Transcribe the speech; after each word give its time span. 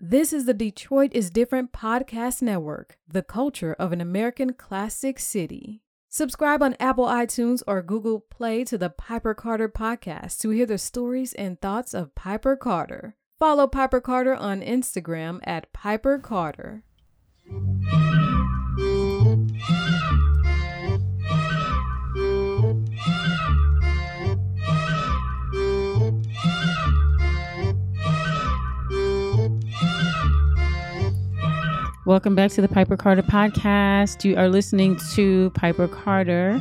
This 0.00 0.32
is 0.32 0.44
the 0.44 0.54
Detroit 0.54 1.10
is 1.12 1.28
Different 1.28 1.72
podcast 1.72 2.40
network, 2.40 2.96
the 3.08 3.24
culture 3.24 3.74
of 3.80 3.92
an 3.92 4.00
American 4.00 4.52
classic 4.52 5.18
city. 5.18 5.82
Subscribe 6.08 6.62
on 6.62 6.76
Apple 6.78 7.06
iTunes 7.06 7.64
or 7.66 7.82
Google 7.82 8.20
Play 8.20 8.62
to 8.62 8.78
the 8.78 8.90
Piper 8.90 9.34
Carter 9.34 9.68
podcast 9.68 10.38
to 10.38 10.50
hear 10.50 10.66
the 10.66 10.78
stories 10.78 11.32
and 11.32 11.60
thoughts 11.60 11.94
of 11.94 12.14
Piper 12.14 12.54
Carter. 12.54 13.16
Follow 13.40 13.66
Piper 13.66 14.00
Carter 14.00 14.36
on 14.36 14.60
Instagram 14.60 15.40
at 15.42 15.72
Piper 15.72 16.20
Carter. 16.20 16.84
Welcome 32.08 32.34
back 32.34 32.50
to 32.52 32.62
the 32.62 32.68
Piper 32.68 32.96
Carter 32.96 33.22
podcast. 33.22 34.24
You 34.24 34.34
are 34.38 34.48
listening 34.48 34.96
to 35.12 35.50
Piper 35.50 35.86
Carter, 35.86 36.58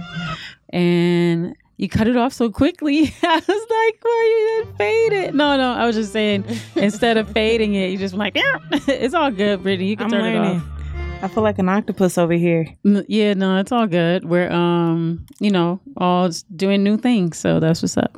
and 0.73 1.55
you 1.77 1.87
cut 1.87 2.09
it 2.09 2.17
off 2.17 2.33
so 2.33 2.49
quickly. 2.49 3.15
I 3.23 3.35
was 3.35 3.47
like, 3.47 3.97
"Why 4.01 4.57
you 4.59 4.65
didn't 4.65 4.77
fade 4.77 5.13
it?" 5.13 5.33
No, 5.33 5.55
no, 5.55 5.71
I 5.71 5.85
was 5.85 5.95
just 5.95 6.11
saying 6.11 6.43
instead 6.75 7.15
of 7.15 7.29
fading 7.31 7.75
it, 7.75 7.91
you 7.91 7.97
just 7.97 8.13
like, 8.13 8.35
"Yeah, 8.35 8.57
it's 8.71 9.13
all 9.13 9.31
good, 9.31 9.63
Brittany. 9.63 9.87
You 9.87 9.95
can 9.95 10.07
I'm 10.07 10.11
turn 10.11 10.21
learning. 10.21 10.43
it 10.43 10.57
off." 10.57 11.23
I 11.23 11.27
feel 11.29 11.43
like 11.43 11.59
an 11.59 11.69
octopus 11.69 12.17
over 12.17 12.33
here. 12.33 12.67
Yeah, 12.83 13.33
no, 13.33 13.57
it's 13.57 13.71
all 13.71 13.87
good. 13.87 14.25
We're 14.25 14.51
um, 14.51 15.25
you 15.39 15.49
know, 15.49 15.79
all 15.95 16.29
doing 16.57 16.83
new 16.83 16.97
things, 16.97 17.37
so 17.37 17.61
that's 17.61 17.81
what's 17.81 17.95
up. 17.95 18.17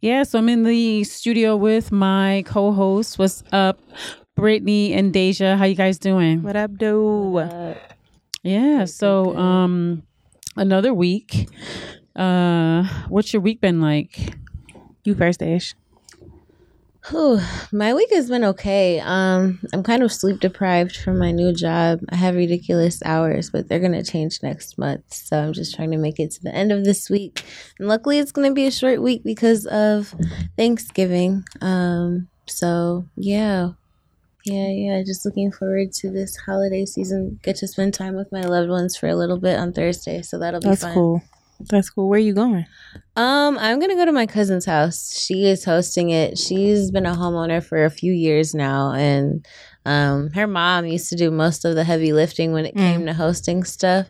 Yeah, 0.00 0.22
so 0.22 0.38
I'm 0.38 0.48
in 0.48 0.62
the 0.62 1.02
studio 1.02 1.56
with 1.56 1.90
my 1.90 2.44
co-host. 2.46 3.18
What's 3.18 3.42
up, 3.50 3.80
Brittany 4.38 4.92
and 4.92 5.12
Deja? 5.12 5.56
How 5.56 5.64
you 5.64 5.74
guys 5.74 5.98
doing? 5.98 6.44
What 6.44 6.54
up, 6.54 6.78
do? 6.78 7.44
Yeah. 8.44 8.84
So, 8.84 9.36
um, 9.36 10.04
another 10.56 10.94
week. 10.94 11.48
Uh, 12.14 12.84
what's 13.08 13.32
your 13.32 13.42
week 13.42 13.60
been 13.60 13.80
like? 13.80 14.36
You 15.02 15.16
first, 15.16 15.42
Ash. 15.42 15.74
Whew, 17.10 17.40
my 17.72 17.92
week 17.94 18.10
has 18.12 18.28
been 18.28 18.44
okay. 18.44 19.00
Um, 19.00 19.58
I'm 19.72 19.82
kind 19.82 20.04
of 20.04 20.12
sleep 20.12 20.38
deprived 20.38 20.96
from 20.96 21.18
my 21.18 21.32
new 21.32 21.52
job. 21.52 21.98
I 22.08 22.14
have 22.14 22.36
ridiculous 22.36 23.02
hours, 23.04 23.50
but 23.50 23.68
they're 23.68 23.80
gonna 23.80 24.04
change 24.04 24.40
next 24.44 24.78
month. 24.78 25.12
So 25.12 25.36
I'm 25.36 25.52
just 25.52 25.74
trying 25.74 25.90
to 25.90 25.96
make 25.96 26.20
it 26.20 26.30
to 26.32 26.42
the 26.44 26.54
end 26.54 26.70
of 26.70 26.84
this 26.84 27.10
week. 27.10 27.42
And 27.80 27.88
luckily 27.88 28.20
it's 28.20 28.30
gonna 28.30 28.52
be 28.52 28.66
a 28.66 28.70
short 28.70 29.02
week 29.02 29.24
because 29.24 29.66
of 29.66 30.14
Thanksgiving. 30.56 31.42
Um, 31.60 32.28
so 32.46 33.06
yeah. 33.16 33.70
Yeah, 34.50 34.68
yeah. 34.68 35.02
Just 35.04 35.24
looking 35.24 35.52
forward 35.52 35.92
to 35.94 36.10
this 36.10 36.36
holiday 36.36 36.84
season. 36.84 37.38
Get 37.42 37.56
to 37.56 37.68
spend 37.68 37.94
time 37.94 38.14
with 38.14 38.30
my 38.32 38.42
loved 38.42 38.70
ones 38.70 38.96
for 38.96 39.08
a 39.08 39.16
little 39.16 39.38
bit 39.38 39.58
on 39.58 39.72
Thursday. 39.72 40.22
So 40.22 40.38
that'll 40.38 40.60
be 40.60 40.68
That's 40.68 40.82
fun. 40.82 40.94
cool. 40.94 41.22
That's 41.60 41.90
cool. 41.90 42.08
Where 42.08 42.18
are 42.18 42.20
you 42.20 42.34
going? 42.34 42.66
Um, 43.16 43.58
I'm 43.58 43.80
gonna 43.80 43.96
go 43.96 44.04
to 44.04 44.12
my 44.12 44.26
cousin's 44.26 44.64
house. 44.64 45.18
She 45.18 45.44
is 45.44 45.64
hosting 45.64 46.10
it. 46.10 46.38
She's 46.38 46.90
been 46.92 47.06
a 47.06 47.14
homeowner 47.14 47.62
for 47.62 47.84
a 47.84 47.90
few 47.90 48.12
years 48.12 48.54
now, 48.54 48.92
and 48.92 49.44
um, 49.84 50.30
her 50.30 50.46
mom 50.46 50.86
used 50.86 51.08
to 51.10 51.16
do 51.16 51.30
most 51.30 51.64
of 51.64 51.74
the 51.74 51.82
heavy 51.82 52.12
lifting 52.12 52.52
when 52.52 52.64
it 52.64 52.76
came 52.76 53.06
to 53.06 53.12
hosting 53.14 53.64
stuff. 53.64 54.08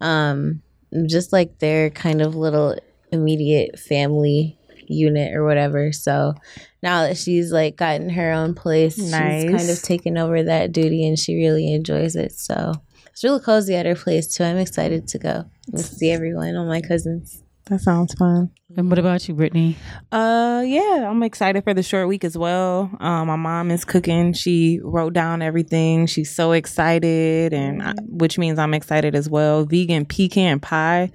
Um, 0.00 0.62
just 1.06 1.32
like 1.32 1.58
their 1.58 1.90
kind 1.90 2.22
of 2.22 2.34
little 2.34 2.78
immediate 3.12 3.78
family 3.78 4.57
unit 4.88 5.34
or 5.34 5.44
whatever. 5.44 5.92
So 5.92 6.34
now 6.82 7.02
that 7.02 7.16
she's 7.16 7.52
like 7.52 7.76
gotten 7.76 8.10
her 8.10 8.32
own 8.32 8.54
place, 8.54 8.96
she's 8.96 9.10
kind 9.10 9.70
of 9.70 9.82
taken 9.82 10.18
over 10.18 10.42
that 10.42 10.72
duty, 10.72 11.06
and 11.06 11.18
she 11.18 11.36
really 11.36 11.72
enjoys 11.72 12.16
it. 12.16 12.32
So 12.32 12.72
it's 13.06 13.24
really 13.24 13.40
cozy 13.40 13.74
at 13.74 13.86
her 13.86 13.96
place 13.96 14.26
too. 14.26 14.44
I'm 14.44 14.58
excited 14.58 15.08
to 15.08 15.18
go 15.18 15.44
and 15.72 15.80
see 15.80 16.10
everyone, 16.10 16.56
all 16.56 16.66
my 16.66 16.80
cousins. 16.80 17.42
That 17.68 17.80
sounds 17.80 18.14
fun. 18.14 18.50
And 18.76 18.88
what 18.88 18.98
about 18.98 19.26
you, 19.28 19.34
Brittany? 19.34 19.76
Uh, 20.12 20.62
yeah, 20.66 21.08
I'm 21.08 21.22
excited 21.22 21.64
for 21.64 21.74
the 21.74 21.82
short 21.82 22.08
week 22.08 22.24
as 22.24 22.36
well. 22.36 22.90
Um, 23.00 23.28
my 23.28 23.36
mom 23.36 23.70
is 23.70 23.84
cooking. 23.84 24.32
She 24.32 24.80
wrote 24.82 25.12
down 25.12 25.42
everything. 25.42 26.06
She's 26.06 26.34
so 26.34 26.52
excited, 26.52 27.52
and 27.52 27.82
I, 27.82 27.94
which 28.06 28.38
means 28.38 28.58
I'm 28.58 28.74
excited 28.74 29.14
as 29.14 29.28
well. 29.28 29.64
Vegan 29.64 30.04
pecan 30.06 30.60
pie, 30.60 31.10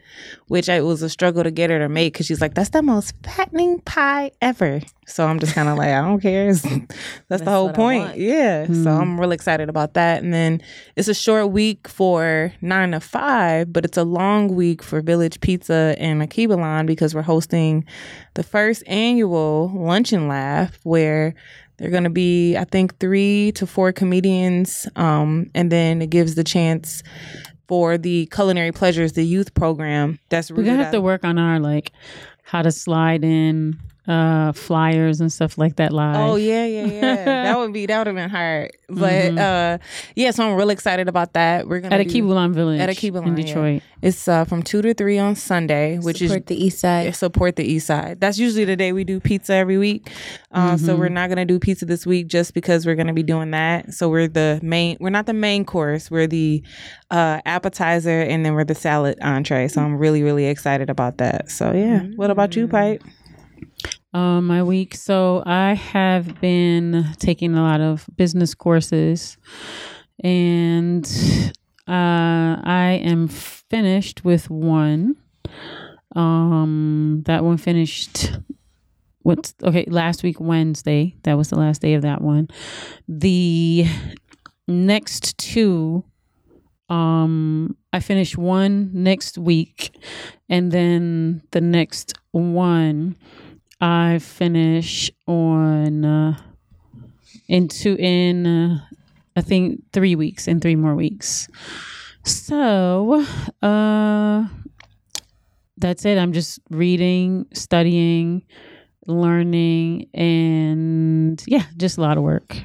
which 0.48 0.70
it 0.70 0.84
was 0.84 1.02
a 1.02 1.10
struggle 1.10 1.44
to 1.44 1.52
get 1.52 1.70
her 1.70 1.80
to 1.80 1.90
make 1.90 2.14
because 2.14 2.26
she's 2.26 2.42
like, 2.42 2.54
"That's 2.56 2.70
the 2.70 2.82
most 2.82 3.14
fattening 3.24 3.80
pie 3.82 4.32
ever." 4.42 4.82
So 5.06 5.26
I'm 5.28 5.40
just 5.40 5.54
kind 5.54 5.70
of 5.70 5.78
like, 5.78 5.90
I 5.90 6.02
don't 6.02 6.20
care. 6.20 6.50
It's- 6.50 6.62
That's, 7.28 7.44
the 7.44 7.52
whole 7.52 7.72
point. 7.72 8.18
Yeah. 8.18 8.66
So 8.68 8.90
I'm 8.92 9.20
really 9.20 9.36
excited 9.36 9.70
about 9.70 9.94
that. 9.96 10.24
And 10.24 10.34
then 10.34 10.62
it's 10.96 11.08
a 11.08 11.14
short 11.14 11.52
week 11.52 11.88
for 11.88 12.54
nine 12.62 12.92
to 12.92 13.00
five, 13.00 13.72
but 13.74 13.86
it's 13.86 13.98
a 13.98 14.04
long 14.04 14.56
week 14.56 14.82
for 14.84 15.02
Village 15.02 15.40
Pizza 15.42 15.96
and 15.98 16.22
Akibalon 16.22 16.86
because 16.86 17.14
we're 17.16 17.22
hosting 17.22 17.86
the 18.36 18.44
first 18.44 18.84
annual 18.88 19.72
luncheon 19.76 20.28
Laugh 20.28 20.80
where 20.84 21.34
they're 21.78 21.90
going 21.90 22.04
to 22.04 22.10
be, 22.10 22.56
I 22.56 22.66
think, 22.66 23.00
three 23.00 23.52
to 23.54 23.66
four 23.66 23.92
comedians. 23.92 24.88
Um, 24.96 25.50
and 25.56 25.72
then 25.72 26.02
it 26.02 26.10
gives 26.12 26.36
the 26.36 26.44
chance 26.44 27.02
for 27.68 27.98
the 27.98 28.28
Culinary 28.28 28.72
Pleasures, 28.72 29.14
the 29.14 29.26
youth 29.26 29.54
program. 29.54 30.20
That's 30.30 30.52
We're 30.52 30.64
gonna 30.64 30.84
have 30.84 30.92
to 30.94 31.02
work 31.02 31.24
on 31.24 31.38
our 31.40 31.60
like 31.60 31.92
how 32.44 32.62
to 32.62 32.72
slide 32.72 33.24
in 33.24 33.80
uh 34.08 34.52
flyers 34.52 35.22
and 35.22 35.32
stuff 35.32 35.58
like 35.58 35.78
that 35.78 35.94
live. 35.94 36.18
Oh 36.18 36.36
yeah, 36.36 36.66
yeah, 36.66 36.86
yeah. 36.86 37.26
that 37.26 37.58
would 37.58 37.72
be 37.72 37.86
that 37.86 37.98
would 38.00 38.08
have 38.08 38.16
been 38.16 38.30
hard, 38.30 38.72
but 38.90 39.38
uh, 39.38 39.78
yeah. 40.16 40.32
So 40.32 40.46
I'm 40.50 40.56
really 40.58 40.74
excited 40.74 41.08
about 41.08 41.34
that. 41.34 41.68
We're 41.70 41.80
gonna 41.80 41.96
At 41.96 42.02
a 42.02 42.04
do- 42.06 42.22
Kibulan 42.22 42.54
Village 42.54 42.82
At 42.82 42.90
Akibalon, 42.90 43.28
in 43.28 43.38
yeah. 43.38 43.46
Detroit. 43.46 43.82
It's 44.02 44.28
uh, 44.28 44.44
from 44.44 44.62
two 44.64 44.82
to 44.82 44.94
three 44.94 45.18
on 45.18 45.36
Sunday, 45.38 46.00
which 46.00 46.18
Support 46.18 46.22
is 46.22 46.30
support 46.32 46.46
the 46.48 46.66
East 46.66 46.80
Side. 46.80 47.16
support 47.16 47.56
the 47.56 47.64
East 47.64 47.88
Side. 47.88 48.20
That's 48.20 48.38
usually 48.38 48.66
the 48.66 48.76
day 48.76 48.92
we 48.92 49.06
do 49.06 49.22
pizza 49.22 49.54
every 49.54 49.78
week. 49.78 50.10
Uh, 50.52 50.76
So 50.76 50.98
we're 50.98 51.08
not 51.08 51.30
gonna 51.30 51.46
do 51.46 51.58
pizza 51.58 51.86
this 51.86 52.06
week 52.06 52.28
just 52.28 52.54
because 52.54 52.86
we're 52.86 52.96
gonna 52.96 53.14
be 53.14 53.24
doing 53.24 53.52
that. 53.52 53.94
So 53.94 54.10
we're 54.10 54.28
the 54.28 54.60
main. 54.62 54.98
We're 55.00 55.12
not 55.12 55.28
the 55.28 55.34
main 55.34 55.64
course. 55.64 56.12
We're 56.12 56.28
the 56.28 56.62
uh, 57.10 57.40
appetizer, 57.46 58.20
and 58.22 58.46
then 58.46 58.54
we're 58.54 58.66
the 58.66 58.76
salad 58.76 59.18
entree. 59.22 59.70
So 59.70 59.82
I'm 59.82 59.98
really 59.98 60.24
really 60.24 60.48
excited 60.48 60.90
about 60.90 61.20
that. 61.20 61.50
So 61.50 61.72
yeah. 61.72 62.00
What 62.18 62.30
about 62.32 62.58
you, 62.58 62.68
Pipe? 62.68 63.02
Um, 64.14 64.46
my 64.46 64.62
week. 64.62 64.94
So 64.94 65.42
I 65.44 65.74
have 65.74 66.40
been 66.40 67.16
taking 67.18 67.56
a 67.56 67.64
lot 67.64 67.82
of 67.82 68.08
business 68.16 68.54
courses, 68.54 69.38
and 70.24 71.04
uh, 71.88 72.62
I 72.64 73.02
am 73.04 73.28
finished 73.28 74.24
with 74.24 74.52
one. 74.52 75.16
Um, 76.16 77.24
that 77.26 77.44
one 77.44 77.58
finished. 77.58 78.34
What's 79.24 79.56
okay? 79.64 79.86
Last 79.88 80.22
week 80.22 80.40
Wednesday. 80.40 81.16
That 81.24 81.36
was 81.36 81.50
the 81.50 81.58
last 81.58 81.82
day 81.82 81.96
of 81.96 82.04
that 82.04 82.22
one. 82.22 82.50
The 83.08 83.88
next 84.68 85.40
two. 85.40 86.04
Um, 86.88 87.78
I 87.92 88.00
finish 88.00 88.38
one 88.38 88.92
next 88.94 89.40
week, 89.40 89.98
and 90.50 90.72
then 90.72 91.42
the 91.50 91.62
next 91.62 92.14
one. 92.32 93.16
I 93.84 94.20
finish 94.20 95.12
on 95.28 96.06
uh, 96.06 96.38
in 97.50 97.68
in 97.84 98.48
uh, 98.48 98.80
I 99.36 99.42
think 99.42 99.84
three 99.92 100.16
weeks 100.16 100.48
in 100.48 100.62
three 100.62 100.78
more 100.78 100.96
weeks. 100.96 101.50
So 102.24 103.26
uh, 103.62 104.48
that's 105.76 106.06
it. 106.06 106.18
I'm 106.18 106.32
just 106.32 106.62
reading, 106.70 107.46
studying, 107.54 108.44
learning, 109.06 110.08
and 110.14 111.44
yeah, 111.46 111.66
just 111.76 111.98
a 111.98 112.02
lot 112.02 112.18
of 112.18 112.24
work. 112.24 112.56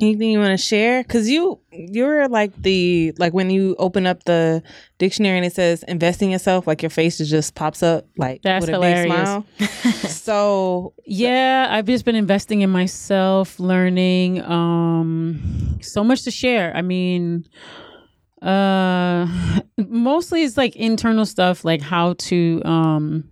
Anything 0.00 0.30
you 0.30 0.38
want 0.38 0.58
to 0.58 0.64
share? 0.64 1.02
Cause 1.04 1.28
you 1.28 1.58
you're 1.72 2.28
like 2.28 2.54
the 2.60 3.12
like 3.18 3.32
when 3.32 3.50
you 3.50 3.74
open 3.78 4.06
up 4.06 4.24
the 4.24 4.62
dictionary 4.98 5.36
and 5.38 5.46
it 5.46 5.52
says 5.54 5.82
invest 5.84 6.22
in 6.22 6.30
yourself, 6.30 6.66
like 6.66 6.82
your 6.82 6.90
face 6.90 7.18
just 7.18 7.54
pops 7.54 7.82
up 7.82 8.06
like 8.16 8.42
That's 8.42 8.60
with 8.62 8.70
a 8.70 8.72
hilarious. 8.74 9.44
big 9.58 9.68
smile. 9.68 10.02
so 10.10 10.94
Yeah, 11.04 11.66
I've 11.70 11.86
just 11.86 12.04
been 12.04 12.16
investing 12.16 12.60
in 12.60 12.70
myself, 12.70 13.58
learning. 13.58 14.42
Um, 14.42 15.78
so 15.80 16.04
much 16.04 16.22
to 16.24 16.30
share. 16.30 16.74
I 16.76 16.82
mean, 16.82 17.46
uh, 18.42 19.26
mostly 19.88 20.44
it's 20.44 20.56
like 20.56 20.76
internal 20.76 21.26
stuff, 21.26 21.64
like 21.64 21.80
how 21.80 22.12
to 22.14 22.62
um 22.64 23.30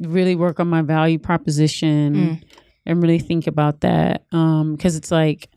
really 0.00 0.34
work 0.34 0.58
on 0.60 0.68
my 0.68 0.82
value 0.82 1.18
proposition 1.18 2.40
and 2.86 3.02
really 3.02 3.18
think 3.18 3.46
about 3.46 3.80
that. 3.80 4.24
Um, 4.32 4.72
because 4.74 4.96
it's 4.96 5.10
like 5.10 5.48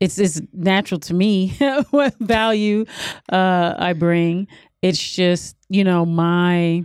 it's 0.00 0.18
it's 0.18 0.40
natural 0.52 1.00
to 1.00 1.14
me 1.14 1.48
what 1.90 2.14
value 2.18 2.84
uh 3.30 3.74
I 3.78 3.92
bring. 3.92 4.48
It's 4.82 4.98
just 4.98 5.56
you 5.68 5.84
know 5.84 6.04
my 6.06 6.84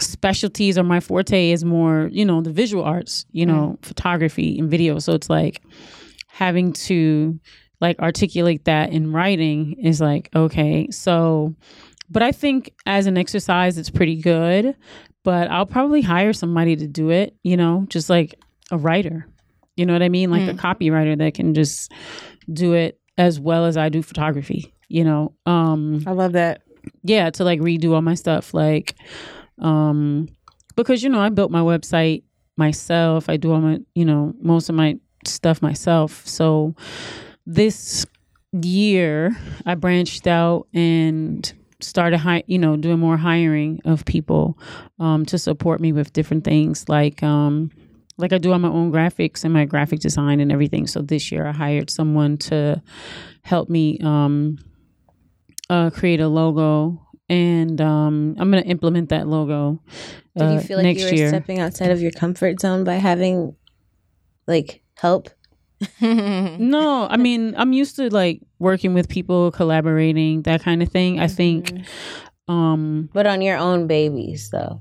specialties 0.00 0.78
or 0.78 0.84
my 0.84 1.00
forte 1.00 1.50
is 1.50 1.64
more 1.64 2.08
you 2.12 2.24
know 2.24 2.40
the 2.40 2.52
visual 2.52 2.84
arts 2.84 3.26
you 3.32 3.44
know 3.44 3.76
photography 3.82 4.58
and 4.58 4.70
video 4.70 4.98
so 4.98 5.12
it's 5.12 5.28
like 5.28 5.62
having 6.28 6.72
to 6.72 7.38
like 7.80 7.98
articulate 7.98 8.64
that 8.64 8.90
in 8.90 9.12
writing 9.12 9.72
is 9.82 10.00
like 10.00 10.28
okay 10.34 10.88
so 10.90 11.54
but 12.10 12.22
i 12.22 12.30
think 12.30 12.72
as 12.86 13.06
an 13.06 13.18
exercise 13.18 13.76
it's 13.78 13.90
pretty 13.90 14.20
good 14.20 14.76
but 15.24 15.50
i'll 15.50 15.66
probably 15.66 16.02
hire 16.02 16.32
somebody 16.32 16.76
to 16.76 16.86
do 16.86 17.10
it 17.10 17.34
you 17.42 17.56
know 17.56 17.84
just 17.88 18.08
like 18.08 18.34
a 18.70 18.78
writer. 18.78 19.26
You 19.76 19.86
know 19.86 19.92
what 19.92 20.02
i 20.02 20.08
mean? 20.08 20.30
Like 20.30 20.48
a 20.48 20.54
copywriter 20.54 21.16
that 21.18 21.34
can 21.34 21.54
just 21.54 21.92
do 22.52 22.72
it 22.74 22.98
as 23.16 23.38
well 23.40 23.64
as 23.66 23.76
i 23.76 23.88
do 23.88 24.02
photography 24.02 24.72
you 24.88 25.04
know? 25.04 25.34
Um 25.44 26.02
I 26.06 26.12
love 26.12 26.32
that. 26.32 26.62
yeah 27.02 27.28
to 27.30 27.44
like 27.44 27.60
redo 27.60 27.92
all 27.92 28.00
my 28.02 28.14
stuff 28.14 28.54
like 28.54 28.94
um 29.58 30.28
because 30.76 31.02
you 31.02 31.10
know 31.10 31.20
i 31.20 31.28
built 31.28 31.50
my 31.50 31.60
website 31.60 32.22
myself. 32.56 33.28
I 33.28 33.36
do 33.36 33.52
all 33.52 33.60
my 33.60 33.78
you 33.94 34.04
know 34.04 34.34
most 34.40 34.68
of 34.68 34.74
my 34.74 34.98
stuff 35.26 35.62
myself. 35.62 36.26
So 36.26 36.74
this 37.46 38.04
year 38.62 39.36
i 39.66 39.74
branched 39.74 40.26
out 40.26 40.66
and 40.72 41.52
started 41.80 42.16
hi- 42.18 42.42
you 42.46 42.58
know 42.58 42.76
doing 42.76 42.98
more 42.98 43.16
hiring 43.18 43.78
of 43.84 44.04
people 44.06 44.58
um 44.98 45.24
to 45.26 45.36
support 45.38 45.80
me 45.80 45.92
with 45.92 46.12
different 46.14 46.44
things 46.44 46.88
like 46.88 47.22
um 47.22 47.70
like 48.18 48.32
I 48.32 48.38
do 48.38 48.52
on 48.52 48.60
my 48.60 48.68
own 48.68 48.92
graphics 48.92 49.44
and 49.44 49.54
my 49.54 49.64
graphic 49.64 50.00
design 50.00 50.40
and 50.40 50.52
everything. 50.52 50.86
So 50.86 51.00
this 51.00 51.30
year 51.32 51.46
I 51.46 51.52
hired 51.52 51.88
someone 51.88 52.36
to 52.38 52.82
help 53.42 53.68
me 53.70 53.98
um, 54.02 54.58
uh, 55.70 55.90
create 55.90 56.20
a 56.20 56.28
logo, 56.28 57.00
and 57.28 57.80
um, 57.80 58.34
I'm 58.38 58.50
going 58.50 58.62
to 58.62 58.68
implement 58.68 59.10
that 59.10 59.28
logo. 59.28 59.80
Did 60.36 60.50
you 60.50 60.58
uh, 60.58 60.60
feel 60.60 60.76
like 60.78 60.84
next 60.84 61.00
you 61.00 61.06
were 61.06 61.14
year. 61.14 61.28
stepping 61.28 61.60
outside 61.60 61.90
of 61.90 62.00
your 62.02 62.10
comfort 62.10 62.60
zone 62.60 62.84
by 62.84 62.94
having 62.94 63.54
like 64.46 64.82
help? 64.96 65.30
No, 66.00 67.06
I 67.08 67.16
mean 67.16 67.54
I'm 67.56 67.72
used 67.72 67.94
to 67.96 68.10
like 68.10 68.42
working 68.58 68.94
with 68.94 69.08
people, 69.08 69.52
collaborating, 69.52 70.42
that 70.42 70.62
kind 70.62 70.82
of 70.82 70.88
thing. 70.88 71.20
I 71.20 71.28
think, 71.28 71.72
um, 72.48 73.08
But 73.12 73.28
on 73.28 73.42
your 73.42 73.58
own 73.58 73.86
babies 73.86 74.50
though. 74.50 74.80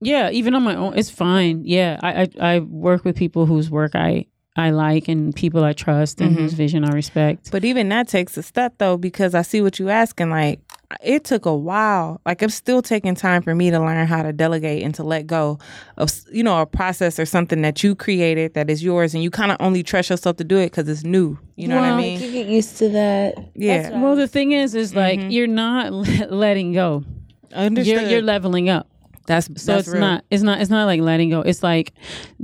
Yeah, 0.00 0.30
even 0.30 0.54
on 0.54 0.62
my 0.62 0.74
own, 0.74 0.96
it's 0.96 1.10
fine. 1.10 1.62
Yeah, 1.64 1.98
I 2.02 2.22
I, 2.22 2.54
I 2.54 2.58
work 2.60 3.04
with 3.04 3.16
people 3.16 3.46
whose 3.46 3.70
work 3.70 3.94
I 3.94 4.26
I 4.56 4.70
like 4.70 5.08
and 5.08 5.34
people 5.34 5.62
I 5.62 5.72
trust 5.72 6.20
and 6.20 6.36
whose 6.36 6.52
mm-hmm. 6.52 6.56
vision 6.56 6.84
I 6.84 6.92
respect. 6.92 7.50
But 7.52 7.64
even 7.64 7.88
that 7.90 8.08
takes 8.08 8.36
a 8.36 8.42
step 8.42 8.74
though, 8.78 8.96
because 8.96 9.34
I 9.34 9.42
see 9.42 9.62
what 9.62 9.78
you 9.78 9.90
asking. 9.90 10.30
Like 10.30 10.60
it 11.02 11.22
took 11.24 11.46
a 11.46 11.54
while. 11.54 12.20
Like 12.26 12.42
it's 12.42 12.54
still 12.54 12.82
taking 12.82 13.14
time 13.14 13.42
for 13.42 13.54
me 13.54 13.70
to 13.70 13.78
learn 13.78 14.06
how 14.08 14.22
to 14.24 14.32
delegate 14.32 14.82
and 14.82 14.92
to 14.96 15.04
let 15.04 15.26
go 15.26 15.58
of 15.96 16.10
you 16.32 16.42
know 16.42 16.60
a 16.60 16.66
process 16.66 17.18
or 17.18 17.26
something 17.26 17.62
that 17.62 17.84
you 17.84 17.94
created 17.94 18.54
that 18.54 18.68
is 18.68 18.82
yours, 18.82 19.14
and 19.14 19.22
you 19.22 19.30
kind 19.30 19.52
of 19.52 19.56
only 19.60 19.82
trust 19.82 20.10
yourself 20.10 20.36
to 20.36 20.44
do 20.44 20.58
it 20.58 20.70
because 20.70 20.88
it's 20.88 21.04
new. 21.04 21.38
You 21.54 21.68
know 21.68 21.76
what 21.76 21.84
I 21.84 21.96
mean? 21.96 22.20
You 22.20 22.32
get 22.32 22.46
used 22.48 22.76
to 22.78 22.88
that. 22.88 23.34
Yeah, 23.54 24.00
Well, 24.00 24.16
the 24.16 24.26
thing 24.26 24.52
is, 24.52 24.74
is 24.74 24.94
like 24.94 25.20
mm-hmm. 25.20 25.30
you're 25.30 25.46
not 25.46 25.92
letting 26.30 26.72
go. 26.72 27.04
understood. 27.52 28.00
You're 28.00 28.10
you're 28.10 28.22
leveling 28.22 28.68
up. 28.68 28.89
That's 29.30 29.46
So 29.62 29.72
that's 29.76 29.86
it's 29.86 29.94
real. 29.94 30.00
not 30.00 30.24
it's 30.28 30.42
not 30.42 30.60
it's 30.60 30.70
not 30.70 30.86
like 30.86 31.00
letting 31.00 31.30
go. 31.30 31.40
It's 31.40 31.62
like 31.62 31.92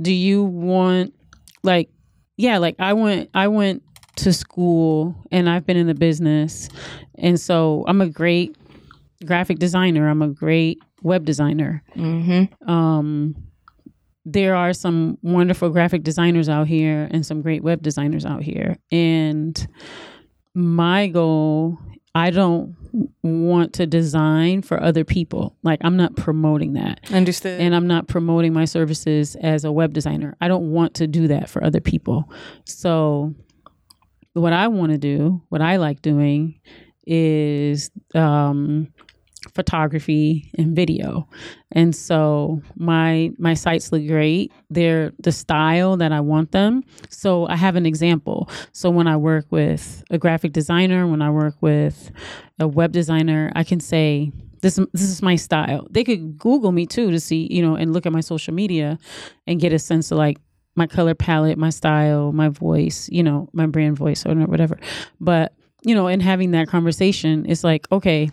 do 0.01 0.13
you 0.13 0.43
want 0.43 1.13
like 1.63 1.89
yeah, 2.37 2.59
like 2.59 2.75
I 2.79 2.93
went 2.93 3.29
I 3.33 3.49
went 3.49 3.83
to 4.17 4.31
school 4.31 5.13
and 5.31 5.49
I've 5.49 5.65
been 5.65 5.75
in 5.77 5.87
the 5.87 5.93
business 5.93 6.69
and 7.15 7.37
so 7.39 7.83
I'm 7.87 7.99
a 7.99 8.07
great 8.09 8.55
graphic 9.25 9.59
designer. 9.59 10.07
I'm 10.07 10.21
a 10.21 10.29
great 10.29 10.79
web 11.03 11.25
designer. 11.25 11.83
Mm-hmm. 11.95 12.69
Um 12.71 13.35
there 14.23 14.55
are 14.55 14.71
some 14.73 15.17
wonderful 15.21 15.69
graphic 15.69 16.03
designers 16.03 16.47
out 16.47 16.67
here 16.67 17.09
and 17.11 17.25
some 17.25 17.41
great 17.41 17.63
web 17.63 17.81
designers 17.81 18.25
out 18.25 18.43
here. 18.43 18.77
And 18.91 19.67
my 20.53 21.07
goal, 21.07 21.77
I 22.15 22.31
don't 22.31 22.75
want 23.23 23.73
to 23.73 23.85
design 23.87 24.61
for 24.61 24.81
other 24.81 25.03
people. 25.03 25.55
Like 25.63 25.79
I'm 25.83 25.97
not 25.97 26.15
promoting 26.15 26.73
that 26.73 26.99
Understood. 27.11 27.59
and 27.59 27.75
I'm 27.75 27.87
not 27.87 28.07
promoting 28.07 28.53
my 28.53 28.65
services 28.65 29.35
as 29.37 29.63
a 29.63 29.71
web 29.71 29.93
designer. 29.93 30.35
I 30.41 30.47
don't 30.47 30.71
want 30.71 30.95
to 30.95 31.07
do 31.07 31.27
that 31.29 31.49
for 31.49 31.63
other 31.63 31.79
people. 31.81 32.31
So, 32.65 33.33
what 34.33 34.53
I 34.53 34.67
want 34.67 34.91
to 34.91 34.97
do, 34.97 35.41
what 35.49 35.61
I 35.61 35.77
like 35.77 36.01
doing, 36.01 36.59
is 37.05 37.89
um, 38.13 38.93
photography 39.57 40.49
and 40.57 40.75
video. 40.75 41.27
And 41.71 41.93
so 41.93 42.61
my 42.75 43.31
my 43.37 43.55
sites 43.55 43.91
look 43.91 44.07
great. 44.07 44.53
They're 44.69 45.11
the 45.19 45.33
style 45.33 45.97
that 45.97 46.11
I 46.13 46.21
want 46.21 46.51
them. 46.51 46.83
So 47.09 47.47
I 47.47 47.57
have 47.57 47.75
an 47.75 47.85
example. 47.85 48.49
So 48.71 48.89
when 48.89 49.07
I 49.07 49.17
work 49.17 49.45
with 49.49 50.03
a 50.09 50.17
graphic 50.17 50.53
designer, 50.53 51.05
when 51.07 51.21
I 51.21 51.29
work 51.29 51.55
with 51.59 52.11
a 52.59 52.67
web 52.67 52.91
designer, 52.93 53.51
I 53.55 53.63
can 53.65 53.81
say 53.81 54.31
this 54.61 54.75
this 54.93 55.09
is 55.09 55.21
my 55.21 55.35
style. 55.35 55.87
They 55.91 56.03
could 56.03 56.37
Google 56.37 56.71
me 56.71 56.85
too 56.85 57.11
to 57.11 57.19
see, 57.19 57.47
you 57.51 57.61
know, 57.61 57.75
and 57.75 57.91
look 57.91 58.05
at 58.05 58.13
my 58.13 58.21
social 58.21 58.53
media 58.53 58.97
and 59.45 59.59
get 59.59 59.73
a 59.73 59.79
sense 59.79 60.11
of 60.11 60.17
like 60.17 60.37
my 60.77 60.87
color 60.87 61.15
palette, 61.15 61.57
my 61.57 61.71
style, 61.71 62.31
my 62.31 62.49
voice, 62.49 63.09
you 63.11 63.23
know, 63.23 63.49
my 63.51 63.65
brand 63.65 63.97
voice 63.97 64.25
or 64.25 64.35
whatever. 64.35 64.77
But, 65.19 65.53
you 65.81 65.95
know, 65.95 66.07
in 66.07 66.19
having 66.19 66.51
that 66.51 66.67
conversation, 66.67 67.45
it's 67.49 67.63
like, 67.63 67.87
okay, 67.91 68.29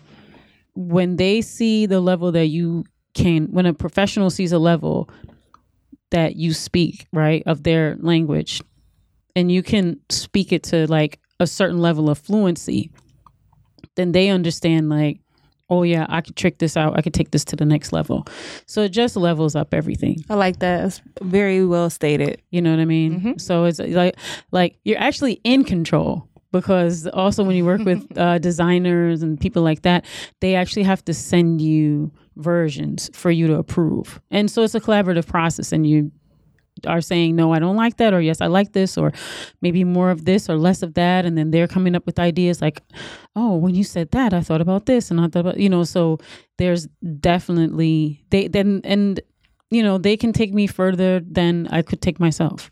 when 0.75 1.15
they 1.15 1.41
see 1.41 1.85
the 1.85 1.99
level 1.99 2.31
that 2.33 2.47
you 2.47 2.85
can 3.13 3.47
when 3.47 3.65
a 3.65 3.73
professional 3.73 4.29
sees 4.29 4.51
a 4.51 4.59
level 4.59 5.09
that 6.11 6.35
you 6.35 6.53
speak, 6.53 7.07
right, 7.11 7.43
of 7.45 7.63
their 7.63 7.95
language, 7.99 8.61
and 9.35 9.51
you 9.51 9.63
can 9.63 9.99
speak 10.09 10.51
it 10.51 10.63
to 10.63 10.85
like 10.87 11.19
a 11.39 11.47
certain 11.47 11.79
level 11.79 12.09
of 12.09 12.17
fluency, 12.17 12.91
then 13.95 14.11
they 14.11 14.29
understand 14.29 14.89
like 14.89 15.19
oh 15.69 15.83
yeah, 15.83 16.05
I 16.09 16.21
could 16.21 16.35
trick 16.35 16.59
this 16.59 16.77
out. 16.77 16.97
I 16.97 17.01
could 17.01 17.13
take 17.13 17.31
this 17.31 17.43
to 17.45 17.55
the 17.55 17.65
next 17.65 17.91
level. 17.91 18.27
So 18.67 18.83
it 18.83 18.89
just 18.89 19.15
levels 19.15 19.55
up 19.55 19.73
everything. 19.73 20.23
I 20.29 20.35
like 20.35 20.59
that. 20.59 20.85
It's 20.85 21.01
very 21.21 21.65
well 21.65 21.89
stated. 21.89 22.41
You 22.51 22.61
know 22.61 22.71
what 22.71 22.79
I 22.79 22.85
mean? 22.85 23.19
Mm-hmm. 23.19 23.37
So 23.37 23.65
it's 23.65 23.79
like 23.79 24.15
like 24.51 24.77
you're 24.83 24.99
actually 24.99 25.41
in 25.43 25.63
control 25.63 26.27
because 26.55 27.05
also 27.07 27.43
when 27.43 27.55
you 27.55 27.65
work 27.65 27.81
with 27.81 28.05
uh, 28.17 28.37
designers 28.39 29.21
and 29.21 29.39
people 29.39 29.61
like 29.61 29.81
that, 29.81 30.05
they 30.39 30.55
actually 30.55 30.83
have 30.83 31.03
to 31.03 31.13
send 31.13 31.61
you 31.61 32.11
versions 32.37 33.09
for 33.13 33.29
you 33.29 33.45
to 33.47 33.55
approve. 33.55 34.21
And 34.31 34.49
so 34.49 34.63
it's 34.63 34.73
a 34.73 34.79
collaborative 34.79 35.27
process 35.27 35.71
and 35.71 35.85
you 35.87 36.11
are 36.85 36.99
saying 36.99 37.37
no 37.37 37.53
i 37.53 37.57
don't 37.57 37.77
like 37.77 37.95
that 37.95 38.13
or 38.13 38.19
yes 38.19 38.41
i 38.41 38.47
like 38.47 38.73
this 38.73 38.97
or 38.97 39.13
maybe 39.61 39.85
more 39.85 40.11
of 40.11 40.25
this 40.25 40.49
or 40.49 40.57
less 40.57 40.83
of 40.83 40.93
that 40.95 41.25
and 41.25 41.37
then 41.37 41.49
they're 41.49 41.69
coming 41.69 41.95
up 41.95 42.05
with 42.05 42.19
ideas 42.19 42.61
like 42.61 42.81
oh 43.37 43.55
when 43.55 43.73
you 43.73 43.83
said 43.83 44.11
that 44.11 44.33
i 44.33 44.41
thought 44.41 44.59
about 44.59 44.85
this 44.85 45.09
and 45.09 45.21
i 45.21 45.27
thought 45.29 45.39
about 45.39 45.57
you 45.57 45.69
know 45.69 45.85
so 45.85 46.17
there's 46.57 46.85
definitely 47.21 48.21
they 48.29 48.49
then 48.49 48.81
and 48.83 49.21
you 49.71 49.81
know 49.81 49.97
they 49.97 50.17
can 50.17 50.33
take 50.33 50.53
me 50.53 50.67
further 50.67 51.21
than 51.21 51.65
i 51.71 51.81
could 51.81 52.01
take 52.01 52.19
myself 52.19 52.69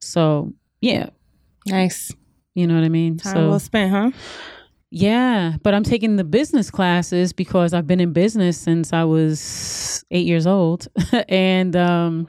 so 0.00 0.52
yeah 0.80 1.08
Nice. 1.66 2.12
You 2.54 2.66
know 2.66 2.74
what 2.74 2.84
i 2.84 2.88
mean 2.88 3.16
Time 3.16 3.34
so 3.34 3.48
well 3.48 3.60
spent, 3.60 3.90
huh? 3.90 4.10
yeah, 4.94 5.54
but 5.62 5.72
I'm 5.72 5.84
taking 5.84 6.16
the 6.16 6.24
business 6.24 6.70
classes 6.70 7.32
because 7.32 7.72
I've 7.72 7.86
been 7.86 7.98
in 7.98 8.12
business 8.12 8.58
since 8.58 8.92
I 8.92 9.04
was 9.04 10.04
eight 10.10 10.26
years 10.26 10.46
old. 10.46 10.86
and 11.30 11.74
um, 11.74 12.28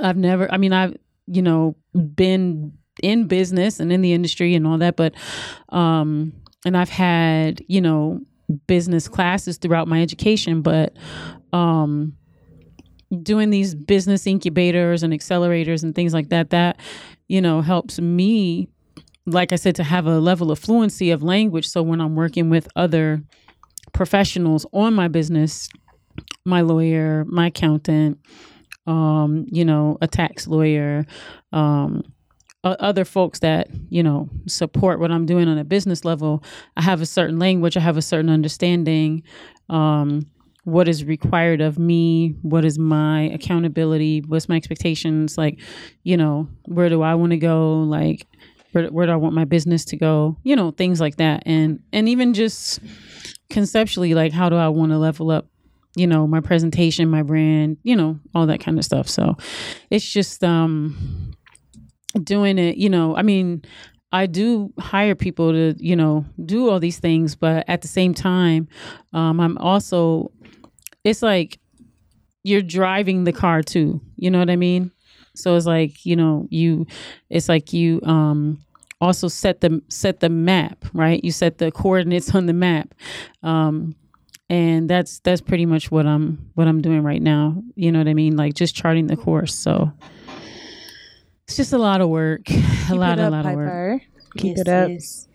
I've 0.00 0.16
never, 0.16 0.50
I 0.50 0.58
mean, 0.58 0.72
I've, 0.72 0.96
you 1.26 1.42
know, 1.42 1.74
been 2.14 2.72
in 3.02 3.26
business 3.26 3.80
and 3.80 3.92
in 3.92 4.00
the 4.00 4.12
industry 4.12 4.54
and 4.54 4.64
all 4.64 4.78
that, 4.78 4.94
but, 4.94 5.14
um, 5.70 6.32
and 6.64 6.76
I've 6.76 6.88
had, 6.88 7.60
you 7.66 7.80
know, 7.80 8.20
business 8.68 9.08
classes 9.08 9.56
throughout 9.56 9.88
my 9.88 10.00
education, 10.00 10.62
but, 10.62 10.96
um, 11.52 12.12
doing 13.24 13.50
these 13.50 13.74
business 13.74 14.24
incubators 14.24 15.02
and 15.02 15.12
accelerators 15.12 15.82
and 15.82 15.96
things 15.96 16.14
like 16.14 16.28
that, 16.28 16.50
that, 16.50 16.78
you 17.26 17.40
know, 17.40 17.60
helps 17.60 18.00
me 18.00 18.68
like 19.26 19.52
I 19.52 19.56
said, 19.56 19.74
to 19.76 19.84
have 19.84 20.06
a 20.06 20.18
level 20.18 20.50
of 20.50 20.58
fluency 20.58 21.10
of 21.10 21.22
language. 21.22 21.68
So 21.68 21.82
when 21.82 22.00
I'm 22.00 22.14
working 22.14 22.48
with 22.48 22.68
other 22.76 23.22
professionals 23.92 24.66
on 24.72 24.94
my 24.94 25.08
business, 25.08 25.68
my 26.44 26.60
lawyer, 26.60 27.24
my 27.26 27.48
accountant, 27.48 28.18
um, 28.86 29.46
you 29.50 29.64
know, 29.64 29.98
a 30.00 30.06
tax 30.06 30.46
lawyer, 30.46 31.04
um, 31.52 32.02
other 32.64 33.04
folks 33.04 33.38
that 33.40 33.68
you 33.90 34.02
know 34.02 34.28
support 34.48 34.98
what 34.98 35.12
I'm 35.12 35.24
doing 35.24 35.48
on 35.48 35.58
a 35.58 35.64
business 35.64 36.04
level, 36.04 36.42
I 36.76 36.82
have 36.82 37.00
a 37.00 37.06
certain 37.06 37.38
language, 37.38 37.76
I 37.76 37.80
have 37.80 37.96
a 37.96 38.02
certain 38.02 38.30
understanding. 38.30 39.22
Um, 39.68 40.26
what 40.64 40.88
is 40.88 41.04
required 41.04 41.60
of 41.60 41.78
me? 41.78 42.34
What 42.42 42.64
is 42.64 42.76
my 42.76 43.22
accountability? 43.22 44.24
What's 44.26 44.48
my 44.48 44.56
expectations? 44.56 45.38
Like, 45.38 45.60
you 46.02 46.16
know, 46.16 46.48
where 46.64 46.88
do 46.88 47.02
I 47.02 47.14
want 47.14 47.30
to 47.30 47.36
go? 47.36 47.82
Like, 47.82 48.26
where, 48.76 48.88
where 48.88 49.06
do 49.06 49.12
I 49.12 49.16
want 49.16 49.34
my 49.34 49.44
business 49.44 49.84
to 49.86 49.96
go? 49.96 50.36
You 50.42 50.54
know, 50.54 50.70
things 50.70 51.00
like 51.00 51.16
that. 51.16 51.42
And 51.46 51.80
and 51.92 52.08
even 52.08 52.34
just 52.34 52.80
conceptually, 53.48 54.14
like 54.14 54.32
how 54.32 54.48
do 54.48 54.56
I 54.56 54.68
want 54.68 54.92
to 54.92 54.98
level 54.98 55.30
up, 55.30 55.46
you 55.96 56.06
know, 56.06 56.26
my 56.26 56.40
presentation, 56.40 57.08
my 57.08 57.22
brand, 57.22 57.78
you 57.82 57.96
know, 57.96 58.18
all 58.34 58.46
that 58.46 58.60
kind 58.60 58.78
of 58.78 58.84
stuff. 58.84 59.08
So 59.08 59.36
it's 59.90 60.08
just 60.08 60.44
um 60.44 61.32
doing 62.22 62.58
it, 62.58 62.76
you 62.76 62.90
know, 62.90 63.16
I 63.16 63.22
mean, 63.22 63.62
I 64.12 64.26
do 64.26 64.72
hire 64.78 65.14
people 65.14 65.52
to, 65.52 65.74
you 65.78 65.96
know, 65.96 66.24
do 66.44 66.70
all 66.70 66.78
these 66.78 66.98
things, 66.98 67.34
but 67.34 67.64
at 67.68 67.82
the 67.82 67.88
same 67.88 68.14
time, 68.14 68.68
um, 69.12 69.40
I'm 69.40 69.58
also, 69.58 70.32
it's 71.04 71.22
like 71.22 71.58
you're 72.44 72.62
driving 72.62 73.24
the 73.24 73.32
car 73.32 73.62
too. 73.62 74.00
You 74.16 74.30
know 74.30 74.38
what 74.38 74.48
I 74.50 74.56
mean? 74.56 74.92
So 75.34 75.54
it's 75.56 75.66
like, 75.66 76.06
you 76.06 76.16
know, 76.16 76.46
you, 76.48 76.86
it's 77.28 77.48
like 77.48 77.74
you, 77.74 78.00
um, 78.04 78.64
also 79.00 79.28
set 79.28 79.60
the 79.60 79.82
set 79.88 80.20
the 80.20 80.28
map 80.28 80.84
right? 80.92 81.22
You 81.22 81.30
set 81.32 81.58
the 81.58 81.70
coordinates 81.70 82.34
on 82.34 82.46
the 82.46 82.52
map. 82.52 82.94
Um 83.42 83.94
and 84.48 84.88
that's 84.88 85.18
that's 85.20 85.40
pretty 85.40 85.66
much 85.66 85.90
what 85.90 86.06
i'm 86.06 86.50
what 86.54 86.68
i'm 86.68 86.80
doing 86.80 87.02
right 87.02 87.20
now. 87.20 87.62
You 87.74 87.90
know 87.92 87.98
what 87.98 88.08
i 88.08 88.14
mean? 88.14 88.36
Like 88.36 88.54
just 88.54 88.74
charting 88.76 89.06
the 89.08 89.16
course. 89.16 89.54
So 89.54 89.90
it's 91.46 91.56
just 91.56 91.72
a 91.72 91.78
lot 91.78 92.00
of 92.00 92.08
work. 92.08 92.42
A 92.90 92.94
lot 92.94 93.18
a 93.18 93.28
lot 93.30 93.46
of 93.46 93.54
work. 93.54 94.02
Keep 94.38 94.56
Yes, 94.58 94.60
it 94.60 94.68
up. 94.68 94.88
yes. 94.90 95.28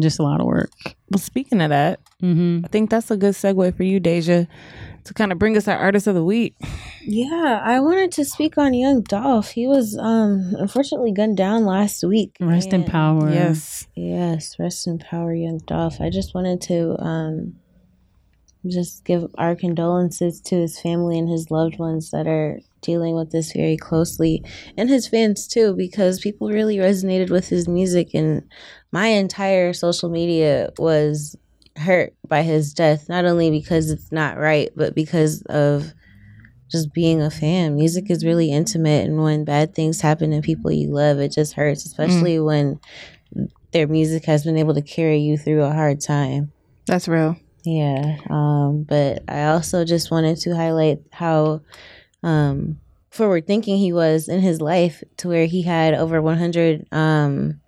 just 0.00 0.18
a 0.18 0.22
lot 0.22 0.40
of 0.40 0.46
work. 0.46 0.70
Well, 1.10 1.18
speaking 1.18 1.60
of 1.62 1.70
that, 1.70 2.00
mm-hmm. 2.22 2.64
I 2.64 2.68
think 2.68 2.90
that's 2.90 3.10
a 3.10 3.16
good 3.16 3.32
segue 3.34 3.74
for 3.76 3.82
you, 3.82 4.00
Deja, 4.00 4.46
to 5.04 5.14
kind 5.14 5.32
of 5.32 5.38
bring 5.38 5.56
us 5.56 5.68
our 5.68 5.76
artist 5.78 6.06
of 6.06 6.14
the 6.14 6.24
week. 6.24 6.54
Yeah, 7.02 7.60
I 7.62 7.80
wanted 7.80 8.12
to 8.12 8.24
speak 8.24 8.58
on 8.58 8.74
Young 8.74 9.02
Dolph. 9.02 9.50
He 9.50 9.66
was 9.66 9.96
um 9.98 10.54
unfortunately 10.58 11.12
gunned 11.12 11.36
down 11.36 11.64
last 11.64 12.04
week. 12.04 12.36
rest 12.40 12.72
in 12.72 12.84
power 12.84 13.30
Yes. 13.30 13.86
Yes, 13.94 14.56
rest 14.58 14.86
in 14.86 14.98
power, 14.98 15.34
Young 15.34 15.58
Dolph. 15.66 16.00
I 16.00 16.10
just 16.10 16.34
wanted 16.34 16.60
to 16.62 16.96
um 17.02 17.54
just 18.66 19.04
give 19.04 19.26
our 19.38 19.56
condolences 19.56 20.40
to 20.42 20.56
his 20.56 20.78
family 20.78 21.18
and 21.18 21.28
his 21.28 21.50
loved 21.50 21.78
ones 21.78 22.10
that 22.10 22.26
are 22.26 22.60
dealing 22.82 23.14
with 23.14 23.30
this 23.30 23.52
very 23.52 23.76
closely 23.76 24.44
and 24.76 24.88
his 24.90 25.08
fans 25.08 25.46
too 25.46 25.74
because 25.74 26.20
people 26.20 26.48
really 26.48 26.76
resonated 26.76 27.30
with 27.30 27.48
his 27.48 27.66
music 27.68 28.12
and 28.14 28.42
my 28.92 29.06
entire 29.06 29.72
social 29.72 30.10
media 30.10 30.70
was 30.78 31.36
hurt 31.80 32.14
by 32.28 32.42
his 32.42 32.72
death 32.72 33.08
not 33.08 33.24
only 33.24 33.50
because 33.50 33.90
it's 33.90 34.12
not 34.12 34.36
right 34.38 34.70
but 34.76 34.94
because 34.94 35.42
of 35.42 35.92
just 36.70 36.92
being 36.92 37.20
a 37.20 37.30
fan. 37.30 37.74
Music 37.74 38.10
is 38.10 38.24
really 38.24 38.52
intimate 38.52 39.04
and 39.04 39.22
when 39.22 39.44
bad 39.44 39.74
things 39.74 40.00
happen 40.00 40.30
to 40.30 40.40
people 40.40 40.70
you 40.70 40.88
love 40.88 41.18
it 41.18 41.32
just 41.32 41.54
hurts 41.54 41.84
especially 41.84 42.38
when 42.38 42.78
their 43.72 43.86
music 43.86 44.24
has 44.24 44.44
been 44.44 44.56
able 44.56 44.74
to 44.74 44.82
carry 44.82 45.18
you 45.18 45.36
through 45.36 45.62
a 45.64 45.72
hard 45.72 46.00
time. 46.00 46.52
That's 46.86 47.08
real. 47.08 47.36
yeah, 47.64 48.16
um, 48.28 48.84
but 48.88 49.22
I 49.28 49.46
also 49.46 49.84
just 49.84 50.10
wanted 50.10 50.38
to 50.38 50.56
highlight 50.56 51.00
how 51.12 51.60
um, 52.22 52.80
forward 53.10 53.46
thinking 53.46 53.76
he 53.76 53.92
was 53.92 54.28
in 54.28 54.40
his 54.40 54.60
life 54.60 55.02
to 55.18 55.28
where 55.28 55.46
he 55.46 55.62
had 55.62 55.94
over 55.94 56.20
100 56.20 56.86
um, 56.92 57.60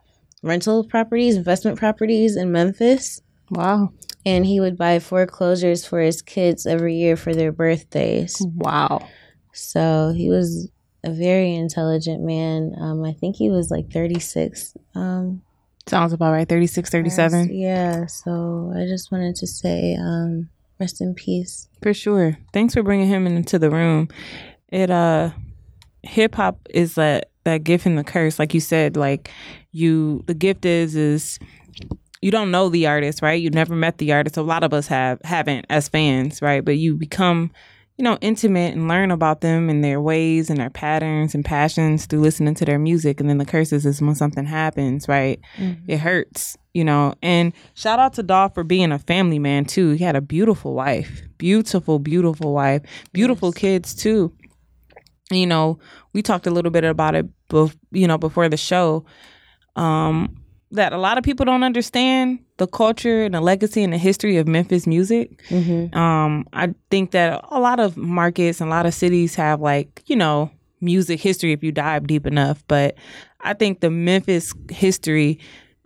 rental 0.42 0.84
properties, 0.84 1.36
investment 1.36 1.78
properties 1.78 2.36
in 2.36 2.50
Memphis, 2.52 3.20
Wow. 3.52 3.92
and 4.24 4.46
he 4.46 4.60
would 4.60 4.76
buy 4.78 4.98
foreclosures 4.98 5.84
for 5.84 6.00
his 6.00 6.22
kids 6.22 6.66
every 6.66 6.96
year 6.96 7.16
for 7.16 7.34
their 7.34 7.52
birthdays. 7.52 8.40
Wow. 8.54 9.06
So 9.52 10.12
he 10.16 10.30
was 10.30 10.70
a 11.04 11.10
very 11.10 11.54
intelligent 11.54 12.22
man. 12.22 12.74
Um, 12.80 13.04
I 13.04 13.12
think 13.12 13.36
he 13.36 13.50
was 13.50 13.70
like 13.70 13.90
36. 13.92 14.74
Um, 14.94 15.42
Sounds 15.86 16.12
about 16.12 16.32
right. 16.32 16.48
36, 16.48 16.88
37. 16.90 17.52
Yeah, 17.52 18.06
so 18.06 18.72
I 18.74 18.86
just 18.86 19.10
wanted 19.10 19.34
to 19.36 19.46
say 19.46 19.96
um, 20.00 20.48
rest 20.78 21.00
in 21.00 21.14
peace. 21.14 21.68
For 21.82 21.92
sure. 21.92 22.38
Thanks 22.52 22.74
for 22.74 22.82
bringing 22.82 23.08
him 23.08 23.26
into 23.26 23.58
the 23.58 23.68
room. 23.70 24.08
It 24.68 24.90
uh 24.90 25.30
hip 26.02 26.34
hop 26.36 26.66
is 26.70 26.94
that 26.94 27.30
that 27.44 27.64
gift 27.64 27.86
and 27.86 27.98
the 27.98 28.04
curse 28.04 28.38
like 28.38 28.54
you 28.54 28.60
said 28.60 28.96
like 28.96 29.30
you 29.70 30.22
the 30.26 30.34
gift 30.34 30.64
is 30.64 30.96
is 30.96 31.38
you 32.22 32.30
don't 32.30 32.50
know 32.50 32.68
the 32.68 32.86
artist, 32.86 33.20
right? 33.20 33.40
You 33.40 33.50
never 33.50 33.74
met 33.74 33.98
the 33.98 34.12
artist. 34.12 34.36
A 34.36 34.42
lot 34.42 34.64
of 34.64 34.72
us 34.72 34.86
have 34.86 35.20
haven't 35.24 35.66
as 35.68 35.88
fans, 35.88 36.40
right? 36.40 36.64
But 36.64 36.78
you 36.78 36.96
become 36.96 37.50
you 37.98 38.04
know, 38.04 38.16
intimate 38.20 38.72
and 38.72 38.88
learn 38.88 39.10
about 39.10 39.42
them 39.42 39.68
and 39.68 39.84
their 39.84 40.00
ways 40.00 40.48
and 40.48 40.58
their 40.58 40.70
patterns 40.70 41.34
and 41.34 41.44
passions 41.44 42.06
through 42.06 42.20
listening 42.20 42.54
to 42.54 42.64
their 42.64 42.78
music. 42.78 43.20
And 43.20 43.28
then 43.28 43.38
the 43.38 43.44
curses 43.44 43.84
is 43.84 44.00
when 44.00 44.14
something 44.14 44.46
happens, 44.46 45.08
right? 45.08 45.38
It 45.86 45.98
hurts, 45.98 46.56
you 46.72 46.84
know. 46.84 47.14
And 47.22 47.52
shout 47.74 47.98
out 47.98 48.14
to 48.14 48.22
Dolph 48.22 48.54
for 48.54 48.64
being 48.64 48.92
a 48.92 48.98
family 48.98 49.38
man 49.38 49.66
too. 49.66 49.90
He 49.90 50.04
had 50.04 50.16
a 50.16 50.22
beautiful 50.22 50.74
wife, 50.74 51.22
beautiful, 51.36 51.98
beautiful 51.98 52.54
wife, 52.54 52.82
beautiful 53.12 53.52
kids 53.52 53.94
too. 53.94 54.32
You 55.30 55.46
know, 55.46 55.78
we 56.12 56.22
talked 56.22 56.46
a 56.46 56.50
little 56.50 56.70
bit 56.70 56.84
about 56.84 57.14
it, 57.14 57.26
bef- 57.50 57.76
you 57.90 58.08
know, 58.08 58.18
before 58.18 58.48
the 58.48 58.56
show. 58.56 59.04
Um, 59.76 60.41
that 60.72 60.92
a 60.92 60.98
lot 60.98 61.18
of 61.18 61.24
people 61.24 61.44
don't 61.44 61.62
understand 61.62 62.38
the 62.56 62.66
culture 62.66 63.24
and 63.24 63.34
the 63.34 63.40
legacy 63.40 63.82
and 63.82 63.92
the 63.92 63.98
history 63.98 64.36
of 64.36 64.48
Memphis 64.48 64.86
music. 64.86 65.42
Mm-hmm. 65.48 65.96
Um, 65.96 66.46
I 66.52 66.74
think 66.90 67.12
that 67.12 67.44
a 67.50 67.60
lot 67.60 67.80
of 67.80 67.96
markets 67.96 68.60
and 68.60 68.68
a 68.68 68.70
lot 68.70 68.86
of 68.86 68.94
cities 68.94 69.34
have 69.34 69.60
like, 69.60 70.02
you 70.06 70.16
know, 70.16 70.50
music 70.80 71.20
history 71.20 71.52
if 71.52 71.62
you 71.62 71.72
dive 71.72 72.06
deep 72.06 72.26
enough. 72.26 72.64
But 72.68 72.96
I 73.40 73.54
think 73.54 73.80
the 73.80 73.90
Memphis 73.90 74.52
history 74.70 75.38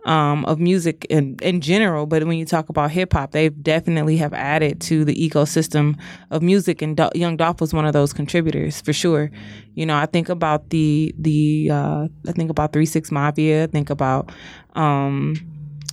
um, 0.05 0.45
of 0.45 0.59
music 0.59 1.05
in, 1.09 1.35
in 1.41 1.59
general, 1.59 2.05
but 2.05 2.23
when 2.23 2.37
you 2.37 2.45
talk 2.45 2.69
about 2.69 2.91
hip 2.91 3.13
hop, 3.13 3.31
they 3.31 3.49
definitely 3.49 4.17
have 4.17 4.33
added 4.33 4.79
to 4.81 5.03
the 5.03 5.15
ecosystem 5.15 5.99
of 6.31 6.41
music, 6.41 6.81
and 6.81 6.95
Do- 6.95 7.09
Young 7.13 7.35
Dolph 7.35 7.59
was 7.59 7.73
one 7.73 7.85
of 7.85 7.93
those 7.93 8.13
contributors 8.13 8.79
for 8.79 8.93
sure. 8.93 9.31
You 9.73 9.85
know, 9.85 9.95
I 9.95 10.05
think 10.05 10.29
about 10.29 10.69
the 10.69 11.13
the 11.17 11.69
uh, 11.71 12.07
I 12.27 12.31
think 12.31 12.49
about 12.49 12.73
Three 12.73 12.85
Six 12.85 13.11
Mafia. 13.11 13.63
I 13.63 13.67
think 13.67 13.89
about 13.89 14.31
um, 14.75 15.35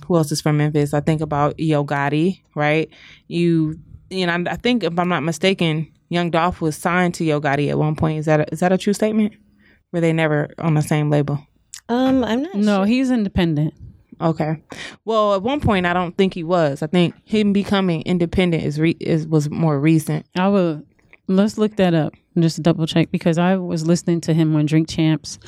who 0.07 0.15
else 0.15 0.31
is 0.31 0.41
from 0.41 0.57
Memphis? 0.57 0.93
I 0.93 1.01
think 1.01 1.21
about 1.21 1.59
Yo 1.59 1.83
Gotti, 1.83 2.41
right? 2.55 2.89
You, 3.27 3.77
you 4.09 4.25
know, 4.25 4.33
I 4.33 4.51
I 4.51 4.55
think 4.55 4.83
if 4.83 4.97
I'm 4.97 5.09
not 5.09 5.23
mistaken, 5.23 5.91
Young 6.09 6.29
Dolph 6.29 6.61
was 6.61 6.77
signed 6.77 7.15
to 7.15 7.25
Yo 7.25 7.41
Gotti 7.41 7.69
at 7.69 7.77
one 7.77 7.95
point. 7.95 8.19
Is 8.19 8.27
that 8.27 8.39
a, 8.39 8.53
is 8.53 8.61
that 8.61 8.71
a 8.71 8.77
true 8.77 8.93
statement? 8.93 9.33
Were 9.91 9.99
they 9.99 10.13
never 10.13 10.53
on 10.57 10.75
the 10.75 10.81
same 10.81 11.09
label? 11.09 11.45
Um, 11.89 12.23
I'm 12.23 12.43
not 12.43 12.55
no 12.55 12.77
sure. 12.77 12.85
he's 12.85 13.11
independent 13.11 13.73
Okay. 14.21 14.61
Well, 15.03 15.35
at 15.35 15.41
one 15.41 15.59
point, 15.59 15.85
I 15.85 15.93
don't 15.93 16.17
think 16.17 16.33
he 16.33 16.43
was. 16.43 16.81
I 16.81 16.87
think 16.87 17.15
him 17.25 17.53
becoming 17.53 18.01
independent 18.03 18.63
is 18.63 18.79
re- 18.79 18.97
is 18.99 19.27
was 19.27 19.49
more 19.49 19.79
recent. 19.79 20.25
I 20.35 20.47
will. 20.47 20.83
Let's 21.27 21.57
look 21.57 21.75
that 21.77 21.93
up 21.93 22.13
and 22.35 22.43
just 22.43 22.61
double 22.61 22.85
check 22.85 23.09
because 23.11 23.37
I 23.37 23.55
was 23.55 23.85
listening 23.87 24.21
to 24.21 24.33
him 24.33 24.55
on 24.55 24.67
Drink 24.67 24.87
Champs, 24.87 25.39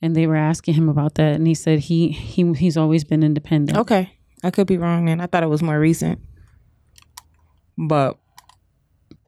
and 0.00 0.16
they 0.16 0.26
were 0.26 0.36
asking 0.36 0.74
him 0.74 0.88
about 0.88 1.14
that, 1.16 1.34
and 1.34 1.46
he 1.46 1.54
said 1.54 1.78
he 1.80 2.08
he 2.08 2.52
he's 2.54 2.76
always 2.76 3.04
been 3.04 3.22
independent. 3.22 3.78
Okay, 3.78 4.12
I 4.42 4.50
could 4.50 4.66
be 4.66 4.78
wrong. 4.78 5.08
and 5.08 5.20
I 5.20 5.26
thought 5.26 5.42
it 5.42 5.48
was 5.48 5.62
more 5.62 5.78
recent, 5.78 6.20
but 7.76 8.18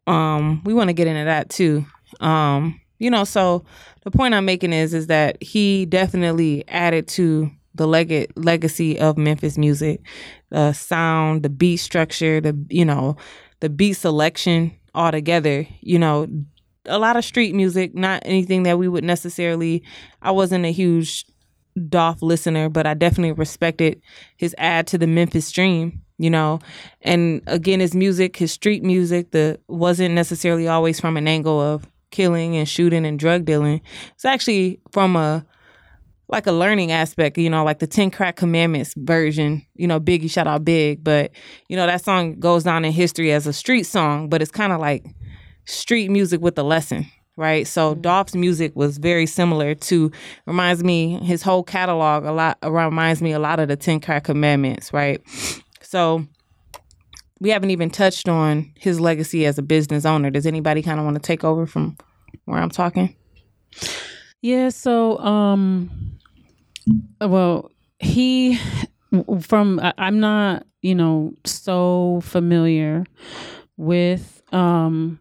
um, 0.07 0.63
we 0.65 0.75
want 0.75 0.89
to 0.89 0.95
get 0.95 1.07
into 1.07 1.25
that 1.25 1.51
too. 1.51 1.85
Um, 2.21 2.81
you 2.99 3.11
know, 3.11 3.25
so 3.25 3.65
the 4.05 4.11
point 4.11 4.35
I'm 4.35 4.45
making 4.45 4.73
is 4.73 4.95
is 4.95 5.09
that 5.09 5.43
he 5.43 5.87
definitely 5.87 6.65
added 6.69 7.09
to 7.09 7.51
the 7.75 7.87
leg- 7.87 8.31
legacy 8.37 8.99
of 8.99 9.17
Memphis 9.17 9.57
music, 9.59 10.01
the 10.51 10.73
sound, 10.73 11.43
the 11.43 11.49
beat 11.51 11.79
structure, 11.79 12.41
the 12.41 12.57
you 12.69 12.85
know, 12.85 13.17
the 13.61 13.69
beat 13.71 13.95
selection 13.95 14.73
altogether. 14.95 15.67
You 15.81 15.99
know, 15.99 16.27
a 16.87 16.99
lot 16.99 17.17
of 17.17 17.25
street 17.25 17.55
music, 17.55 17.95
not 17.95 18.23
anything 18.25 18.65
that 18.65 18.79
we 18.79 18.89
would 18.89 19.05
necessarily. 19.05 19.83
I 20.21 20.31
wasn't 20.31 20.65
a 20.65 20.73
huge 20.73 21.25
Dolph 21.89 22.21
listener, 22.21 22.69
but 22.69 22.87
I 22.87 22.95
definitely 22.95 23.33
respected 23.33 24.03
his 24.37 24.55
add 24.59 24.87
to 24.89 24.99
the 24.99 25.07
Memphis 25.07 25.47
stream, 25.47 26.03
you 26.19 26.29
know. 26.29 26.59
And 27.01 27.41
again, 27.47 27.81
his 27.81 27.95
music, 27.95 28.37
his 28.37 28.53
street 28.53 28.83
music, 28.83 29.31
the 29.31 29.59
wasn't 29.69 30.15
necessarily 30.15 30.69
always 30.69 31.01
from 31.01 31.17
an 31.17 31.27
angle 31.27 31.61
of 31.61 31.87
killing 32.11 32.57
and 32.57 32.69
shooting 32.69 33.07
and 33.07 33.19
drug 33.19 33.47
dealing. 33.47 33.81
It's 34.15 34.27
actually 34.27 34.81
from 34.93 35.17
a 35.17 35.47
like 36.33 36.47
a 36.47 36.53
learning 36.53 36.91
aspect, 36.91 37.37
you 37.37 37.51
know, 37.51 37.63
like 37.63 37.79
the 37.79 37.87
Ten 37.87 38.11
Crack 38.11 38.37
Commandments 38.37 38.95
version, 38.97 39.65
you 39.75 39.87
know, 39.87 40.01
Biggie 40.01 40.31
shout 40.31 40.47
out 40.47 40.65
Big, 40.65 41.05
but 41.05 41.31
you 41.69 41.77
know, 41.77 41.87
that 41.87 42.03
song 42.03 42.41
goes 42.41 42.65
down 42.65 42.87
in 42.87 42.93
history 42.93 43.31
as 43.31 43.47
a 43.47 43.53
street 43.53 43.85
song, 43.85 44.31
but 44.31 44.41
it's 44.41 44.51
kind 44.51 44.73
of 44.73 44.81
like 44.81 45.05
street 45.67 46.11
music 46.11 46.41
with 46.41 46.59
a 46.59 46.63
lesson, 46.63 47.07
right? 47.37 47.67
So 47.67 47.95
Dolph's 47.95 48.35
music 48.35 48.75
was 48.75 48.97
very 48.97 49.27
similar 49.27 49.75
to 49.75 50.11
reminds 50.47 50.83
me 50.83 51.19
his 51.23 51.43
whole 51.43 51.63
catalog 51.63 52.25
a 52.25 52.33
lot 52.33 52.59
reminds 52.63 53.21
me 53.21 53.33
a 53.33 53.39
lot 53.39 53.61
of 53.61 53.69
the 53.69 53.77
Ten 53.77 54.01
Crack 54.01 54.25
Commandments, 54.25 54.91
right? 54.91 55.21
So 55.83 56.27
we 57.41 57.51
haven't 57.51 57.71
even 57.73 57.91
touched 57.91 58.27
on 58.27 58.73
his 58.77 58.99
legacy 58.99 59.45
as 59.45 59.59
a 59.59 59.63
business 59.63 60.07
owner. 60.07 60.31
Does 60.31 60.47
anybody 60.47 60.81
kind 60.81 60.99
of 60.99 61.05
want 61.05 61.17
to 61.17 61.23
take 61.23 61.45
over 61.45 61.67
from 61.67 61.99
where 62.47 62.59
I'm 62.59 62.71
talking? 62.71 63.15
Yeah, 64.41 64.71
so 64.71 65.19
um 65.19 66.13
well, 67.21 67.71
he 67.99 68.59
from 69.41 69.81
I'm 69.99 70.21
not, 70.21 70.67
you 70.83 70.95
know, 70.95 71.35
so 71.45 72.21
familiar 72.23 73.05
with 73.77 74.43
um 74.53 75.19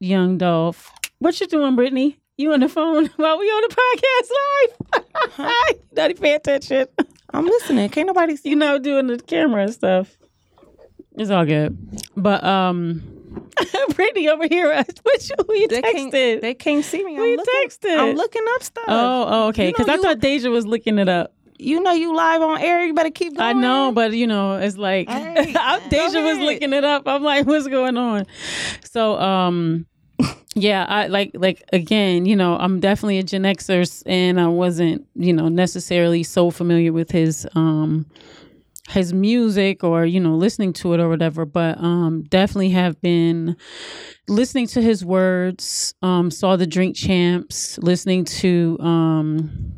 Young 0.00 0.38
Dolph. 0.38 0.90
What 1.18 1.38
you 1.40 1.46
doing, 1.46 1.76
Brittany? 1.76 2.18
You 2.36 2.52
on 2.52 2.60
the 2.60 2.68
phone 2.68 3.06
while 3.16 3.38
we 3.38 3.46
on 3.46 3.68
the 3.68 3.76
podcast 3.76 5.00
live? 5.38 5.76
Not 5.92 6.10
even 6.10 6.22
pay 6.22 6.34
attention. 6.34 6.86
I'm 7.32 7.44
listening. 7.44 7.88
Can't 7.90 8.06
nobody 8.06 8.36
see. 8.36 8.50
You 8.50 8.56
know, 8.56 8.78
doing 8.78 9.08
the 9.08 9.18
camera 9.18 9.64
and 9.64 9.72
stuff. 9.72 10.16
It's 11.16 11.30
all 11.30 11.44
good. 11.44 11.76
But 12.16 12.42
um 12.44 13.19
Brittany 13.94 14.28
over 14.28 14.46
here, 14.48 14.66
what 15.02 15.28
you, 15.28 15.34
who 15.46 15.54
you 15.54 15.68
They 15.68 15.82
can't, 15.82 16.12
texted? 16.12 16.40
they 16.40 16.54
can't 16.54 16.84
see 16.84 17.04
me. 17.04 17.14
Who 17.16 17.22
I'm 17.22 17.28
you 17.28 17.36
looking, 17.36 17.54
texted? 17.68 17.98
I'm 17.98 18.16
looking 18.16 18.44
up 18.54 18.62
stuff. 18.62 18.84
oh, 18.88 19.26
oh, 19.28 19.48
okay. 19.48 19.66
You 19.66 19.72
know 19.72 19.78
Because 19.78 19.88
I 19.88 20.02
thought 20.02 20.20
Deja 20.20 20.48
was 20.50 20.66
looking 20.66 20.98
it 20.98 21.08
up. 21.08 21.32
You 21.58 21.82
know 21.82 21.92
you 21.92 22.14
live 22.16 22.40
on 22.40 22.58
air. 22.60 22.84
You 22.86 22.94
better 22.94 23.10
keep 23.10 23.36
going. 23.36 23.46
I 23.48 23.52
know, 23.52 23.92
but 23.92 24.12
you 24.12 24.26
know, 24.26 24.56
it's 24.56 24.78
like 24.78 25.08
I'm- 25.10 25.88
Deja 25.90 26.22
was 26.22 26.38
looking 26.38 26.72
it 26.72 26.84
up. 26.84 27.06
I'm 27.06 27.22
like, 27.22 27.46
what's 27.46 27.68
going 27.68 27.98
on? 27.98 28.24
So, 28.82 29.18
um, 29.18 29.84
yeah, 30.54 30.86
I 30.88 31.08
like 31.08 31.32
like 31.34 31.62
again, 31.72 32.24
you 32.24 32.34
know, 32.34 32.56
I'm 32.56 32.80
definitely 32.80 33.18
a 33.18 33.22
Gen 33.22 33.42
Xer, 33.42 34.02
and 34.06 34.40
I 34.40 34.46
wasn't, 34.48 35.06
you 35.14 35.32
know, 35.34 35.48
necessarily 35.48 36.22
so 36.22 36.50
familiar 36.50 36.92
with 36.94 37.10
his 37.10 37.46
um 37.54 38.06
his 38.90 39.12
music 39.12 39.82
or 39.84 40.04
you 40.04 40.20
know 40.20 40.34
listening 40.34 40.72
to 40.72 40.92
it 40.94 41.00
or 41.00 41.08
whatever 41.08 41.44
but 41.44 41.78
um 41.78 42.22
definitely 42.24 42.70
have 42.70 43.00
been 43.00 43.56
listening 44.28 44.66
to 44.66 44.82
his 44.82 45.04
words 45.04 45.94
um 46.02 46.30
saw 46.30 46.56
the 46.56 46.66
drink 46.66 46.96
champs 46.96 47.78
listening 47.78 48.24
to 48.24 48.76
um 48.80 49.76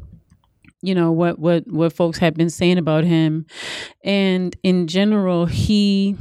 you 0.83 0.95
know 0.95 1.13
what 1.13 1.39
what 1.39 1.67
what 1.69 1.93
folks 1.93 2.19
have 2.19 2.35
been 2.35 2.51
saying 2.51 2.77
about 2.77 3.05
him. 3.05 3.47
And 4.05 4.55
in 4.63 4.89
general 4.89 5.47
he 5.47 6.17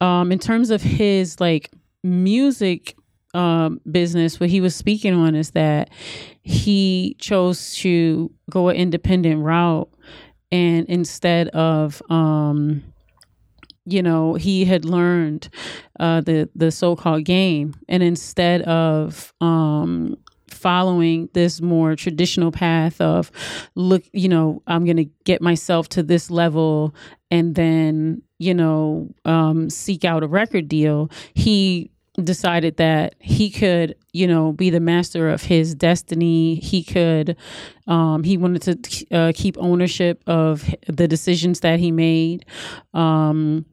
um 0.00 0.32
in 0.32 0.38
terms 0.38 0.70
of 0.70 0.82
his 0.82 1.38
like 1.38 1.70
music 2.02 2.96
um 3.34 3.80
business 3.90 4.40
what 4.40 4.48
he 4.48 4.60
was 4.60 4.74
speaking 4.74 5.12
on 5.14 5.34
is 5.34 5.50
that 5.50 5.90
he 6.42 7.16
chose 7.18 7.74
to 7.74 8.32
go 8.50 8.68
an 8.68 8.76
independent 8.76 9.42
route 9.42 9.90
and 10.52 10.86
instead 10.86 11.48
of 11.48 12.02
um 12.10 12.82
you 13.84 14.02
know 14.02 14.34
he 14.34 14.64
had 14.64 14.84
learned 14.84 15.48
uh 16.00 16.20
the 16.20 16.48
the 16.54 16.70
so-called 16.70 17.24
game. 17.24 17.74
And 17.88 18.02
instead 18.02 18.62
of 18.62 19.32
um 19.40 20.16
following 20.48 21.28
this 21.34 21.60
more 21.60 21.94
traditional 21.94 22.50
path 22.50 23.00
of 23.00 23.30
look 23.74 24.02
you 24.12 24.28
know 24.28 24.62
i'm 24.66 24.84
going 24.84 24.96
to 24.96 25.04
get 25.24 25.42
myself 25.42 25.88
to 25.88 26.02
this 26.02 26.30
level 26.30 26.94
and 27.30 27.54
then 27.54 28.22
you 28.38 28.54
know 28.54 29.08
um 29.24 29.68
seek 29.68 30.04
out 30.04 30.22
a 30.22 30.26
record 30.26 30.66
deal 30.66 31.10
he 31.34 31.90
decided 32.22 32.76
that 32.78 33.14
he 33.20 33.50
could 33.50 33.94
you 34.12 34.26
know 34.26 34.52
be 34.52 34.70
the 34.70 34.80
master 34.80 35.28
of 35.28 35.42
his 35.42 35.74
destiny. 35.74 36.56
He 36.56 36.82
could 36.82 37.36
um 37.86 38.24
he 38.24 38.36
wanted 38.36 38.82
to 38.84 39.16
uh, 39.16 39.32
keep 39.34 39.56
ownership 39.58 40.22
of 40.26 40.64
the 40.88 41.06
decisions 41.08 41.60
that 41.60 41.78
he 41.80 41.92
made 41.92 42.44
um 42.94 43.64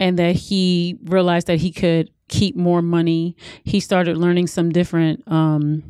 and 0.00 0.18
that 0.18 0.36
he 0.36 0.98
realized 1.04 1.48
that 1.48 1.58
he 1.58 1.72
could 1.72 2.10
keep 2.28 2.56
more 2.56 2.82
money. 2.82 3.36
He 3.64 3.80
started 3.80 4.16
learning 4.16 4.46
some 4.46 4.70
different 4.70 5.22
um 5.30 5.82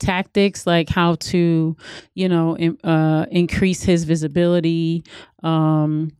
tactics 0.00 0.66
like 0.66 0.88
how 0.88 1.14
to 1.14 1.76
you 2.14 2.28
know 2.28 2.56
in, 2.56 2.76
uh 2.84 3.26
increase 3.30 3.82
his 3.82 4.04
visibility 4.04 5.04
um 5.44 6.10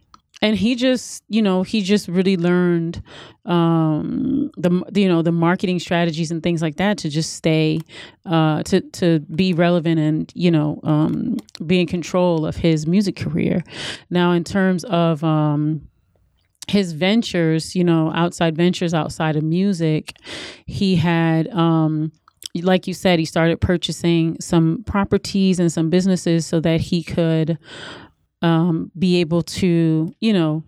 and 0.45 0.59
he 0.59 0.75
just 0.75 1.25
you 1.31 1.41
know 1.41 1.63
he 1.63 1.81
just 1.81 2.07
really 2.07 2.37
learned 2.37 3.03
um 3.47 4.51
the 4.59 4.71
you 4.95 5.09
know 5.09 5.23
the 5.23 5.33
marketing 5.33 5.79
strategies 5.79 6.31
and 6.31 6.43
things 6.43 6.61
like 6.61 6.77
that 6.77 6.99
to 6.99 7.09
just 7.09 7.33
stay 7.33 7.81
uh 8.27 8.63
to 8.63 8.83
to 8.91 9.21
be 9.35 9.55
relevant 9.55 9.99
and 9.99 10.31
you 10.35 10.51
know 10.51 10.79
um 10.85 11.39
be 11.67 11.81
in 11.81 11.87
control 11.87 12.45
of 12.45 12.57
his 12.57 12.87
music 12.87 13.17
career. 13.17 13.65
Now 14.11 14.33
in 14.33 14.45
terms 14.45 14.85
of 14.85 15.25
um 15.25 15.89
his 16.69 16.93
ventures, 16.93 17.77
you 17.77 17.85
know, 17.85 18.11
outside 18.15 18.57
ventures 18.57 18.95
outside 18.95 19.37
of 19.37 19.43
music, 19.43 20.15
he 20.67 20.97
had 20.97 21.49
um 21.49 22.13
like 22.63 22.87
you 22.87 22.95
said, 22.95 23.19
he 23.19 23.25
started 23.25 23.61
purchasing 23.61 24.37
some 24.41 24.85
properties 24.87 25.59
and 25.59 25.73
some 25.73 25.91
businesses 25.91 26.47
so 26.47 26.61
that 26.61 26.81
he 26.81 27.03
could 27.03 27.59
um, 28.45 28.93
be 28.99 29.21
able 29.21 29.43
to, 29.43 30.15
you 30.21 30.33
know, 30.33 30.63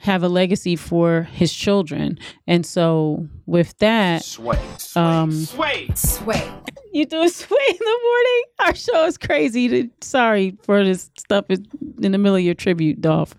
have 0.00 0.22
a 0.22 0.28
legacy 0.28 0.74
for 0.74 1.28
his 1.32 1.52
children. 1.52 2.18
And 2.46 2.64
so 2.64 3.28
with 3.44 3.76
that, 3.78 4.24
Sway. 4.24 4.58
Sway. 4.78 5.02
Um, 5.02 5.30
sway. 5.30 5.90
Sway. 5.94 6.50
you 6.92 7.04
do 7.04 7.22
a 7.22 7.28
sway 7.28 7.66
in 7.68 7.76
the 7.78 8.00
morning. 8.02 8.42
Our 8.60 8.74
show 8.74 9.04
is 9.04 9.18
crazy. 9.18 9.90
Sorry 10.00 10.56
for 10.62 10.82
this 10.82 11.10
stuff 11.18 11.44
is 11.50 11.60
in 12.02 12.12
the 12.12 12.18
middle 12.18 12.36
of 12.36 12.42
your 12.42 12.54
tribute, 12.54 13.02
Dolph. 13.02 13.34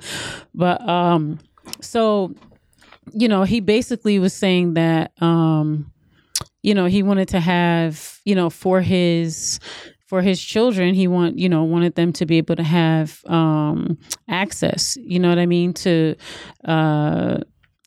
But 0.54 0.88
um, 0.88 1.40
so 1.82 2.36
you 3.14 3.28
know, 3.28 3.44
he 3.44 3.60
basically 3.60 4.20
was 4.20 4.32
saying 4.32 4.76
that 4.76 5.12
um, 5.22 5.92
you 6.62 6.76
know, 6.76 6.86
he 6.86 7.02
wanted 7.02 7.30
to 7.30 7.40
have, 7.40 8.20
you 8.26 8.36
know, 8.36 8.52
for 8.52 8.82
his 8.82 9.60
for 10.12 10.22
his 10.22 10.40
children, 10.54 10.94
he 10.94 11.08
want, 11.08 11.40
you 11.40 11.48
know, 11.48 11.64
wanted 11.64 11.96
them 11.96 12.12
to 12.20 12.26
be 12.26 12.38
able 12.38 12.58
to 12.58 12.64
have 12.82 13.08
um 13.28 13.98
access, 14.28 14.98
you 14.98 15.20
know 15.22 15.30
what 15.30 15.40
I 15.40 15.46
mean, 15.46 15.72
to 15.86 16.16
uh 16.66 17.38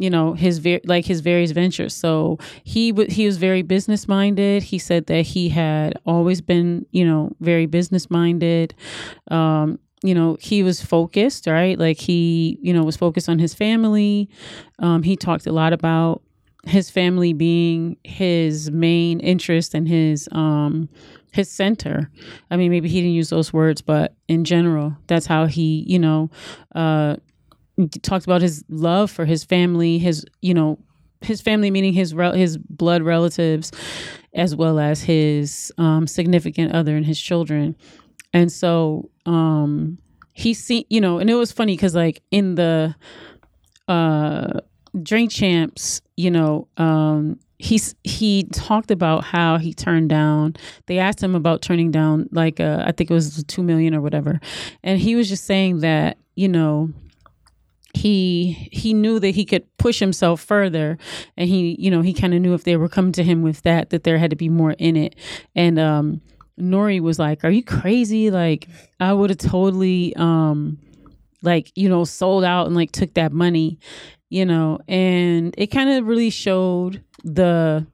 you 0.04 0.10
know 0.10 0.32
his 0.32 0.58
ver- 0.58 0.80
like 0.86 1.04
his 1.04 1.20
various 1.20 1.52
ventures. 1.52 1.94
So 2.04 2.38
he 2.64 2.92
w- 2.92 3.10
he 3.10 3.26
was 3.26 3.36
very 3.36 3.62
business 3.62 4.08
minded 4.08 4.62
he 4.72 4.78
said 4.78 5.06
that 5.06 5.22
he 5.34 5.50
had 5.50 5.90
always 6.12 6.40
been 6.40 6.86
you 6.98 7.04
know 7.10 7.30
very 7.40 7.66
business 7.66 8.10
minded 8.10 8.74
um 9.30 9.78
you 10.02 10.14
know 10.14 10.36
he 10.40 10.62
was 10.62 10.82
focused 10.82 11.46
right? 11.46 11.78
Like 11.78 11.98
he 11.98 12.58
you 12.62 12.72
know 12.72 12.82
was 12.84 12.96
focused 12.96 13.28
on 13.28 13.38
his 13.38 13.54
family. 13.54 14.28
Um 14.78 15.02
he 15.02 15.14
talked 15.16 15.46
a 15.46 15.52
lot 15.52 15.72
about 15.72 16.22
his 16.66 16.90
family 16.90 17.32
being 17.34 17.96
his 18.04 18.70
main 18.70 19.20
interest 19.20 19.74
and 19.74 19.86
his 19.86 20.28
um 20.32 20.88
his 21.34 21.50
center 21.50 22.10
i 22.50 22.56
mean 22.56 22.70
maybe 22.70 22.88
he 22.88 23.00
didn't 23.00 23.14
use 23.14 23.28
those 23.30 23.52
words 23.52 23.82
but 23.82 24.14
in 24.28 24.44
general 24.44 24.96
that's 25.06 25.26
how 25.26 25.46
he 25.46 25.84
you 25.86 25.98
know 25.98 26.30
uh 26.74 27.16
talked 28.02 28.24
about 28.24 28.42
his 28.42 28.64
love 28.68 29.10
for 29.10 29.24
his 29.24 29.44
family, 29.44 29.98
his 29.98 30.24
you 30.42 30.54
know 30.54 30.78
his 31.20 31.40
family 31.40 31.70
meaning 31.70 31.92
his 31.92 32.14
rel- 32.14 32.32
his 32.32 32.56
blood 32.58 33.02
relatives, 33.02 33.72
as 34.34 34.54
well 34.54 34.78
as 34.78 35.02
his 35.02 35.72
um, 35.78 36.06
significant 36.06 36.72
other 36.72 36.96
and 36.96 37.06
his 37.06 37.20
children, 37.20 37.74
and 38.32 38.50
so 38.52 39.10
um, 39.26 39.98
he 40.32 40.54
see 40.54 40.86
you 40.88 41.00
know, 41.00 41.18
and 41.18 41.30
it 41.30 41.34
was 41.34 41.52
funny 41.52 41.74
because 41.74 41.94
like 41.94 42.22
in 42.30 42.54
the 42.54 42.94
uh, 43.88 44.60
drink 45.02 45.30
champs, 45.30 46.00
you 46.16 46.30
know. 46.30 46.68
Um, 46.76 47.38
He's 47.64 47.94
he 48.04 48.44
talked 48.52 48.90
about 48.90 49.24
how 49.24 49.56
he 49.56 49.72
turned 49.72 50.10
down. 50.10 50.54
They 50.84 50.98
asked 50.98 51.22
him 51.22 51.34
about 51.34 51.62
turning 51.62 51.90
down 51.90 52.28
like 52.30 52.60
uh, 52.60 52.84
I 52.86 52.92
think 52.92 53.10
it 53.10 53.14
was 53.14 53.42
two 53.44 53.62
million 53.62 53.94
or 53.94 54.02
whatever, 54.02 54.38
and 54.82 55.00
he 55.00 55.16
was 55.16 55.30
just 55.30 55.44
saying 55.44 55.80
that 55.80 56.18
you 56.34 56.46
know 56.46 56.90
he 57.94 58.68
he 58.70 58.92
knew 58.92 59.18
that 59.18 59.30
he 59.30 59.46
could 59.46 59.64
push 59.78 59.98
himself 59.98 60.42
further. 60.42 60.98
And 61.38 61.48
he 61.48 61.74
you 61.78 61.90
know 61.90 62.02
he 62.02 62.12
kind 62.12 62.34
of 62.34 62.42
knew 62.42 62.52
if 62.52 62.64
they 62.64 62.76
were 62.76 62.88
coming 62.90 63.12
to 63.12 63.24
him 63.24 63.40
with 63.40 63.62
that 63.62 63.88
that 63.88 64.04
there 64.04 64.18
had 64.18 64.28
to 64.28 64.36
be 64.36 64.50
more 64.50 64.72
in 64.72 64.98
it. 64.98 65.14
And 65.54 65.78
um 65.78 66.20
N.O.R.E. 66.58 67.00
was 67.00 67.18
like 67.18 67.44
are 67.44 67.50
you 67.50 67.64
crazy? 67.64 68.30
Like 68.30 68.68
i 69.00 69.10
would 69.10 69.30
have 69.30 69.38
totally 69.38 70.14
um 70.16 70.76
like 71.40 71.72
you 71.74 71.88
know 71.88 72.04
sold 72.04 72.44
out 72.44 72.66
and 72.66 72.76
like 72.76 72.92
took 72.92 73.14
that 73.14 73.32
money 73.32 73.78
you 74.34 74.44
know? 74.44 74.80
And 74.88 75.54
it 75.56 75.68
kind 75.68 75.90
of 75.90 76.06
really 76.06 76.28
showed 76.28 77.02
the 77.24 77.86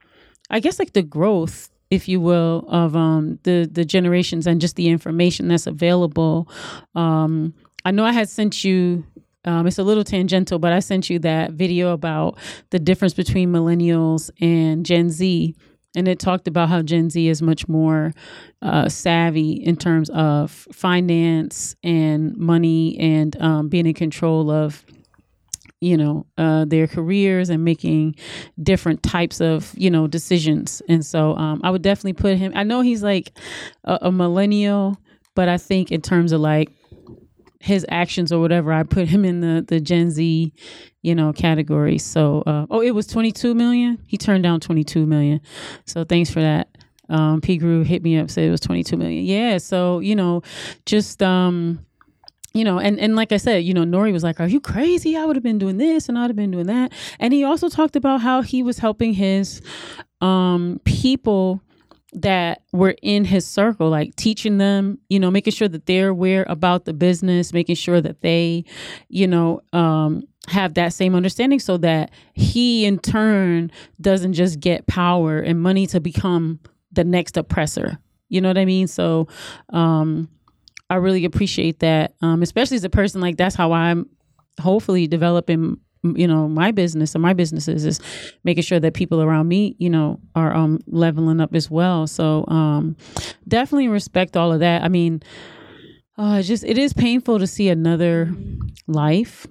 i 0.51 0.61
guess 0.61 0.79
like 0.79 0.93
the 0.93 1.03
growth 1.03 1.71
if 1.91 2.09
you 2.09 2.21
will 2.21 2.65
of 2.69 2.95
um 2.97 3.39
the 3.45 3.69
the 3.71 3.85
generations 3.85 4.47
and 4.47 4.61
just 4.61 4.77
the 4.77 4.89
information 4.89 5.49
that's 5.49 5.67
available 5.67 6.49
um 6.95 7.55
i 7.85 7.91
know 7.91 8.05
i 8.05 8.13
had 8.13 8.29
sent 8.29 8.65
you 8.65 9.05
um, 9.45 9.67
it's 9.67 9.79
a 9.79 9.83
little 9.83 10.05
tangential, 10.05 10.59
but 10.59 10.73
I 10.73 10.81
sent 10.81 11.09
you 11.09 11.19
that 11.21 11.53
video 11.53 11.93
about 11.93 12.39
the 12.71 12.79
difference 12.79 13.15
between 13.15 13.51
millennials 13.51 14.31
and 14.41 14.85
Gen 14.85 15.11
Z. 15.11 15.55
And 15.97 16.07
it 16.07 16.19
talked 16.21 16.47
about 16.47 16.69
how 16.69 16.83
Gen 16.83 17.11
Z 17.11 17.27
is 17.27 17.43
much 17.43 17.67
more 17.67 18.13
uh, 18.63 18.89
savvy 18.89 19.53
in 19.53 19.77
terms 19.77 20.09
of 20.11 20.51
finance 20.73 21.75
and 21.83 22.37
money 22.37 22.97
and 22.99 23.41
um, 23.41 23.69
being 23.69 23.87
in 23.87 23.95
control 23.95 24.51
of, 24.51 24.85
you 25.81 25.97
know, 25.97 26.27
uh, 26.37 26.65
their 26.67 26.87
careers 26.87 27.49
and 27.49 27.65
making 27.65 28.15
different 28.63 29.03
types 29.03 29.41
of, 29.41 29.73
you 29.77 29.91
know, 29.91 30.07
decisions. 30.07 30.83
And 30.89 31.05
so 31.05 31.35
um, 31.37 31.61
I 31.65 31.71
would 31.71 31.83
definitely 31.83 32.13
put 32.15 32.37
him, 32.37 32.53
I 32.55 32.65
know 32.65 32.83
he's 32.83 33.03
like 33.03 33.33
a, 33.85 33.99
a 34.03 34.13
millennial, 34.13 34.99
but 35.35 35.49
I 35.49 35.57
think 35.57 35.91
in 35.91 36.03
terms 36.03 36.33
of 36.33 36.41
like, 36.41 36.71
his 37.61 37.85
actions 37.91 38.33
or 38.33 38.41
whatever, 38.41 38.73
I 38.73 38.83
put 38.83 39.07
him 39.07 39.23
in 39.23 39.41
the 39.41 39.63
the 39.69 39.81
Gen 39.81 40.11
Z, 40.11 40.53
you 41.03 41.15
know, 41.15 41.33
category. 41.33 41.99
So, 41.99 42.43
uh, 42.47 42.67
oh, 42.71 42.81
it 42.81 42.93
was 42.93 43.07
22 43.07 43.55
million. 43.55 44.03
He 44.07 44.17
turned 44.17 44.43
down 44.43 44.61
22 44.61 45.05
million. 45.05 45.43
So 45.85 46.03
thanks 46.03 46.31
for 46.31 46.41
that. 46.41 46.69
Um, 47.11 47.43
P 47.43 47.59
Grew 47.59 47.83
hit 47.83 48.03
me 48.03 48.19
up, 48.19 48.31
said 48.31 48.45
it 48.45 48.51
was 48.51 48.61
22 48.61 48.97
million. 48.97 49.25
Yeah. 49.25 49.59
So, 49.59 49.99
you 49.99 50.17
know, 50.17 50.43
just, 50.87 51.23
um, 51.23 51.85
you 52.53 52.65
know, 52.65 52.79
and, 52.79 52.99
and 52.99 53.15
like 53.15 53.33
I 53.33 53.37
said, 53.37 53.65
you 53.65 53.75
know, 53.75 53.83
N.O.R.E. 53.83 54.13
was 54.13 54.25
like, 54.25 54.41
Are 54.41 54.49
you 54.49 54.61
crazy? 54.61 55.17
I 55.17 55.25
would 55.25 55.37
have 55.37 55.43
been 55.43 55.59
doing 55.59 55.77
this 55.77 56.09
and 56.09 56.19
I'd 56.19 56.29
have 56.29 56.37
been 56.37 56.51
doing 56.51 56.67
that. 56.67 56.93
And 57.19 57.33
he 57.33 57.45
also 57.45 57.69
talked 57.69 57.97
about 57.97 58.21
how 58.21 58.43
he 58.43 58.63
was 58.63 58.79
helping 58.79 59.15
his 59.15 59.63
um 60.21 60.81
people 60.85 61.63
that 62.13 62.63
were 62.73 62.97
in 63.03 63.25
his 63.25 63.47
circle, 63.47 63.89
like 63.89 64.17
teaching 64.17 64.59
them, 64.59 64.99
you 65.09 65.21
know, 65.21 65.31
making 65.31 65.53
sure 65.53 65.69
that 65.69 65.87
they're 65.87 66.09
aware 66.09 66.45
about 66.49 66.85
the 66.85 66.93
business, 66.93 67.53
making 67.53 67.77
sure 67.77 68.01
that 68.01 68.21
they, 68.21 68.65
you 69.09 69.29
know, 69.29 69.61
um, 69.73 70.25
have 70.49 70.75
that 70.75 70.93
same 70.93 71.15
understanding 71.15 71.61
so 71.61 71.77
that 71.77 72.11
he 72.35 72.85
in 72.85 72.99
turn 72.99 73.71
doesn't 74.01 74.33
just 74.33 74.59
get 74.59 74.87
power 74.87 75.39
and 75.39 75.61
money 75.61 75.87
to 75.87 76.01
become 76.01 76.59
the 76.91 77.05
next 77.05 77.37
oppressor. 77.37 77.99
You 78.29 78.41
know 78.41 78.49
what 78.49 78.59
I 78.59 78.65
mean? 78.65 78.87
So 78.87 79.29
um 79.71 80.29
I 80.91 80.97
really 80.97 81.25
appreciate 81.25 81.79
that. 81.79 82.15
Um, 82.21 82.43
especially 82.43 82.77
as 82.77 82.85
a 82.85 82.91
person 82.91 83.21
like 83.21 83.37
that's 83.37 83.55
how 83.55 83.73
I'm 83.73 84.07
hopefully 84.61 85.07
developing 85.07 85.79
you 86.03 86.27
know 86.27 86.49
my 86.49 86.71
business 86.71 87.15
and 87.15 87.21
my 87.23 87.35
businesses 87.35 87.85
is 87.85 88.01
making 88.43 88.63
sure 88.63 88.81
that 88.81 88.95
people 88.95 89.21
around 89.21 89.49
me 89.49 89.77
you 89.79 89.91
know 89.91 90.19
are 90.35 90.55
um 90.55 90.81
leveling 90.87 91.41
up 91.41 91.55
as 91.55 91.71
well. 91.71 92.07
So 92.07 92.45
um 92.49 92.97
definitely 93.47 93.89
respect 93.89 94.37
all 94.37 94.53
of 94.53 94.61
that. 94.61 94.83
I 94.83 94.89
mean 94.89 95.23
uh 96.19 96.43
just 96.43 96.65
it 96.65 96.79
is 96.79 96.93
painful 96.93 97.39
to 97.39 97.47
see 97.47 97.69
another 97.69 98.35
life 98.87 99.47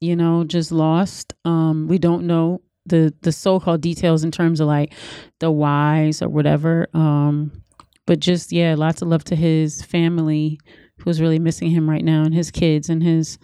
you 0.00 0.16
know 0.16 0.44
just 0.44 0.72
lost. 0.72 1.34
Um 1.44 1.88
we 1.88 1.98
don't 1.98 2.26
know 2.26 2.62
the 2.86 3.12
the 3.22 3.32
so-called 3.32 3.80
details 3.80 4.24
in 4.24 4.30
terms 4.30 4.60
of 4.60 4.68
like 4.68 4.92
the 5.40 5.50
whys 5.50 6.22
or 6.22 6.28
whatever. 6.28 6.88
Um 6.94 7.63
but 8.06 8.20
just 8.20 8.52
yeah 8.52 8.74
lots 8.76 9.02
of 9.02 9.08
love 9.08 9.24
to 9.24 9.36
his 9.36 9.82
family 9.82 10.58
who's 10.98 11.20
really 11.20 11.38
missing 11.38 11.70
him 11.70 11.88
right 11.88 12.04
now 12.04 12.22
and 12.22 12.34
his 12.34 12.50
kids 12.50 12.88
and 12.88 13.02
his 13.02 13.38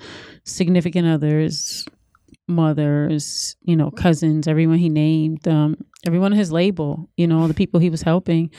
significant 0.45 1.07
others 1.07 1.85
mothers 2.49 3.57
you 3.63 3.77
know 3.77 3.91
cousins 3.91 4.49
everyone 4.49 4.79
he 4.79 4.89
named 4.89 5.47
um 5.47 5.77
everyone 6.07 6.33
on 6.33 6.39
his 6.39 6.51
label 6.51 7.09
you 7.17 7.27
know 7.27 7.41
all 7.41 7.49
the 7.49 7.55
people 7.55 7.79
he 7.79 7.91
was 7.91 8.03
helping 8.03 8.51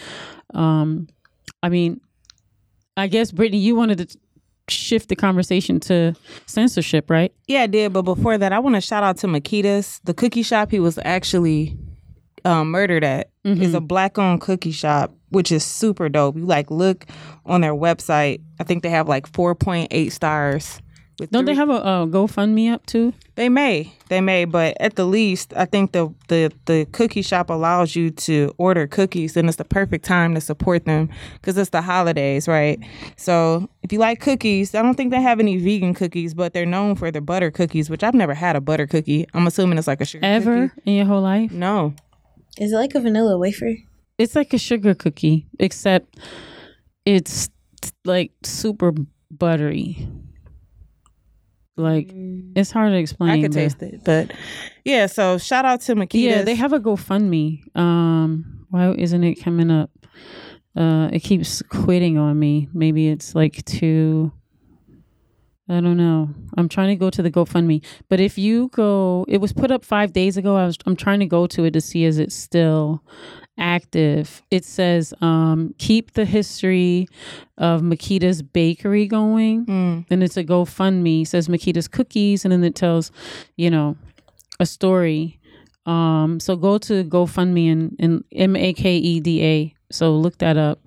um 0.53 1.07
i 1.61 1.69
mean 1.69 1.99
i 2.95 3.07
guess 3.07 3.31
brittany 3.31 3.57
you 3.57 3.75
wanted 3.75 3.97
to 3.97 4.17
shift 4.69 5.09
the 5.09 5.15
conversation 5.15 5.79
to 5.79 6.13
censorship 6.45 7.09
right 7.09 7.33
Yeah, 7.47 7.63
I 7.63 7.67
did. 7.67 7.91
But 7.91 8.03
before 8.03 8.37
that, 8.37 8.53
I 8.53 8.59
want 8.59 8.75
to 8.75 8.81
shout 8.81 9.03
out 9.03 9.17
to 9.17 9.27
Makeda's, 9.27 9.99
the 10.05 10.13
cookie 10.13 10.43
shop 10.43 10.71
he 10.71 10.79
was 10.79 10.97
actually 11.03 11.75
um, 12.45 12.71
murdered 12.71 13.03
at. 13.03 13.29
Is 13.43 13.73
a 13.73 13.81
black 13.81 14.19
owned 14.19 14.39
cookie 14.39 14.71
shop, 14.71 15.15
which 15.29 15.51
is 15.51 15.63
super 15.65 16.09
dope. 16.09 16.35
You 16.37 16.45
like 16.45 16.69
look 16.69 17.07
on 17.43 17.61
their 17.61 17.73
website. 17.73 18.39
I 18.59 18.63
think 18.63 18.83
they 18.83 18.89
have 18.91 19.07
like 19.07 19.25
four 19.25 19.55
point 19.55 19.87
eight 19.89 20.09
stars. 20.09 20.79
With 21.19 21.31
don't 21.31 21.45
they 21.45 21.55
have 21.55 21.69
a, 21.69 21.73
a 21.73 22.07
gofundme 22.07 22.71
up 22.71 22.85
too 22.85 23.13
They 23.35 23.49
may, 23.49 23.93
they 24.09 24.21
may, 24.21 24.45
but 24.45 24.75
at 24.79 24.95
the 24.95 25.05
least, 25.05 25.53
I 25.55 25.65
think 25.65 25.91
the 25.91 26.13
the 26.29 26.51
the 26.65 26.87
cookie 26.91 27.21
shop 27.23 27.49
allows 27.49 27.95
you 27.95 28.11
to 28.11 28.53
order 28.57 28.85
cookies, 28.87 29.35
and 29.35 29.47
it's 29.47 29.57
the 29.57 29.65
perfect 29.65 30.05
time 30.05 30.35
to 30.35 30.41
support 30.41 30.85
them 30.85 31.09
because 31.33 31.57
it's 31.57 31.71
the 31.71 31.81
holidays, 31.81 32.47
right? 32.47 32.79
So 33.17 33.69
if 33.83 33.91
you 33.91 33.99
like 33.99 34.19
cookies, 34.19 34.73
I 34.75 34.81
don't 34.83 34.95
think 34.95 35.11
they 35.11 35.21
have 35.21 35.39
any 35.39 35.57
vegan 35.57 35.93
cookies, 35.95 36.33
but 36.35 36.53
they're 36.53 36.65
known 36.65 36.95
for 36.95 37.11
their 37.11 37.21
butter 37.21 37.51
cookies, 37.51 37.89
which 37.89 38.03
I've 38.03 38.13
never 38.15 38.33
had 38.35 38.55
a 38.55 38.61
butter 38.61 38.85
cookie. 38.87 39.25
I'm 39.33 39.47
assuming 39.47 39.77
it's 39.79 39.87
like 39.87 40.01
a 40.01 40.05
sugar 40.05 40.25
ever 40.25 40.69
cookie. 40.69 40.81
in 40.85 40.93
your 40.95 41.05
whole 41.05 41.21
life 41.21 41.51
No, 41.51 41.93
Is 42.59 42.71
it 42.73 42.75
like 42.75 42.95
a 42.95 42.99
vanilla 42.99 43.37
wafer? 43.37 43.73
it's 44.17 44.35
like 44.35 44.53
a 44.53 44.57
sugar 44.57 44.93
cookie 44.93 45.47
except 45.59 46.19
it's 47.05 47.49
like 48.05 48.31
super 48.43 48.93
buttery 49.31 50.07
like 51.77 52.11
it's 52.55 52.69
hard 52.71 52.91
to 52.91 52.97
explain 52.97 53.31
I 53.31 53.41
could 53.41 53.51
but- 53.51 53.55
taste 53.59 53.81
it, 53.81 54.03
but 54.03 54.31
yeah. 54.85 55.07
So 55.07 55.37
shout 55.37 55.65
out 55.65 55.81
to 55.81 55.95
Makeda. 55.95 56.21
yeah 56.21 56.41
they 56.43 56.53
have 56.55 56.73
a 56.73 56.79
gofundme 56.79 57.61
um 57.75 58.65
why 58.69 58.91
isn't 58.91 59.23
it 59.23 59.35
coming 59.35 59.71
up 59.71 59.89
uh 60.75 61.09
it 61.11 61.21
keeps 61.21 61.61
quitting 61.63 62.17
on 62.17 62.37
me 62.37 62.67
maybe 62.73 63.07
it's 63.07 63.33
like 63.33 63.63
too 63.65 64.31
I 65.71 65.79
don't 65.79 65.95
know. 65.97 66.29
I'm 66.57 66.67
trying 66.67 66.89
to 66.89 66.95
go 66.97 67.09
to 67.09 67.21
the 67.21 67.31
GoFundMe, 67.31 67.81
but 68.09 68.19
if 68.19 68.37
you 68.37 68.67
go, 68.73 69.25
it 69.29 69.37
was 69.39 69.53
put 69.53 69.71
up 69.71 69.85
five 69.85 70.11
days 70.11 70.35
ago. 70.35 70.57
I 70.57 70.65
was 70.65 70.77
I'm 70.85 70.95
trying 70.97 71.21
to 71.21 71.25
go 71.25 71.47
to 71.47 71.63
it 71.63 71.71
to 71.71 71.81
see 71.81 72.03
is 72.03 72.17
it 72.19 72.31
still 72.31 73.01
active. 73.57 74.41
It 74.51 74.65
says 74.65 75.13
um, 75.21 75.73
keep 75.77 76.11
the 76.13 76.25
history 76.25 77.07
of 77.57 77.81
Makeda's 77.81 78.41
bakery 78.41 79.07
going, 79.07 79.65
Mm. 79.65 80.05
and 80.09 80.23
it's 80.23 80.37
a 80.37 80.43
GoFundMe. 80.43 81.21
It 81.23 81.27
says 81.27 81.47
Makeda's 81.47 81.87
cookies, 81.87 82.43
and 82.43 82.51
then 82.51 82.63
it 82.63 82.75
tells, 82.75 83.11
you 83.55 83.69
know, 83.69 83.95
a 84.59 84.65
story. 84.65 85.39
Um, 85.85 86.39
so 86.39 86.55
go 86.55 86.77
to 86.79 87.03
GoFundMe 87.03 87.71
and, 87.71 87.95
and 87.99 88.23
M 88.31 88.55
A 88.55 88.73
K 88.73 88.97
E 88.97 89.19
D 89.19 89.43
A. 89.45 89.73
So 89.91 90.15
look 90.15 90.37
that 90.39 90.57
up. 90.57 90.79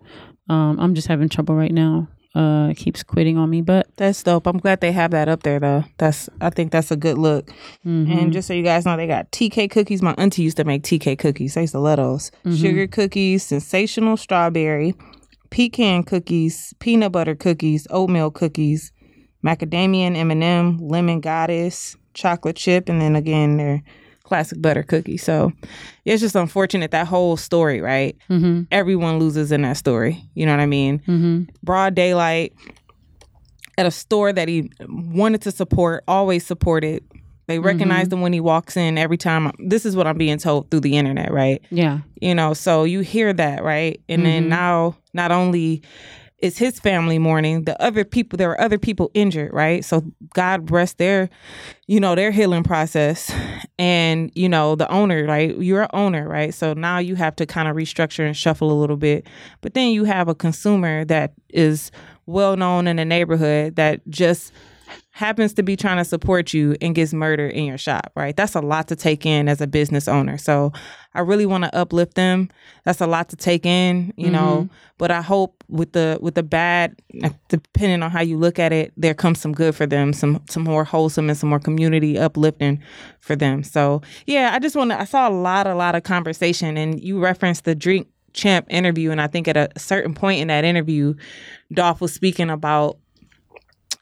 Um, 0.48 0.78
I'm 0.78 0.94
just 0.94 1.08
having 1.08 1.28
trouble 1.28 1.54
right 1.54 1.72
now. 1.72 2.08
Uh, 2.34 2.68
it 2.70 2.76
keeps 2.76 3.04
quitting 3.04 3.38
on 3.38 3.48
me, 3.48 3.60
but 3.60 3.86
That's 3.96 4.20
dope. 4.22 4.48
I'm 4.48 4.58
glad 4.58 4.80
they 4.80 4.90
have 4.90 5.12
that 5.12 5.28
up 5.28 5.44
there 5.44 5.60
though. 5.60 5.84
That's 5.98 6.28
I 6.40 6.50
think 6.50 6.72
that's 6.72 6.90
a 6.90 6.96
good 6.96 7.16
look. 7.16 7.46
mm-hmm. 7.86 8.10
And 8.10 8.32
just 8.32 8.48
so 8.48 8.54
you 8.54 8.64
guys 8.64 8.84
know, 8.84 8.96
they 8.96 9.06
got 9.06 9.30
TK 9.30 9.70
cookies. 9.70 10.02
My 10.02 10.14
auntie 10.18 10.42
used 10.42 10.56
to 10.56 10.64
make 10.64 10.82
TK 10.82 11.16
cookies. 11.16 11.56
I 11.56 11.60
used 11.60 11.74
to 11.74 11.78
love 11.78 11.98
those. 11.98 12.30
Mm-hmm. 12.44 12.56
Sugar 12.56 12.86
cookies, 12.88 13.44
sensational 13.44 14.16
strawberry, 14.16 14.94
pecan 15.50 16.02
cookies, 16.02 16.74
peanut 16.80 17.12
butter 17.12 17.36
cookies, 17.36 17.86
oatmeal 17.90 18.32
cookies, 18.32 18.90
macadamia 19.44 20.06
and 20.08 20.16
M&M, 20.16 20.78
lemon 20.78 21.20
goddess, 21.20 21.96
chocolate 22.14 22.56
chip, 22.56 22.88
and 22.88 23.00
then 23.00 23.14
again 23.14 23.58
their 23.58 23.82
classic 24.24 24.60
butter 24.60 24.82
cookie. 24.82 25.16
So 25.16 25.52
it's 26.04 26.20
just 26.20 26.34
unfortunate 26.34 26.90
that 26.90 27.06
whole 27.06 27.36
story, 27.36 27.80
right? 27.80 28.16
Mm-hmm. 28.28 28.62
Everyone 28.72 29.18
loses 29.18 29.52
in 29.52 29.62
that 29.62 29.76
story. 29.76 30.22
You 30.34 30.46
know 30.46 30.52
what 30.52 30.60
I 30.60 30.66
mean? 30.66 30.98
Mm-hmm. 31.00 31.42
broad 31.62 31.94
daylight 31.94 32.54
at 33.76 33.86
a 33.86 33.90
store 33.90 34.32
that 34.32 34.48
he 34.48 34.70
wanted 34.88 35.42
to 35.42 35.50
support, 35.50 36.04
always 36.08 36.46
supported. 36.46 37.04
They 37.46 37.58
recognize 37.58 38.10
him 38.10 38.22
when 38.22 38.32
he 38.32 38.40
walks 38.40 38.74
in 38.74 38.96
every 38.96 39.18
time. 39.18 39.52
This 39.58 39.84
is 39.84 39.94
what 39.94 40.06
I'm 40.06 40.16
being 40.16 40.38
told 40.38 40.70
through 40.70 40.80
the 40.80 40.96
internet, 40.96 41.30
right? 41.30 41.62
Yeah. 41.70 41.98
You 42.20 42.34
know, 42.34 42.54
so 42.54 42.84
you 42.84 43.00
hear 43.00 43.34
that, 43.34 43.62
right? 43.62 44.00
And 44.08 44.24
then 44.24 44.48
now, 44.48 44.96
not 45.12 45.30
only 45.30 45.82
is 46.44 46.58
his 46.58 46.78
family 46.78 47.18
mourning, 47.18 47.64
the 47.64 47.80
other 47.82 48.04
people, 48.04 48.36
there 48.36 48.50
are 48.50 48.60
other 48.60 48.76
people 48.76 49.10
injured, 49.14 49.50
right? 49.54 49.82
So 49.82 50.02
God 50.34 50.70
rest 50.70 50.98
their, 50.98 51.30
you 51.86 51.98
know, 51.98 52.14
their 52.14 52.30
healing 52.30 52.62
process. 52.62 53.32
And, 53.78 54.30
you 54.34 54.50
know, 54.50 54.76
the 54.76 54.88
owner, 54.90 55.24
right? 55.24 55.56
You're 55.56 55.84
an 55.84 55.88
owner, 55.94 56.28
right? 56.28 56.52
So 56.52 56.74
now 56.74 56.98
you 56.98 57.14
have 57.14 57.34
to 57.36 57.46
kind 57.46 57.66
of 57.66 57.74
restructure 57.74 58.26
and 58.26 58.36
shuffle 58.36 58.70
a 58.70 58.78
little 58.78 58.98
bit. 58.98 59.26
But 59.62 59.72
then 59.72 59.88
you 59.88 60.04
have 60.04 60.28
a 60.28 60.34
consumer 60.34 61.06
that 61.06 61.32
is 61.48 61.90
well 62.26 62.58
known 62.58 62.86
in 62.86 62.96
the 62.96 63.06
neighborhood 63.06 63.76
that 63.76 64.06
just 64.10 64.52
happens 65.14 65.52
to 65.52 65.62
be 65.62 65.76
trying 65.76 65.96
to 65.96 66.04
support 66.04 66.52
you 66.52 66.74
and 66.82 66.92
gets 66.92 67.12
murdered 67.12 67.52
in 67.52 67.64
your 67.64 67.78
shop, 67.78 68.10
right? 68.16 68.36
That's 68.36 68.56
a 68.56 68.60
lot 68.60 68.88
to 68.88 68.96
take 68.96 69.24
in 69.24 69.48
as 69.48 69.60
a 69.60 69.66
business 69.68 70.08
owner. 70.08 70.36
So 70.36 70.72
I 71.14 71.20
really 71.20 71.46
want 71.46 71.62
to 71.62 71.72
uplift 71.72 72.16
them. 72.16 72.50
That's 72.82 73.00
a 73.00 73.06
lot 73.06 73.28
to 73.28 73.36
take 73.36 73.64
in, 73.64 74.12
you 74.16 74.28
know, 74.28 74.62
mm-hmm. 74.62 74.74
but 74.98 75.12
I 75.12 75.22
hope 75.22 75.62
with 75.68 75.92
the 75.92 76.18
with 76.20 76.34
the 76.34 76.42
bad 76.42 77.00
depending 77.46 78.02
on 78.02 78.10
how 78.10 78.22
you 78.22 78.36
look 78.36 78.58
at 78.58 78.72
it, 78.72 78.92
there 78.96 79.14
comes 79.14 79.40
some 79.40 79.52
good 79.52 79.76
for 79.76 79.86
them, 79.86 80.12
some 80.12 80.42
some 80.50 80.64
more 80.64 80.82
wholesome 80.82 81.28
and 81.28 81.38
some 81.38 81.48
more 81.48 81.60
community 81.60 82.18
uplifting 82.18 82.82
for 83.20 83.36
them. 83.36 83.62
So, 83.62 84.02
yeah, 84.26 84.50
I 84.52 84.58
just 84.58 84.74
want 84.74 84.90
to 84.90 85.00
I 85.00 85.04
saw 85.04 85.28
a 85.28 85.30
lot 85.30 85.68
a 85.68 85.76
lot 85.76 85.94
of 85.94 86.02
conversation 86.02 86.76
and 86.76 87.00
you 87.00 87.20
referenced 87.20 87.66
the 87.66 87.76
drink 87.76 88.08
champ 88.32 88.66
interview 88.68 89.12
and 89.12 89.20
I 89.20 89.28
think 89.28 89.46
at 89.46 89.56
a 89.56 89.70
certain 89.78 90.12
point 90.12 90.40
in 90.40 90.48
that 90.48 90.64
interview 90.64 91.14
Dolph 91.72 92.00
was 92.00 92.12
speaking 92.12 92.50
about 92.50 92.98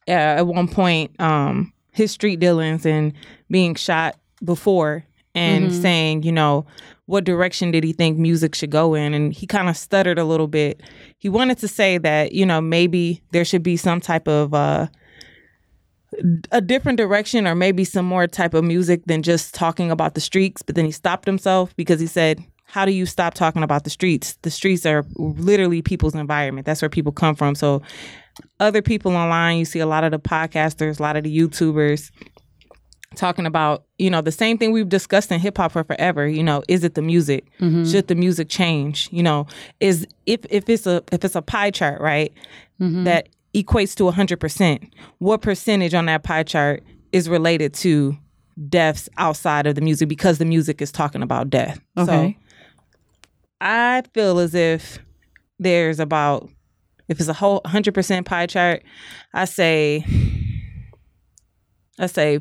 uh, 0.09 0.41
at 0.41 0.47
one 0.47 0.69
point 0.69 1.19
um 1.21 1.73
his 1.93 2.11
street 2.11 2.41
dealings 2.41 2.87
and 2.87 3.13
being 3.51 3.75
shot 3.75 4.19
before 4.45 5.05
and 5.35 5.73
saying 5.73 6.23
you 6.23 6.33
know 6.33 6.67
what 7.07 7.25
direction 7.25 7.71
did 7.71 7.85
he 7.85 7.93
think 7.93 8.17
music 8.17 8.55
should 8.55 8.71
go 8.71 8.95
in? 8.95 9.13
And 9.13 9.35
he 9.35 9.47
kind 9.47 9.69
of 9.69 9.77
stuttered 9.77 10.19
a 10.19 10.25
little 10.25 10.47
bit. 10.47 10.83
He 11.19 11.29
wanted 11.29 11.59
to 11.59 11.69
say 11.69 11.99
that 11.99 12.33
you 12.33 12.47
know 12.47 12.61
maybe 12.61 13.23
there 13.33 13.45
should 13.45 13.63
be 13.63 13.77
some 13.77 14.01
type 14.01 14.27
of 14.27 14.55
uh 14.55 14.87
a 16.51 16.61
different 16.61 16.99
direction 16.99 17.47
or 17.47 17.55
maybe 17.55 17.85
some 17.85 18.05
more 18.05 18.27
type 18.27 18.53
of 18.55 18.65
music 18.65 19.05
than 19.07 19.23
just 19.23 19.55
talking 19.55 19.91
about 19.91 20.15
the 20.15 20.21
streets. 20.21 20.63
But 20.63 20.75
then 20.75 20.85
he 20.85 20.91
stopped 20.91 21.27
himself 21.27 21.75
because 21.77 22.01
he 22.01 22.07
said 22.07 22.43
how 22.65 22.87
do 22.87 22.93
you 22.93 23.05
stop 23.05 23.35
talking 23.35 23.63
about 23.63 23.85
the 23.85 23.91
streets? 23.91 24.39
The 24.41 24.51
streets 24.51 24.87
are 24.87 25.05
literally 25.17 25.83
people's 25.83 26.15
environment. 26.15 26.65
That's 26.65 26.81
where 26.81 26.89
people 26.89 27.13
come 27.13 27.35
from. 27.35 27.55
So 27.55 27.83
other 28.61 28.83
people 28.83 29.15
online 29.15 29.59
you 29.59 29.65
see 29.65 29.79
a 29.79 29.87
lot 29.87 30.05
of 30.05 30.11
the 30.11 30.19
podcasters 30.19 30.99
a 30.99 31.03
lot 31.03 31.17
of 31.17 31.25
the 31.25 31.39
youtubers 31.39 32.11
talking 33.15 33.47
about 33.47 33.85
you 33.99 34.11
know 34.11 34.21
the 34.21 34.33
same 34.33 34.59
thing 34.59 34.73
we've 34.73 34.89
discussed 34.89 35.31
in 35.31 35.41
hip 35.41 35.57
hop 35.57 35.73
for 35.73 35.85
forever 35.85 36.27
you 36.27 36.43
know 36.43 36.63
is 36.69 36.85
it 36.85 36.95
the 36.95 37.03
music? 37.03 37.47
Mm-hmm. 37.61 37.85
Should 37.85 38.09
the 38.09 38.15
music 38.15 38.49
change? 38.49 39.09
You 39.13 39.23
know 39.23 39.47
is 39.81 40.07
if 40.27 40.41
if 40.51 40.69
it's 40.69 40.87
a 40.87 41.03
if 41.13 41.25
it's 41.25 41.35
a 41.35 41.43
pie 41.43 41.71
chart 41.71 42.01
right 42.01 42.33
mm-hmm. 42.81 43.05
that 43.05 43.29
equates 43.55 43.95
to 43.97 44.05
100% 44.05 44.91
what 45.19 45.43
percentage 45.43 45.93
on 45.93 46.07
that 46.07 46.23
pie 46.23 46.43
chart 46.43 46.83
is 47.13 47.29
related 47.29 47.75
to 47.75 48.17
deaths 48.69 49.09
outside 49.19 49.67
of 49.67 49.75
the 49.75 49.83
music 49.83 50.09
because 50.09 50.39
the 50.39 50.45
music 50.47 50.81
is 50.81 50.91
talking 50.91 51.23
about 51.23 51.51
death? 51.51 51.79
Okay. 51.99 52.37
so 52.39 52.45
i 53.61 54.03
feel 54.15 54.39
as 54.39 54.55
if 54.55 54.99
there's 55.59 56.01
about 56.01 56.49
if 57.13 57.21
it's 57.21 57.29
a 57.29 57.33
whole 57.33 57.61
100% 57.63 58.25
pie 58.25 58.47
chart 58.47 58.83
i 59.33 59.45
say 59.45 60.05
i 61.99 62.07
say 62.07 62.41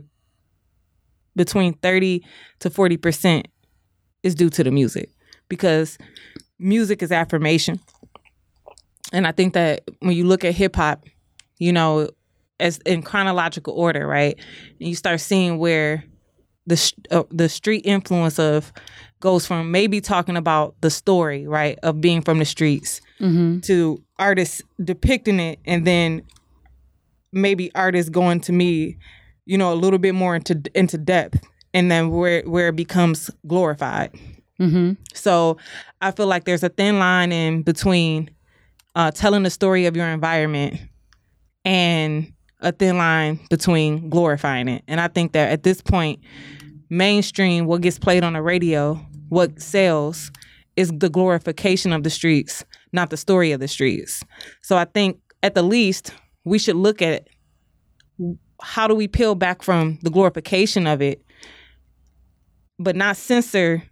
between 1.35 1.73
30 1.75 2.23
to 2.59 2.69
40% 2.69 3.45
is 4.23 4.35
due 4.35 4.49
to 4.49 4.63
the 4.63 4.71
music 4.71 5.09
because 5.49 5.97
music 6.59 7.01
is 7.01 7.11
affirmation. 7.11 7.79
And 9.13 9.27
I 9.27 9.31
think 9.31 9.53
that 9.53 9.83
when 9.99 10.15
you 10.15 10.25
look 10.25 10.45
at 10.45 10.53
hip 10.53 10.75
hop, 10.75 11.05
you 11.57 11.71
know, 11.71 12.09
as 12.59 12.77
in 12.79 13.01
chronological 13.01 13.73
order, 13.73 14.07
right? 14.07 14.37
And 14.79 14.89
you 14.89 14.95
start 14.95 15.19
seeing 15.19 15.57
where 15.57 16.03
the 16.67 16.93
uh, 17.09 17.23
the 17.31 17.49
street 17.49 17.85
influence 17.85 18.37
of 18.37 18.71
goes 19.19 19.45
from 19.45 19.71
maybe 19.71 19.99
talking 19.99 20.37
about 20.37 20.75
the 20.81 20.89
story, 20.89 21.47
right, 21.47 21.77
of 21.81 22.01
being 22.01 22.21
from 22.21 22.39
the 22.39 22.45
streets 22.45 23.01
to 23.61 24.03
artists 24.17 24.61
depicting 24.83 25.39
it 25.39 25.59
and 25.65 25.85
then 25.85 26.23
maybe 27.31 27.71
artists 27.75 28.09
going 28.09 28.41
to 28.41 28.51
me, 28.51 28.97
you 29.45 29.57
know, 29.57 29.71
a 29.71 29.75
little 29.75 29.99
bit 29.99 30.15
more 30.15 30.35
into 30.35 30.61
into 30.75 30.97
depth, 30.97 31.41
and 31.73 31.91
then 31.91 32.09
where 32.09 32.43
where 32.43 32.69
it 32.69 32.75
becomes 32.75 33.29
glorified. 33.47 34.11
Mm-hmm. 34.59 34.93
So 35.13 35.57
I 36.01 36.11
feel 36.11 36.27
like 36.27 36.45
there's 36.45 36.63
a 36.63 36.69
thin 36.69 36.99
line 36.99 37.31
in 37.31 37.63
between 37.63 38.29
uh, 38.95 39.11
telling 39.11 39.43
the 39.43 39.49
story 39.49 39.85
of 39.85 39.95
your 39.95 40.07
environment 40.07 40.79
and 41.65 42.31
a 42.59 42.71
thin 42.71 42.97
line 42.97 43.39
between 43.49 44.09
glorifying 44.09 44.67
it. 44.67 44.83
And 44.87 45.01
I 45.01 45.07
think 45.07 45.31
that 45.33 45.51
at 45.51 45.63
this 45.63 45.81
point, 45.81 46.19
mainstream, 46.89 47.65
what 47.65 47.81
gets 47.81 47.97
played 47.97 48.23
on 48.23 48.33
the 48.33 48.41
radio, 48.41 48.95
what 49.29 49.59
sells, 49.59 50.31
is 50.75 50.91
the 50.95 51.09
glorification 51.09 51.91
of 51.91 52.03
the 52.03 52.09
streets, 52.09 52.63
not 52.91 53.09
the 53.09 53.17
story 53.17 53.51
of 53.51 53.59
the 53.59 53.67
streets. 53.67 54.23
So 54.61 54.77
I 54.77 54.85
think 54.85 55.19
at 55.43 55.55
the 55.55 55.63
least, 55.63 56.13
we 56.43 56.59
should 56.59 56.75
look 56.75 57.01
at 57.01 57.27
how 58.61 58.87
do 58.87 58.95
we 58.95 59.07
peel 59.07 59.35
back 59.35 59.63
from 59.63 59.97
the 60.03 60.09
glorification 60.09 60.85
of 60.87 61.01
it, 61.01 61.23
but 62.77 62.95
not 62.95 63.17
censor 63.17 63.83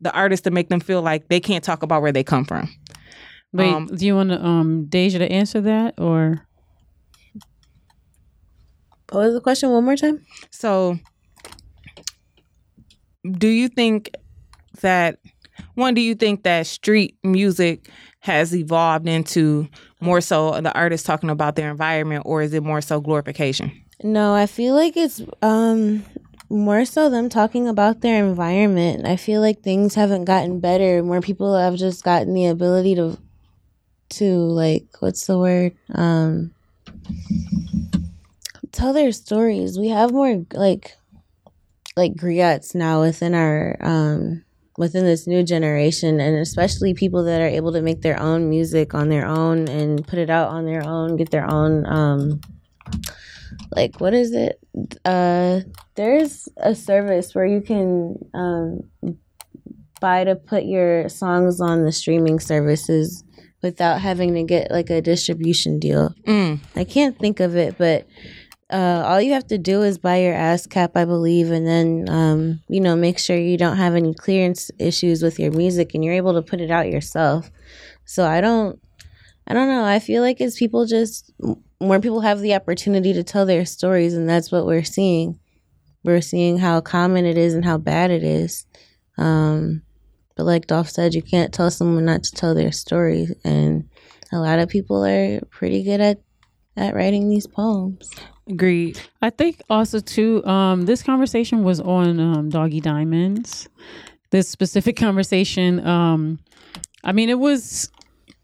the 0.00 0.12
artists 0.12 0.44
to 0.44 0.50
make 0.50 0.68
them 0.68 0.80
feel 0.80 1.02
like 1.02 1.28
they 1.28 1.40
can't 1.40 1.64
talk 1.64 1.82
about 1.82 2.02
where 2.02 2.12
they 2.12 2.24
come 2.24 2.44
from. 2.44 2.68
Wait, 3.52 3.72
Um, 3.72 3.86
do 3.86 4.04
you 4.04 4.14
want 4.14 4.30
to, 4.30 4.44
um, 4.44 4.86
Deja 4.86 5.18
to 5.18 5.30
answer 5.30 5.60
that 5.60 5.94
or? 5.98 6.46
What 9.10 9.26
was 9.26 9.34
the 9.34 9.40
question 9.40 9.70
one 9.70 9.84
more 9.84 9.96
time? 9.96 10.24
So, 10.50 10.98
do 13.38 13.48
you 13.48 13.68
think 13.68 14.10
that 14.80 15.18
one? 15.74 15.94
Do 15.94 16.00
you 16.00 16.14
think 16.14 16.42
that 16.42 16.66
street 16.66 17.16
music 17.22 17.88
has 18.24 18.56
evolved 18.56 19.06
into 19.06 19.68
more 20.00 20.18
so 20.18 20.58
the 20.58 20.72
artists 20.72 21.06
talking 21.06 21.28
about 21.28 21.56
their 21.56 21.70
environment, 21.70 22.22
or 22.24 22.40
is 22.40 22.54
it 22.54 22.62
more 22.62 22.80
so 22.80 22.98
glorification? 22.98 23.70
No, 24.02 24.32
I 24.32 24.46
feel 24.46 24.74
like 24.74 24.96
it's 24.96 25.20
um 25.42 26.02
more 26.48 26.86
so 26.86 27.10
them 27.10 27.28
talking 27.28 27.68
about 27.68 28.00
their 28.00 28.24
environment. 28.24 29.06
I 29.06 29.16
feel 29.16 29.42
like 29.42 29.60
things 29.60 29.94
haven't 29.94 30.24
gotten 30.24 30.58
better. 30.58 31.02
More 31.02 31.20
people 31.20 31.54
have 31.54 31.76
just 31.76 32.02
gotten 32.02 32.32
the 32.32 32.46
ability 32.46 32.94
to 32.94 33.18
to 34.16 34.24
like 34.24 34.86
what's 35.00 35.26
the 35.26 35.38
word? 35.38 35.76
Um 35.94 36.54
tell 38.72 38.94
their 38.94 39.12
stories. 39.12 39.78
We 39.78 39.90
have 39.90 40.12
more 40.12 40.46
like 40.54 40.96
like 41.94 42.14
griots 42.14 42.74
now 42.74 43.02
within 43.02 43.34
our 43.34 43.76
um 43.82 44.44
within 44.76 45.04
this 45.04 45.26
new 45.26 45.42
generation 45.42 46.20
and 46.20 46.36
especially 46.36 46.94
people 46.94 47.24
that 47.24 47.40
are 47.40 47.46
able 47.46 47.72
to 47.72 47.80
make 47.82 48.02
their 48.02 48.20
own 48.20 48.48
music 48.50 48.94
on 48.94 49.08
their 49.08 49.26
own 49.26 49.68
and 49.68 50.06
put 50.06 50.18
it 50.18 50.30
out 50.30 50.48
on 50.48 50.64
their 50.66 50.84
own, 50.84 51.16
get 51.16 51.30
their 51.30 51.48
own 51.50 51.86
um 51.86 52.40
like 53.70 54.00
what 54.00 54.14
is 54.14 54.32
it 54.32 54.60
uh 55.04 55.60
there's 55.94 56.48
a 56.56 56.74
service 56.74 57.34
where 57.34 57.46
you 57.46 57.60
can 57.60 58.16
um 58.34 58.80
buy 60.00 60.24
to 60.24 60.34
put 60.34 60.64
your 60.64 61.08
songs 61.08 61.60
on 61.60 61.84
the 61.84 61.92
streaming 61.92 62.38
services 62.40 63.22
without 63.62 64.00
having 64.00 64.34
to 64.34 64.42
get 64.42 64.70
like 64.70 64.90
a 64.90 65.00
distribution 65.00 65.78
deal 65.78 66.12
Mm. 66.26 66.58
i 66.76 66.84
can't 66.84 67.18
think 67.18 67.40
of 67.40 67.56
it 67.56 67.78
but 67.78 68.06
uh, 68.74 69.04
all 69.06 69.20
you 69.20 69.32
have 69.34 69.46
to 69.46 69.56
do 69.56 69.82
is 69.82 69.98
buy 69.98 70.16
your 70.16 70.34
ASCAP, 70.34 70.96
I 70.96 71.04
believe, 71.04 71.52
and 71.52 71.64
then 71.64 72.08
um, 72.08 72.60
you 72.68 72.80
know 72.80 72.96
make 72.96 73.20
sure 73.20 73.36
you 73.36 73.56
don't 73.56 73.76
have 73.76 73.94
any 73.94 74.14
clearance 74.14 74.68
issues 74.80 75.22
with 75.22 75.38
your 75.38 75.52
music, 75.52 75.94
and 75.94 76.04
you're 76.04 76.14
able 76.14 76.34
to 76.34 76.42
put 76.42 76.60
it 76.60 76.72
out 76.72 76.90
yourself. 76.90 77.52
So 78.04 78.26
I 78.26 78.40
don't, 78.40 78.80
I 79.46 79.54
don't 79.54 79.68
know. 79.68 79.84
I 79.84 80.00
feel 80.00 80.22
like 80.22 80.40
it's 80.40 80.58
people 80.58 80.86
just 80.86 81.32
more 81.80 82.00
people 82.00 82.20
have 82.22 82.40
the 82.40 82.54
opportunity 82.56 83.12
to 83.12 83.22
tell 83.22 83.46
their 83.46 83.64
stories, 83.64 84.14
and 84.14 84.28
that's 84.28 84.50
what 84.50 84.66
we're 84.66 84.82
seeing. 84.82 85.38
We're 86.02 86.20
seeing 86.20 86.58
how 86.58 86.80
common 86.80 87.26
it 87.26 87.38
is 87.38 87.54
and 87.54 87.64
how 87.64 87.78
bad 87.78 88.10
it 88.10 88.24
is. 88.24 88.66
Um, 89.16 89.82
but 90.34 90.46
like 90.46 90.66
Dolph 90.66 90.90
said, 90.90 91.14
you 91.14 91.22
can't 91.22 91.54
tell 91.54 91.70
someone 91.70 92.06
not 92.06 92.24
to 92.24 92.32
tell 92.32 92.56
their 92.56 92.72
story, 92.72 93.28
and 93.44 93.88
a 94.32 94.38
lot 94.40 94.58
of 94.58 94.68
people 94.68 95.06
are 95.06 95.40
pretty 95.50 95.84
good 95.84 96.00
at 96.00 96.20
at 96.76 96.96
writing 96.96 97.28
these 97.28 97.46
poems. 97.46 98.10
Agreed. 98.48 99.00
I 99.22 99.30
think 99.30 99.62
also 99.70 100.00
too, 100.00 100.44
um, 100.44 100.82
this 100.82 101.02
conversation 101.02 101.64
was 101.64 101.80
on 101.80 102.20
um, 102.20 102.50
Doggie 102.50 102.80
Diamonds. 102.80 103.68
This 104.30 104.48
specific 104.48 104.96
conversation, 104.98 105.84
um, 105.86 106.38
I 107.04 107.12
mean, 107.12 107.30
it 107.30 107.38
was 107.38 107.90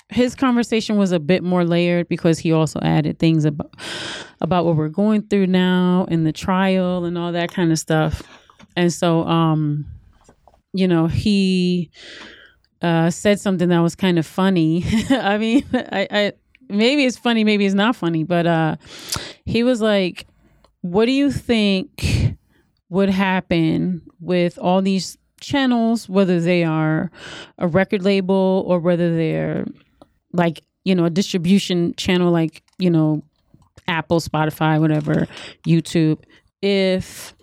his 0.08 0.34
conversation 0.34 0.96
was 0.96 1.12
a 1.12 1.20
bit 1.20 1.42
more 1.42 1.64
layered 1.64 2.08
because 2.08 2.38
he 2.38 2.52
also 2.52 2.80
added 2.82 3.18
things 3.18 3.44
about 3.44 3.70
about 4.40 4.64
what 4.64 4.76
we're 4.76 4.88
going 4.88 5.22
through 5.22 5.46
now 5.46 6.06
and 6.10 6.26
the 6.26 6.32
trial 6.32 7.04
and 7.04 7.16
all 7.16 7.32
that 7.32 7.52
kind 7.52 7.70
of 7.70 7.78
stuff. 7.78 8.22
And 8.76 8.92
so, 8.92 9.24
um, 9.24 9.84
you 10.72 10.88
know, 10.88 11.06
he 11.06 11.90
uh, 12.82 13.10
said 13.10 13.38
something 13.38 13.68
that 13.68 13.80
was 13.80 13.94
kind 13.94 14.18
of 14.18 14.26
funny. 14.26 14.84
I 15.10 15.38
mean, 15.38 15.64
I, 15.74 16.08
I 16.10 16.32
maybe 16.70 17.04
it's 17.04 17.16
funny, 17.16 17.44
maybe 17.44 17.66
it's 17.66 17.74
not 17.74 17.96
funny, 17.96 18.24
but 18.24 18.46
uh, 18.46 18.76
he 19.44 19.62
was 19.62 19.80
like, 19.80 20.26
"What 20.80 21.06
do 21.06 21.12
you 21.12 21.30
think 21.30 22.37
would 22.88 23.11
happen 23.11 24.02
with 24.20 24.59
all 24.59 24.83
these 24.83 25.16
channels, 25.40 26.09
whether 26.09 26.40
they 26.40 26.64
are 26.64 27.11
a 27.59 27.66
record 27.66 28.02
label 28.02 28.64
or 28.66 28.78
whether 28.78 29.14
they're 29.14 29.64
like 30.33 30.61
you 30.85 30.94
know 30.94 31.04
a 31.04 31.11
distribution 31.11 31.94
channel, 31.96 32.30
like 32.30 32.62
you 32.78 32.90
know 32.90 33.22
Apple, 33.88 34.20
Spotify, 34.20 34.80
whatever, 34.80 35.26
YouTube, 35.66 36.22
if." 36.62 37.35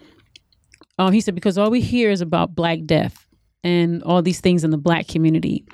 Um, 1.00 1.14
he 1.14 1.22
said 1.22 1.36
because 1.36 1.60
all 1.60 1.70
we 1.70 1.80
hear 1.80 2.10
is 2.10 2.22
about 2.22 2.56
Black 2.56 2.80
Death 2.84 3.28
and 3.64 4.02
all 4.04 4.22
these 4.22 4.40
things 4.40 4.64
in 4.64 4.72
the 4.72 4.78
Black 4.78 5.08
community. 5.08 5.66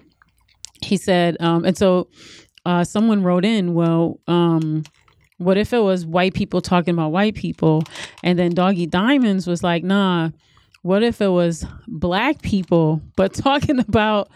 He 0.82 0.98
said, 0.98 1.38
um, 1.40 1.64
and 1.64 1.78
so 1.78 2.10
uh, 2.66 2.84
someone 2.84 3.24
wrote 3.24 3.46
in, 3.46 3.74
well, 3.74 4.20
um, 4.28 4.84
what 5.38 5.58
if 5.58 5.74
it 5.74 5.80
was 5.80 6.06
white 6.06 6.34
people 6.34 6.62
talking 6.62 6.94
about 6.94 7.12
white 7.12 7.36
people? 7.36 7.84
And 8.24 8.38
then 8.40 8.52
Doggie 8.52 8.88
Diamonds 8.88 9.48
was 9.48 9.64
like, 9.64 9.84
nah, 9.84 10.30
what 10.82 11.04
if 11.04 11.22
it 11.22 11.30
was 11.30 11.66
black 11.88 12.42
people, 12.42 13.02
but 13.16 13.34
talking 13.34 13.80
about 13.80 14.30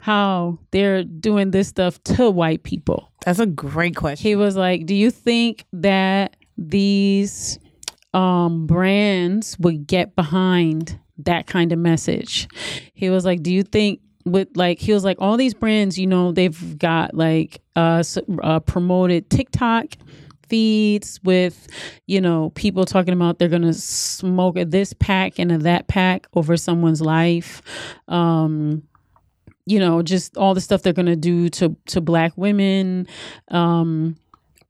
how 0.00 0.58
they're 0.70 1.04
doing 1.04 1.50
this 1.50 1.68
stuff 1.68 2.02
to 2.04 2.30
white 2.30 2.62
people? 2.62 3.10
That's 3.24 3.38
a 3.38 3.46
great 3.46 3.96
question. 3.96 4.22
He 4.22 4.36
was 4.36 4.56
like, 4.56 4.86
do 4.86 4.94
you 4.94 5.10
think 5.10 5.64
that 5.72 6.36
these 6.56 7.58
um, 8.14 8.66
brands 8.66 9.58
would 9.58 9.86
get 9.86 10.14
behind 10.14 10.98
that 11.18 11.46
kind 11.46 11.72
of 11.72 11.78
message? 11.78 12.48
He 12.94 13.10
was 13.10 13.24
like, 13.24 13.42
do 13.42 13.52
you 13.52 13.62
think 13.62 14.00
with 14.24 14.48
like 14.54 14.78
he 14.78 14.92
was 14.92 15.04
like 15.04 15.16
all 15.20 15.36
these 15.36 15.54
brands 15.54 15.98
you 15.98 16.06
know 16.06 16.32
they've 16.32 16.78
got 16.78 17.14
like 17.14 17.62
uh, 17.76 18.02
uh 18.42 18.60
promoted 18.60 19.30
tiktok 19.30 19.94
feeds 20.48 21.20
with 21.22 21.68
you 22.06 22.20
know 22.20 22.50
people 22.50 22.84
talking 22.84 23.14
about 23.14 23.38
they're 23.38 23.48
gonna 23.48 23.72
smoke 23.72 24.56
this 24.66 24.92
pack 24.94 25.38
and 25.38 25.52
a 25.52 25.58
that 25.58 25.88
pack 25.88 26.26
over 26.34 26.56
someone's 26.56 27.00
life. 27.00 27.62
Um 28.08 28.82
you 29.66 29.78
know 29.78 30.02
just 30.02 30.36
all 30.36 30.54
the 30.54 30.60
stuff 30.60 30.82
they're 30.82 30.92
gonna 30.92 31.16
do 31.16 31.48
to 31.50 31.76
to 31.86 32.00
black 32.00 32.32
women 32.36 33.06
um 33.48 34.16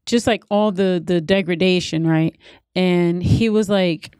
just 0.06 0.26
like 0.26 0.42
all 0.50 0.72
the 0.72 1.02
the 1.04 1.20
degradation 1.20 2.06
right? 2.06 2.36
And 2.74 3.22
he 3.22 3.48
was 3.48 3.68
like 3.68 4.16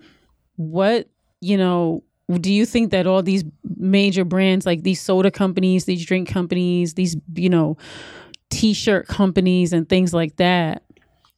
what 0.56 1.08
you 1.40 1.56
know 1.56 2.02
do 2.36 2.52
you 2.52 2.66
think 2.66 2.90
that 2.90 3.06
all 3.06 3.22
these 3.22 3.44
major 3.76 4.24
brands 4.24 4.66
like 4.66 4.82
these 4.82 5.00
soda 5.00 5.30
companies 5.30 5.86
these 5.86 6.04
drink 6.04 6.28
companies 6.28 6.94
these 6.94 7.16
you 7.34 7.48
know 7.48 7.76
t-shirt 8.50 9.06
companies 9.08 9.72
and 9.72 9.88
things 9.88 10.12
like 10.12 10.36
that 10.36 10.82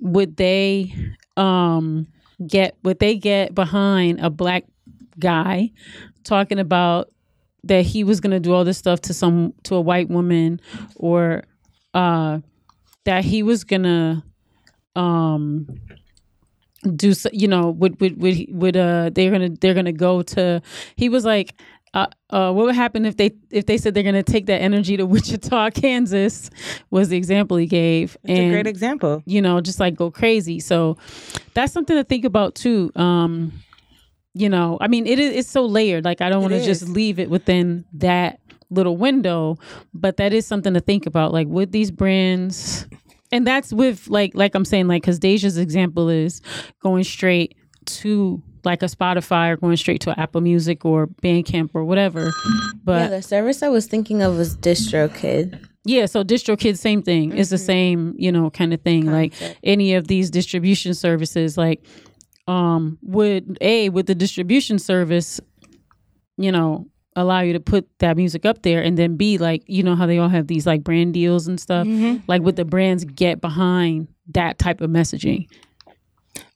would 0.01 0.37
they 0.37 0.93
um 1.37 2.07
get 2.47 2.77
would 2.83 2.99
they 2.99 3.17
get 3.17 3.55
behind 3.55 4.21
a 4.21 4.31
black 4.31 4.65
guy 5.19 5.71
talking 6.25 6.59
about 6.59 7.11
that 7.65 7.85
he 7.85 8.05
was 8.05 8.21
going 8.21 8.31
to 8.31 8.41
do 8.41 8.53
all 8.53 8.65
this 8.65 8.79
stuff 8.79 9.01
to 9.01 9.15
some 9.15 9.53
to 9.63 9.75
a 9.75 9.81
white 9.81 10.09
woman 10.09 10.61
or 10.97 11.45
uh 11.95 12.39
that 13.05 13.25
he 13.25 13.43
was 13.43 13.65
going 13.65 13.83
to 13.83 14.23
um 14.97 15.69
do 16.97 17.13
so, 17.15 17.29
you 17.33 17.47
know 17.49 17.71
would 17.71 18.01
would 18.01 18.21
would 18.21 18.47
would 18.51 18.77
uh 18.77 19.11
they're 19.13 19.31
gonna 19.31 19.51
they're 19.61 19.75
gonna 19.75 19.93
go 19.93 20.23
to 20.23 20.63
he 20.97 21.09
was 21.09 21.25
like 21.25 21.61
uh, 21.93 22.07
uh, 22.31 22.53
what 22.53 22.67
would 22.67 22.77
happen 22.77 23.05
if 23.05 23.17
they 23.17 23.33
if 23.51 23.67
they 23.67 23.77
said 23.77 23.95
they're 23.95 24.05
gonna 24.05 24.23
take 24.23 24.47
that 24.47 24.63
energy 24.63 24.97
to 24.97 25.05
Wichita, 25.15 25.71
Kansas? 25.71 26.49
Was 26.91 27.09
the 27.09 27.17
example 27.17 27.57
he 27.57 27.67
gave, 27.67 28.17
It's 28.23 28.39
a 28.39 28.49
great 28.49 28.69
example. 28.69 29.23
you 29.27 29.43
know, 29.43 29.61
just 29.61 29.81
like 29.81 29.97
go 29.97 30.09
crazy. 30.09 30.61
So 30.61 30.97
that's 31.55 31.73
something 31.73 31.97
to 31.97 32.05
think 32.05 32.25
about 32.25 32.55
too. 32.55 32.93
Um, 32.95 33.53
you 34.35 34.49
know, 34.49 34.79
I 34.81 34.87
mean, 34.87 35.05
it 35.09 35.19
is 35.19 35.35
it's 35.39 35.51
so 35.51 35.67
layered. 35.67 36.05
Like 36.05 36.21
I 36.21 36.29
don't 36.29 36.43
want 36.43 36.55
to 36.55 36.65
just 36.65 36.89
leave 36.89 37.19
it 37.19 37.29
within 37.29 37.85
that 37.95 38.39
little 38.71 38.97
window, 38.97 39.59
but 39.93 40.17
that 40.19 40.33
is 40.33 40.47
something 40.47 40.75
to 40.75 40.81
think 40.81 41.07
about. 41.07 41.33
Like 41.33 41.49
would 41.49 41.73
these 41.73 41.91
brands, 41.91 42.87
and 43.33 43.47
that's 43.47 43.73
with 43.73 44.09
like 44.09 44.33
like 44.35 44.55
I'm 44.55 44.65
saying, 44.65 44.89
like 44.89 45.03
because 45.03 45.19
Deja's 45.19 45.57
example 45.59 46.09
is 46.09 46.41
going 46.83 47.05
straight 47.05 47.55
to 47.87 48.43
like 48.65 48.83
a 48.83 48.87
Spotify 48.87 49.51
or 49.51 49.57
going 49.57 49.77
straight 49.77 50.03
to 50.03 50.19
Apple 50.21 50.41
Music 50.43 50.85
or 50.85 51.07
Bandcamp 51.07 51.71
or 51.75 51.85
whatever. 51.85 52.25
yeah, 52.27 52.71
But 52.85 53.09
the 53.09 53.23
service 53.23 53.63
I 53.63 53.69
was 53.69 53.87
thinking 53.87 54.21
of 54.23 54.37
was 54.37 54.55
DistroKid. 54.57 55.65
yeah, 55.87 56.05
so 56.07 56.23
DistroKid, 56.23 56.77
same 56.79 57.03
thing. 57.03 57.37
It's 57.37 57.49
the 57.51 57.57
same, 57.59 58.15
you 58.19 58.31
know, 58.31 58.51
kind 58.51 58.75
of 58.75 58.83
thing. 58.83 59.07
Like 59.07 59.33
any 59.65 59.95
of 59.95 60.09
these 60.09 60.31
distribution 60.31 60.93
services, 60.95 61.57
like 61.57 61.85
um 62.49 62.99
would 63.03 63.57
a 63.61 63.89
with 63.91 64.07
the 64.07 64.15
distribution 64.15 64.79
service, 64.79 65.41
you 66.37 66.53
know, 66.53 66.87
allow 67.17 67.41
you 67.41 67.53
to 67.53 67.61
put 67.61 67.89
that 67.99 68.17
music 68.17 68.47
up 68.47 68.63
there 68.63 68.83
and 68.83 68.97
then 68.97 69.17
be 69.17 69.37
like 69.37 69.63
you 69.67 69.83
know 69.83 69.97
how 69.97 70.07
they 70.07 70.19
all 70.19 70.29
have 70.29 70.47
these 70.47 70.67
like 70.67 70.85
brand 70.85 71.13
deals 71.13 71.49
and 71.49 71.59
stuff 71.61 71.87
mm-hmm. 71.87 72.23
like 72.29 72.43
would 72.43 72.57
the 72.57 72.65
brands 72.65 73.05
get 73.05 73.41
behind 73.41 74.07
that 74.29 74.59
type 74.59 74.81
of 74.81 74.91
messaging 74.91 75.47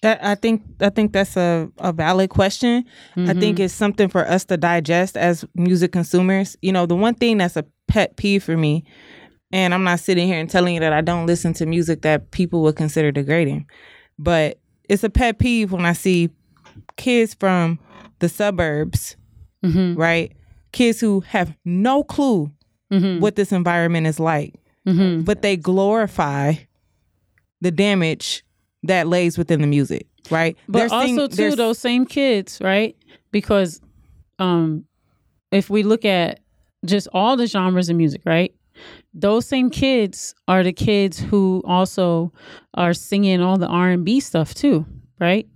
I 0.03 0.35
think 0.35 0.62
I 0.81 0.90
think 0.90 1.12
that's 1.12 1.37
a, 1.37 1.71
a 1.79 1.93
valid 1.93 2.31
question. 2.31 2.85
I 3.17 3.21
mm-hmm. 3.21 3.40
think 3.40 3.61
it's 3.61 3.75
something 3.75 4.09
for 4.09 4.27
us 4.27 4.45
to 4.47 4.57
digest 4.57 5.17
as 5.17 5.45
music 5.55 5.93
consumers. 5.93 6.57
You 6.62 6.73
know, 6.73 6.87
the 6.87 6.95
one 6.95 7.14
thing 7.14 7.38
that's 7.38 7.57
a 7.57 7.64
pet 7.88 8.17
peeve 8.17 8.45
for 8.45 8.57
me, 8.57 8.85
and 9.51 9.73
I'm 9.73 9.85
not 9.85 10.01
sitting 10.01 10.29
here 10.29 10.38
and 10.38 10.49
telling 10.49 10.75
you 10.75 10.81
that 10.81 10.93
I 10.93 11.01
don't 11.01 11.27
listen 11.27 11.55
to 11.55 11.67
music 11.67 12.03
that 12.03 12.31
people 12.33 12.62
would 12.62 12.77
consider 12.77 13.12
degrading, 13.12 13.67
but 14.19 14.59
it's 14.88 15.05
a 15.05 15.11
pet 15.11 15.38
peeve 15.38 15.73
when 15.73 15.87
I 15.87 15.95
see 15.95 16.31
kids 16.97 17.35
from 17.35 17.79
the 18.19 18.29
suburbs, 18.29 19.17
mm-hmm. 19.64 19.99
right? 19.99 20.33
Kids 20.75 21.01
who 21.01 21.21
have 21.21 21.55
no 21.65 22.03
clue 22.05 22.51
what 23.21 23.35
this 23.37 23.51
environment 23.53 24.07
is 24.07 24.21
like, 24.21 24.55
but 25.25 25.41
they 25.43 25.57
glorify 25.57 26.55
the 27.61 27.71
damage 27.71 28.45
that 28.83 29.07
lays 29.09 29.39
within 29.39 29.61
the 29.63 29.67
music, 29.67 30.07
right? 30.31 30.57
But 30.69 30.79
They're 30.81 30.89
sing- 30.91 31.19
also 31.19 31.29
too, 31.29 31.57
those 31.57 31.79
same 31.79 32.05
kids, 32.07 32.59
right? 32.61 32.95
Because 33.33 33.81
um 34.39 34.85
if 35.51 35.71
we 35.71 35.83
look 35.83 36.05
at 36.05 36.41
just 36.85 37.09
all 37.13 37.37
the 37.37 37.47
genres 37.47 37.89
of 37.89 37.97
music, 37.97 38.21
right? 38.27 38.53
Those 39.15 39.47
same 39.47 39.71
kids 39.71 40.35
are 40.49 40.63
the 40.65 40.73
kids 40.73 41.19
who 41.19 41.63
also 41.65 42.33
are 42.75 42.93
singing 42.93 43.41
all 43.41 43.57
the 43.57 43.69
R 43.69 43.91
and 43.91 44.05
B 44.05 44.21
stuff 44.21 44.53
too, 44.55 44.85
right? 45.21 45.47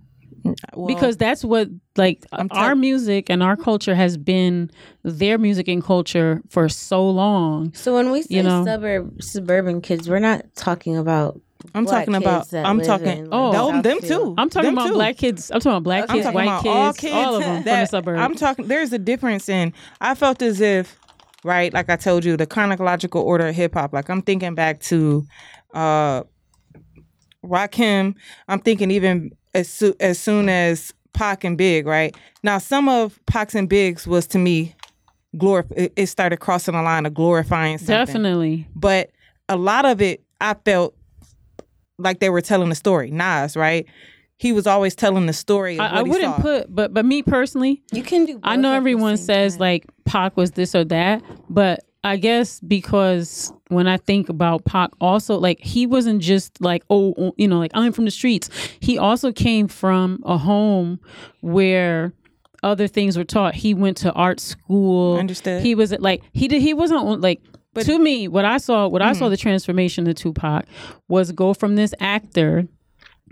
Well, 0.75 0.87
because 0.87 1.17
that's 1.17 1.43
what 1.43 1.69
like 1.95 2.25
I'm 2.31 2.47
our 2.51 2.75
music 2.75 3.29
and 3.29 3.41
our 3.43 3.55
culture 3.57 3.95
has 3.95 4.17
been 4.17 4.69
their 5.03 5.37
music 5.37 5.67
and 5.67 5.83
culture 5.83 6.41
for 6.49 6.69
so 6.69 7.09
long. 7.09 7.73
So 7.73 7.93
when 7.95 8.11
we 8.11 8.21
say 8.23 8.35
You 8.35 8.43
know. 8.43 8.65
suburb 8.65 9.21
suburban 9.21 9.81
kids, 9.81 10.09
we're 10.09 10.19
not 10.19 10.43
talking 10.55 10.97
about. 10.97 11.39
I'm 11.75 11.83
black 11.83 12.05
talking 12.05 12.15
about 12.15 12.49
that 12.51 12.65
I'm 12.65 12.79
talking 12.81 13.07
in, 13.07 13.27
Oh. 13.33 13.51
them, 13.71 13.81
them 13.81 13.99
too. 13.99 14.33
I'm 14.37 14.49
talking 14.49 14.67
Them 14.67 14.77
about 14.77 14.87
too. 14.87 14.93
black 14.93 15.17
kids. 15.17 15.51
I'm 15.51 15.59
talking 15.59 15.71
about 15.73 15.83
black 15.83 16.05
I'm 16.09 16.15
kids, 16.21 16.33
white 16.33 16.43
about 16.43 16.63
kids, 16.63 16.73
all 16.75 16.93
kids, 16.93 17.13
all 17.13 17.35
of 17.35 17.41
them 17.41 17.49
from 17.55 17.63
the 17.63 17.69
that- 17.69 17.89
suburbs. 17.89 18.21
I'm 18.21 18.35
talking. 18.35 18.67
There's 18.67 18.93
a 18.93 18.97
difference 18.99 19.49
in. 19.49 19.73
I 19.99 20.15
felt 20.15 20.41
as 20.41 20.61
if, 20.61 20.97
right, 21.43 21.73
like 21.73 21.89
I 21.89 21.97
told 21.97 22.23
you, 22.23 22.37
the 22.37 22.47
chronological 22.47 23.21
order 23.21 23.47
of 23.47 23.55
hip 23.55 23.73
hop. 23.73 23.91
Like 23.93 24.09
I'm 24.09 24.21
thinking 24.21 24.55
back 24.55 24.79
to, 24.83 25.25
uh, 25.73 26.23
Rakim. 27.43 28.15
I'm 28.47 28.59
thinking 28.59 28.91
even 28.91 29.31
as 29.53 29.69
soo- 29.69 29.95
as 29.99 30.19
soon 30.19 30.49
as 30.49 30.93
Pac 31.13 31.43
and 31.43 31.57
Big. 31.57 31.85
Right 31.87 32.15
now, 32.43 32.57
some 32.57 32.87
of 32.89 33.19
Pac's 33.25 33.55
and 33.55 33.67
Big's 33.69 34.05
was 34.07 34.27
to 34.27 34.37
me, 34.37 34.75
glorif- 35.35 35.71
It, 35.75 35.93
it 35.95 36.07
started 36.07 36.37
crossing 36.37 36.73
the 36.75 36.81
line 36.81 37.05
of 37.05 37.13
glorifying 37.13 37.77
something. 37.77 37.95
Definitely. 37.95 38.67
but 38.75 39.11
a 39.47 39.55
lot 39.57 39.85
of 39.85 40.01
it 40.01 40.23
I 40.41 40.53
felt 40.65 40.95
like 41.97 42.19
they 42.19 42.29
were 42.29 42.41
telling 42.41 42.69
the 42.69 42.75
story. 42.75 43.11
Nas, 43.11 43.55
right? 43.57 43.85
He 44.37 44.53
was 44.53 44.65
always 44.67 44.95
telling 44.95 45.25
the 45.25 45.33
story. 45.33 45.75
Of 45.75 45.81
I, 45.81 45.99
I 45.99 46.03
he 46.03 46.09
wouldn't 46.09 46.35
saw. 46.37 46.41
put, 46.41 46.73
but 46.73 46.93
but 46.93 47.05
me 47.05 47.23
personally, 47.23 47.81
You 47.91 48.03
can 48.03 48.25
do. 48.25 48.39
I 48.43 48.55
know 48.55 48.71
everyone 48.73 49.17
says 49.17 49.55
time. 49.55 49.59
like 49.59 49.85
Pac 50.05 50.37
was 50.37 50.51
this 50.51 50.73
or 50.75 50.85
that, 50.85 51.21
but 51.49 51.81
I 52.03 52.15
guess 52.17 52.59
because 52.61 53.51
when 53.67 53.87
I 53.87 53.97
think 53.97 54.29
about 54.29 54.63
Pac, 54.65 54.91
also 55.01 55.37
like 55.37 55.59
he 55.59 55.85
wasn't 55.85 56.21
just 56.21 56.61
like 56.61 56.83
oh 56.89 57.13
oh, 57.17 57.33
you 57.37 57.47
know 57.47 57.59
like 57.59 57.71
I'm 57.73 57.91
from 57.91 58.05
the 58.05 58.11
streets. 58.11 58.49
He 58.79 58.97
also 58.97 59.31
came 59.31 59.67
from 59.67 60.21
a 60.25 60.37
home 60.37 60.99
where 61.41 62.13
other 62.63 62.87
things 62.87 63.17
were 63.17 63.23
taught. 63.25 63.53
He 63.55 63.73
went 63.73 63.97
to 63.97 64.11
art 64.13 64.39
school. 64.39 65.17
Understood. 65.17 65.61
He 65.61 65.75
was 65.75 65.91
like 65.99 66.23
he 66.31 66.47
did. 66.47 66.61
He 66.61 66.73
wasn't 66.73 67.01
on, 67.01 67.21
like. 67.21 67.41
to 67.81 67.99
me, 67.99 68.27
what 68.27 68.45
I 68.45 68.57
saw, 68.57 68.87
what 68.87 69.01
I 69.01 69.11
Mm-hmm. 69.11 69.19
saw 69.19 69.29
the 69.29 69.37
transformation 69.37 70.07
of 70.07 70.15
Tupac 70.15 70.65
was 71.07 71.31
go 71.31 71.53
from 71.53 71.75
this 71.75 71.93
actor 71.99 72.67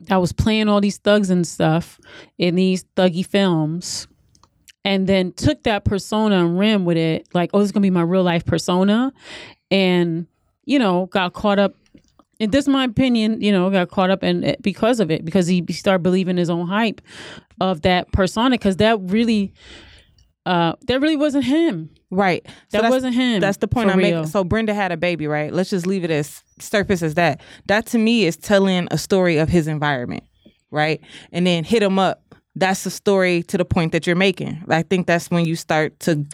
that 0.04 0.18
was 0.18 0.32
playing 0.32 0.70
all 0.70 0.80
these 0.80 0.98
thugs 0.98 1.30
and 1.30 1.46
stuff 1.48 2.00
in 2.38 2.56
these 2.56 2.84
thuggy 2.96 3.26
films 3.26 4.08
and 4.88 5.06
then 5.06 5.32
took 5.34 5.62
that 5.64 5.84
persona 5.84 6.40
and 6.40 6.58
ran 6.58 6.86
with 6.86 6.98
it 6.98 7.28
like 7.34 7.50
oh 7.54 7.60
this 7.60 7.66
is 7.68 7.72
gonna 7.72 7.82
be 7.84 7.90
my 7.92 8.02
real 8.02 8.24
life 8.24 8.46
persona 8.46 9.12
and 9.70 10.26
you 10.66 10.80
know 10.80 11.06
got 11.08 11.34
caught 11.34 11.60
up 11.60 11.76
and 12.40 12.52
this 12.52 12.64
is 12.66 12.70
my 12.70 12.86
opinion 12.86 13.42
you 13.42 13.52
know 13.52 13.70
got 13.70 13.90
caught 13.90 14.10
up 14.10 14.24
in 14.24 14.44
it 14.44 14.62
because 14.62 15.00
of 15.00 15.12
it 15.12 15.26
because 15.26 15.46
he 15.48 15.64
started 15.72 16.02
believing 16.04 16.38
his 16.38 16.50
own 16.50 16.68
hype 16.68 17.02
of 17.62 17.82
that 17.82 18.12
persona 18.12 18.52
because 18.52 18.78
that 18.78 18.98
really 19.02 19.54
uh 20.46 20.74
that 20.88 21.02
really 21.02 21.18
wasn't 21.18 21.44
him 21.44 21.90
Right. 22.10 22.42
That 22.46 22.84
that's- 22.84 22.90
wasn't 22.92 23.16
him 23.16 23.42
That's 23.42 23.58
the 23.58 23.68
point 23.68 23.90
I'm 23.90 23.98
real. 23.98 24.20
making. 24.20 24.28
So 24.32 24.46
Brenda 24.46 24.74
had 24.74 24.94
a 24.94 24.98
baby, 24.98 25.28
right? 25.28 25.52
Let's 25.52 25.70
just 25.72 25.86
leave 25.86 26.06
it 26.06 26.10
as 26.10 26.42
surface 26.58 27.04
as 27.04 27.16
that. 27.16 27.42
That 27.66 27.86
to 27.88 27.98
me 27.98 28.24
is 28.26 28.38
telling 28.38 28.88
a 28.92 28.98
story 28.98 29.36
of 29.40 29.50
his 29.50 29.68
environment, 29.68 30.24
right? 30.72 31.02
And 31.34 31.46
then 31.46 31.66
hit 31.66 31.84
him 31.84 32.00
up. 32.00 32.27
That's 32.60 32.84
the 32.84 32.90
story 32.90 33.44
to 33.44 33.58
the 33.58 33.66
point 33.66 33.92
that 33.92 34.08
you're 34.08 34.16
making. 34.16 34.64
I 34.68 34.82
think 34.84 35.08
that's 35.08 35.30
when 35.30 35.46
you 35.46 35.56
start 35.56 36.00
to 36.02 36.26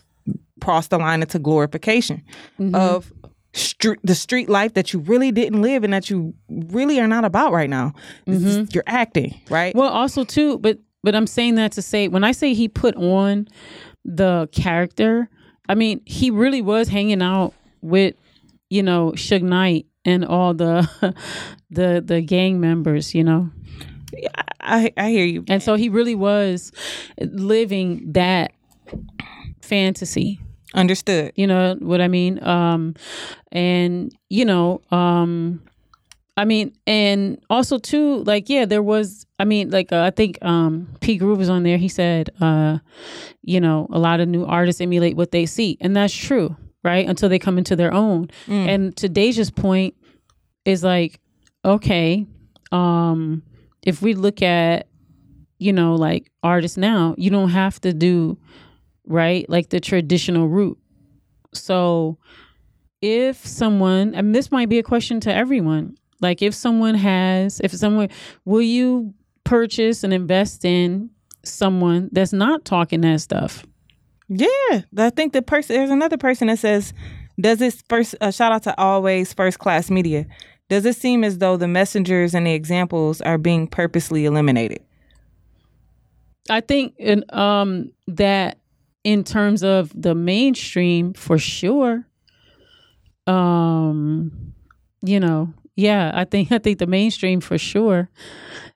cross 0.61 0.87
the 0.87 0.97
line 0.97 1.21
into 1.21 1.39
glorification 1.39 2.23
Mm-hmm. 2.59 2.75
of 2.75 3.11
street, 3.53 3.99
the 4.03 4.15
street 4.15 4.49
life 4.49 4.73
that 4.75 4.93
you 4.93 4.99
really 4.99 5.31
didn't 5.31 5.61
live 5.61 5.83
and 5.83 5.93
that 5.93 6.09
you 6.09 6.33
really 6.49 6.99
are 6.99 7.07
not 7.07 7.25
about 7.25 7.51
right 7.51 7.69
now. 7.69 7.93
This 8.25 8.43
is- 8.43 8.73
You're 8.73 8.83
acting, 8.87 9.39
right? 9.49 9.69
Mm-hmm. 9.73 9.79
Well, 9.79 9.89
also 9.91 10.23
too, 10.23 10.57
but 10.59 10.79
but 11.03 11.13
I'm 11.15 11.27
saying 11.27 11.55
that 11.55 11.73
to 11.73 11.81
say 11.81 12.07
when 12.07 12.23
I 12.23 12.31
say 12.31 12.53
he 12.53 12.67
put 12.69 12.95
on 12.95 13.47
the 14.05 14.47
character, 14.53 15.29
I 15.67 15.75
mean 15.75 16.01
he 16.05 16.31
really 16.31 16.61
was 16.61 16.87
hanging 16.87 17.21
out 17.21 17.53
with 17.81 18.15
you 18.69 18.81
know 18.83 19.11
Suge 19.11 19.41
Knight 19.43 19.85
and 20.05 20.23
all 20.25 20.53
the 20.53 20.87
the 21.69 22.01
the 22.05 22.21
gang 22.21 22.59
members, 22.61 23.13
you 23.13 23.23
know, 23.23 23.49
I, 24.59 24.91
I 24.97 25.09
hear 25.09 25.25
you. 25.25 25.43
and 25.47 25.61
so 25.61 25.75
he 25.75 25.89
really 25.89 26.15
was 26.15 26.71
living 27.19 28.11
that 28.13 28.51
fantasy. 29.61 30.39
Understood. 30.73 31.33
You 31.35 31.47
know 31.47 31.75
what 31.79 32.01
I 32.01 32.07
mean? 32.07 32.43
Um, 32.43 32.95
and 33.51 34.11
you 34.29 34.45
know, 34.45 34.81
um, 34.91 35.61
I 36.35 36.45
mean, 36.45 36.73
and 36.87 37.39
also 37.49 37.77
too, 37.77 38.23
like, 38.23 38.49
yeah, 38.49 38.65
there 38.65 38.81
was. 38.81 39.25
I 39.37 39.45
mean, 39.45 39.69
like, 39.69 39.91
uh, 39.91 40.01
I 40.01 40.09
think 40.09 40.39
um, 40.41 40.87
P. 41.01 41.17
Groove 41.17 41.37
was 41.37 41.49
on 41.49 41.63
there. 41.63 41.77
He 41.77 41.89
said, 41.89 42.31
uh, 42.41 42.79
you 43.43 43.59
know, 43.61 43.87
a 43.91 43.99
lot 43.99 44.19
of 44.19 44.27
new 44.27 44.45
artists 44.45 44.81
emulate 44.81 45.15
what 45.15 45.31
they 45.31 45.45
see, 45.45 45.77
and 45.79 45.95
that's 45.95 46.13
true, 46.13 46.55
right? 46.83 47.07
Until 47.07 47.29
they 47.29 47.37
come 47.39 47.57
into 47.59 47.75
their 47.75 47.93
own. 47.93 48.29
And 48.47 48.95
to 48.97 49.09
Deja's 49.09 49.51
point 49.51 49.95
is 50.65 50.83
like, 50.83 51.19
okay, 51.63 52.25
um, 52.71 53.43
if 53.83 54.01
we 54.01 54.13
look 54.13 54.41
at 54.41 54.87
you 55.63 55.71
know, 55.71 55.95
like 55.95 56.29
artists 56.43 56.77
now, 56.77 57.15
you 57.17 57.29
don't 57.29 57.49
have 57.49 57.79
to 57.81 57.93
do 57.93 58.37
right 59.05 59.49
like 59.49 59.69
the 59.69 59.79
traditional 59.79 60.49
route. 60.49 60.77
So 61.53 62.17
if 63.01 63.45
someone, 63.45 64.13
and 64.13 64.35
this 64.35 64.51
might 64.51 64.67
be 64.67 64.77
a 64.77 64.83
question 64.83 65.21
to 65.21 65.33
everyone, 65.33 65.95
like 66.19 66.41
if 66.41 66.53
someone 66.53 66.95
has, 66.95 67.61
if 67.61 67.71
someone, 67.71 68.09
will 68.43 68.61
you 68.61 69.13
purchase 69.45 70.03
and 70.03 70.13
invest 70.13 70.65
in 70.65 71.09
someone 71.43 72.09
that's 72.11 72.33
not 72.33 72.65
talking 72.65 73.01
that 73.01 73.21
stuff? 73.21 73.65
Yeah, 74.27 74.81
I 74.97 75.09
think 75.11 75.31
the 75.31 75.41
person. 75.41 75.75
There's 75.75 75.91
another 75.91 76.17
person 76.17 76.47
that 76.47 76.59
says, 76.59 76.93
"Does 77.39 77.59
this 77.59 77.83
first?" 77.87 78.15
Uh, 78.19 78.31
shout 78.31 78.51
out 78.51 78.63
to 78.63 78.77
always 78.79 79.33
first 79.33 79.59
class 79.59 79.91
media. 79.91 80.25
Does 80.73 80.87
it 80.87 80.95
seem 80.95 81.23
as 81.23 81.37
though 81.37 81.55
the 81.55 81.67
messengers 81.67 82.33
and 82.33 82.47
the 82.47 82.53
examples 82.53 83.21
are 83.21 83.37
being 83.37 83.67
purposely 83.67 84.25
eliminated? 84.25 84.81
I 86.49 86.61
think 86.61 86.95
in, 86.97 87.23
um, 87.29 87.91
that 88.07 88.57
in 89.03 89.23
terms 89.23 89.61
of 89.61 89.91
the 89.93 90.15
mainstream, 90.15 91.13
for 91.13 91.37
sure. 91.37 92.07
Um, 93.27 94.55
you 95.03 95.19
know, 95.19 95.53
yeah, 95.75 96.11
I 96.11 96.25
think 96.25 96.51
I 96.51 96.57
think 96.57 96.79
the 96.79 96.87
mainstream 96.87 97.39
for 97.39 97.59
sure. 97.59 98.09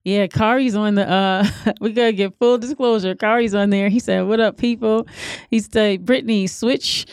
Yeah, 0.03 0.27
Kari's 0.27 0.75
on 0.75 0.93
the 0.93 1.09
uh 1.09 1.47
we 1.81 1.93
gotta 1.93 2.13
get 2.13 2.37
full 2.37 2.59
disclosure. 2.59 3.15
Kari's 3.15 3.55
on 3.55 3.71
there. 3.71 3.89
He 3.89 3.99
said, 3.99 4.27
What 4.27 4.39
up, 4.39 4.57
people? 4.57 5.07
He 5.49 5.61
said, 5.61 6.05
Brittany, 6.05 6.45
switch 6.45 7.07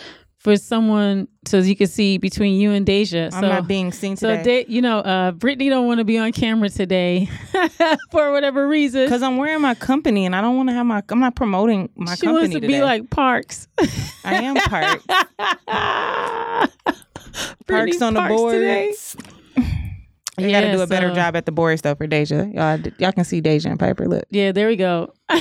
for 0.44 0.56
someone 0.56 1.26
so 1.46 1.58
you 1.58 1.74
can 1.74 1.86
see 1.86 2.18
between 2.18 2.60
you 2.60 2.70
and 2.70 2.84
Deja. 2.86 3.24
I'm 3.26 3.30
so, 3.32 3.40
not 3.48 3.66
being 3.66 3.90
seen 3.92 4.16
so 4.16 4.36
today 4.36 4.64
De- 4.64 4.72
you 4.72 4.82
know, 4.82 4.98
uh 4.98 5.32
Brittany 5.32 5.70
don't 5.70 5.86
want 5.86 5.98
to 5.98 6.04
be 6.04 6.18
on 6.18 6.30
camera 6.32 6.68
today 6.68 7.28
for 8.12 8.30
whatever 8.30 8.68
reason. 8.68 9.06
because 9.06 9.22
I'm 9.22 9.38
wearing 9.38 9.62
my 9.62 9.74
company 9.74 10.26
and 10.26 10.36
I 10.36 10.40
don't 10.42 10.56
want 10.56 10.68
to 10.68 10.74
have 10.74 10.86
my. 10.86 11.02
I'm 11.08 11.18
not 11.20 11.34
promoting 11.34 11.88
my 11.96 12.14
She 12.14 12.26
company 12.26 12.26
She 12.26 12.32
wants 12.32 12.54
to 12.54 12.60
today. 12.60 12.66
be 12.74 12.82
like 12.82 13.10
Parks. 13.10 13.66
I 14.24 14.34
am 14.42 14.54
Parks. 14.56 15.04
Parks 17.66 18.02
on 18.02 18.14
the 18.14 18.20
Parks 18.20 18.34
board. 18.36 18.54
today. 18.54 18.94
I 20.36 20.50
gotta 20.50 20.72
do 20.72 20.80
a 20.80 20.86
better 20.86 21.10
so- 21.10 21.14
job 21.14 21.36
at 21.36 21.46
the 21.46 21.52
boards 21.52 21.82
though 21.82 21.94
for 21.94 22.06
Deja. 22.06 22.46
Y'all, 22.52 22.80
y'all 22.98 23.12
can 23.12 23.24
see 23.24 23.40
Deja 23.40 23.70
and 23.70 23.78
Piper. 23.78 24.06
Look, 24.08 24.24
Yeah, 24.30 24.52
there 24.52 24.68
we 24.68 24.76
go. 24.76 25.12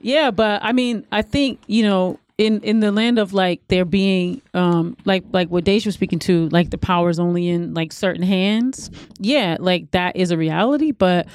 yeah, 0.00 0.30
but 0.30 0.62
I 0.62 0.72
mean, 0.72 1.04
I 1.12 1.22
think 1.22 1.60
you 1.66 1.82
know, 1.82 2.18
in 2.40 2.60
in 2.62 2.80
the 2.80 2.90
land 2.90 3.18
of 3.18 3.34
like 3.34 3.60
there 3.68 3.84
being 3.84 4.40
um 4.54 4.96
like 5.04 5.24
like 5.30 5.48
what 5.48 5.64
Deja 5.64 5.86
was 5.88 5.94
speaking 5.94 6.18
to, 6.20 6.48
like 6.48 6.70
the 6.70 6.78
power 6.78 7.10
is 7.10 7.20
only 7.20 7.48
in 7.48 7.74
like 7.74 7.92
certain 7.92 8.22
hands. 8.22 8.90
Yeah, 9.18 9.58
like 9.60 9.90
that 9.90 10.16
is 10.16 10.30
a 10.30 10.38
reality, 10.38 10.90
but 10.90 11.26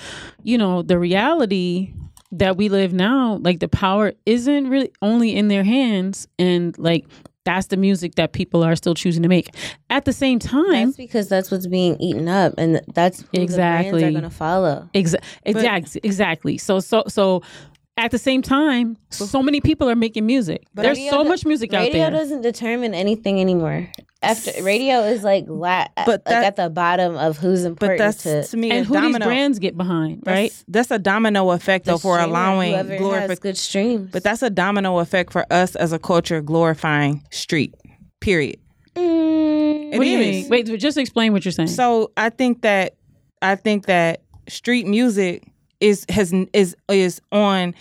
you 0.44 0.58
know, 0.58 0.82
the 0.82 0.98
reality 0.98 1.94
that 2.32 2.58
we 2.58 2.70
live 2.70 2.92
now, 2.92 3.38
like 3.44 3.60
the 3.60 3.68
power 3.68 4.14
isn't 4.26 4.68
really 4.68 4.92
only 5.04 5.36
in 5.36 5.48
their 5.48 5.64
hands, 5.64 6.28
and 6.40 6.76
like 6.80 7.06
that's 7.44 7.68
the 7.68 7.78
music 7.78 8.16
that 8.16 8.34
people 8.34 8.64
are 8.64 8.76
still 8.76 8.96
choosing 8.96 9.22
to 9.22 9.30
make. 9.30 9.56
At 9.92 10.06
the 10.06 10.14
same 10.14 10.40
time, 10.40 10.88
That's 10.88 10.98
because 10.98 11.30
that's 11.30 11.52
what's 11.52 11.68
being 11.68 11.96
eaten 12.02 12.28
up, 12.28 12.56
and 12.58 12.82
that's 12.96 13.24
Exactly. 13.32 13.92
the 13.92 13.98
brands 14.00 14.04
are 14.04 14.12
going 14.12 14.24
to 14.24 14.30
follow. 14.32 14.90
Exa- 14.96 15.22
exactly, 15.44 16.02
exactly. 16.04 16.58
So, 16.58 16.80
so, 16.80 17.04
so, 17.08 17.44
at 17.98 18.12
the 18.12 18.18
same 18.18 18.42
time, 18.42 18.98
so 19.10 19.42
many 19.42 19.62
people 19.62 19.90
are 19.90 19.96
making 19.96 20.26
music. 20.26 20.66
There's 20.74 21.00
so 21.10 21.24
much 21.24 21.46
music 21.46 21.74
out 21.74 21.92
there. 21.92 22.06
radio 22.08 22.10
doesn't 22.10 22.42
determine 22.42 22.94
anything 22.94 23.40
anymore. 23.40 23.90
After 24.22 24.52
radio 24.64 25.02
is 25.04 25.24
like 25.24 25.46
la- 25.48 25.88
But 26.06 26.24
like 26.26 26.36
at 26.36 26.56
the 26.56 26.70
bottom 26.70 27.16
of 27.16 27.38
who's 27.38 27.62
but 27.64 27.68
important 27.70 28.00
that's 28.00 28.24
to 28.24 28.44
to 28.44 28.58
me 28.58 28.72
and 28.72 28.82
a 28.82 28.84
who 28.84 28.96
domino. 28.96 29.20
these 29.20 29.26
brands 29.26 29.60
get 29.60 29.78
behind, 29.78 30.24
right? 30.26 30.50
That's, 30.52 30.66
that's 30.68 30.92
a 30.92 31.00
domino 31.00 31.52
effect 31.52 31.86
though 31.86 31.98
for 31.98 32.20
allowing 32.20 32.72
whoever 32.72 32.98
glorification. 32.98 33.42
good 33.42 33.58
streams. 33.58 34.12
But 34.12 34.24
that's 34.24 34.42
a 34.42 34.50
domino 34.50 35.00
effect 35.00 35.32
for 35.32 35.46
us 35.52 35.76
as 35.76 35.94
a 35.94 36.00
culture 36.00 36.42
glorifying 36.42 37.24
street. 37.32 37.76
Period. 38.20 38.60
Mm, 38.96 39.98
what 39.98 40.04
do 40.04 40.10
you 40.10 40.18
mean? 40.18 40.50
Wait, 40.50 40.66
just 40.80 40.98
explain 40.98 41.32
what 41.32 41.46
you're 41.46 41.52
saying. 41.52 41.68
So 41.70 42.12
I 42.18 42.30
think 42.30 42.62
that 42.64 42.96
I 43.42 43.56
think 43.56 43.86
that 43.86 44.22
street 44.50 44.88
music 44.88 45.44
is 45.80 46.06
has 46.10 46.34
is 46.54 46.76
is 46.90 47.22
on 47.32 47.74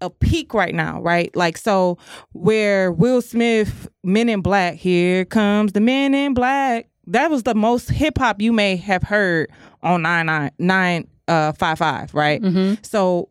a 0.00 0.10
peak 0.10 0.54
right 0.54 0.74
now, 0.74 1.00
right? 1.00 1.34
Like 1.34 1.56
so 1.56 1.98
where 2.32 2.92
Will 2.92 3.22
Smith 3.22 3.88
Men 4.02 4.28
in 4.28 4.42
Black, 4.42 4.74
here 4.74 5.24
comes 5.24 5.72
the 5.72 5.80
Men 5.80 6.14
in 6.14 6.34
Black. 6.34 6.88
That 7.06 7.30
was 7.30 7.42
the 7.42 7.54
most 7.54 7.90
hip 7.90 8.18
hop 8.18 8.40
you 8.40 8.52
may 8.52 8.76
have 8.76 9.02
heard 9.02 9.50
on 9.82 10.02
999 10.02 11.08
uh 11.28 11.52
55, 11.52 12.14
right? 12.14 12.42
Mm-hmm. 12.42 12.82
So 12.82 13.28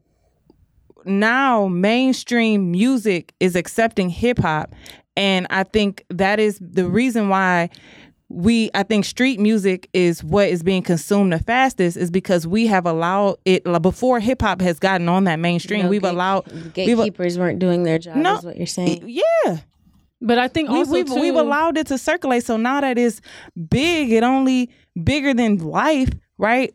now 1.06 1.68
mainstream 1.68 2.72
music 2.72 3.34
is 3.40 3.56
accepting 3.56 4.10
hip 4.10 4.40
hop 4.40 4.74
and 5.16 5.46
I 5.50 5.64
think 5.64 6.06
that 6.10 6.40
is 6.40 6.58
the 6.60 6.88
reason 6.88 7.30
why 7.30 7.70
we 8.34 8.72
I 8.74 8.84
think 8.84 9.06
street 9.06 9.40
music 9.40 9.88
is 9.94 10.24
what 10.24 10.50
is 10.50 10.64
being 10.64 10.82
consumed 10.82 11.32
the 11.34 11.40
fastest 11.40 11.98
is 11.98 12.10
because 12.10 12.48
we 12.48 12.66
have 12.68 12.86
allowed 12.86 13.38
it 13.46 13.66
like, 13.66 13.82
before 13.82 14.20
hip 14.20 14.42
hop 14.42 14.60
has 14.62 14.80
gotten 14.80 15.08
on 15.08 15.26
that 15.26 15.40
mainstream 15.40 15.84
no, 15.84 15.90
we've 15.90 16.02
gate- 16.02 16.12
allowed 16.12 16.52
we've, 16.52 16.74
gatekeepers 16.74 17.38
weren't 17.38 17.60
doing 17.60 17.84
their 17.84 18.00
job. 18.00 18.16
No. 18.16 18.38
is 18.38 18.44
what 18.44 18.58
you're 18.58 18.66
saying. 18.66 19.04
yeah 19.06 19.58
but 20.20 20.40
I 20.40 20.48
think 20.48 20.70
we, 20.70 20.78
also 20.80 20.92
we've, 20.94 21.06
too, 21.08 21.20
we've 21.20 21.36
allowed 21.36 21.78
it 21.78 21.88
to 21.88 21.98
circulate 21.98 22.44
so 22.44 22.58
now 22.58 22.82
that 22.82 22.98
it's 22.98 23.22
big 23.70 24.12
it 24.12 24.24
only 24.24 24.70
bigger 25.04 25.34
than 25.34 25.58
life 25.58 26.10
right 26.38 26.74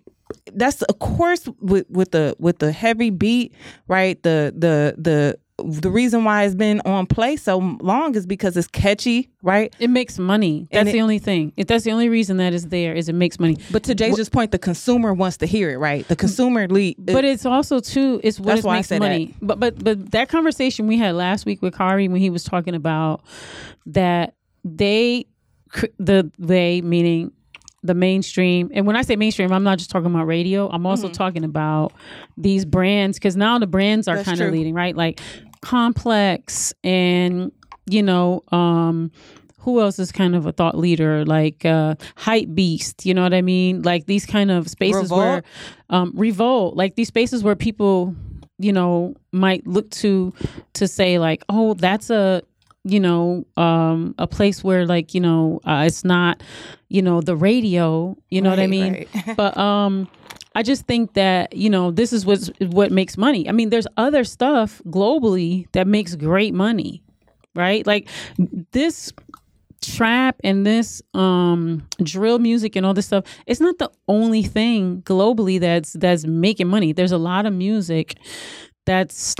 that's 0.55 0.83
of 0.83 0.99
course 0.99 1.49
with 1.61 1.89
with 1.91 2.13
the 2.13 2.37
with 2.39 2.59
the 2.59 2.71
heavy 2.71 3.11
beat 3.11 3.55
right 3.89 4.23
the 4.23 4.55
the 4.57 4.95
the 4.99 5.39
the 5.65 5.91
reason 5.91 6.25
why 6.25 6.45
it's 6.45 6.55
been 6.55 6.81
on 6.85 7.07
play 7.07 7.37
so 7.37 7.59
long 7.59 8.15
is 8.15 8.27
because 8.27 8.57
it's 8.57 8.69
catchy 8.69 9.29
right 9.43 9.75
it 9.81 9.91
makes 9.91 10.19
money. 10.19 10.69
That's 10.71 10.89
it- 10.89 10.93
the 10.93 11.01
only 11.01 11.19
thing. 11.19 11.53
If 11.57 11.67
that's 11.67 11.85
the 11.85 11.91
only 11.93 12.09
reason 12.09 12.37
that 12.37 12.53
is 12.53 12.69
there 12.69 12.95
is 12.95 13.09
it 13.09 13.15
makes 13.15 13.41
money. 13.41 13.59
but 13.71 13.83
to 13.85 13.95
Jay's 13.95 14.15
Jaja's 14.17 14.29
point 14.29 14.53
the 14.53 14.59
consumer 14.59 15.13
wants 15.13 15.37
to 15.39 15.47
hear 15.47 15.71
it 15.71 15.79
right 15.79 16.07
the 16.07 16.17
consumer 16.17 16.69
lead 16.69 16.97
But 16.99 17.25
it's 17.25 17.45
also 17.45 17.81
too 17.81 18.21
it's 18.23 18.39
what 18.39 18.47
That's 18.47 18.61
it 18.61 18.65
why 18.67 18.75
I 18.75 18.77
makes 18.79 18.89
said 18.89 19.03
that. 19.03 19.09
money. 19.09 19.35
But 19.43 19.59
but 19.59 19.83
but 19.83 20.11
that 20.13 20.29
conversation 20.29 20.87
we 20.87 20.97
had 20.97 21.15
last 21.15 21.45
week 21.45 21.61
with 21.61 21.77
Kari 21.77 22.09
when 22.09 22.21
he 22.21 22.31
was 22.31 22.45
talking 22.45 22.75
about 22.75 23.23
that 23.87 24.35
they 24.65 25.27
the 25.99 26.31
they 26.39 26.81
meaning 26.83 27.33
the 27.83 27.95
mainstream 27.95 28.71
and 28.75 28.87
when 28.87 28.97
I 28.97 29.03
say 29.03 29.15
mainstream 29.17 29.53
I'm 29.53 29.63
not 29.63 29.79
just 29.79 29.91
talking 29.91 30.11
about 30.11 30.27
radio 30.27 30.69
I'm 30.69 30.85
also 30.85 31.07
mm-hmm. 31.07 31.13
talking 31.13 31.45
about 31.45 31.93
these 32.37 32.65
brands 32.65 33.19
because 33.19 33.37
now 33.37 33.59
the 33.59 33.69
brands 33.69 34.09
are 34.09 34.23
kind 34.25 34.41
of 34.41 34.53
leading 34.53 34.75
right 34.75 34.97
like 34.97 35.21
complex 35.61 36.73
and 36.85 37.53
you 37.87 38.03
know 38.03 38.43
um 38.53 39.11
who 39.61 39.81
else 39.81 39.99
is 39.99 40.13
kind 40.13 40.35
of 40.35 40.47
a 40.47 40.53
thought 40.53 40.79
leader 40.79 41.25
like 41.25 41.65
uh 41.65 41.95
hype 42.17 42.49
beast 42.55 43.05
you 43.05 43.13
know 43.13 43.23
what 43.23 43.35
i 43.35 43.43
mean 43.43 43.83
like 43.83 44.07
these 44.07 44.25
kind 44.25 44.51
of 44.51 44.69
spaces 44.69 45.11
where 45.11 45.37
Revolt? 45.37 45.45
um 45.91 46.13
revolt 46.15 46.77
like 46.77 46.95
these 46.95 47.09
spaces 47.09 47.43
where 47.43 47.57
people 47.57 48.15
you 48.59 48.73
know 48.73 49.15
might 49.33 49.67
look 49.67 49.91
to 49.91 50.33
to 50.75 50.89
say 50.89 51.19
like 51.19 51.45
oh 51.49 51.75
that's 51.75 52.11
a 52.11 52.43
you 52.85 53.01
know 53.01 53.45
um 53.57 54.15
a 54.19 54.27
place 54.27 54.65
where 54.65 54.87
like 54.87 55.15
you 55.15 55.21
know 55.21 55.61
uh, 55.65 55.85
it's 55.87 56.05
not 56.05 56.43
you 56.89 57.03
know 57.03 57.21
the 57.21 57.37
radio 57.37 58.17
you 58.31 58.41
know 58.41 58.51
what 58.51 58.59
i 58.59 58.67
mean 58.67 58.93
right. 58.93 59.09
but 59.37 59.57
um 59.57 60.09
I 60.59 60.65
just 60.65 60.89
think 60.89 61.15
that 61.15 61.55
you 61.55 61.71
know 61.71 61.93
this 61.93 62.13
is 62.13 62.27
what's 62.27 62.51
what 62.59 62.91
makes 62.91 63.17
money. 63.17 63.49
I 63.49 63.53
mean, 63.53 63.71
there's 63.71 63.87
other 63.97 64.25
stuff 64.25 64.83
globally 64.87 65.71
that 65.71 65.87
makes 65.87 66.17
great 66.17 66.53
money, 66.53 67.01
right? 67.55 67.87
Like 67.87 68.09
this 68.73 69.13
trap 69.81 70.35
and 70.43 70.67
this 70.67 71.01
um 71.15 71.87
drill 72.03 72.41
music 72.41 72.75
and 72.75 72.85
all 72.85 72.93
this 72.93 73.07
stuff. 73.07 73.25
It's 73.47 73.61
not 73.61 73.79
the 73.79 73.89
only 74.09 74.43
thing 74.43 75.03
globally 75.03 75.61
that's 75.61 75.93
that's 75.93 76.27
making 76.27 76.67
money. 76.67 76.93
There's 76.93 77.13
a 77.13 77.19
lot 77.19 77.47
of 77.47 77.53
music 77.53 78.19
that's 78.85 79.37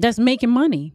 that's 0.00 0.18
making 0.18 0.48
money 0.48 0.94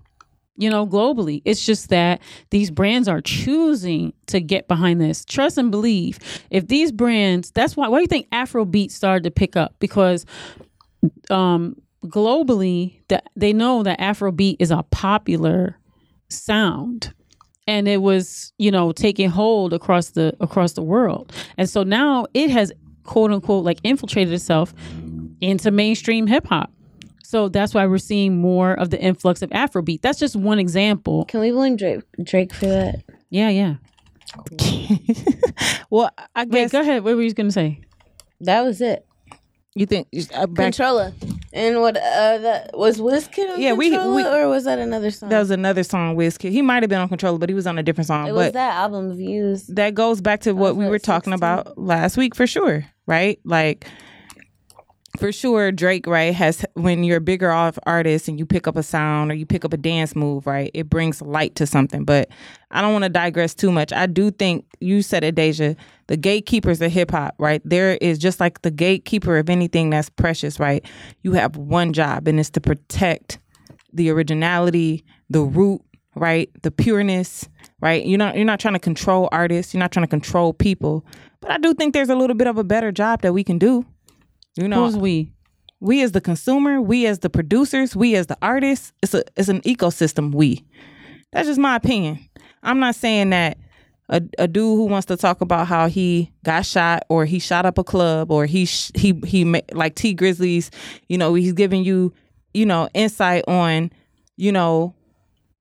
you 0.57 0.69
know, 0.69 0.85
globally. 0.85 1.41
It's 1.45 1.65
just 1.65 1.89
that 1.89 2.21
these 2.49 2.69
brands 2.71 3.07
are 3.07 3.21
choosing 3.21 4.13
to 4.27 4.41
get 4.41 4.67
behind 4.67 4.99
this. 4.99 5.23
Trust 5.23 5.57
and 5.57 5.71
believe. 5.71 6.19
If 6.49 6.67
these 6.67 6.91
brands, 6.91 7.51
that's 7.51 7.77
why 7.77 7.87
why 7.87 7.99
do 7.99 8.01
you 8.01 8.07
think 8.07 8.29
Afrobeat 8.31 8.91
started 8.91 9.23
to 9.23 9.31
pick 9.31 9.55
up? 9.55 9.75
Because 9.79 10.25
um 11.29 11.75
globally 12.05 13.01
that 13.09 13.27
they 13.35 13.53
know 13.53 13.83
that 13.83 13.99
Afrobeat 13.99 14.57
is 14.59 14.71
a 14.71 14.83
popular 14.91 15.77
sound 16.29 17.13
and 17.67 17.87
it 17.87 18.01
was, 18.01 18.53
you 18.57 18.71
know, 18.71 18.91
taking 18.91 19.29
hold 19.29 19.73
across 19.73 20.11
the 20.11 20.35
across 20.39 20.73
the 20.73 20.83
world. 20.83 21.33
And 21.57 21.69
so 21.69 21.83
now 21.83 22.25
it 22.33 22.49
has 22.49 22.71
quote 23.03 23.31
unquote 23.31 23.63
like 23.63 23.79
infiltrated 23.83 24.33
itself 24.33 24.73
into 25.41 25.71
mainstream 25.71 26.27
hip 26.27 26.47
hop. 26.47 26.71
So 27.27 27.49
that's 27.49 27.73
why 27.73 27.85
we're 27.87 27.97
seeing 27.97 28.37
more 28.39 28.71
of 28.71 28.89
the 28.89 28.97
influx 29.01 29.41
of 29.41 29.49
Afrobeat. 29.49 30.01
That's 30.01 30.17
just 30.17 30.37
one 30.37 30.59
example. 30.59 31.25
Can 31.25 31.41
we 31.41 31.51
blame 31.51 31.75
Drake, 31.75 31.99
Drake 32.23 32.53
for 32.53 32.67
that? 32.67 33.03
Yeah, 33.29 33.49
yeah. 33.49 33.75
well 35.89 36.09
I 36.33 36.45
Wait, 36.45 36.51
guess 36.51 36.71
go 36.71 36.79
ahead. 36.79 37.03
What 37.03 37.17
were 37.17 37.21
you 37.21 37.33
going 37.33 37.47
to 37.47 37.51
say? 37.51 37.81
That 38.39 38.61
was 38.61 38.79
it. 38.79 39.05
you 39.75 39.85
think 39.85 40.07
uh, 40.33 40.47
back, 40.47 40.67
Controlla. 40.73 41.13
And 41.51 41.81
what 41.81 41.97
uh 41.97 42.37
that 42.37 42.69
was 42.73 43.01
Wizkid 43.01 43.55
on 43.55 43.61
Yeah, 43.61 43.73
we- 43.73 43.89
we- 43.89 44.25
or 44.25 44.47
was 44.47 44.63
that 44.63 44.79
another 44.79 45.11
song? 45.11 45.27
That 45.27 45.39
was 45.39 45.51
another 45.51 45.83
song, 45.83 46.15
Wizkid. 46.15 46.51
He 46.51 46.61
might 46.61 46.81
have 46.81 46.89
been 46.89 47.01
on 47.01 47.09
Controlla, 47.09 47.39
but 47.39 47.49
he 47.49 47.55
was 47.55 47.67
on 47.67 47.77
a 47.77 47.83
different 47.83 48.07
song. 48.07 48.27
it 48.27 48.31
but 48.31 48.35
was 48.37 48.51
that 48.53 48.75
album 48.75 49.17
views. 49.17 49.67
that 49.67 49.95
goes 49.95 50.21
back 50.21 50.39
to 50.41 50.53
what 50.53 50.77
we 50.77 50.85
what, 50.85 50.91
were 50.91 50.99
talking 50.99 51.33
about 51.33 51.77
last 51.77 52.15
week 52.15 52.35
for 52.35 52.47
sure, 52.47 52.85
right? 53.05 53.37
Like 53.43 53.85
for 55.17 55.31
sure 55.31 55.71
Drake, 55.71 56.07
right, 56.07 56.33
has 56.33 56.65
when 56.73 57.03
you're 57.03 57.17
a 57.17 57.21
bigger 57.21 57.51
off 57.51 57.77
artist 57.85 58.27
and 58.27 58.39
you 58.39 58.45
pick 58.45 58.67
up 58.67 58.75
a 58.75 58.83
sound 58.83 59.31
or 59.31 59.35
you 59.35 59.45
pick 59.45 59.65
up 59.65 59.73
a 59.73 59.77
dance 59.77 60.15
move, 60.15 60.47
right, 60.47 60.71
it 60.73 60.89
brings 60.89 61.21
light 61.21 61.55
to 61.55 61.65
something. 61.65 62.05
But 62.05 62.29
I 62.71 62.81
don't 62.81 62.93
want 62.93 63.03
to 63.03 63.09
digress 63.09 63.53
too 63.53 63.71
much. 63.71 63.91
I 63.91 64.05
do 64.05 64.31
think 64.31 64.65
you 64.79 65.01
said 65.01 65.23
it, 65.23 65.35
Deja, 65.35 65.75
the 66.07 66.17
gatekeepers 66.17 66.81
of 66.81 66.91
hip 66.91 67.11
hop, 67.11 67.35
right? 67.39 67.61
There 67.65 67.97
is 67.97 68.17
just 68.17 68.39
like 68.39 68.61
the 68.61 68.71
gatekeeper 68.71 69.37
of 69.37 69.49
anything 69.49 69.89
that's 69.89 70.09
precious, 70.09 70.59
right? 70.59 70.85
You 71.23 71.33
have 71.33 71.57
one 71.57 71.93
job 71.93 72.27
and 72.27 72.39
it's 72.39 72.49
to 72.51 72.61
protect 72.61 73.39
the 73.93 74.09
originality, 74.09 75.03
the 75.29 75.41
root, 75.41 75.81
right? 76.15 76.49
The 76.61 76.71
pureness, 76.71 77.47
right? 77.81 78.05
You're 78.05 78.17
not 78.17 78.35
you're 78.35 78.45
not 78.45 78.59
trying 78.59 78.73
to 78.75 78.79
control 78.79 79.29
artists, 79.31 79.73
you're 79.73 79.79
not 79.79 79.91
trying 79.91 80.05
to 80.05 80.09
control 80.09 80.53
people. 80.53 81.05
But 81.41 81.51
I 81.51 81.57
do 81.57 81.73
think 81.73 81.93
there's 81.93 82.09
a 82.09 82.15
little 82.15 82.35
bit 82.35 82.47
of 82.47 82.57
a 82.57 82.63
better 82.63 82.91
job 82.91 83.21
that 83.21 83.33
we 83.33 83.43
can 83.43 83.57
do. 83.57 83.85
You 84.57 84.67
know, 84.67 84.85
Who's 84.85 84.97
we? 84.97 85.31
we 85.79 86.01
as 86.01 86.11
the 86.11 86.21
consumer, 86.21 86.81
we 86.81 87.05
as 87.05 87.19
the 87.19 87.29
producers, 87.29 87.95
we 87.95 88.15
as 88.15 88.27
the 88.27 88.37
artists, 88.41 88.93
it's 89.03 89.13
a 89.13 89.23
it's 89.35 89.49
an 89.49 89.61
ecosystem. 89.61 90.33
We. 90.33 90.65
That's 91.31 91.47
just 91.47 91.59
my 91.59 91.75
opinion. 91.75 92.19
I'm 92.63 92.79
not 92.79 92.95
saying 92.95 93.29
that 93.31 93.57
a, 94.09 94.21
a 94.39 94.47
dude 94.47 94.77
who 94.77 94.85
wants 94.85 95.05
to 95.07 95.17
talk 95.17 95.41
about 95.41 95.67
how 95.67 95.87
he 95.87 96.31
got 96.43 96.65
shot 96.65 97.03
or 97.09 97.25
he 97.25 97.39
shot 97.39 97.65
up 97.65 97.77
a 97.77 97.83
club 97.83 98.31
or 98.31 98.45
he 98.45 98.65
sh- 98.65 98.91
he 98.95 99.19
he 99.25 99.43
ma- 99.43 99.59
like 99.73 99.95
Tee 99.95 100.15
Grizzleys, 100.15 100.69
you 101.09 101.17
know, 101.17 101.33
he's 101.33 101.53
giving 101.53 101.83
you 101.83 102.13
you 102.53 102.65
know 102.65 102.89
insight 102.93 103.43
on 103.47 103.91
you 104.37 104.51
know 104.51 104.95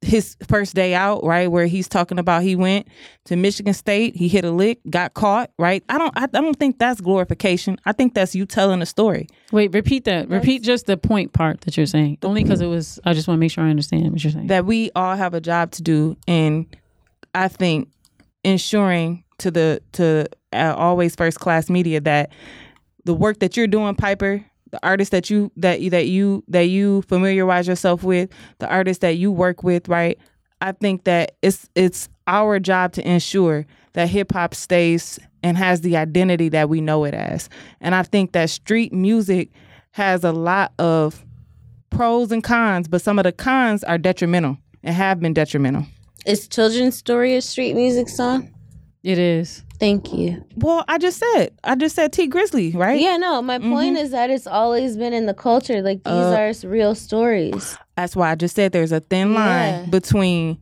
his 0.03 0.37
first 0.47 0.75
day 0.75 0.95
out, 0.95 1.25
right, 1.25 1.51
where 1.51 1.67
he's 1.67 1.89
talking 1.89 2.19
about 2.19 2.43
he 2.43 2.55
went 2.55 2.87
to 3.25 3.35
Michigan 3.35 3.75
State, 3.75 4.15
he 4.15 4.29
hit 4.29 4.45
a 4.45 4.51
lick, 4.51 4.79
got 4.91 5.15
caught, 5.15 5.51
right? 5.59 5.83
I 5.89 5.99
don't, 5.99 6.17
I, 6.17 6.25
I 6.25 6.27
don't 6.27 6.57
think 6.59 6.79
that's 6.79 7.01
glorification. 7.01 7.79
I 7.87 7.93
think 7.93 8.15
that's 8.15 8.35
you 8.35 8.47
telling 8.47 8.83
a 8.83 8.87
story. 8.87 9.27
Wait, 9.53 9.73
repeat 9.73 10.05
that. 10.05 10.29
Repeat 10.29 10.63
just 10.63 10.87
the 10.87 10.97
point 10.97 11.33
part 11.33 11.63
that 11.63 11.77
you're 11.77 11.87
saying. 11.87 12.19
Only 12.23 12.43
because 12.43 12.61
it 12.61 12.67
was. 12.67 13.01
I 13.05 13.15
just 13.15 13.27
want 13.27 13.39
to 13.39 13.41
make 13.41 13.51
sure 13.51 13.65
I 13.65 13.71
understand 13.71 14.13
what 14.13 14.23
you're 14.23 14.33
saying. 14.33 14.49
that 14.49 14.67
we 14.67 14.91
all 14.95 15.17
have 15.17 15.35
a 15.35 15.41
job 15.41 15.71
to 15.73 15.83
do 15.83 16.17
and 16.29 16.67
i 17.35 17.49
think 17.49 17.89
ensuring 18.45 19.25
to 19.39 19.51
the 19.51 19.83
to 19.93 20.27
uh, 20.53 20.75
always 20.77 21.15
first 21.15 21.39
class 21.41 21.69
media 21.69 22.01
that 22.01 22.31
the 23.05 23.15
work 23.15 23.39
that 23.41 23.57
you're 23.57 23.67
doing 23.67 23.95
piper 23.95 24.45
the 24.71 24.81
artists 24.83 25.11
that 25.11 25.31
you 25.31 25.51
that 25.57 25.81
you 25.81 25.91
that 25.91 26.07
you 26.07 26.45
that 26.49 26.67
you 26.67 27.03
familiarize 27.03 27.69
yourself 27.69 28.03
with 28.03 28.31
the 28.59 28.69
artists 28.69 29.01
that 29.01 29.17
you 29.17 29.31
work 29.31 29.63
with 29.63 29.89
right 29.89 30.19
i 30.61 30.73
think 30.73 31.05
that 31.05 31.37
it's 31.43 31.69
it's 31.75 32.09
our 32.27 32.59
job 32.59 32.93
to 32.93 33.09
ensure 33.09 33.65
that 33.93 34.09
hip 34.09 34.33
hop 34.33 34.55
stays 34.55 35.19
and 35.43 35.57
has 35.57 35.83
the 35.83 35.97
identity 35.97 36.49
that 36.49 36.69
we 36.69 36.81
know 36.81 37.05
it 37.05 37.15
as 37.15 37.49
and 37.81 37.95
i 37.95 38.03
think 38.03 38.33
that 38.33 38.51
street 38.51 38.93
music 38.93 39.51
has 39.93 40.25
a 40.25 40.33
lot 40.33 40.73
of 40.79 41.25
pros 41.89 42.31
and 42.31 42.45
cons, 42.45 42.87
but 42.87 43.01
some 43.01 43.19
of 43.19 43.25
the 43.25 43.33
cons 43.33 43.83
are 43.85 43.99
detrimental 43.99 44.59
and 44.83 44.95
have 44.95 45.21
been 45.21 45.33
detrimental. 45.33 45.87
Is 46.27 46.47
Children's 46.49 46.97
Story 46.97 47.35
a 47.35 47.41
street 47.41 47.75
music 47.75 48.09
song? 48.09 48.53
it 49.03 49.19
is. 49.19 49.63
Thank 49.79 50.13
you. 50.13 50.43
Well, 50.57 50.85
I 50.89 50.99
just 50.99 51.19
said, 51.19 51.53
I 51.63 51.75
just 51.75 51.95
said 51.97 52.13
Tee 52.13 52.29
Grizzley, 52.29 52.75
right? 52.75 52.99
Yeah, 53.01 53.17
no, 53.19 53.43
my 53.43 53.59
point 53.59 53.97
is 53.99 54.11
that 54.13 54.31
it's 54.31 54.47
always 54.47 54.97
been 54.97 55.13
in 55.13 55.27
the 55.27 55.35
culture. 55.35 55.83
Like 55.83 56.03
these 56.05 56.13
Uh, 56.13 56.53
are 56.65 56.69
real 56.69 56.95
stories. 56.95 57.77
That's 57.97 58.17
why 58.17 58.31
I 58.31 58.35
just 58.37 58.55
said 58.57 58.73
there's 58.73 58.93
a 58.93 59.01
thin 59.01 59.35
line 59.35 59.73
Yeah. 59.85 59.87
between 59.91 60.59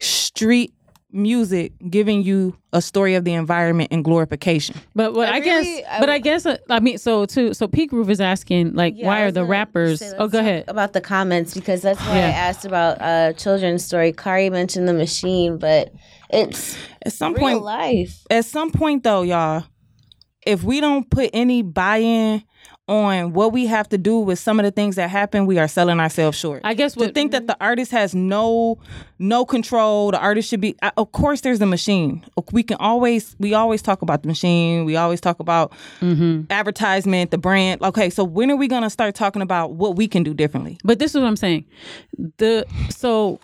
street 0.00 0.72
music 1.14 1.72
giving 1.90 2.22
you 2.22 2.56
a 2.72 2.80
story 2.80 3.14
of 3.14 3.24
the 3.24 3.34
environment 3.34 3.88
and 3.92 4.02
glorification. 4.02 4.74
But 4.94 5.12
what 5.12 5.28
I 5.28 5.32
I, 5.36 5.38
really- 5.40 5.64
guess, 5.64 5.84
I- 5.90 6.00
but 6.00 6.08
I 6.08 6.18
guess, 6.18 6.46
uh, 6.46 6.56
I 6.70 6.80
mean, 6.80 6.96
so 6.96 7.26
too. 7.26 7.52
So 7.52 7.68
Peak 7.68 7.90
Groove 7.90 8.08
is 8.08 8.20
asking, 8.20 8.72
like, 8.72 8.94
Yeah, 8.96 9.06
why 9.08 9.20
are 9.20 9.30
the 9.30 9.44
rappers? 9.44 9.98
say, 10.00 10.12
Oh, 10.18 10.26
go 10.26 10.38
ahead. 10.38 10.64
About 10.68 10.94
the 10.94 11.02
comments 11.02 11.52
because 11.52 11.82
that's 11.82 12.00
why 12.00 12.16
I 12.16 12.30
asked 12.30 12.64
about 12.64 12.96
uh 13.02 13.34
children's 13.34 13.84
story. 13.84 14.12
Kari 14.12 14.48
mentioned 14.48 14.88
the 14.88 14.94
machine, 14.94 15.58
but 15.58 15.92
it's 16.32 16.76
At 17.04 17.12
some 17.12 17.34
real 17.34 17.40
point, 17.40 17.62
life. 17.62 18.26
at 18.30 18.44
some 18.44 18.70
point 18.70 19.02
though, 19.04 19.22
y'all, 19.22 19.64
if 20.46 20.62
we 20.62 20.80
don't 20.80 21.08
put 21.08 21.30
any 21.32 21.62
buy-in 21.62 22.42
on 22.88 23.32
what 23.32 23.52
we 23.52 23.66
have 23.66 23.88
to 23.88 23.96
do 23.96 24.18
with 24.18 24.38
some 24.40 24.58
of 24.58 24.64
the 24.64 24.70
things 24.72 24.96
that 24.96 25.08
happen, 25.08 25.46
we 25.46 25.56
are 25.56 25.68
selling 25.68 26.00
ourselves 26.00 26.36
short. 26.36 26.62
I 26.64 26.74
guess 26.74 26.94
to 26.94 27.00
what 27.00 27.14
think 27.14 27.30
that 27.30 27.42
mm-hmm. 27.42 27.46
the 27.46 27.56
artist 27.60 27.92
has 27.92 28.14
no 28.14 28.78
no 29.20 29.44
control 29.44 30.10
the 30.10 30.18
artist 30.18 30.48
should 30.48 30.60
be 30.60 30.74
of 30.96 31.12
course 31.12 31.42
there's 31.42 31.60
a 31.60 31.66
machine 31.66 32.24
we 32.50 32.64
can 32.64 32.76
always 32.78 33.36
we 33.38 33.54
always 33.54 33.80
talk 33.80 34.02
about 34.02 34.22
the 34.22 34.26
machine 34.26 34.84
we 34.84 34.96
always 34.96 35.20
talk 35.20 35.38
about 35.38 35.70
mm-hmm. 36.00 36.42
advertisement 36.50 37.30
the 37.30 37.38
brand 37.38 37.80
okay 37.82 38.10
so 38.10 38.24
when 38.24 38.50
are 38.50 38.56
we 38.56 38.66
going 38.66 38.82
to 38.82 38.90
start 38.90 39.14
talking 39.14 39.42
about 39.42 39.74
what 39.74 39.94
we 39.94 40.08
can 40.08 40.24
do 40.24 40.34
differently 40.34 40.76
But 40.82 40.98
this 40.98 41.14
is 41.14 41.20
what 41.20 41.28
I'm 41.28 41.36
saying. 41.36 41.66
The 42.38 42.66
so 42.90 43.38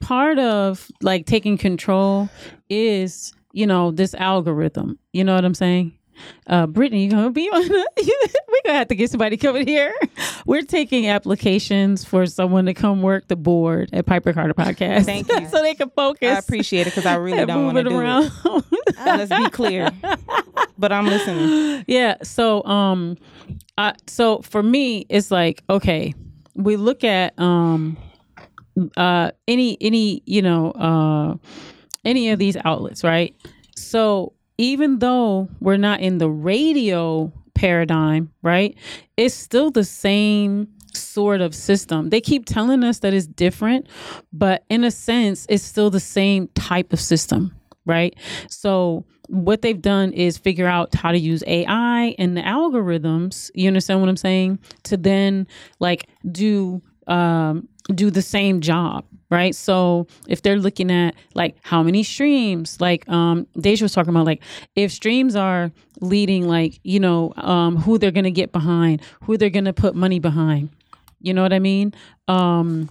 part 0.00 0.38
of 0.38 0.90
like 1.02 1.26
taking 1.26 1.56
control 1.58 2.28
is 2.68 3.32
you 3.52 3.66
know 3.66 3.90
this 3.90 4.14
algorithm. 4.14 4.98
You 5.12 5.24
know 5.24 5.34
what 5.34 5.44
I'm 5.44 5.54
saying? 5.54 5.92
Uh, 6.46 6.66
Brittany, 6.66 7.04
you 7.04 7.10
gonna 7.10 7.30
be 7.30 7.48
on? 7.52 7.62
The, 7.66 7.88
we're 8.48 8.60
gonna 8.64 8.78
have 8.78 8.88
to 8.88 8.94
get 8.94 9.10
somebody 9.10 9.36
coming 9.36 9.66
here. 9.66 9.92
We're 10.46 10.62
taking 10.62 11.08
applications 11.08 12.04
for 12.04 12.26
someone 12.26 12.66
to 12.66 12.74
come 12.74 13.00
work 13.02 13.28
the 13.28 13.34
board 13.36 13.88
at 13.94 14.04
Piper 14.06 14.32
Carter 14.34 14.52
Podcast. 14.54 15.06
Thank 15.06 15.28
you. 15.28 15.48
so 15.48 15.62
they 15.62 15.74
can 15.74 15.90
focus. 15.90 16.28
i 16.36 16.38
appreciate 16.38 16.82
it 16.86 16.90
because 16.90 17.06
i 17.06 17.14
really 17.14 17.46
don't 17.46 17.64
want 17.64 17.78
to 17.78 17.84
do 17.84 17.98
around. 17.98 18.30
it 18.44 18.94
let's 19.04 19.34
be 19.34 19.48
clear 19.50 19.90
but 20.78 20.92
i'm 20.92 21.06
listening 21.06 21.82
yeah 21.86 22.16
so 22.22 22.62
um 22.64 23.16
uh, 23.78 23.92
so 24.06 24.40
for 24.42 24.62
me 24.62 25.06
it's 25.08 25.30
like 25.30 25.62
okay 25.70 26.12
we 26.54 26.76
look 26.76 27.04
at 27.04 27.38
um 27.38 27.96
uh 28.96 29.30
any 29.46 29.76
any 29.80 30.22
you 30.26 30.42
know 30.42 30.70
uh 30.72 31.34
any 32.04 32.30
of 32.30 32.38
these 32.38 32.56
outlets 32.64 33.04
right 33.04 33.34
so 33.76 34.32
even 34.58 34.98
though 34.98 35.48
we're 35.60 35.76
not 35.76 36.00
in 36.00 36.18
the 36.18 36.28
radio 36.28 37.32
paradigm 37.54 38.30
right 38.42 38.76
it's 39.16 39.34
still 39.34 39.70
the 39.70 39.84
same 39.84 40.68
sort 40.92 41.40
of 41.40 41.54
system 41.54 42.10
they 42.10 42.20
keep 42.20 42.46
telling 42.46 42.84
us 42.84 43.00
that 43.00 43.14
it's 43.14 43.26
different 43.26 43.86
but 44.32 44.64
in 44.68 44.84
a 44.84 44.90
sense 44.90 45.46
it's 45.48 45.64
still 45.64 45.90
the 45.90 46.00
same 46.00 46.48
type 46.54 46.92
of 46.92 47.00
system 47.00 47.54
right 47.84 48.16
so 48.48 49.04
what 49.28 49.62
they've 49.62 49.80
done 49.80 50.12
is 50.12 50.36
figure 50.36 50.66
out 50.66 50.94
how 50.94 51.10
to 51.12 51.18
use 51.18 51.42
AI 51.46 52.14
and 52.18 52.36
the 52.36 52.42
algorithms. 52.42 53.50
You 53.54 53.68
understand 53.68 54.00
what 54.00 54.08
I'm 54.08 54.16
saying? 54.16 54.58
To 54.84 54.96
then 54.96 55.46
like 55.78 56.08
do 56.30 56.82
um, 57.06 57.68
do 57.92 58.10
the 58.10 58.22
same 58.22 58.60
job, 58.60 59.04
right? 59.30 59.54
So 59.54 60.06
if 60.28 60.42
they're 60.42 60.58
looking 60.58 60.90
at 60.90 61.14
like 61.34 61.56
how 61.62 61.82
many 61.82 62.02
streams, 62.02 62.80
like 62.80 63.08
um, 63.08 63.46
Deja 63.58 63.84
was 63.84 63.92
talking 63.92 64.10
about, 64.10 64.26
like 64.26 64.42
if 64.74 64.92
streams 64.92 65.36
are 65.36 65.70
leading, 66.00 66.48
like 66.48 66.80
you 66.82 67.00
know 67.00 67.32
um, 67.36 67.76
who 67.76 67.98
they're 67.98 68.10
gonna 68.10 68.30
get 68.30 68.52
behind, 68.52 69.02
who 69.22 69.36
they're 69.36 69.50
gonna 69.50 69.72
put 69.72 69.94
money 69.94 70.18
behind. 70.18 70.70
You 71.20 71.32
know 71.34 71.42
what 71.42 71.52
I 71.52 71.58
mean? 71.58 71.94
Um, 72.28 72.90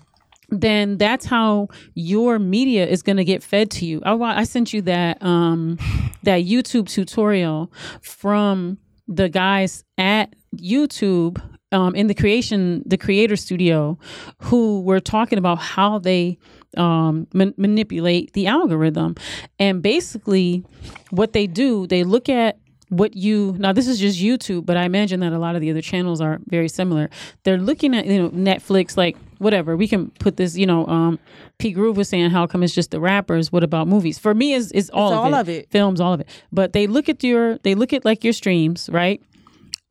then 0.49 0.97
that's 0.97 1.25
how 1.25 1.69
your 1.93 2.39
media 2.39 2.85
is 2.85 3.01
going 3.01 3.17
to 3.17 3.23
get 3.23 3.41
fed 3.43 3.71
to 3.71 3.85
you. 3.85 4.01
I, 4.05 4.13
I 4.13 4.43
sent 4.43 4.73
you 4.73 4.81
that 4.83 5.23
um, 5.23 5.77
that 6.23 6.43
YouTube 6.43 6.87
tutorial 6.87 7.71
from 8.01 8.77
the 9.07 9.29
guys 9.29 9.83
at 9.97 10.35
YouTube 10.55 11.41
um, 11.73 11.95
in 11.95 12.07
the 12.07 12.13
creation 12.13 12.83
the 12.85 12.97
creator 12.97 13.35
studio 13.35 13.97
who 14.37 14.81
were 14.81 14.99
talking 14.99 15.37
about 15.37 15.59
how 15.59 15.99
they 15.99 16.37
um, 16.77 17.27
man- 17.33 17.53
manipulate 17.57 18.33
the 18.33 18.47
algorithm 18.47 19.15
and 19.59 19.81
basically 19.81 20.63
what 21.11 21.33
they 21.33 21.47
do 21.47 21.85
they 21.87 22.03
look 22.03 22.29
at 22.29 22.57
what 22.97 23.15
you 23.15 23.55
now 23.57 23.73
this 23.73 23.87
is 23.87 23.99
just 23.99 24.19
YouTube, 24.19 24.65
but 24.65 24.77
I 24.77 24.83
imagine 24.83 25.19
that 25.21 25.33
a 25.33 25.39
lot 25.39 25.55
of 25.55 25.61
the 25.61 25.71
other 25.71 25.81
channels 25.81 26.21
are 26.21 26.39
very 26.47 26.69
similar. 26.69 27.09
They're 27.43 27.57
looking 27.57 27.95
at 27.95 28.05
you 28.05 28.21
know 28.21 28.29
Netflix, 28.29 28.95
like 28.95 29.17
whatever. 29.39 29.75
We 29.75 29.87
can 29.87 30.11
put 30.11 30.37
this, 30.37 30.55
you 30.55 30.65
know, 30.65 30.85
um, 30.87 31.19
P 31.57 31.71
Groove 31.71 31.97
was 31.97 32.09
saying 32.09 32.29
how 32.29 32.45
come 32.47 32.63
it's 32.63 32.73
just 32.73 32.91
the 32.91 32.99
rappers. 32.99 33.51
What 33.51 33.63
about 33.63 33.87
movies? 33.87 34.19
For 34.19 34.33
me, 34.33 34.53
is 34.53 34.71
is 34.71 34.89
all, 34.91 35.13
all 35.13 35.33
of, 35.33 35.41
of 35.41 35.49
it. 35.49 35.63
it. 35.63 35.71
films, 35.71 35.99
all 35.99 36.13
of 36.13 36.21
it. 36.21 36.27
But 36.51 36.73
they 36.73 36.87
look 36.87 37.09
at 37.09 37.23
your 37.23 37.57
they 37.59 37.75
look 37.75 37.93
at 37.93 38.05
like 38.05 38.23
your 38.23 38.33
streams, 38.33 38.89
right? 38.91 39.21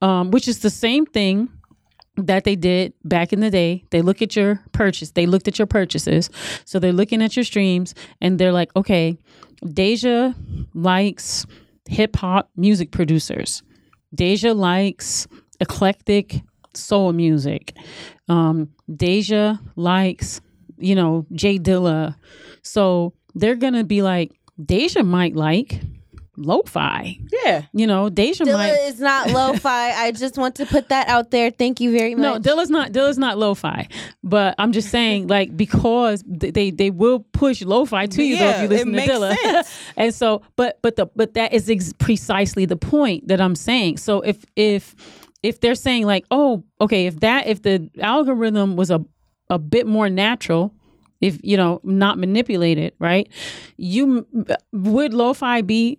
Um, 0.00 0.30
which 0.30 0.48
is 0.48 0.60
the 0.60 0.70
same 0.70 1.06
thing 1.06 1.48
that 2.26 2.44
they 2.44 2.56
did 2.56 2.92
back 3.04 3.32
in 3.32 3.40
the 3.40 3.50
day. 3.50 3.84
They 3.90 4.02
look 4.02 4.22
at 4.22 4.36
your 4.36 4.60
purchase. 4.72 5.10
They 5.10 5.26
looked 5.26 5.48
at 5.48 5.58
your 5.58 5.66
purchases. 5.66 6.30
So 6.64 6.78
they're 6.78 6.92
looking 6.92 7.22
at 7.22 7.36
your 7.36 7.44
streams 7.44 7.94
and 8.20 8.38
they're 8.38 8.52
like, 8.52 8.70
okay, 8.76 9.18
Deja 9.66 10.34
likes 10.74 11.46
hip 11.88 12.16
hop 12.16 12.50
music 12.56 12.90
producers. 12.90 13.62
Deja 14.14 14.52
likes 14.52 15.26
eclectic 15.60 16.42
soul 16.74 17.12
music. 17.12 17.74
Um, 18.28 18.70
Deja 18.94 19.56
likes, 19.76 20.40
you 20.78 20.94
know, 20.94 21.26
Jay 21.32 21.58
Dilla. 21.58 22.16
So 22.62 23.14
they're 23.34 23.56
gonna 23.56 23.84
be 23.84 24.02
like, 24.02 24.32
Deja 24.62 25.02
might 25.02 25.34
like 25.34 25.80
lo-fi. 26.36 27.18
Yeah. 27.44 27.64
You 27.72 27.86
know, 27.86 28.08
Deja 28.08 28.44
Dilla 28.44 28.54
might 28.54 28.70
is 28.86 29.00
not 29.00 29.30
lo-fi. 29.30 29.92
I 29.92 30.12
just 30.12 30.38
want 30.38 30.54
to 30.56 30.66
put 30.66 30.88
that 30.88 31.08
out 31.08 31.30
there. 31.30 31.50
Thank 31.50 31.80
you 31.80 31.92
very 31.96 32.14
much. 32.14 32.22
no. 32.22 32.54
Dilla's 32.54 32.70
not 32.70 32.92
Dilla's 32.92 33.18
not 33.18 33.38
lo-fi, 33.38 33.88
but 34.22 34.54
I'm 34.58 34.72
just 34.72 34.88
saying 34.90 35.26
like 35.26 35.56
because 35.56 36.24
they 36.26 36.70
they 36.70 36.90
will 36.90 37.20
push 37.32 37.62
lo-fi 37.62 38.06
to 38.06 38.22
you 38.22 38.38
though 38.38 38.48
if 38.48 38.62
you 38.62 38.68
listen 38.68 38.92
to 38.92 38.98
Dilla, 38.98 39.36
sense. 39.36 39.78
and 39.96 40.14
so 40.14 40.42
but 40.56 40.78
but 40.82 40.96
the 40.96 41.06
but 41.14 41.34
that 41.34 41.52
is 41.52 41.68
ex- 41.68 41.92
precisely 41.94 42.64
the 42.64 42.76
point 42.76 43.28
that 43.28 43.40
I'm 43.40 43.54
saying. 43.54 43.98
So 43.98 44.20
if 44.22 44.44
if 44.56 44.94
if 45.42 45.60
they're 45.60 45.74
saying 45.74 46.06
like 46.06 46.24
oh 46.30 46.64
okay 46.80 47.06
if 47.06 47.20
that 47.20 47.46
if 47.46 47.62
the 47.62 47.90
algorithm 48.00 48.76
was 48.76 48.90
a 48.90 49.04
a 49.50 49.58
bit 49.58 49.86
more 49.86 50.08
natural. 50.08 50.74
If 51.20 51.38
you 51.44 51.56
know, 51.56 51.80
not 51.84 52.18
manipulated, 52.18 52.94
right? 52.98 53.28
You 53.76 54.26
would 54.72 55.14
lo-fi 55.14 55.60
be 55.60 55.98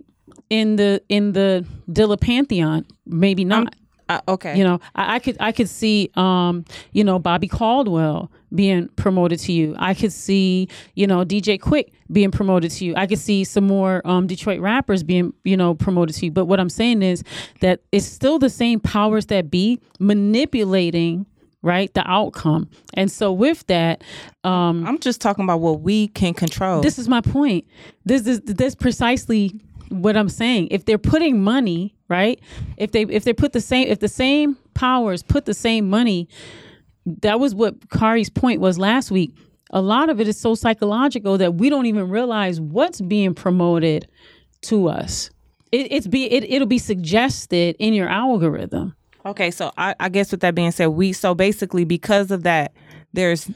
in 0.49 0.75
the 0.75 1.01
in 1.09 1.33
the 1.33 1.65
Dilla 1.89 2.19
pantheon? 2.19 2.85
Maybe 3.05 3.45
not. 3.45 3.75
Uh, 4.09 4.19
okay. 4.27 4.57
You 4.57 4.63
know, 4.63 4.79
I, 4.95 5.15
I 5.15 5.19
could 5.19 5.37
I 5.39 5.51
could 5.51 5.69
see 5.69 6.11
um, 6.15 6.65
you 6.91 7.03
know, 7.03 7.19
Bobby 7.19 7.47
Caldwell 7.47 8.31
being 8.53 8.89
promoted 8.89 9.39
to 9.39 9.51
you. 9.51 9.75
I 9.79 9.93
could 9.93 10.11
see, 10.11 10.67
you 10.95 11.07
know, 11.07 11.23
DJ 11.23 11.59
Quik 11.59 11.89
being 12.11 12.29
promoted 12.29 12.71
to 12.71 12.85
you. 12.85 12.93
I 12.95 13.07
could 13.07 13.19
see 13.19 13.43
some 13.43 13.65
more 13.65 14.01
um 14.05 14.27
Detroit 14.27 14.59
rappers 14.59 15.03
being, 15.03 15.33
you 15.43 15.57
know, 15.57 15.73
promoted 15.73 16.15
to 16.17 16.25
you. 16.25 16.31
But 16.31 16.45
what 16.45 16.59
I'm 16.59 16.69
saying 16.69 17.01
is 17.01 17.23
that 17.61 17.81
it's 17.91 18.05
still 18.05 18.39
the 18.39 18.49
same 18.49 18.79
powers 18.79 19.27
that 19.27 19.49
be 19.49 19.79
manipulating 19.99 21.25
right 21.61 21.93
the 21.93 22.05
outcome 22.05 22.69
and 22.93 23.09
so 23.09 23.31
with 23.31 23.65
that 23.67 24.03
um 24.43 24.85
I'm 24.85 24.99
just 24.99 25.21
talking 25.21 25.45
about 25.45 25.61
what 25.61 25.79
we 25.79 26.09
can 26.09 26.33
control. 26.33 26.81
this 26.81 26.99
is 26.99 27.07
my 27.07 27.21
point. 27.21 27.65
This 28.03 28.27
is 28.27 28.41
this 28.41 28.75
precisely 28.75 29.61
what 29.93 30.17
I'm 30.17 30.29
saying. 30.29 30.69
If 30.71 30.85
they're 30.85 30.97
putting 30.97 31.43
money, 31.43 31.95
right? 32.09 32.39
If 32.77 32.91
they 32.91 33.03
if 33.03 33.23
they 33.23 33.33
put 33.33 33.53
the 33.53 33.61
same 33.61 33.87
if 33.87 33.99
the 33.99 34.07
same 34.07 34.57
powers 34.73 35.23
put 35.23 35.45
the 35.45 35.53
same 35.53 35.89
money, 35.89 36.27
that 37.05 37.39
was 37.39 37.55
what 37.55 37.89
Kari's 37.89 38.29
point 38.29 38.61
was 38.61 38.77
last 38.77 39.11
week. 39.11 39.35
A 39.71 39.81
lot 39.81 40.09
of 40.09 40.19
it 40.19 40.27
is 40.27 40.39
so 40.39 40.55
psychological 40.55 41.37
that 41.37 41.55
we 41.55 41.69
don't 41.69 41.85
even 41.87 42.09
realize 42.09 42.61
what's 42.61 43.01
being 43.01 43.33
promoted 43.33 44.07
to 44.63 44.87
us. 44.87 45.29
It, 45.71 45.91
it's 45.91 46.07
be 46.07 46.25
it, 46.25 46.43
it'll 46.43 46.67
be 46.67 46.77
suggested 46.77 47.75
in 47.79 47.93
your 47.93 48.07
algorithm. 48.07 48.95
Okay, 49.25 49.51
so 49.51 49.71
I, 49.77 49.95
I 49.99 50.09
guess 50.09 50.31
with 50.31 50.41
that 50.41 50.53
being 50.53 50.71
said, 50.71 50.87
we 50.87 51.13
so 51.13 51.33
basically 51.33 51.85
because 51.85 52.29
of 52.29 52.43
that, 52.43 52.73
there's 53.13 53.49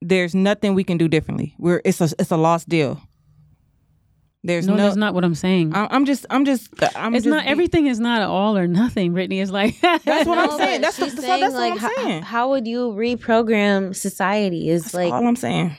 there's 0.00 0.34
nothing 0.34 0.74
we 0.74 0.84
can 0.84 0.98
do 0.98 1.08
differently. 1.08 1.54
We're 1.58 1.80
it's 1.84 2.00
a 2.00 2.08
it's 2.18 2.30
a 2.30 2.36
lost 2.36 2.68
deal. 2.68 3.00
There's 4.46 4.66
No, 4.66 4.74
no. 4.76 4.82
that's 4.84 4.96
not 4.96 5.14
what 5.14 5.24
I'm 5.24 5.34
saying. 5.34 5.74
I- 5.74 5.88
I'm 5.90 6.04
just 6.04 6.26
I'm 6.28 6.44
just 6.44 6.68
I'm 6.94 7.14
it's 7.14 7.24
just 7.24 7.34
not 7.34 7.44
be- 7.44 7.50
everything 7.50 7.86
is 7.86 7.98
not 7.98 8.20
all 8.22 8.58
or 8.58 8.66
nothing, 8.68 9.14
Brittany. 9.14 9.40
It's 9.40 9.50
like 9.50 9.80
That's 9.80 10.04
what 10.04 10.26
No, 10.26 10.50
I'm 10.52 10.58
saying. 10.58 10.80
That's, 10.82 10.96
the, 10.98 11.08
so 11.10 11.16
saying, 11.22 11.40
that's 11.40 11.54
like, 11.54 11.74
what 11.80 11.82
I'm 11.98 12.04
saying. 12.04 12.22
how 12.22 12.50
would 12.50 12.66
you 12.66 12.90
reprogram 12.90 13.96
society? 13.96 14.68
Is 14.68 14.82
That's 14.84 14.94
like 14.94 15.12
all 15.14 15.26
I'm 15.26 15.36
saying. 15.36 15.76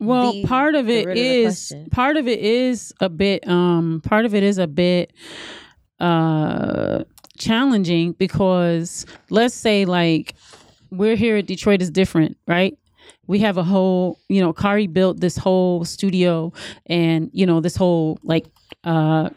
Well, 0.00 0.32
the- 0.32 0.44
part 0.44 0.74
of 0.74 0.88
it 0.88 1.06
is 1.08 1.08
of 1.08 1.14
the 1.14 1.20
is 1.20 1.44
question. 1.68 1.90
part 1.90 2.16
of 2.16 2.28
it 2.28 2.40
is 2.40 2.92
a 3.00 3.08
bit 3.08 3.46
um 3.48 4.00
part 4.04 4.24
of 4.24 4.34
it 4.34 4.42
is 4.42 4.58
a 4.58 4.66
bit 4.66 5.12
uh 6.00 7.04
challenging 7.36 8.12
because 8.12 9.06
let's 9.30 9.54
say 9.54 9.84
like 9.84 10.34
we're 10.90 11.16
here 11.16 11.36
at 11.36 11.46
Detroit 11.46 11.82
is 11.82 11.90
different, 11.90 12.36
right? 12.46 12.76
We 13.28 13.38
have 13.40 13.56
a 13.56 13.62
whole, 13.62 14.18
you 14.28 14.40
know, 14.40 14.52
Kari 14.52 14.88
built 14.88 15.20
this 15.20 15.36
whole 15.36 15.84
studio 15.84 16.52
and, 16.86 17.30
you 17.32 17.46
know, 17.46 17.60
this 17.60 17.76
whole 17.76 18.18
like 18.24 18.46
uh 18.84 19.30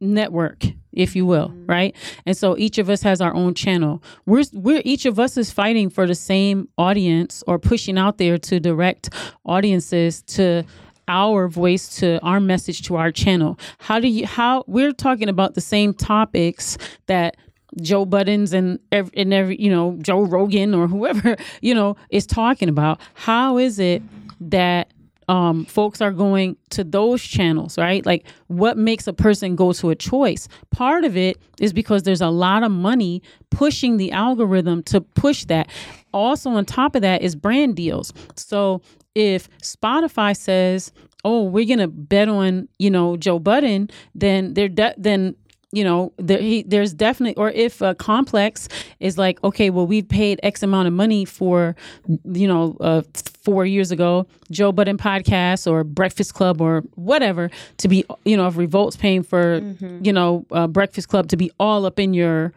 network 0.00 0.64
if 0.92 1.14
you 1.14 1.26
will 1.26 1.52
right? 1.66 1.94
And 2.24 2.36
so 2.36 2.56
each 2.56 2.78
of 2.78 2.88
us 2.88 3.02
has 3.02 3.20
our 3.20 3.34
own 3.34 3.54
channel. 3.54 4.02
We're 4.24 4.44
we're 4.52 4.80
each 4.84 5.04
of 5.04 5.18
us 5.18 5.36
is 5.36 5.50
fighting 5.50 5.90
for 5.90 6.06
the 6.06 6.14
same 6.14 6.68
audience 6.78 7.44
or 7.46 7.58
pushing 7.58 7.98
out 7.98 8.18
there 8.18 8.38
to 8.38 8.58
direct 8.58 9.10
audiences 9.44 10.22
to 10.22 10.64
our 11.08 11.48
voice 11.48 12.00
to 12.00 12.18
our 12.22 12.40
message 12.40 12.82
to 12.82 12.96
our 12.96 13.12
channel. 13.12 13.58
How 13.78 14.00
do 14.00 14.08
you 14.08 14.26
how 14.26 14.64
we're 14.66 14.92
talking 14.92 15.28
about 15.28 15.54
the 15.54 15.60
same 15.60 15.94
topics 15.94 16.78
that 17.06 17.36
Joe 17.80 18.04
Budden 18.04 18.54
and 18.54 18.78
every, 18.92 19.12
and 19.16 19.32
every 19.32 19.60
you 19.60 19.70
know 19.70 19.96
Joe 20.00 20.22
Rogan 20.22 20.74
or 20.74 20.86
whoever 20.88 21.36
you 21.60 21.74
know 21.74 21.96
is 22.10 22.26
talking 22.26 22.68
about 22.68 23.00
how 23.14 23.58
is 23.58 23.78
it 23.78 24.02
that 24.40 24.92
um, 25.28 25.64
folks 25.64 26.00
are 26.00 26.12
going 26.12 26.56
to 26.70 26.84
those 26.84 27.22
channels, 27.22 27.78
right? 27.78 28.04
Like, 28.06 28.26
what 28.46 28.78
makes 28.78 29.06
a 29.06 29.12
person 29.12 29.56
go 29.56 29.72
to 29.72 29.90
a 29.90 29.94
choice? 29.94 30.48
Part 30.70 31.04
of 31.04 31.16
it 31.16 31.38
is 31.60 31.72
because 31.72 32.04
there's 32.04 32.20
a 32.20 32.28
lot 32.28 32.62
of 32.62 32.70
money 32.70 33.22
pushing 33.50 33.96
the 33.96 34.12
algorithm 34.12 34.82
to 34.84 35.00
push 35.00 35.44
that. 35.46 35.68
Also, 36.12 36.50
on 36.50 36.64
top 36.64 36.94
of 36.94 37.02
that, 37.02 37.22
is 37.22 37.34
brand 37.34 37.76
deals. 37.76 38.12
So, 38.36 38.82
if 39.14 39.48
Spotify 39.62 40.36
says, 40.36 40.92
"Oh, 41.24 41.42
we're 41.44 41.66
gonna 41.66 41.88
bet 41.88 42.28
on 42.28 42.68
you 42.78 42.90
know 42.90 43.16
Joe 43.16 43.38
Budden," 43.38 43.90
then 44.14 44.54
they're 44.54 44.68
de- 44.68 44.94
then 44.96 45.34
you 45.76 45.84
know 45.84 46.12
there, 46.16 46.40
he, 46.40 46.62
there's 46.62 46.94
definitely 46.94 47.36
or 47.36 47.50
if 47.50 47.82
a 47.82 47.94
complex 47.94 48.66
is 48.98 49.18
like 49.18 49.42
okay 49.44 49.68
well 49.68 49.86
we've 49.86 50.08
paid 50.08 50.40
x 50.42 50.62
amount 50.62 50.88
of 50.88 50.94
money 50.94 51.24
for 51.24 51.76
you 52.24 52.48
know 52.48 52.76
uh, 52.80 53.02
four 53.44 53.66
years 53.66 53.90
ago 53.90 54.26
joe 54.50 54.72
budden 54.72 54.96
podcast 54.96 55.70
or 55.70 55.84
breakfast 55.84 56.32
club 56.32 56.60
or 56.60 56.82
whatever 56.94 57.50
to 57.76 57.88
be 57.88 58.04
you 58.24 58.36
know 58.36 58.46
if 58.48 58.56
revolt's 58.56 58.96
paying 58.96 59.22
for 59.22 59.60
you 60.00 60.12
know 60.12 60.46
uh, 60.50 60.66
breakfast 60.66 61.08
club 61.08 61.28
to 61.28 61.36
be 61.36 61.50
all 61.60 61.84
up 61.84 61.98
in 61.98 62.14
your 62.14 62.52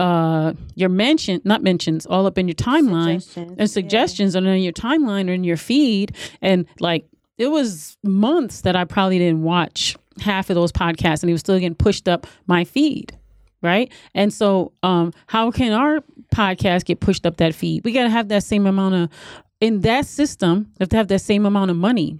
uh 0.00 0.52
your 0.74 0.88
mention 0.88 1.40
not 1.44 1.62
mentions 1.62 2.06
all 2.06 2.26
up 2.26 2.36
in 2.38 2.48
your 2.48 2.54
timeline 2.54 3.20
Suggestions, 3.22 3.56
and 3.58 3.70
suggestions 3.70 4.34
and 4.34 4.48
on 4.48 4.60
your 4.60 4.72
timeline 4.72 5.28
or 5.28 5.34
in 5.34 5.44
your 5.44 5.56
feed. 5.56 6.16
And 6.42 6.66
like 6.80 7.06
it 7.38 7.48
was 7.48 7.96
months 8.02 8.62
that 8.62 8.74
I 8.76 8.84
probably 8.84 9.18
didn't 9.18 9.42
watch 9.42 9.96
half 10.20 10.50
of 10.50 10.54
those 10.54 10.72
podcasts 10.72 11.22
and 11.22 11.28
he 11.28 11.32
was 11.32 11.40
still 11.40 11.58
getting 11.58 11.74
pushed 11.74 12.08
up 12.08 12.26
my 12.46 12.64
feed. 12.64 13.16
Right. 13.62 13.90
And 14.14 14.32
so 14.32 14.72
um 14.82 15.12
how 15.26 15.50
can 15.50 15.72
our 15.72 16.00
podcast 16.34 16.84
get 16.84 17.00
pushed 17.00 17.24
up 17.24 17.38
that 17.38 17.54
feed? 17.54 17.84
We 17.84 17.92
gotta 17.92 18.10
have 18.10 18.28
that 18.28 18.44
same 18.44 18.66
amount 18.66 18.94
of 18.94 19.08
in 19.60 19.80
that 19.80 20.06
system, 20.06 20.70
have 20.78 20.90
to 20.90 20.96
have 20.96 21.08
that 21.08 21.20
same 21.20 21.46
amount 21.46 21.70
of 21.70 21.76
money. 21.76 22.18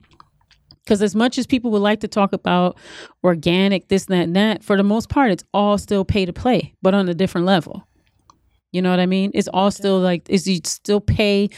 Because 0.85 1.03
as 1.03 1.15
much 1.15 1.39
as 1.39 1.47
people 1.47 1.71
would 1.71 1.83
like 1.83 2.01
to 2.01 2.09
talk 2.09 2.33
about 2.35 2.77
organic, 3.23 3.89
this, 3.89 4.05
that, 4.07 4.25
and 4.25 4.37
that, 4.37 4.63
for 4.63 4.77
the 4.77 4.83
most 4.83 5.09
part, 5.09 5.31
it's 5.31 5.45
all 5.55 5.79
still 5.79 6.05
pay 6.05 6.27
to 6.27 6.33
play, 6.33 6.75
but 6.83 6.93
on 6.93 7.09
a 7.09 7.15
different 7.15 7.47
level. 7.47 7.87
You 8.75 8.83
know 8.83 8.91
what 8.91 8.99
I 8.99 9.07
mean? 9.07 9.31
It's 9.35 9.49
all 9.49 9.71
still 9.71 10.01
like 10.01 10.29
is 10.29 10.49
you 10.49 10.59
still 10.65 11.01
pay 11.01 11.49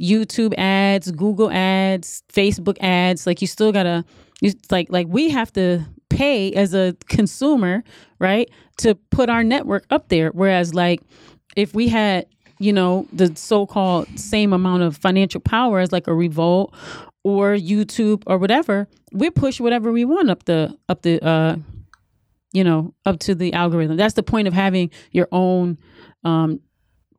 YouTube 0.00 0.54
ads, 0.56 1.10
Google 1.12 1.50
ads, 1.50 2.22
Facebook 2.32 2.78
ads. 2.80 3.26
Like 3.26 3.42
you 3.42 3.46
still 3.46 3.72
gotta 3.72 4.06
you 4.42 4.52
like 4.70 4.88
like 4.90 5.06
we 5.08 5.30
have 5.30 5.52
to 5.52 5.84
pay 6.10 6.52
as 6.52 6.74
a 6.74 6.94
consumer, 7.08 7.82
right? 8.18 8.50
To 8.78 8.96
put 9.10 9.30
our 9.30 9.44
network 9.44 9.86
up 9.88 10.08
there. 10.08 10.30
Whereas 10.30 10.74
like 10.74 11.00
if 11.56 11.74
we 11.74 11.88
had, 11.88 12.26
you 12.58 12.72
know, 12.72 13.06
the 13.12 13.34
so 13.36 13.66
called 13.66 14.18
same 14.18 14.52
amount 14.52 14.82
of 14.82 14.96
financial 14.96 15.40
power 15.40 15.78
as 15.78 15.92
like 15.92 16.08
a 16.08 16.14
revolt 16.14 16.74
or 17.22 17.54
YouTube 17.54 18.24
or 18.26 18.36
whatever, 18.36 18.88
we 19.12 19.30
push 19.30 19.60
whatever 19.60 19.92
we 19.92 20.04
want 20.04 20.28
up 20.28 20.44
the 20.44 20.76
up 20.88 21.02
the 21.02 21.24
uh 21.24 21.56
you 22.52 22.64
know, 22.64 22.92
up 23.06 23.18
to 23.20 23.34
the 23.34 23.54
algorithm. 23.54 23.96
That's 23.96 24.14
the 24.14 24.22
point 24.22 24.46
of 24.46 24.52
having 24.52 24.90
your 25.10 25.28
own 25.32 25.78
um, 26.22 26.60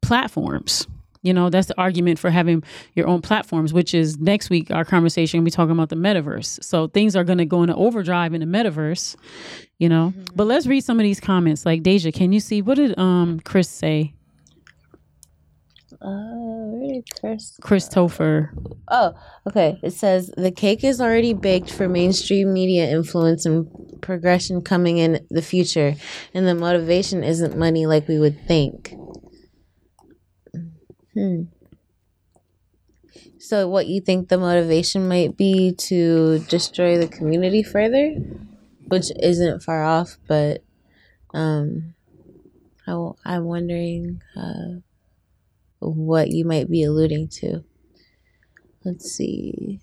platforms. 0.04 0.86
You 1.24 1.34
know, 1.34 1.50
that's 1.50 1.68
the 1.68 1.80
argument 1.80 2.20
for 2.20 2.30
having 2.30 2.64
your 2.96 3.08
own 3.08 3.22
platforms, 3.22 3.74
which 3.74 3.94
is 3.94 4.20
next 4.20 4.50
week 4.50 4.70
our 4.70 4.86
conversation. 4.86 5.40
We'll 5.40 5.46
be 5.46 5.52
talking 5.52 5.72
about 5.72 5.90
the 5.90 5.96
metaverse. 5.96 6.64
So 6.64 6.88
things 6.88 7.16
are 7.16 7.24
going 7.24 7.40
to 7.40 7.46
go 7.46 7.64
into 7.64 7.76
overdrive 7.76 8.34
in 8.34 8.42
the 8.42 8.46
metaverse, 8.46 9.16
you 9.80 9.90
know. 9.90 10.14
But 10.36 10.46
let's 10.46 10.68
read 10.68 10.84
some 10.84 11.00
of 11.00 11.04
these 11.04 11.20
comments. 11.20 11.66
Like 11.66 11.82
Deja, 11.82 12.12
can 12.12 12.34
you 12.34 12.40
see 12.40 12.62
what 12.62 12.76
did 12.76 12.98
um 13.00 13.40
Chris 13.40 13.70
say? 13.70 14.14
Uh, 16.02 16.66
where 16.68 16.94
did 16.96 17.06
Chris? 17.20 17.58
Christopher. 17.62 18.54
Oh, 18.90 19.14
okay. 19.48 19.80
It 19.82 19.92
says 19.92 20.30
the 20.36 20.52
cake 20.52 20.84
is 20.84 21.00
already 21.00 21.34
baked 21.34 21.72
for 21.72 21.88
mainstream 21.88 22.52
media 22.52 22.90
influence 22.90 23.46
and 23.46 23.70
progression 24.02 24.62
coming 24.62 24.98
in 24.98 25.26
the 25.30 25.42
future, 25.42 25.96
and 26.34 26.46
the 26.46 26.56
motivation 26.56 27.24
isn't 27.24 27.58
money 27.58 27.86
like 27.86 28.10
we 28.10 28.20
would 28.20 28.46
think. 28.46 28.94
Hmm. 31.14 31.44
So, 33.38 33.68
what 33.68 33.88
you 33.88 34.02
think 34.02 34.30
the 34.30 34.38
motivation 34.38 35.08
might 35.08 35.38
be 35.38 35.74
to 35.74 36.40
destroy 36.50 36.98
the 36.98 37.08
community 37.08 37.62
further, 37.62 38.16
which 38.88 39.12
isn't 39.22 39.62
far 39.62 39.84
off, 39.84 40.18
but 40.28 40.64
um, 41.34 41.94
I, 42.88 42.92
w- 42.92 43.16
I'm 43.26 43.46
wondering 43.46 44.22
uh, 44.36 44.80
what 45.80 46.30
you 46.30 46.46
might 46.46 46.70
be 46.70 46.84
alluding 46.84 47.28
to. 47.30 47.64
Let's 48.84 49.12
see. 49.12 49.80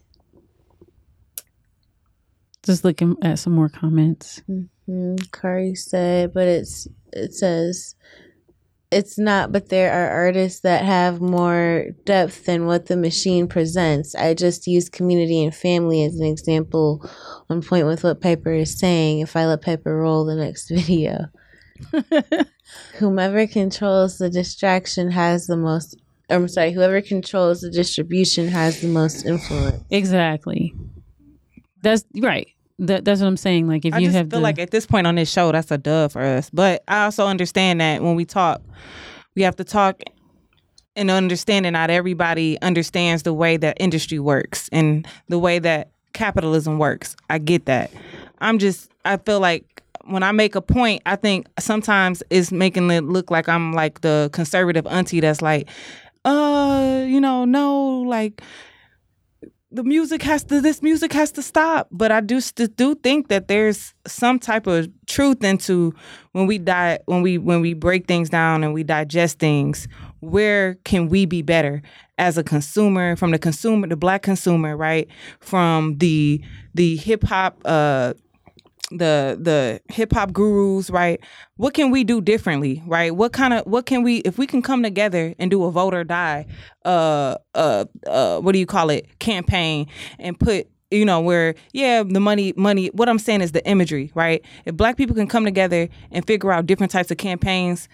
Just 2.64 2.84
looking 2.84 3.16
at 3.22 3.38
some 3.38 3.54
more 3.54 3.68
comments. 3.68 4.42
Mm, 4.88 5.32
Kari 5.32 5.74
said, 5.74 6.34
but 6.34 6.46
it's 6.46 6.88
it 7.12 7.32
says 7.32 7.94
it's 8.90 9.18
not, 9.18 9.52
but 9.52 9.68
there 9.68 9.92
are 9.92 10.24
artists 10.24 10.60
that 10.60 10.84
have 10.84 11.20
more 11.20 11.86
depth 12.04 12.46
than 12.46 12.66
what 12.66 12.86
the 12.86 12.96
machine 12.96 13.46
presents. 13.46 14.14
I 14.14 14.34
just 14.34 14.66
use 14.66 14.88
community 14.88 15.44
and 15.44 15.54
family 15.54 16.04
as 16.04 16.16
an 16.16 16.26
example 16.26 17.08
on 17.48 17.62
point 17.62 17.86
with 17.86 18.02
what 18.02 18.20
Piper 18.20 18.52
is 18.52 18.78
saying. 18.78 19.20
If 19.20 19.36
I 19.36 19.46
let 19.46 19.62
Piper 19.62 19.96
roll 19.96 20.24
the 20.24 20.34
next 20.34 20.68
video, 20.70 21.26
whomever 22.94 23.46
controls 23.46 24.18
the 24.18 24.28
distraction 24.28 25.10
has 25.12 25.46
the 25.46 25.56
most. 25.56 25.96
I'm 26.28 26.48
sorry, 26.48 26.72
whoever 26.72 27.00
controls 27.00 27.60
the 27.60 27.70
distribution 27.70 28.48
has 28.48 28.80
the 28.80 28.88
most 28.88 29.24
influence. 29.24 29.82
Exactly. 29.90 30.74
That's 31.82 32.04
right. 32.20 32.48
That, 32.80 33.04
that's 33.04 33.20
what 33.20 33.26
I'm 33.26 33.36
saying. 33.36 33.68
Like 33.68 33.84
if 33.84 33.94
I 33.94 33.98
you 33.98 34.06
just 34.06 34.16
have 34.16 34.30
feel 34.30 34.38
the, 34.38 34.42
like 34.42 34.58
at 34.58 34.70
this 34.70 34.86
point 34.86 35.06
on 35.06 35.14
this 35.14 35.30
show, 35.30 35.52
that's 35.52 35.70
a 35.70 35.78
dub 35.78 36.12
for 36.12 36.22
us. 36.22 36.48
But 36.50 36.82
I 36.88 37.04
also 37.04 37.26
understand 37.26 37.80
that 37.80 38.02
when 38.02 38.14
we 38.14 38.24
talk, 38.24 38.62
we 39.36 39.42
have 39.42 39.56
to 39.56 39.64
talk 39.64 40.02
and 40.96 41.10
understand 41.10 41.66
that 41.66 41.70
not 41.72 41.90
everybody 41.90 42.60
understands 42.62 43.22
the 43.22 43.34
way 43.34 43.56
that 43.58 43.76
industry 43.78 44.18
works 44.18 44.68
and 44.72 45.06
the 45.28 45.38
way 45.38 45.58
that 45.58 45.90
capitalism 46.14 46.78
works. 46.78 47.16
I 47.28 47.38
get 47.38 47.66
that. 47.66 47.90
I'm 48.38 48.58
just 48.58 48.90
I 49.04 49.18
feel 49.18 49.40
like 49.40 49.82
when 50.04 50.22
I 50.22 50.32
make 50.32 50.54
a 50.54 50.62
point, 50.62 51.02
I 51.06 51.16
think 51.16 51.46
sometimes 51.58 52.22
it's 52.30 52.50
making 52.50 52.90
it 52.90 53.04
look 53.04 53.30
like 53.30 53.48
I'm 53.48 53.72
like 53.72 54.00
the 54.00 54.30
conservative 54.32 54.86
auntie 54.86 55.20
that's 55.20 55.42
like, 55.42 55.68
uh, 56.24 57.04
you 57.06 57.20
know, 57.20 57.44
no, 57.44 58.00
like 58.00 58.42
the 59.72 59.84
music 59.84 60.22
has 60.22 60.42
to 60.44 60.60
this 60.60 60.82
music 60.82 61.12
has 61.12 61.30
to 61.32 61.42
stop. 61.42 61.88
But 61.90 62.10
i 62.10 62.20
do 62.20 62.40
do 62.40 62.94
think 62.96 63.28
that 63.28 63.48
there's 63.48 63.94
some 64.06 64.38
type 64.38 64.66
of 64.66 64.88
truth 65.06 65.44
into 65.44 65.94
when 66.32 66.46
we 66.46 66.58
die 66.58 66.98
when 67.06 67.22
we 67.22 67.38
when 67.38 67.60
we 67.60 67.74
break 67.74 68.06
things 68.06 68.30
down 68.30 68.64
and 68.64 68.74
we 68.74 68.82
digest 68.82 69.38
things 69.38 69.88
where 70.20 70.74
can 70.84 71.08
we 71.08 71.24
be 71.24 71.42
better 71.42 71.82
as 72.18 72.36
a 72.36 72.44
consumer 72.44 73.16
from 73.16 73.30
the 73.30 73.38
consumer 73.38 73.86
the 73.86 73.96
black 73.96 74.22
consumer 74.22 74.76
right? 74.76 75.08
From 75.40 75.98
the 75.98 76.42
the 76.74 76.96
hip 76.96 77.24
hop 77.24 77.60
uh 77.64 78.14
the 78.90 79.38
the 79.40 79.80
hip 79.92 80.12
hop 80.12 80.32
gurus, 80.32 80.90
right? 80.90 81.20
What 81.56 81.74
can 81.74 81.90
we 81.90 82.04
do 82.04 82.20
differently, 82.20 82.82
right? 82.86 83.14
What 83.14 83.32
kind 83.32 83.54
of 83.54 83.66
what 83.66 83.86
can 83.86 84.02
we 84.02 84.18
if 84.18 84.38
we 84.38 84.46
can 84.46 84.62
come 84.62 84.82
together 84.82 85.34
and 85.38 85.50
do 85.50 85.64
a 85.64 85.70
vote 85.70 85.94
or 85.94 86.04
die 86.04 86.46
uh 86.84 87.36
uh 87.54 87.84
uh 88.06 88.40
what 88.40 88.52
do 88.52 88.58
you 88.58 88.66
call 88.66 88.90
it 88.90 89.18
campaign 89.18 89.86
and 90.18 90.38
put 90.38 90.68
you 90.90 91.04
know 91.04 91.20
where 91.20 91.54
yeah 91.72 92.02
the 92.02 92.20
money 92.20 92.52
money 92.56 92.88
what 92.88 93.08
i'm 93.08 93.18
saying 93.18 93.40
is 93.40 93.52
the 93.52 93.64
imagery 93.66 94.10
right 94.14 94.44
if 94.64 94.74
black 94.76 94.96
people 94.96 95.14
can 95.14 95.26
come 95.26 95.44
together 95.44 95.88
and 96.10 96.26
figure 96.26 96.50
out 96.50 96.66
different 96.66 96.90
types 96.90 97.10
of 97.10 97.16
campaigns 97.18 97.88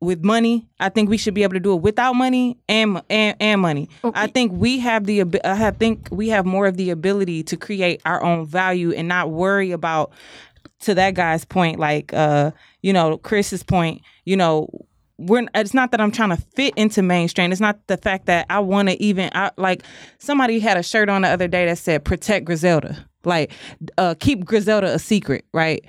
with 0.00 0.24
money. 0.24 0.68
I 0.78 0.88
think 0.88 1.08
we 1.08 1.16
should 1.16 1.34
be 1.34 1.42
able 1.42 1.54
to 1.54 1.60
do 1.60 1.74
it 1.74 1.82
without 1.82 2.14
money 2.14 2.58
and 2.68 3.02
and, 3.08 3.36
and 3.40 3.60
money. 3.60 3.88
I 4.02 4.26
think 4.26 4.52
we 4.52 4.78
have 4.80 5.04
the 5.06 5.24
I 5.44 5.70
think 5.72 6.08
we 6.10 6.28
have 6.28 6.46
more 6.46 6.66
of 6.66 6.76
the 6.76 6.90
ability 6.90 7.42
to 7.44 7.56
create 7.56 8.02
our 8.04 8.22
own 8.22 8.46
value 8.46 8.92
and 8.92 9.08
not 9.08 9.30
worry 9.30 9.72
about 9.72 10.12
to 10.80 10.94
that 10.94 11.14
guy's 11.14 11.44
point 11.44 11.78
like 11.78 12.12
uh 12.12 12.50
you 12.82 12.92
know 12.92 13.18
Chris's 13.18 13.62
point, 13.62 14.02
you 14.24 14.36
know 14.36 14.68
we're 15.16 15.46
it's 15.54 15.74
not 15.74 15.90
that 15.92 16.00
I'm 16.00 16.10
trying 16.10 16.30
to 16.30 16.36
fit 16.36 16.74
into 16.76 17.02
mainstream. 17.02 17.52
It's 17.52 17.60
not 17.60 17.78
the 17.86 17.96
fact 17.96 18.26
that 18.26 18.46
I 18.50 18.58
want 18.58 18.88
to 18.88 19.00
even 19.02 19.30
I, 19.32 19.52
like 19.56 19.84
somebody 20.18 20.58
had 20.58 20.76
a 20.76 20.82
shirt 20.82 21.08
on 21.08 21.22
the 21.22 21.28
other 21.28 21.48
day 21.48 21.66
that 21.66 21.78
said 21.78 22.04
protect 22.04 22.44
Griselda. 22.44 23.06
Like 23.24 23.52
uh 23.96 24.14
keep 24.18 24.44
Griselda 24.44 24.92
a 24.94 24.98
secret, 24.98 25.44
right? 25.52 25.84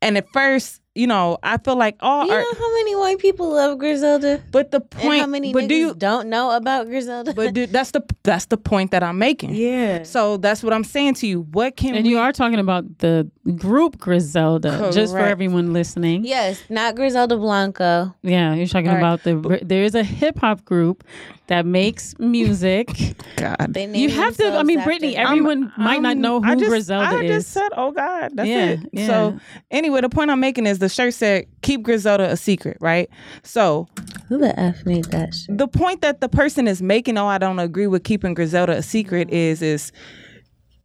And 0.00 0.16
at 0.16 0.28
first, 0.32 0.80
you 0.98 1.06
know, 1.06 1.38
I 1.42 1.58
feel 1.58 1.76
like 1.76 1.96
all 2.00 2.26
You 2.26 2.32
art, 2.32 2.44
know 2.44 2.58
how 2.58 2.72
many 2.74 2.96
white 2.96 3.18
people 3.18 3.48
love 3.52 3.78
Griselda? 3.78 4.42
but 4.50 4.70
the 4.72 4.80
And 4.80 4.90
point 4.90 5.20
how 5.20 5.26
many 5.26 5.52
but 5.52 5.68
do 5.68 5.74
you 5.74 5.94
don't 5.94 6.28
know 6.28 6.50
about 6.50 6.86
Griselda? 6.86 7.32
but 7.34 7.54
do, 7.54 7.66
that's 7.66 7.92
the 7.92 8.02
that's 8.24 8.46
the 8.46 8.56
point 8.56 8.90
that 8.90 9.02
I'm 9.02 9.18
making. 9.18 9.54
yeah. 9.54 10.02
So 10.02 10.36
that's 10.38 10.62
what 10.62 10.72
I'm 10.72 10.84
saying 10.84 11.14
to 11.22 11.26
you. 11.26 11.42
What 11.52 11.76
can 11.76 11.94
and 11.94 12.04
we 12.04 12.10
you 12.10 12.18
are 12.18 12.32
talking 12.32 12.58
about 12.58 12.84
the 12.98 13.30
group 13.56 13.98
Griselda, 13.98 14.90
just 14.92 15.12
for 15.12 15.18
everyone 15.20 15.72
listening. 15.72 16.24
Yes, 16.24 16.60
not 16.68 16.94
Griselda 16.96 17.36
Blanco. 17.36 18.14
Yeah, 18.22 18.54
you're 18.54 18.66
talking 18.66 18.88
All 18.88 18.94
right. 18.94 19.00
about 19.00 19.22
the. 19.22 19.60
There 19.64 19.82
is 19.84 19.94
a 19.94 20.02
hip 20.04 20.38
hop 20.38 20.64
group 20.64 21.04
that 21.46 21.64
makes 21.64 22.18
music. 22.18 22.88
God. 23.36 23.68
They 23.70 23.86
you 23.96 24.10
have 24.10 24.36
to. 24.36 24.56
I 24.58 24.62
mean, 24.62 24.78
after 24.78 24.88
Brittany. 24.90 25.14
them. 25.14 25.26
Everyone 25.26 25.62
um, 25.64 25.72
might 25.84 26.02
not 26.02 26.10
I'm- 26.10 26.20
know 26.20 26.40
who 26.40 26.48
I 26.50 26.54
just, 26.54 26.68
Griselda 26.68 27.16
I 27.16 27.22
is. 27.22 27.30
just 27.44 27.50
said, 27.54 27.68
"Oh 27.76 27.92
God, 27.92 28.32
that's 28.34 28.48
Yeah, 28.48 28.66
it." 28.70 28.80
yeah. 28.92 29.06
So 29.06 29.38
anyway, 29.70 30.00
the 30.02 30.08
point 30.08 30.30
I'm 30.30 30.40
making 30.40 30.66
is 30.66 30.78
the 30.78 30.88
shirt 30.88 31.14
said, 31.14 31.46
"Keep 31.62 31.82
Griselda 31.82 32.30
a 32.30 32.36
secret," 32.36 32.76
right? 32.80 33.08
So 33.42 33.88
Who 34.28 34.38
the 34.38 34.58
f 34.58 34.84
made 34.84 35.06
that 35.06 35.34
shit? 35.34 35.56
the 35.56 35.68
point 35.68 36.00
that 36.02 36.20
the 36.20 36.28
person 36.28 36.68
is 36.68 36.82
making, 36.82 37.16
oh, 37.18 37.26
I 37.26 37.38
don't 37.38 37.58
agree 37.58 37.86
with 37.86 38.04
keeping 38.04 38.34
Griselda 38.34 38.72
a 38.76 38.82
secret, 38.82 39.30
is 39.30 39.62
is 39.62 39.92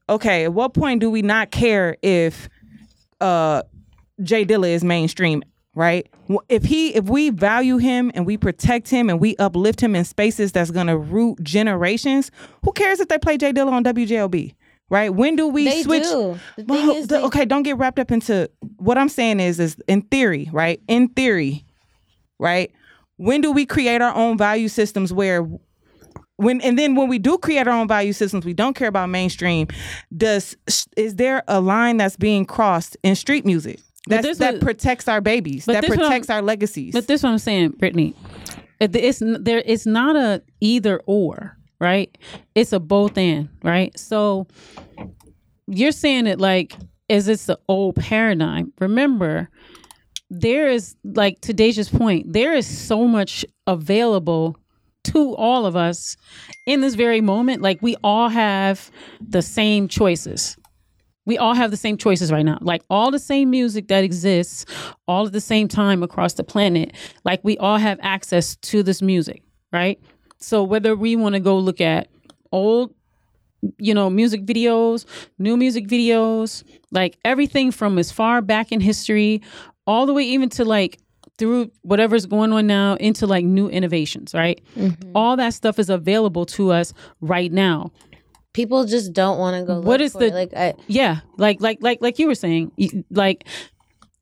okay. 0.10 0.46
At 0.46 0.54
what 0.54 0.74
point 0.74 1.00
do 1.02 1.10
we 1.10 1.22
not 1.22 1.52
care 1.52 1.98
if 2.02 2.50
uh 3.22 3.64
Jay 4.22 4.46
Dilla 4.46 4.70
is 4.70 4.84
mainstream? 4.84 5.44
Right. 5.76 6.08
If 6.50 6.64
he, 6.66 6.94
if 6.94 7.06
we 7.06 7.32
value 7.32 7.78
him 7.78 8.12
and 8.14 8.28
we 8.28 8.38
protect 8.38 8.90
him 8.90 9.10
and 9.10 9.20
we 9.20 9.36
uplift 9.38 9.82
him 9.82 9.96
in 9.96 10.06
spaces 10.06 10.52
that's 10.52 10.70
gonna 10.70 10.96
root 10.96 11.42
generations, 11.44 12.30
who 12.64 12.72
cares 12.74 13.00
if 13.00 13.08
they 13.08 13.18
play 13.18 13.38
Jay 13.38 13.52
Dilla 13.52 13.72
on 13.72 13.84
WJLB? 13.84 14.54
Right? 14.92 15.10
When 15.12 15.36
do 15.36 15.48
we 15.48 15.64
They 15.66 15.82
switch? 15.82 16.04
do. 16.04 16.38
The 16.58 16.64
Well, 16.68 16.90
is, 16.92 17.08
the- 17.08 17.18
they- 17.18 17.24
okay, 17.24 17.46
don't 17.46 17.64
get 17.64 17.78
wrapped 17.78 17.98
up 17.98 18.12
into 18.12 18.52
what 18.78 19.00
I'm 19.00 19.10
saying 19.10 19.40
is 19.40 19.60
is 19.60 19.76
in 19.88 20.04
theory, 20.04 20.48
right? 20.54 20.80
In 20.88 21.08
theory, 21.08 21.66
right? 22.40 22.72
When 23.18 23.42
do 23.42 23.52
we 23.52 23.66
create 23.66 24.02
our 24.02 24.14
own 24.14 24.38
value 24.38 24.68
systems 24.68 25.12
where 25.12 25.48
when 26.38 26.62
and 26.62 26.78
then 26.78 26.96
when 26.96 27.08
we 27.08 27.20
do 27.20 27.38
create 27.38 27.68
our 27.68 27.74
own 27.74 27.88
value 27.88 28.14
systems, 28.14 28.46
we 28.46 28.54
don't 28.54 28.76
care 28.76 28.88
about 28.88 29.10
mainstream. 29.10 29.68
Does 30.16 30.56
is 30.98 31.16
there 31.16 31.44
a 31.48 31.62
line 31.62 31.98
that's 31.98 32.16
being 32.16 32.46
crossed 32.46 32.98
in 33.04 33.16
street 33.16 33.46
music 33.46 33.80
But 34.08 34.16
that's, 34.22 34.28
this 34.28 34.38
that 34.40 34.62
protects 34.62 35.08
our 35.08 35.22
babies, 35.22 35.66
that 35.66 35.82
this 35.82 35.90
what 35.90 36.00
I'm- 36.00 36.08
protects 36.10 36.30
our 36.30 36.42
legacies? 36.42 36.94
But 36.94 37.08
this 37.08 37.20
is 37.20 37.24
what 37.24 37.32
I'm 37.32 37.38
saying, 37.40 37.70
Brittany. 37.78 38.16
It's 38.80 39.22
there. 39.22 39.64
It's 39.66 39.86
not 39.86 40.16
a 40.16 40.42
either 40.60 41.02
or, 41.06 41.58
right? 41.80 42.16
It's 42.56 42.74
a 42.74 42.80
both 42.80 43.18
and, 43.18 43.48
right? 43.64 43.98
So 43.98 44.48
you're 45.68 45.94
saying 45.94 46.28
it 46.28 46.40
like 46.42 46.74
as 47.10 47.28
it's 47.28 47.46
the 47.46 47.60
old 47.70 47.96
paradigm. 47.96 48.74
Remember, 48.80 49.50
there 50.30 50.68
is 50.68 50.96
like 51.04 51.40
to 51.42 51.54
Deja's 51.54 51.90
point. 51.90 52.34
There 52.34 52.54
is 52.54 52.66
so 52.66 53.08
much 53.08 53.46
available 53.68 54.58
to 55.06 55.36
all 55.36 55.66
of 55.66 55.76
us 55.76 56.16
in 56.66 56.82
this 56.82 56.96
very 56.96 57.22
moment. 57.22 57.62
Like 57.62 57.82
we 57.82 57.96
all 58.04 58.30
have 58.30 58.92
the 59.22 59.42
same 59.42 59.88
choices 59.88 60.58
we 61.26 61.38
all 61.38 61.54
have 61.54 61.72
the 61.72 61.78
same 61.78 61.98
choices 61.98 62.32
right 62.32 62.46
now 62.46 62.58
like 62.62 62.82
all 62.90 63.12
the 63.12 63.20
same 63.20 63.50
music 63.50 63.88
that 63.88 64.04
exists 64.04 64.66
all 65.08 65.26
at 65.26 65.34
the 65.34 65.42
same 65.42 65.68
time 65.68 66.04
across 66.04 66.34
the 66.34 66.44
planet 66.44 66.94
like 67.24 67.40
we 67.44 67.58
all 67.58 67.78
have 67.78 68.00
access 68.02 68.56
to 68.58 68.84
this 68.84 69.02
music 69.02 69.42
right 69.72 70.00
so 70.40 70.64
whether 70.64 70.96
we 70.96 71.16
want 71.16 71.34
to 71.34 71.40
go 71.40 71.58
look 71.58 71.82
at 71.82 72.08
old 72.52 72.94
you 73.78 73.94
know 73.94 74.10
music 74.10 74.46
videos 74.46 75.06
new 75.40 75.56
music 75.56 75.88
videos 75.88 76.64
like 76.92 77.18
everything 77.24 77.72
from 77.72 77.98
as 77.98 78.12
far 78.12 78.42
back 78.42 78.72
in 78.72 78.82
history 78.82 79.42
all 79.88 80.06
the 80.06 80.14
way 80.14 80.24
even 80.24 80.50
to 80.50 80.66
like 80.66 81.00
through 81.38 81.72
whatever's 81.82 82.26
going 82.26 82.52
on 82.54 82.68
now 82.68 82.96
into 82.96 83.26
like 83.28 83.44
new 83.46 83.68
innovations 83.70 84.34
right 84.34 84.62
all 85.16 85.36
that 85.36 85.54
stuff 85.54 85.80
is 85.80 85.90
available 85.90 86.46
to 86.46 86.72
us 86.72 86.94
right 87.22 87.52
now 87.52 87.92
people 88.54 88.86
just 88.86 89.14
don't 89.14 89.40
want 89.40 89.58
to 89.58 89.66
go. 89.66 89.80
What 89.80 90.00
look 90.00 90.02
is 90.02 90.12
for 90.12 90.20
the- 90.20 90.28
it. 90.28 90.34
like? 90.34 90.54
I, 90.56 90.74
yeah 90.88 91.22
like 91.38 91.60
like 91.60 91.80
like 91.82 92.00
like 92.02 92.20
you 92.20 92.28
were 92.28 92.36
saying 92.36 92.72
like 93.10 93.46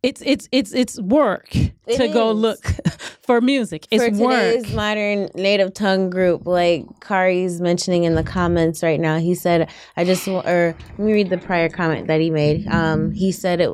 it's 0.03 0.21
it's 0.25 0.47
it's 0.53 0.73
it's 0.73 0.99
work 1.01 1.53
It 1.53 1.97
to 1.97 2.07
go 2.07 2.31
look 2.31 2.63
for 3.23 3.41
music 3.41 3.87
it's 3.91 4.03
for 4.17 4.23
work 4.23 4.69
modern 4.71 5.29
native 5.35 5.73
tongue 5.73 6.09
group, 6.09 6.47
like 6.47 6.85
Kari's 7.01 7.59
mentioning 7.61 8.05
in 8.05 8.15
the 8.15 8.23
comments 8.23 8.81
right 8.81 8.99
now, 8.99 9.19
he 9.19 9.35
said, 9.35 9.69
"I 9.97 10.05
just 10.05 10.27
or 10.27 10.75
let 10.97 10.99
me 10.99 11.11
read 11.13 11.29
the 11.29 11.37
prior 11.37 11.69
comment 11.69 12.07
that 12.07 12.19
he 12.21 12.31
made. 12.31 12.67
Um, 12.69 13.11
he 13.11 13.31
said 13.31 13.61
it 13.61 13.69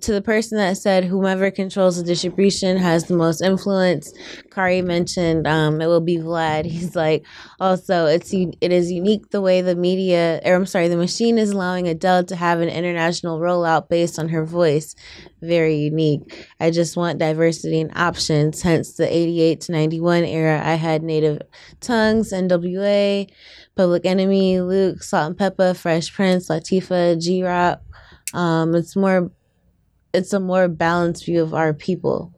to 0.00 0.12
the 0.12 0.22
person 0.22 0.58
that 0.58 0.76
said 0.76 1.04
whomever 1.04 1.50
controls 1.50 1.96
the 1.96 2.04
distribution 2.04 2.76
has 2.76 3.04
the 3.04 3.16
most 3.16 3.40
influence. 3.40 4.12
Kari 4.50 4.80
mentioned 4.82 5.46
um, 5.46 5.80
it 5.80 5.86
will 5.86 6.00
be 6.00 6.18
Vlad. 6.18 6.64
He's 6.72 6.94
like, 6.94 7.24
also 7.58 8.06
it's 8.06 8.32
it 8.32 8.72
is 8.72 8.92
unique 8.92 9.30
the 9.30 9.40
way 9.40 9.60
the 9.60 9.74
media, 9.74 10.40
or 10.44 10.54
I'm 10.54 10.66
sorry, 10.66 10.88
the 10.88 10.96
machine 10.96 11.38
is 11.38 11.50
allowing 11.50 11.88
Adele 11.88 12.24
to 12.24 12.36
have 12.36 12.60
an 12.60 12.68
international 12.68 13.40
rollout 13.40 13.88
based 13.88 14.18
on 14.18 14.28
her 14.28 14.44
voice. 14.44 14.94
Very 15.40 15.76
unique. 15.76 16.46
I 16.60 16.70
just 16.70 16.96
want 16.96 17.18
diversity 17.18 17.80
and 17.80 17.90
options. 17.96 18.62
Hence 18.62 18.94
the 18.94 19.12
88 19.12 19.60
to 19.62 19.72
91 19.72 20.24
era. 20.24 20.62
I 20.64 20.74
had 20.74 21.02
Native 21.02 21.42
Tongues, 21.80 22.32
NWA, 22.32 23.28
Public 23.74 24.06
Enemy, 24.06 24.60
Luke, 24.60 25.02
Salt-N-Pepa, 25.02 25.76
Fresh 25.76 26.12
Prince, 26.14 26.48
Latifah, 26.48 27.20
G 27.20 27.42
Rap. 27.42 27.82
Um, 28.34 28.74
it's 28.74 28.96
more, 28.96 29.30
it's 30.12 30.32
a 30.32 30.40
more 30.40 30.68
balanced 30.68 31.24
view 31.26 31.42
of 31.42 31.54
our 31.54 31.72
people, 31.74 32.31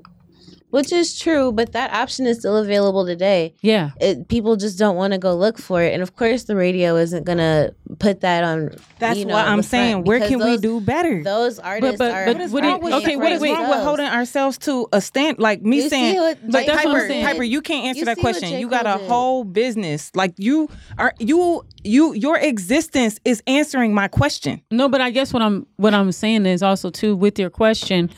which 0.74 0.90
is 0.90 1.16
true. 1.16 1.52
But 1.52 1.70
that 1.72 1.92
option 1.92 2.26
is 2.26 2.40
still 2.40 2.56
available 2.56 3.06
today. 3.06 3.54
Yeah. 3.60 3.92
It, 4.00 4.26
people 4.26 4.56
just 4.56 4.76
don't 4.76 4.96
want 4.96 5.12
to 5.12 5.18
go 5.18 5.32
look 5.32 5.56
for 5.56 5.80
it, 5.80 5.94
and 5.94 6.02
of 6.02 6.16
course, 6.16 6.44
the 6.44 6.56
radio 6.56 6.96
isn't 6.96 7.24
gonna 7.24 7.70
put 8.00 8.22
that 8.22 8.42
on. 8.42 8.70
That's 8.98 9.20
you 9.20 9.24
know, 9.24 9.34
what 9.34 9.46
I'm 9.46 9.62
saying. 9.62 10.02
Where 10.02 10.18
because 10.18 10.30
can 10.30 10.44
we 10.44 10.56
do 10.56 10.80
better? 10.80 11.22
Those 11.22 11.60
artists 11.60 11.98
but- 11.98 12.10
are. 12.10 12.24
but 12.26 12.34
What 12.34 12.42
is 12.42 12.50
what 12.50 12.62
do 12.62 12.68
wrong 12.68 12.80
with, 12.80 12.92
okay, 12.94 13.14
what 13.14 13.40
wait, 13.40 13.52
wrong 13.52 13.68
with 13.70 13.78
holding 13.84 14.06
ourselves 14.06 14.58
to 14.58 14.88
a 14.92 15.00
stand? 15.00 15.38
Like 15.38 15.62
me 15.62 15.82
You 15.82 15.88
saying, 15.88 16.16
what- 16.16 16.38
But 16.42 16.52
like 16.52 16.66
that's 16.66 16.84
what 16.84 16.86
I'm 16.88 17.00
Piper, 17.02 17.08
saying. 17.08 17.24
Piper, 17.26 17.42
you 17.44 17.62
can't 17.62 17.86
answer 17.86 18.00
You 18.00 18.04
that 18.06 18.18
question. 18.18 18.58
You 18.58 18.68
got 18.68 18.84
a 18.86 18.98
did. 18.98 19.08
whole 19.08 19.44
business. 19.44 20.10
Like 20.16 20.34
you 20.38 20.68
are 20.98 21.14
you 21.20 21.64
you 21.84 22.14
your 22.14 22.36
existence 22.36 23.20
is 23.24 23.42
answering 23.46 23.94
my 23.94 24.08
question. 24.08 24.60
No, 24.72 24.88
but 24.88 25.00
I 25.00 25.10
guess 25.10 25.32
what 25.32 25.42
I'm 25.42 25.66
what 25.76 25.94
I'm 25.94 26.10
saying 26.10 26.46
is 26.46 26.64
also 26.64 26.90
too 26.90 27.14
with 27.14 27.38
your 27.38 27.50
question, 27.50 28.10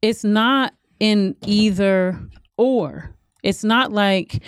it's 0.00 0.24
not 0.24 0.72
in 1.02 1.34
either 1.44 2.16
or. 2.56 3.12
It's 3.42 3.64
not 3.64 3.90
like 3.90 4.40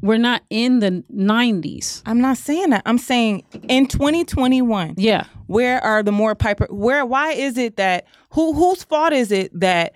we're 0.00 0.16
not 0.16 0.42
in 0.48 0.78
the 0.78 1.04
90s. 1.14 2.02
I'm 2.06 2.22
not 2.22 2.38
saying 2.38 2.70
that. 2.70 2.82
I'm 2.86 2.96
saying 2.96 3.44
in 3.68 3.86
2021. 3.86 4.94
Yeah. 4.96 5.24
where 5.48 5.84
are 5.84 6.02
the 6.02 6.12
more 6.12 6.34
piper 6.34 6.66
where 6.70 7.04
why 7.04 7.32
is 7.32 7.58
it 7.58 7.76
that 7.76 8.06
who 8.30 8.54
whose 8.54 8.84
fault 8.84 9.12
is 9.12 9.30
it 9.30 9.50
that 9.58 9.94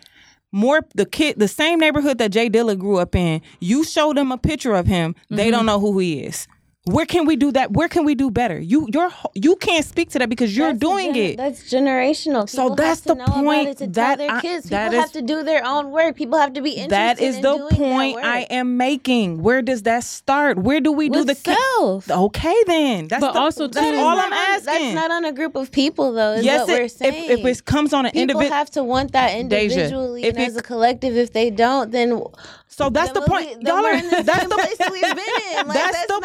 more 0.51 0.83
the 0.95 1.07
kid 1.07 1.39
the 1.39 1.49
same 1.49 1.79
neighborhood 1.79 2.19
that 2.19 2.31
Jay 2.31 2.51
Dilla 2.51 2.79
grew 2.79 2.99
up 2.99 3.15
in 3.15 3.41
you 3.61 3.83
show 3.85 4.13
them 4.13 4.33
a 4.33 4.39
picture 4.39 4.75
of 4.75 4.87
him 4.87 5.15
they 5.31 5.45
mm-hmm. 5.45 5.53
don't 5.53 5.67
know 5.67 5.81
who 5.81 5.99
he 5.99 6.21
is 6.21 6.47
where 6.85 7.07
can 7.07 7.27
we 7.27 7.37
do 7.37 7.53
that 7.53 7.71
where 7.71 7.87
can 7.89 8.05
we 8.05 8.15
do 8.17 8.29
better 8.29 8.59
you 8.59 8.89
you're 8.93 9.11
you 9.35 9.55
can't 9.55 9.85
speak 9.85 10.11
to 10.11 10.19
that 10.19 10.29
because 10.29 10.57
you're 10.57 10.69
That's 10.73 10.81
doing 10.81 11.15
gen- 11.15 11.23
it 11.23 11.37
That's 11.37 11.63
generational. 11.73 12.49
So 12.49 12.75
that's 12.75 13.01
have 13.01 13.03
to 13.03 13.09
the 13.09 13.15
know 13.15 13.25
point 13.45 13.63
About 13.63 13.71
it 13.71 13.79
to 13.79 13.87
that 13.93 14.17
tell 14.19 14.27
their 14.27 14.37
I- 14.37 14.41
kids. 14.41 14.65
People 14.69 14.87
is- 14.87 14.95
have 14.95 15.13
to 15.13 15.23
do 15.23 15.45
their 15.45 15.65
own 15.65 15.93
work. 15.93 16.17
People 16.17 16.39
have 16.39 16.53
to 16.55 16.61
be 16.61 16.71
interested. 16.71 16.91
that 16.91 17.21
is 17.21 17.37
in 17.37 17.43
the 17.43 17.57
doing 17.57 17.77
point. 17.77 18.19
I 18.25 18.41
am 18.51 18.77
making 18.77 19.43
where 19.45 19.63
does 19.63 19.83
that 19.83 20.03
start 20.03 20.59
where 20.59 20.81
do 20.81 20.91
we 20.91 21.09
do 21.09 21.21
With 21.21 21.29
the 21.29 21.35
ca- 21.53 21.57
self. 21.79 22.11
okay 22.11 22.57
then 22.67 23.07
that's 23.07 23.21
But 23.21 23.35
the, 23.35 23.39
also, 23.41 23.69
that's 23.69 23.87
too- 23.87 23.97
all 24.03 24.19
I'm 24.19 24.33
on- 24.33 24.39
asking 24.57 24.65
That's 24.73 24.95
not 24.95 25.11
on 25.13 25.25
a 25.25 25.33
group 25.33 25.55
of 25.55 25.71
people, 25.71 26.13
though. 26.13 26.33
Is 26.33 26.45
yes 26.45 26.67
what 26.67 26.69
we're 26.79 26.85
it, 26.87 26.91
saying. 26.91 27.31
if, 27.31 27.39
if 27.39 27.47
it 27.61 27.65
comes 27.65 27.93
on 27.93 28.07
an 28.07 28.13
individual, 28.15 28.27
people 28.27 28.41
individual 28.43 28.59
have 28.59 28.71
to 28.71 28.83
want 28.83 29.13
that 29.13 29.37
individually 29.39 30.25
if 30.25 30.31
and 30.35 30.39
it- 30.43 30.49
as 30.49 30.57
a 30.57 30.63
collective. 30.63 31.17
If 31.17 31.33
they 31.33 31.51
don't, 31.51 31.93
then 31.93 32.23
So 32.75 32.89
that's 32.89 33.13
the 33.13 33.21
then 33.21 33.29
point. 33.29 33.61
be- 33.61 33.67
Y'all 33.67 33.83
we're 33.83 33.95
in 33.97 34.09
the 34.09 34.23
that's 34.23 34.45
the 34.49 34.55
place 34.55 34.77
that 34.79 34.91
we've 34.91 35.03
been 35.03 35.19
in. 35.19 35.67
Like, 35.67 35.77
that's, 35.77 35.97
that's 35.97 36.07
the 36.07 36.21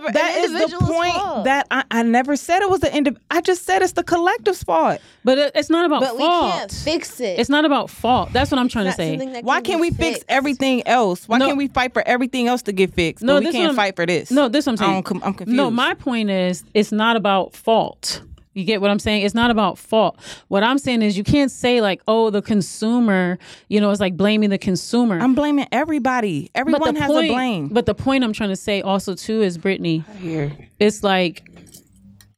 point. 0.00 0.12
That 0.14 0.36
is 0.38 0.52
the 0.70 0.78
point 0.86 1.12
fault. 1.14 1.44
that 1.44 1.66
I, 1.70 1.84
I 1.90 2.02
never 2.02 2.34
said 2.34 2.62
it 2.62 2.70
was 2.70 2.80
the 2.80 2.92
end. 2.92 3.08
of. 3.08 3.18
I 3.30 3.40
just 3.42 3.64
said 3.64 3.82
it's 3.82 3.92
the 3.92 4.02
collective's 4.02 4.62
fault. 4.62 5.00
But 5.22 5.36
it- 5.38 5.52
it's 5.54 5.68
not 5.70 5.84
about 5.84 6.02
fault. 6.02 6.18
but 6.18 6.22
we 6.22 6.50
can't 6.50 6.72
fix 6.72 7.20
it. 7.20 7.38
it's 7.38 7.50
not 7.50 7.64
about 7.66 7.90
fault. 7.90 8.32
That's 8.32 8.50
what 8.50 8.58
I'm 8.58 8.68
trying 8.68 8.86
to 8.86 8.92
say. 8.92 9.10
something 9.10 9.32
that 9.34 9.44
Why 9.44 9.56
can 9.60 9.78
can't 9.78 9.82
be 9.82 9.90
we 9.90 9.96
fix 9.96 10.24
everything 10.28 10.86
else? 10.86 11.28
Why 11.28 11.36
No. 11.38 11.46
can't 11.46 11.58
we 11.58 11.68
fight 11.68 11.92
for 11.92 12.02
everything 12.08 12.48
else 12.48 12.62
to 12.62 12.72
get 12.72 12.92
fixed? 12.94 13.22
No, 13.22 13.34
but 13.36 13.44
we 13.44 13.52
can't 13.52 13.76
fight 13.76 13.94
for 13.94 14.06
this. 14.06 14.30
No, 14.30 14.48
this 14.48 14.66
I'm 14.66 14.76
saying. 14.78 15.02
don't 15.02 15.22
I'm 15.24 15.34
confused. 15.34 15.56
No, 15.56 15.70
my 15.70 15.92
point 15.94 16.30
is 16.30 16.64
it's 16.74 16.90
not 16.90 17.16
about 17.16 17.52
fault. 17.54 18.22
You 18.54 18.64
get 18.64 18.80
what 18.80 18.90
I'm 18.90 18.98
saying? 18.98 19.22
It's 19.22 19.34
not 19.34 19.50
about 19.50 19.78
fault. 19.78 20.18
What 20.48 20.62
I'm 20.62 20.78
saying 20.78 21.02
is 21.02 21.16
you 21.16 21.24
can't 21.24 21.50
say 21.50 21.80
like, 21.80 22.02
oh, 22.06 22.30
the 22.30 22.42
consumer, 22.42 23.38
you 23.68 23.80
know, 23.80 23.90
it's 23.90 24.00
like 24.00 24.16
blaming 24.16 24.50
the 24.50 24.58
consumer. 24.58 25.18
I'm 25.18 25.34
blaming 25.34 25.66
everybody. 25.72 26.50
Everyone 26.54 26.94
has 26.96 27.10
point, 27.10 27.30
a 27.30 27.32
blame. 27.32 27.68
But 27.68 27.86
the 27.86 27.94
point 27.94 28.24
I'm 28.24 28.32
trying 28.32 28.50
to 28.50 28.56
say 28.56 28.82
also 28.82 29.14
too 29.14 29.42
is 29.42 29.56
Brittany, 29.56 30.04
Here, 30.20 30.52
it's 30.78 31.02
like 31.02 31.48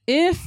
if 0.07 0.41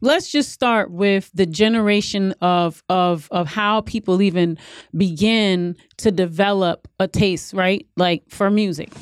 let's 0.00 0.30
just 0.30 0.52
start 0.52 0.90
with 0.90 1.30
the 1.34 1.46
generation 1.46 2.32
of 2.40 2.82
of 2.88 3.28
of 3.30 3.46
how 3.46 3.80
people 3.82 4.20
even 4.22 4.58
begin 4.96 5.76
to 5.98 6.10
develop 6.10 6.88
a 7.00 7.08
taste, 7.08 7.52
right? 7.52 7.86
Like 7.96 8.24
for 8.28 8.50
music. 8.50 8.92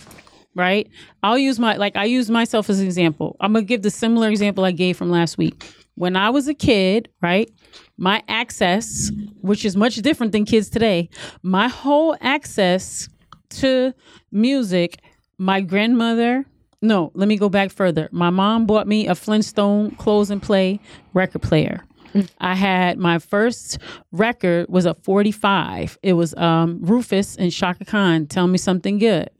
Right? 0.56 0.88
I'll 1.24 1.38
use 1.38 1.58
my 1.58 1.76
like 1.76 1.96
I 1.96 2.04
use 2.04 2.30
myself 2.30 2.70
as 2.70 2.78
an 2.78 2.86
example. 2.86 3.36
I'm 3.40 3.52
gonna 3.52 3.64
give 3.64 3.82
the 3.82 3.90
similar 3.90 4.28
example 4.28 4.64
I 4.64 4.70
gave 4.70 4.96
from 4.96 5.10
last 5.10 5.36
week. 5.36 5.64
When 5.96 6.16
I 6.16 6.30
was 6.30 6.48
a 6.48 6.54
kid, 6.54 7.08
right? 7.22 7.50
My 7.96 8.22
access, 8.28 9.10
which 9.40 9.64
is 9.64 9.76
much 9.76 9.96
different 9.96 10.32
than 10.32 10.44
kids 10.44 10.68
today, 10.68 11.08
my 11.42 11.68
whole 11.68 12.16
access 12.20 13.08
to 13.50 13.94
music, 14.32 15.00
my 15.38 15.60
grandmother, 15.60 16.44
no, 16.82 17.12
let 17.14 17.28
me 17.28 17.36
go 17.36 17.48
back 17.48 17.70
further. 17.70 18.08
My 18.12 18.30
mom 18.30 18.66
bought 18.66 18.86
me 18.86 19.06
a 19.06 19.14
Flintstone 19.14 19.92
close 19.92 20.30
and 20.30 20.42
play 20.42 20.80
record 21.14 21.42
player. 21.42 21.84
I 22.38 22.54
had 22.54 22.98
my 22.98 23.18
first 23.18 23.78
record 24.12 24.68
was 24.68 24.86
a 24.86 24.94
45. 24.94 25.98
It 26.02 26.12
was 26.12 26.34
um, 26.34 26.78
Rufus 26.82 27.36
and 27.36 27.50
Chaka 27.50 27.84
Khan, 27.84 28.26
Tell 28.26 28.46
Me 28.46 28.58
Something 28.58 28.98
Good. 28.98 29.30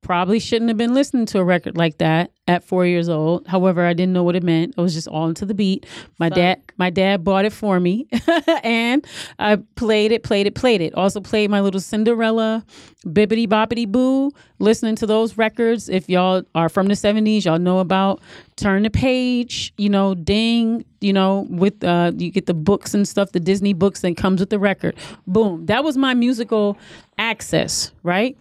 Probably 0.00 0.40
shouldn't 0.40 0.68
have 0.70 0.78
been 0.78 0.94
listening 0.94 1.26
to 1.26 1.38
a 1.38 1.44
record 1.44 1.76
like 1.76 1.98
that 1.98 2.30
at 2.48 2.64
four 2.64 2.86
years 2.86 3.10
old. 3.10 3.46
However, 3.46 3.84
I 3.84 3.92
didn't 3.92 4.14
know 4.14 4.24
what 4.24 4.34
it 4.34 4.42
meant. 4.42 4.74
It 4.76 4.80
was 4.80 4.94
just 4.94 5.06
all 5.06 5.28
into 5.28 5.44
the 5.44 5.54
beat. 5.54 5.84
My 6.18 6.30
dad, 6.30 6.62
my 6.78 6.88
dad 6.88 7.22
bought 7.22 7.44
it 7.44 7.52
for 7.52 7.78
me, 7.78 8.08
and 8.64 9.06
I 9.38 9.56
played 9.76 10.12
it, 10.12 10.22
played 10.22 10.46
it, 10.46 10.54
played 10.54 10.80
it. 10.80 10.94
Also 10.94 11.20
played 11.20 11.50
my 11.50 11.60
little 11.60 11.78
Cinderella, 11.80 12.64
Bibbidi 13.06 13.46
Bobbidi 13.46 13.86
Boo. 13.86 14.32
Listening 14.60 14.96
to 14.96 15.06
those 15.06 15.36
records. 15.36 15.88
If 15.88 16.08
y'all 16.08 16.42
are 16.54 16.70
from 16.70 16.88
the 16.88 16.94
'70s, 16.94 17.44
y'all 17.44 17.58
know 17.58 17.78
about 17.80 18.20
Turn 18.56 18.82
the 18.82 18.90
Page. 18.90 19.74
You 19.76 19.90
know, 19.90 20.14
Ding. 20.14 20.84
You 21.00 21.12
know, 21.12 21.46
with 21.50 21.84
uh, 21.84 22.12
you 22.16 22.30
get 22.30 22.46
the 22.46 22.54
books 22.54 22.94
and 22.94 23.06
stuff, 23.06 23.30
the 23.32 23.40
Disney 23.40 23.74
books 23.74 24.00
that 24.00 24.16
comes 24.16 24.40
with 24.40 24.50
the 24.50 24.58
record. 24.58 24.96
Boom. 25.26 25.66
That 25.66 25.84
was 25.84 25.96
my 25.96 26.14
musical 26.14 26.76
access, 27.18 27.92
right? 28.02 28.36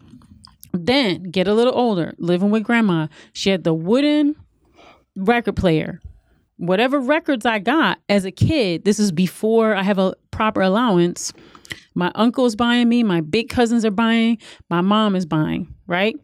Then 0.74 1.24
get 1.24 1.47
a 1.47 1.53
little 1.53 1.76
older, 1.76 2.13
living 2.18 2.51
with 2.51 2.63
grandma. 2.63 3.07
She 3.34 3.49
had 3.49 3.63
the 3.63 3.74
wooden 3.74 4.36
record 5.15 5.55
player. 5.55 6.01
Whatever 6.57 6.99
records 6.99 7.45
I 7.45 7.59
got 7.59 7.99
as 8.09 8.26
a 8.26 8.32
kid, 8.32 8.84
this 8.84 8.99
is 8.99 9.11
before 9.11 9.76
I 9.76 9.84
have 9.84 9.99
a 9.99 10.15
proper 10.32 10.61
allowance. 10.61 11.32
My 11.93 12.11
uncle's 12.15 12.55
buying 12.55 12.89
me, 12.89 13.03
my 13.03 13.22
big 13.22 13.49
cousins 13.49 13.86
are 13.86 13.91
buying, 13.91 14.38
my 14.70 14.82
mom 14.82 15.15
is 15.15 15.26
buying, 15.26 15.74
right? 15.88 16.15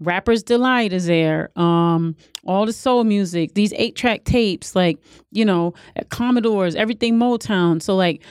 Rapper's 0.00 0.42
Delight 0.42 0.92
is 0.92 1.06
there. 1.06 1.50
Um, 1.56 2.16
all 2.44 2.66
the 2.66 2.72
soul 2.72 3.04
music, 3.04 3.54
these 3.54 3.72
eight 3.74 3.96
track 3.96 4.24
tapes, 4.24 4.74
like, 4.74 4.98
you 5.30 5.44
know, 5.44 5.72
Commodores, 6.10 6.74
everything 6.74 7.18
Motown. 7.18 7.80
So, 7.80 7.96
like, 7.96 8.22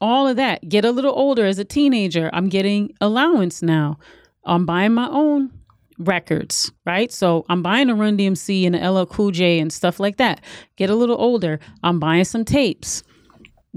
all 0.00 0.26
of 0.26 0.36
that. 0.36 0.66
Get 0.68 0.84
a 0.84 0.90
little 0.90 1.12
older 1.14 1.44
as 1.44 1.58
a 1.58 1.64
teenager. 1.64 2.30
I'm 2.32 2.48
getting 2.48 2.94
allowance 3.00 3.62
now. 3.62 3.98
I'm 4.44 4.66
buying 4.66 4.92
my 4.92 5.08
own 5.08 5.50
records, 5.98 6.72
right? 6.86 7.12
So 7.12 7.44
I'm 7.48 7.62
buying 7.62 7.90
a 7.90 7.94
Run 7.94 8.16
DMC 8.16 8.66
and 8.66 8.74
a 8.74 8.90
LL 8.90 9.06
Cool 9.06 9.30
J 9.30 9.58
and 9.58 9.72
stuff 9.72 10.00
like 10.00 10.16
that. 10.16 10.40
Get 10.76 10.90
a 10.90 10.94
little 10.94 11.20
older. 11.20 11.60
I'm 11.82 12.00
buying 12.00 12.24
some 12.24 12.44
tapes. 12.44 13.02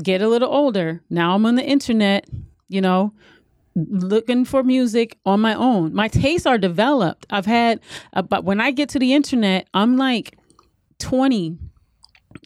Get 0.01 0.21
a 0.21 0.27
little 0.27 0.49
older. 0.49 1.01
Now 1.09 1.35
I'm 1.35 1.45
on 1.45 1.55
the 1.55 1.63
internet, 1.63 2.27
you 2.69 2.81
know, 2.81 3.13
looking 3.75 4.45
for 4.45 4.63
music 4.63 5.17
on 5.25 5.41
my 5.41 5.53
own. 5.53 5.93
My 5.93 6.07
tastes 6.07 6.47
are 6.47 6.57
developed. 6.57 7.25
I've 7.29 7.45
had, 7.45 7.79
uh, 8.13 8.21
but 8.21 8.43
when 8.43 8.59
I 8.61 8.71
get 8.71 8.89
to 8.89 8.99
the 8.99 9.13
internet, 9.13 9.67
I'm 9.73 9.97
like 9.97 10.37
20 10.99 11.57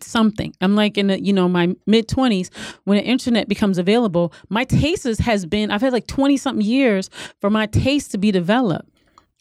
something. 0.03 0.53
I'm 0.61 0.75
like 0.75 0.97
in 0.97 1.07
the, 1.07 1.21
you 1.21 1.33
know, 1.33 1.47
my 1.47 1.75
mid 1.85 2.07
20s 2.07 2.49
when 2.85 2.97
the 2.97 3.03
internet 3.03 3.47
becomes 3.47 3.77
available. 3.77 4.33
My 4.49 4.63
tastes 4.63 5.19
has 5.19 5.45
been, 5.45 5.71
I've 5.71 5.81
had 5.81 5.93
like 5.93 6.07
20 6.07 6.37
something 6.37 6.65
years 6.65 7.09
for 7.41 7.49
my 7.49 7.65
taste 7.67 8.11
to 8.11 8.17
be 8.17 8.31
developed. 8.31 8.89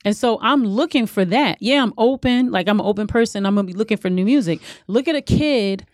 And 0.05 0.17
so 0.17 0.39
I'm 0.41 0.65
looking 0.65 1.07
for 1.07 1.25
that. 1.25 1.59
Yeah, 1.61 1.83
I'm 1.83 1.93
open. 1.99 2.53
Like 2.53 2.69
I'm 2.69 2.79
an 2.79 2.87
open 2.87 3.09
person. 3.09 3.45
I'm 3.45 3.57
to 3.57 3.65
be 3.65 3.73
looking 3.73 3.97
for 3.97 4.09
new 4.09 4.25
music. 4.25 4.61
Look 4.87 5.09
at 5.09 5.17
a 5.17 5.21
kid 5.21 5.85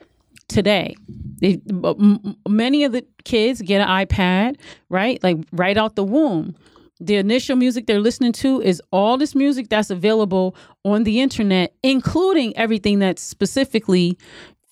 today. 0.49 0.95
They, 1.41 1.61
m- 1.71 2.37
many 2.47 2.85
of 2.85 2.93
the 2.93 3.07
kids 3.25 3.63
get 3.63 3.81
an 3.81 3.89
iPad, 3.89 4.57
right? 4.91 5.23
Like 5.23 5.39
right 5.53 5.79
out 5.79 5.97
the 5.97 6.05
womb. 6.05 6.55
The 7.01 7.17
initial 7.17 7.57
music 7.57 7.87
they're 7.87 8.01
listening 8.01 8.33
to 8.35 8.61
is 8.61 8.81
all 8.93 9.17
this 9.17 9.35
music 9.35 9.71
that's 9.71 9.91
available 9.91 10.55
on 10.85 11.03
the 11.03 11.21
internet, 11.21 11.75
including 11.83 12.57
everything 12.57 13.01
that's 13.01 13.23
specifically 13.23 14.17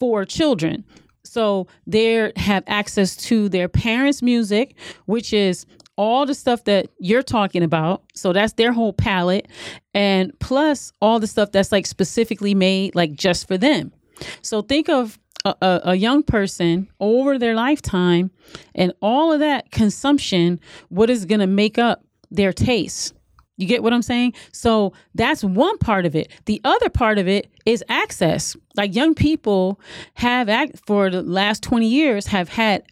for 0.01 0.24
children. 0.24 0.84
So 1.22 1.68
they 1.86 2.32
have 2.36 2.64
access 2.66 3.14
to 3.28 3.48
their 3.48 3.68
parents' 3.68 4.22
music, 4.22 4.74
which 5.05 5.32
is 5.32 5.66
all 5.96 6.24
the 6.24 6.34
stuff 6.34 6.64
that 6.64 6.88
you're 6.98 7.22
talking 7.22 7.62
about. 7.62 8.03
So 8.14 8.32
that's 8.32 8.55
their 8.55 8.72
whole 8.72 8.94
palette. 8.94 9.46
And 9.92 10.32
plus 10.40 10.92
all 11.01 11.20
the 11.20 11.26
stuff 11.26 11.53
that's 11.53 11.70
like 11.70 11.86
specifically 11.86 12.55
made 12.55 12.94
like 12.94 13.12
just 13.12 13.46
for 13.46 13.59
them. 13.59 13.92
So 14.40 14.62
think 14.62 14.88
of 14.88 15.18
a, 15.44 15.55
a, 15.61 15.80
a 15.84 15.94
young 15.94 16.22
person 16.22 16.88
over 17.01 17.38
their 17.38 17.55
lifetime 17.55 18.30
and 18.74 18.92
all 19.01 19.32
of 19.32 19.40
that 19.40 19.70
consumption, 19.70 20.59
what 20.88 21.11
is 21.11 21.26
going 21.26 21.40
to 21.40 21.46
make 21.46 21.78
up 21.78 22.03
their 22.30 22.53
taste. 22.53 23.14
You 23.61 23.66
get 23.66 23.82
what 23.82 23.92
I'm 23.92 24.02
saying? 24.02 24.32
So 24.52 24.92
that's 25.14 25.44
one 25.44 25.76
part 25.78 26.06
of 26.06 26.16
it. 26.16 26.32
The 26.46 26.61
other 26.64 26.88
part 26.88 27.18
of 27.18 27.28
it 27.28 27.50
is 27.66 27.84
access. 27.88 28.56
Like 28.76 28.94
young 28.94 29.14
people 29.14 29.80
have 30.14 30.48
act 30.48 30.80
for 30.86 31.11
the 31.11 31.22
last 31.22 31.62
20 31.62 31.86
years 31.86 32.26
have 32.26 32.48
had 32.48 32.82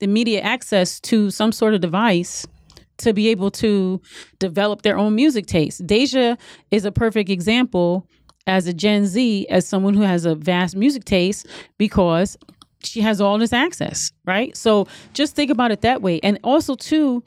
immediate 0.00 0.42
access 0.42 1.00
to 1.00 1.30
some 1.30 1.52
sort 1.52 1.74
of 1.74 1.80
device 1.80 2.46
to 2.98 3.12
be 3.12 3.28
able 3.28 3.50
to 3.50 4.00
develop 4.38 4.82
their 4.82 4.96
own 4.96 5.14
music 5.14 5.46
taste. 5.46 5.84
Deja 5.86 6.36
is 6.70 6.84
a 6.84 6.92
perfect 6.92 7.28
example 7.28 8.06
as 8.46 8.66
a 8.66 8.72
Gen 8.72 9.06
Z, 9.06 9.46
as 9.48 9.66
someone 9.66 9.94
who 9.94 10.02
has 10.02 10.24
a 10.24 10.34
vast 10.34 10.76
music 10.76 11.04
taste 11.04 11.46
because 11.78 12.36
she 12.84 13.00
has 13.00 13.20
all 13.20 13.38
this 13.38 13.52
access, 13.52 14.12
right? 14.24 14.56
So 14.56 14.86
just 15.14 15.34
think 15.34 15.50
about 15.50 15.70
it 15.70 15.82
that 15.82 16.02
way. 16.02 16.20
And 16.22 16.38
also, 16.42 16.74
too, 16.74 17.22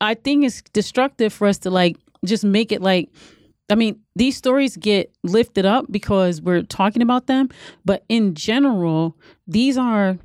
I 0.00 0.14
think 0.14 0.44
it's 0.44 0.62
destructive 0.72 1.32
for 1.32 1.46
us 1.46 1.58
to 1.58 1.70
like 1.70 1.96
just 2.24 2.44
make 2.44 2.72
it 2.72 2.82
like 2.82 3.10
I 3.70 3.76
mean, 3.76 4.00
these 4.16 4.36
stories 4.36 4.76
get 4.76 5.14
lifted 5.22 5.64
up 5.64 5.86
because 5.90 6.42
we're 6.42 6.62
talking 6.62 7.02
about 7.02 7.28
them, 7.28 7.50
but 7.84 8.04
in 8.08 8.34
general, 8.34 9.16
these 9.46 9.78
are 9.78 10.18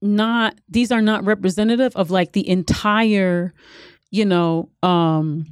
not 0.00 0.54
these 0.68 0.90
are 0.92 1.02
not 1.02 1.24
representative 1.24 1.94
of 1.96 2.10
like 2.10 2.32
the 2.32 2.48
entire, 2.48 3.52
you 4.10 4.24
know, 4.24 4.70
um 4.82 5.46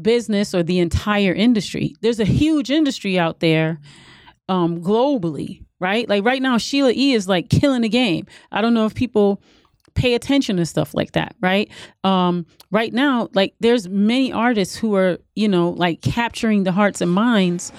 business 0.00 0.54
or 0.54 0.62
the 0.62 0.78
entire 0.78 1.32
industry. 1.32 1.94
There's 2.02 2.20
a 2.20 2.24
huge 2.24 2.70
industry 2.70 3.18
out 3.18 3.40
there 3.40 3.80
um 4.48 4.80
globally, 4.82 5.64
right? 5.80 6.08
Like 6.08 6.24
right 6.24 6.42
now 6.42 6.58
Sheila 6.58 6.92
E 6.92 7.14
is 7.14 7.28
like 7.28 7.48
killing 7.48 7.82
the 7.82 7.88
game. 7.88 8.26
I 8.52 8.60
don't 8.60 8.74
know 8.74 8.86
if 8.86 8.94
people 8.94 9.42
pay 9.98 10.14
attention 10.14 10.56
to 10.56 10.64
stuff 10.64 10.94
like 10.94 11.12
that, 11.12 11.34
right? 11.40 11.68
Um, 12.04 12.46
right 12.70 12.92
now, 12.92 13.28
like 13.34 13.54
there's 13.58 13.88
many 13.88 14.32
artists 14.32 14.76
who 14.76 14.94
are, 14.94 15.18
you 15.34 15.48
know, 15.48 15.70
like 15.70 16.00
capturing 16.00 16.62
the 16.62 16.72
hearts 16.72 17.00
and 17.00 17.10
minds, 17.10 17.72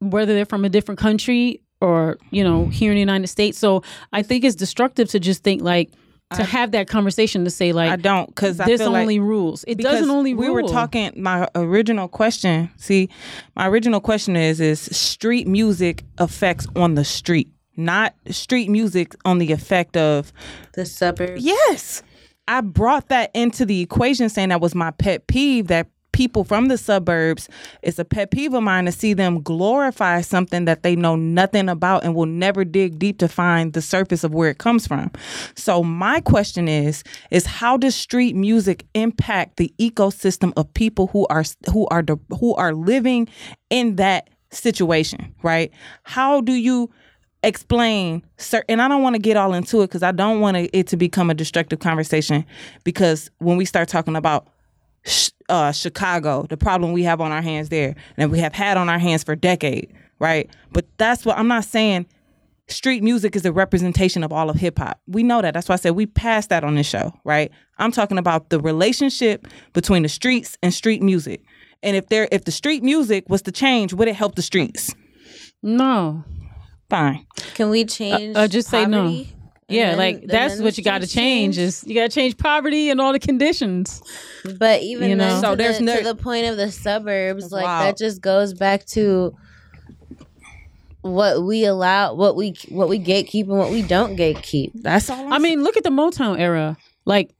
whether 0.00 0.32
they're 0.34 0.46
from 0.46 0.64
a 0.64 0.70
different 0.70 0.98
country 0.98 1.60
or, 1.80 2.16
you 2.30 2.42
know, 2.42 2.66
here 2.66 2.90
in 2.90 2.96
the 2.96 3.00
United 3.00 3.28
States. 3.28 3.58
So 3.58 3.82
I 4.12 4.22
think 4.22 4.42
it's 4.42 4.56
destructive 4.56 5.10
to 5.10 5.20
just 5.20 5.44
think 5.44 5.62
like 5.62 5.90
to 6.34 6.42
I- 6.42 6.46
have 6.46 6.72
that 6.72 6.88
conversation 6.88 7.44
to 7.44 7.50
say 7.50 7.72
like 7.72 7.90
I 7.90 7.96
don't 7.96 8.26
because 8.26 8.58
I 8.58 8.66
this 8.66 8.80
feel 8.80 8.90
like 8.90 9.02
only 9.02 9.20
rules. 9.20 9.64
It 9.68 9.78
doesn't 9.78 10.10
only 10.10 10.34
we 10.34 10.48
were 10.48 10.62
talking 10.62 11.12
my 11.16 11.48
original 11.54 12.08
question 12.08 12.70
see 12.76 13.08
my 13.56 13.66
original 13.66 14.00
question 14.00 14.36
is 14.36 14.60
is 14.60 14.80
street 14.80 15.46
music 15.46 16.04
effects 16.20 16.66
on 16.76 16.96
the 16.96 17.04
street 17.04 17.50
not 17.78 18.14
street 18.30 18.68
music 18.68 19.14
on 19.24 19.38
the 19.38 19.52
effect 19.52 19.96
of 19.96 20.32
The 20.74 20.84
suburbs. 20.84 21.42
yes. 21.42 22.02
I 22.46 22.60
brought 22.62 23.08
that 23.08 23.30
into 23.34 23.64
the 23.66 23.80
equation 23.82 24.28
saying 24.28 24.48
that 24.50 24.60
was 24.60 24.74
my 24.74 24.90
pet 24.90 25.26
peeve 25.26 25.68
that 25.68 25.86
people 26.12 26.42
from 26.42 26.66
the 26.66 26.78
suburbs 26.78 27.48
it's 27.82 27.98
a 27.98 28.04
pet 28.04 28.30
peeve 28.32 28.52
of 28.54 28.62
mine 28.62 28.86
to 28.86 28.90
see 28.90 29.12
them 29.12 29.40
glorify 29.42 30.20
something 30.22 30.64
that 30.64 30.82
they 30.82 30.96
know 30.96 31.14
nothing 31.14 31.68
about 31.68 32.02
and 32.02 32.14
will 32.14 32.26
never 32.26 32.64
dig 32.64 32.98
deep 32.98 33.18
to 33.18 33.28
find 33.28 33.74
the 33.74 33.82
surface 33.82 34.24
of 34.24 34.34
where 34.34 34.50
it 34.50 34.58
comes 34.58 34.86
from. 34.86 35.12
So 35.54 35.84
my 35.84 36.20
question 36.22 36.66
is 36.66 37.04
is 37.30 37.44
how 37.46 37.76
does 37.76 37.94
street 37.94 38.34
music 38.34 38.84
impact 38.94 39.58
the 39.58 39.72
ecosystem 39.78 40.52
of 40.56 40.72
people 40.74 41.08
who 41.08 41.26
are 41.28 41.44
who 41.72 41.86
are 41.88 42.02
the- 42.02 42.16
who 42.40 42.54
are 42.56 42.74
living 42.74 43.28
in 43.70 43.96
that 43.96 44.30
situation 44.50 45.34
right? 45.42 45.70
How 46.04 46.40
do 46.40 46.52
you 46.54 46.90
explain 47.48 48.22
cer- 48.36 48.64
and 48.68 48.80
i 48.80 48.88
don't 48.88 49.02
want 49.02 49.14
to 49.14 49.20
get 49.20 49.36
all 49.36 49.54
into 49.54 49.82
it 49.82 49.88
because 49.88 50.02
i 50.02 50.12
don't 50.12 50.40
want 50.40 50.56
it 50.56 50.86
to 50.86 50.96
become 50.96 51.30
a 51.30 51.34
destructive 51.34 51.78
conversation 51.80 52.44
because 52.84 53.30
when 53.38 53.56
we 53.56 53.64
start 53.64 53.88
talking 53.88 54.16
about 54.16 54.48
uh, 55.48 55.72
chicago 55.72 56.46
the 56.48 56.56
problem 56.56 56.92
we 56.92 57.02
have 57.02 57.20
on 57.20 57.32
our 57.32 57.42
hands 57.42 57.68
there 57.68 57.94
and 58.16 58.30
we 58.30 58.38
have 58.38 58.52
had 58.52 58.76
on 58.76 58.88
our 58.88 58.98
hands 58.98 59.24
for 59.24 59.34
decade 59.34 59.92
right 60.18 60.50
but 60.72 60.86
that's 60.98 61.24
what 61.24 61.36
i'm 61.38 61.48
not 61.48 61.64
saying 61.64 62.06
street 62.68 63.02
music 63.02 63.34
is 63.34 63.44
a 63.44 63.52
representation 63.52 64.22
of 64.22 64.32
all 64.32 64.50
of 64.50 64.56
hip 64.56 64.78
hop. 64.78 65.00
We 65.06 65.22
know 65.22 65.42
that. 65.42 65.54
That's 65.54 65.68
why 65.68 65.74
I 65.74 65.76
said 65.76 65.92
we 65.92 66.06
passed 66.06 66.50
that 66.50 66.64
on 66.64 66.74
this 66.74 66.86
show, 66.86 67.12
right? 67.24 67.50
I'm 67.78 67.92
talking 67.92 68.18
about 68.18 68.50
the 68.50 68.60
relationship 68.60 69.46
between 69.72 70.02
the 70.02 70.08
streets 70.08 70.56
and 70.62 70.72
street 70.72 71.02
music. 71.02 71.42
And 71.82 71.96
if 71.96 72.08
there 72.08 72.28
if 72.30 72.44
the 72.44 72.50
street 72.50 72.82
music 72.82 73.24
was 73.28 73.42
to 73.42 73.52
change, 73.52 73.92
would 73.94 74.08
it 74.08 74.16
help 74.16 74.34
the 74.34 74.42
streets? 74.42 74.94
no. 75.62 76.24
Fine. 76.90 77.26
Can 77.54 77.70
we 77.70 77.84
change? 77.84 78.36
uh, 78.36 78.48
just 78.48 78.68
say 78.68 78.86
no. 78.86 79.24
Yeah, 79.70 79.90
then- 79.90 79.98
like 79.98 80.26
that's 80.26 80.60
what 80.60 80.78
you 80.78 80.84
got 80.84 81.02
to 81.02 81.06
streets 81.06 81.14
change 81.14 81.58
is 81.58 81.84
you 81.86 81.94
got 81.94 82.10
to 82.10 82.14
change 82.14 82.38
poverty 82.38 82.88
and 82.88 83.00
all 83.00 83.12
the 83.12 83.18
conditions. 83.18 84.02
But 84.58 84.80
even 84.82 85.10
You 85.10 85.16
know? 85.16 85.28
then, 85.28 85.40
So 85.42 85.50
to, 85.50 85.56
there's 85.56 85.78
the, 85.78 85.84
no- 85.84 85.96
to 85.98 86.04
the 86.04 86.14
point 86.14 86.46
of 86.46 86.56
the 86.56 86.72
suburbs, 86.72 87.52
like 87.52 87.64
wild. 87.64 87.86
that 87.86 87.98
just 87.98 88.22
goes 88.22 88.54
back 88.54 88.86
to 88.86 89.36
what 91.02 91.42
we 91.44 91.64
allow, 91.64 92.14
what 92.14 92.34
we 92.36 92.54
what 92.70 92.88
we 92.88 92.98
gatekeep 92.98 93.42
and 93.42 93.58
what 93.58 93.70
we 93.70 93.82
don't 93.82 94.16
gatekeep. 94.16 94.72
That's 94.74 95.08
all. 95.10 95.26
I'm 95.26 95.32
I 95.34 95.38
mean, 95.38 95.62
look 95.62 95.76
at 95.76 95.84
the 95.84 95.90
Motown 95.90 96.38
era. 96.38 96.76
Like 97.04 97.30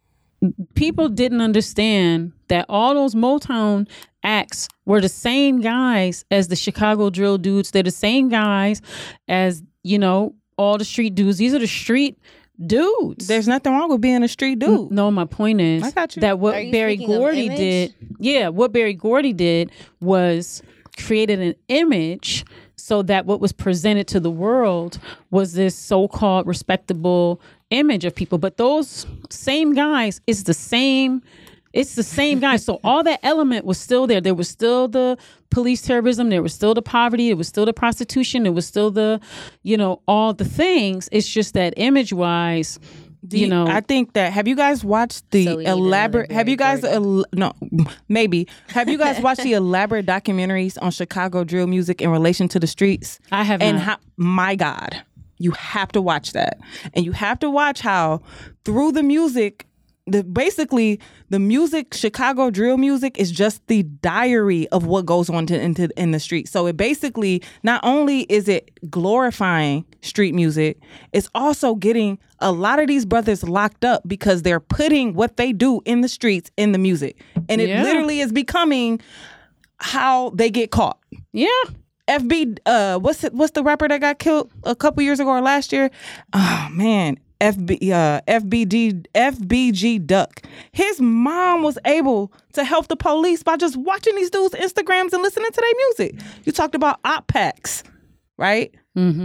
people 0.74 1.08
didn't 1.08 1.40
understand 1.40 2.32
that 2.48 2.66
all 2.68 2.94
those 2.94 3.14
Motown 3.14 3.88
acts 4.22 4.68
were 4.84 5.00
the 5.00 5.08
same 5.08 5.60
guys 5.60 6.24
as 6.30 6.48
the 6.48 6.56
Chicago 6.56 7.10
drill 7.10 7.38
dudes. 7.38 7.70
They're 7.70 7.82
the 7.82 7.90
same 7.90 8.28
guys 8.28 8.80
as, 9.26 9.62
you 9.82 9.98
know, 9.98 10.34
all 10.56 10.78
the 10.78 10.84
street 10.84 11.14
dudes. 11.14 11.38
These 11.38 11.54
are 11.54 11.58
the 11.58 11.66
street 11.66 12.18
dudes. 12.64 13.28
there's 13.28 13.46
nothing 13.46 13.72
wrong 13.72 13.90
with 13.90 14.00
being 14.00 14.22
a 14.22 14.28
street 14.28 14.58
dude. 14.58 14.90
No, 14.90 15.10
my 15.10 15.24
point 15.24 15.60
is 15.60 15.82
I 15.82 15.90
got 15.92 16.16
you. 16.16 16.20
that 16.20 16.38
what 16.38 16.64
you 16.64 16.72
Berry 16.72 16.96
speaking 16.96 17.16
Gordy 17.16 17.48
did, 17.48 17.94
yeah, 18.18 18.48
what 18.48 18.72
Berry 18.72 18.94
Gordy 18.94 19.32
did 19.32 19.70
was 20.00 20.62
created 20.96 21.40
an 21.40 21.54
image 21.68 22.44
so 22.76 23.02
that 23.02 23.26
what 23.26 23.40
was 23.40 23.52
presented 23.52 24.08
to 24.08 24.20
the 24.20 24.30
world 24.30 24.98
was 25.30 25.52
this 25.52 25.76
so-called 25.76 26.46
respectable 26.46 27.40
image 27.70 28.04
of 28.04 28.14
people. 28.14 28.38
But 28.38 28.56
those 28.56 29.06
same 29.30 29.74
guys, 29.74 30.20
it's 30.26 30.44
the 30.44 30.54
same. 30.54 31.22
It's 31.74 31.96
the 31.96 32.02
same 32.02 32.40
guys. 32.40 32.64
So 32.64 32.80
all 32.82 33.02
that 33.04 33.20
element 33.22 33.66
was 33.66 33.78
still 33.78 34.06
there. 34.06 34.20
There 34.22 34.34
was 34.34 34.48
still 34.48 34.88
the 34.88 35.18
police 35.50 35.82
terrorism. 35.82 36.30
There 36.30 36.42
was 36.42 36.54
still 36.54 36.72
the 36.72 36.82
poverty. 36.82 37.28
It 37.28 37.34
was 37.34 37.46
still 37.46 37.66
the 37.66 37.74
prostitution. 37.74 38.46
It 38.46 38.54
was 38.54 38.66
still 38.66 38.90
the, 38.90 39.20
you 39.62 39.76
know, 39.76 40.00
all 40.08 40.32
the 40.32 40.46
things. 40.46 41.10
It's 41.12 41.28
just 41.28 41.52
that 41.54 41.74
image 41.76 42.10
wise, 42.12 42.78
Do 43.26 43.38
you 43.38 43.46
know, 43.48 43.66
I 43.66 43.82
think 43.82 44.14
that 44.14 44.32
have 44.32 44.48
you 44.48 44.56
guys 44.56 44.82
watched 44.82 45.30
the 45.30 45.44
So 45.44 45.50
we 45.56 45.64
need 45.64 45.64
another 45.70 45.78
elaborate? 45.78 46.32
Have 46.32 46.48
you 46.48 46.56
guys 46.56 46.82
el- 46.84 47.26
no 47.34 47.52
maybe 48.08 48.48
have 48.68 48.88
you 48.88 48.96
guys 48.96 49.20
watched 49.20 49.42
the 49.42 49.52
elaborate 49.62 50.06
documentaries 50.06 50.78
on 50.80 50.90
Chicago 50.90 51.44
drill 51.44 51.66
music 51.66 52.00
in 52.00 52.10
relation 52.10 52.48
to 52.48 52.58
the 52.58 52.66
streets? 52.66 53.20
I 53.30 53.42
have 53.44 53.60
and 53.60 53.76
not. 53.76 53.84
how 53.84 53.96
my 54.16 54.54
God, 54.56 55.02
you 55.38 55.52
have 55.52 55.90
to 55.92 56.00
watch 56.02 56.32
that, 56.32 56.58
and 56.94 57.04
you 57.04 57.12
have 57.12 57.38
to 57.40 57.50
watch 57.50 57.80
how 57.80 58.22
through 58.64 58.92
the 58.92 59.02
music. 59.02 59.64
The, 60.10 60.24
basically, 60.24 61.00
the 61.28 61.38
music, 61.38 61.92
Chicago 61.92 62.48
drill 62.48 62.78
music, 62.78 63.18
is 63.18 63.30
just 63.30 63.66
the 63.66 63.82
diary 63.82 64.66
of 64.68 64.86
what 64.86 65.04
goes 65.04 65.28
on 65.28 65.44
to, 65.48 65.60
into 65.60 65.90
in 66.00 66.12
the 66.12 66.18
street. 66.18 66.48
So 66.48 66.66
it 66.66 66.78
basically 66.78 67.42
not 67.62 67.80
only 67.84 68.20
is 68.22 68.48
it 68.48 68.70
glorifying 68.88 69.84
street 70.00 70.34
music, 70.34 70.78
it's 71.12 71.28
also 71.34 71.74
getting 71.74 72.18
a 72.38 72.50
lot 72.52 72.78
of 72.78 72.86
these 72.88 73.04
brothers 73.04 73.44
locked 73.44 73.84
up 73.84 74.00
because 74.08 74.40
they're 74.40 74.60
putting 74.60 75.12
what 75.12 75.36
they 75.36 75.52
do 75.52 75.82
in 75.84 76.00
the 76.00 76.08
streets 76.08 76.50
in 76.56 76.72
the 76.72 76.78
music, 76.78 77.22
and 77.50 77.60
it 77.60 77.68
Yeah. 77.68 77.82
literally 77.82 78.20
is 78.20 78.32
becoming 78.32 79.00
how 79.76 80.30
they 80.30 80.48
get 80.50 80.70
caught. 80.70 80.98
yeah. 81.34 81.48
FB, 82.08 82.58
uh, 82.66 82.98
what's 82.98 83.22
it, 83.24 83.34
what's 83.34 83.52
the 83.52 83.62
rapper 83.62 83.86
that 83.88 84.00
got 84.00 84.18
killed 84.18 84.50
a 84.64 84.74
couple 84.74 85.02
years 85.02 85.20
ago 85.20 85.30
or 85.30 85.40
last 85.40 85.72
year? 85.72 85.90
Oh 86.32 86.68
man, 86.72 87.18
FB, 87.40 87.90
uh, 87.92 88.20
FBG, 88.26 89.04
FBG 89.14 90.04
Duck. 90.06 90.42
His 90.72 91.00
mom 91.00 91.62
was 91.62 91.78
able 91.84 92.32
to 92.54 92.64
help 92.64 92.88
the 92.88 92.96
police 92.96 93.42
by 93.42 93.56
just 93.56 93.76
watching 93.76 94.14
these 94.16 94.30
dudes' 94.30 94.54
Instagrams 94.54 95.12
and 95.12 95.22
listening 95.22 95.50
to 95.52 95.60
their 95.60 95.74
music. 96.08 96.20
You 96.44 96.52
talked 96.52 96.74
about 96.74 96.98
opp 97.04 97.26
packs, 97.28 97.82
right? 98.36 98.74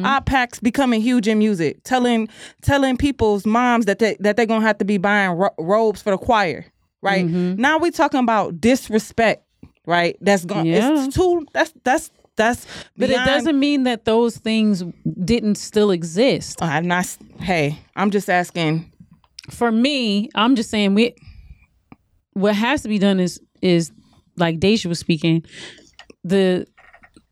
Opp 0.06 0.28
packs 0.28 0.60
becoming 0.60 1.02
huge 1.02 1.28
in 1.28 1.40
music, 1.40 1.82
telling 1.84 2.30
telling 2.62 2.96
people's 2.96 3.44
moms 3.44 3.86
that 3.86 3.98
they 3.98 4.16
that 4.20 4.38
they're 4.38 4.46
gonna 4.46 4.66
have 4.68 4.78
to 4.78 4.86
be 4.86 5.00
buying 5.00 5.32
ro- 5.32 5.50
robes 5.58 6.00
for 6.00 6.12
the 6.12 6.18
choir, 6.20 6.66
right? 7.02 7.26
Now 7.26 7.80
we 7.80 7.90
talking 7.90 8.20
about 8.20 8.62
disrespect, 8.62 9.44
right? 9.88 10.16
That's 10.22 10.46
going 10.46 10.68
Yeah. 10.68 11.06
it's 11.06 11.16
too 11.16 11.48
that's 11.54 11.74
that's 11.84 12.12
that's 12.36 12.66
But 12.98 13.10
beyond- 13.10 13.28
it 13.28 13.32
doesn't 13.32 13.60
mean 13.60 13.84
that 13.84 14.06
those 14.06 14.38
things 14.38 14.84
didn't 15.24 15.56
still 15.56 15.92
exist. 15.92 16.60
Oh, 16.62 16.66
I'm 16.66 16.88
not. 16.88 17.06
Hey, 17.40 17.80
I'm 17.96 18.12
just 18.12 18.30
asking. 18.30 18.92
For 19.52 19.72
me, 19.72 20.30
I'm 20.36 20.56
just 20.56 20.70
saying 20.70 20.96
we 20.96 21.14
what 22.34 22.56
has 22.56 22.82
to 22.84 22.90
be 22.90 22.98
done 23.00 23.20
is 23.20 23.40
is 23.62 23.92
like 24.38 24.60
Deja 24.60 24.90
was 24.90 25.00
speaking, 25.00 25.44
the 26.24 26.66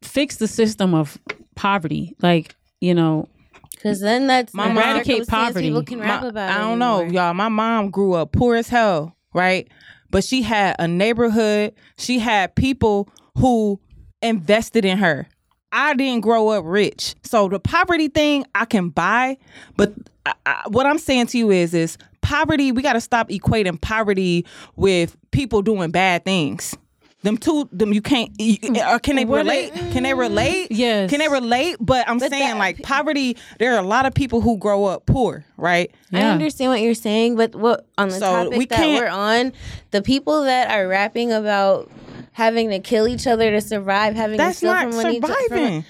fix 0.02 0.38
the 0.38 0.48
system 0.48 0.94
of 0.94 1.18
poverty. 1.56 2.16
Like, 2.22 2.56
you 2.80 2.94
know, 2.94 3.28
Because 3.72 4.00
then 4.02 4.28
that's 4.28 4.54
My 4.54 4.68
the 4.68 4.74
mom- 4.76 4.84
Eradicate 4.84 5.28
poverty. 5.28 5.68
People 5.70 5.84
can 5.84 6.00
rap 6.00 6.22
My- 6.22 6.28
about. 6.30 6.52
I 6.52 6.58
don't 6.60 6.80
know, 6.80 7.02
y'all. 7.04 7.34
My 7.34 7.50
mom 7.50 7.90
grew 7.90 8.14
up 8.14 8.32
poor 8.32 8.56
as 8.56 8.68
hell, 8.70 9.16
right? 9.34 9.68
But 10.12 10.24
she 10.24 10.42
had 10.42 10.76
a 10.80 10.88
neighborhood. 10.88 11.74
She 11.98 12.20
had 12.20 12.54
people 12.56 13.10
who 13.38 13.80
invested 14.22 14.86
in 14.86 14.98
her. 14.98 15.28
I 15.72 15.94
didn't 15.94 16.22
grow 16.22 16.50
up 16.50 16.66
rich, 16.68 17.16
so 17.24 17.48
the 17.48 17.60
poverty 17.60 18.10
thing 18.10 18.46
I 18.54 18.66
can 18.66 18.90
buy. 18.90 19.38
But 19.78 19.94
I, 20.26 20.34
I, 20.46 20.64
what 20.68 20.86
I'm 20.86 20.98
saying 20.98 21.28
to 21.28 21.38
you 21.38 21.50
is, 21.50 21.74
is 21.74 21.98
poverty. 22.22 22.72
We 22.72 22.82
got 22.82 22.94
to 22.94 23.02
stop 23.02 23.30
equating 23.30 23.80
poverty 23.80 24.46
with 24.76 25.16
people 25.32 25.62
doing 25.62 25.92
bad 25.92 26.26
things. 26.26 26.76
Them 27.24 27.38
two, 27.38 27.70
them 27.72 27.94
you 27.94 28.02
can't. 28.02 28.32
You, 28.40 28.56
or 28.64 28.70
mm. 28.70 28.80
uh, 28.80 29.00
can 29.00 29.16
they 29.16 29.26
What 29.26 29.38
relate? 29.38 29.74
Can 29.92 30.04
they 30.04 30.14
relate? 30.14 30.72
Yes. 30.72 31.10
Can 31.10 31.20
they 31.20 31.28
relate? 31.28 31.78
But 31.80 32.10
I'm 32.10 32.20
saying 32.20 32.32
that- 32.32 32.58
like 32.58 32.82
poverty. 32.82 33.38
There 33.60 33.76
are 33.76 33.80
a 33.80 33.86
lot 33.86 34.08
of 34.08 34.14
people 34.16 34.42
who 34.42 34.58
grow 34.58 34.86
up 34.86 35.06
poor, 35.06 35.46
right? 35.56 35.92
I 36.12 36.22
understand 36.24 36.72
what 36.72 36.82
you're 36.82 36.96
saying, 36.96 37.36
but 37.36 37.56
what 37.56 37.86
on 37.98 38.10
the 38.10 38.16
So, 38.16 38.46
topic 38.46 38.58
we 38.58 38.66
that 38.66 38.80
we're 38.80 39.08
on, 39.08 39.54
the 39.92 40.02
people 40.02 40.44
that 40.44 40.72
are 40.72 40.88
rapping 40.88 41.32
about 41.32 41.92
having 42.32 42.70
to 42.70 42.80
kill 42.80 43.08
each 43.08 43.28
other 43.28 43.52
to 43.52 43.62
survive, 43.62 44.16
having 44.16 44.38
That's 44.38 44.60
to 44.62 44.68
steal 44.68 44.74
not 44.74 44.88
from 44.94 45.04
one 45.04 45.14
each 45.14 45.26
surviving. 45.26 45.86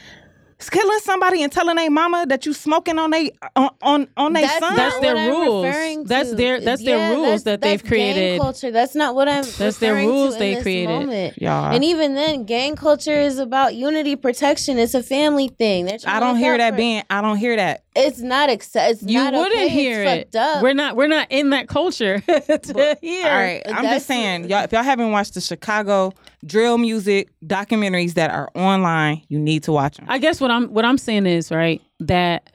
It's 0.60 0.70
killing 0.70 1.00
somebody 1.00 1.42
and 1.42 1.52
telling 1.52 1.76
their 1.76 1.90
mama 1.90 2.24
that 2.30 2.46
you 2.46 2.54
smoking 2.54 3.00
on 3.00 3.10
they 3.10 3.32
on 3.56 3.72
on, 3.82 4.08
on 4.16 4.34
their 4.34 4.44
That's 4.44 4.60
son. 4.60 4.76
That's 4.76 5.00
their 5.00 5.16
what 5.16 5.22
I'm 5.24 5.30
rules. 5.32 5.66
referring 5.66 6.04
That's 6.04 6.34
their- 6.36 6.62
that's 6.62 6.84
their 6.84 7.10
rules 7.16 7.24
that's- 7.24 7.44
that 7.46 7.62
they've 7.62 7.80
that's 7.82 7.82
gang 7.82 8.14
created. 8.14 8.40
culture. 8.42 8.70
That's 8.70 8.94
not 8.94 9.16
what 9.16 9.28
I'm. 9.28 9.44
That's 9.58 9.78
their 9.80 9.96
rules 9.96 10.34
to 10.36 10.40
they 10.40 10.62
created. 10.62 10.90
Moment. 11.08 11.42
Y'all. 11.42 11.74
And 11.74 11.84
even 11.84 12.14
then, 12.14 12.44
gang 12.44 12.76
culture 12.76 13.20
is 13.20 13.40
about 13.40 13.74
unity, 13.74 14.16
protection. 14.16 14.78
It's 14.78 14.94
a 14.94 15.02
family 15.02 15.48
thing. 15.48 15.90
I 16.06 16.20
don't 16.20 16.38
hear 16.38 16.56
that 16.56 16.74
for- 16.74 16.78
being. 16.78 17.02
I 17.10 17.22
don't 17.22 17.38
hear 17.38 17.56
that. 17.56 17.82
It's 17.96 18.20
not 18.20 18.50
accept. 18.50 18.92
It's 18.92 19.04
you 19.04 19.20
not 19.20 19.34
wouldn't 19.34 19.54
okay. 19.54 19.68
hear 19.68 20.02
it's 20.04 20.34
it. 20.34 20.40
Up. 20.40 20.64
We're 20.64 20.74
not 20.74 20.96
we're 20.96 21.08
not 21.08 21.28
in 21.30 21.50
that 21.50 21.68
culture 21.68 22.20
to 22.28 22.98
hear. 23.02 23.26
All 23.26 23.32
right, 23.32 23.62
I'm 23.66 23.76
That's- 23.76 23.94
just 23.96 24.08
saying, 24.08 24.50
y'all. 24.50 24.64
If 24.64 24.72
y'all 24.72 24.84
haven't 24.84 25.12
watched 25.12 25.34
the 25.34 25.42
Chicago 25.42 26.14
drill 26.46 26.78
music 26.78 27.30
documentaries 27.46 28.14
that 28.14 28.32
are 28.32 28.50
online, 28.56 29.24
you 29.28 29.40
need 29.40 29.64
to 29.64 29.74
watch 29.74 29.98
them. 29.98 30.06
I 30.10 30.20
guess 30.20 30.40
what 30.40 30.52
I'm 30.52 30.70
what 30.74 30.86
I'm 30.86 30.98
saying 30.98 31.26
is 31.26 31.52
right 31.52 31.82
that 32.00 32.52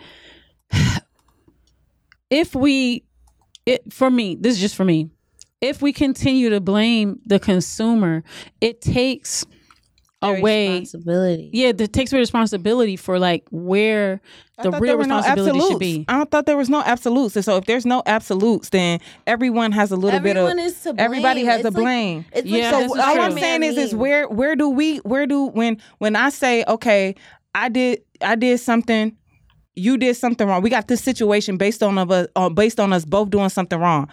if 2.31 2.55
we 2.55 3.05
it 3.67 3.93
for 3.93 4.11
me 4.11 4.37
this 4.37 4.55
is 4.55 4.61
just 4.61 4.75
for 4.75 4.85
me 4.85 5.11
if 5.61 5.83
we 5.83 5.93
continue 5.93 6.51
to 6.51 6.61
blame 6.61 7.19
the 7.27 7.39
consumer 7.39 8.23
it 8.61 8.81
takes 8.81 9.45
Their 10.23 10.39
away 10.39 10.69
responsibility. 10.81 11.51
yeah 11.53 11.73
that 11.73 11.93
takes 11.93 12.11
away 12.13 12.21
responsibility 12.21 12.97
for 12.97 13.19
like 13.19 13.45
where 13.51 14.21
the 14.63 14.71
real 14.71 14.81
there 14.81 14.97
were 14.97 15.05
no 15.07 15.17
responsibility 15.19 15.61
should 15.69 15.79
be 15.79 16.05
I 16.09 16.17
don't 16.17 16.31
thought 16.31 16.47
there 16.47 16.57
was 16.57 16.71
no 16.71 16.81
absolutes. 16.83 17.37
And 17.37 17.45
so 17.45 17.57
if 17.59 17.67
there's 17.67 17.85
no 17.85 18.03
absolutes, 18.07 18.71
then 18.71 19.01
everyone 19.27 19.73
has 19.73 19.91
a 19.93 19.97
little 19.97 20.17
Everyone 20.17 20.57
bit 20.57 20.65
of 20.65 20.73
is 20.73 20.81
to 20.85 20.95
everybody 20.97 21.45
has 21.45 21.57
It's 21.61 21.69
a 21.69 21.71
like- 21.71 21.83
blame. 21.85 22.25
It's 22.33 22.47
Yeah, 22.47 22.71
like 22.71 22.89
so 22.89 23.01
all 23.01 23.15
true. 23.15 23.23
I'm 23.25 23.33
saying 23.39 23.63
is, 23.63 23.77
is 23.77 23.95
where 23.95 24.27
where 24.29 24.57
do 24.57 24.71
we 24.71 24.99
where 24.99 25.27
do 25.27 25.49
when 25.49 25.77
when 25.99 26.17
I 26.17 26.31
say 26.31 26.65
okay, 26.67 27.15
I 27.55 27.69
did 27.69 28.01
I 28.23 28.35
did 28.37 28.59
something, 28.59 29.15
you 29.75 29.99
did 29.99 30.17
something 30.17 30.49
wrong. 30.49 30.63
We 30.63 30.71
got 30.71 30.89
this 30.89 31.03
situation 31.03 31.59
based 31.59 31.83
on 31.83 31.99
of 31.99 32.11
us 32.11 32.27
uh, 32.37 32.49
based 32.49 32.81
on 32.81 32.95
us 32.95 33.05
both 33.05 33.29
doing 33.29 33.51
something 33.51 33.79
wrong. 33.79 34.09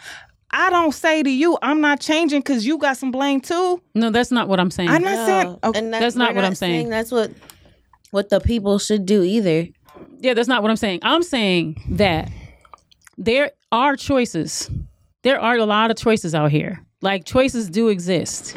I 0.52 0.70
don't 0.70 0.92
say 0.92 1.24
to 1.24 1.30
you, 1.30 1.58
I'm 1.62 1.82
not 1.82 2.00
changing 2.00 2.42
because 2.42 2.66
you 2.66 2.78
got 2.78 2.98
some 2.98 3.12
blame 3.12 3.42
too. 3.42 3.82
no 3.96 4.10
that's 4.12 4.32
not 4.32 4.48
what 4.48 4.60
I'm 4.60 4.72
saying 4.72 4.90
I'm 4.90 5.02
not 5.02 5.26
saying 5.26 5.58
okay, 5.64 5.80
And 5.80 5.94
That's 5.94 6.16
not 6.16 6.32
we're 6.32 6.36
what 6.36 6.46
I'm 6.46 6.56
saying. 6.56 6.90
That's 6.90 7.12
what 7.12 7.32
what 8.12 8.30
the 8.30 8.40
people 8.40 8.78
should 8.78 9.06
do 9.06 9.24
either. 9.24 9.68
Yeah, 10.20 10.36
that's 10.36 10.48
not 10.48 10.62
what 10.62 10.70
I'm 10.70 10.78
saying. 10.78 11.00
I'm 11.02 11.24
saying 11.24 11.82
that 11.92 12.30
there 13.18 13.52
are 13.72 13.96
choices. 13.96 14.70
There 15.24 15.40
are 15.40 15.58
a 15.58 15.66
lot 15.66 15.90
of 15.90 15.98
choices 15.98 16.36
out 16.36 16.52
here. 16.52 16.86
Like 17.02 17.26
choices 17.26 17.70
do 17.70 17.90
exist. 17.90 18.56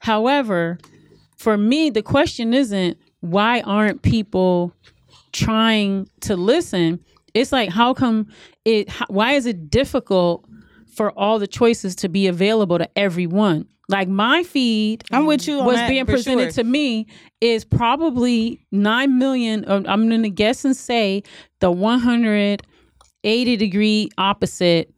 However, 0.00 0.78
for 1.36 1.56
me, 1.56 1.90
the 1.90 2.02
question 2.02 2.52
isn't 2.52 2.98
why 3.20 3.60
aren't 3.62 4.02
people 4.02 4.74
trying 5.32 6.08
to 6.20 6.36
listen? 6.36 7.00
It's 7.32 7.52
like 7.52 7.70
how 7.70 7.94
come 7.94 8.28
it 8.64 8.88
how, 8.88 9.06
why 9.08 9.32
is 9.32 9.46
it 9.46 9.70
difficult 9.70 10.44
for 10.94 11.10
all 11.12 11.38
the 11.38 11.46
choices 11.46 11.94
to 11.96 12.08
be 12.08 12.26
available 12.26 12.78
to 12.78 12.88
everyone? 12.98 13.66
Like 13.88 14.08
my 14.08 14.42
feed 14.42 15.04
I'm 15.10 15.26
with 15.26 15.46
you 15.46 15.60
on 15.60 15.66
was 15.66 15.80
being 15.88 16.06
presented 16.06 16.54
sure. 16.54 16.64
to 16.64 16.64
me 16.64 17.06
is 17.40 17.64
probably 17.64 18.64
9 18.72 19.18
million 19.18 19.64
or 19.68 19.82
i'm 19.86 20.08
going 20.08 20.22
to 20.22 20.30
guess 20.30 20.64
and 20.64 20.74
say 20.74 21.22
the 21.60 21.70
180 21.70 23.56
degree 23.56 24.08
opposite 24.16 24.94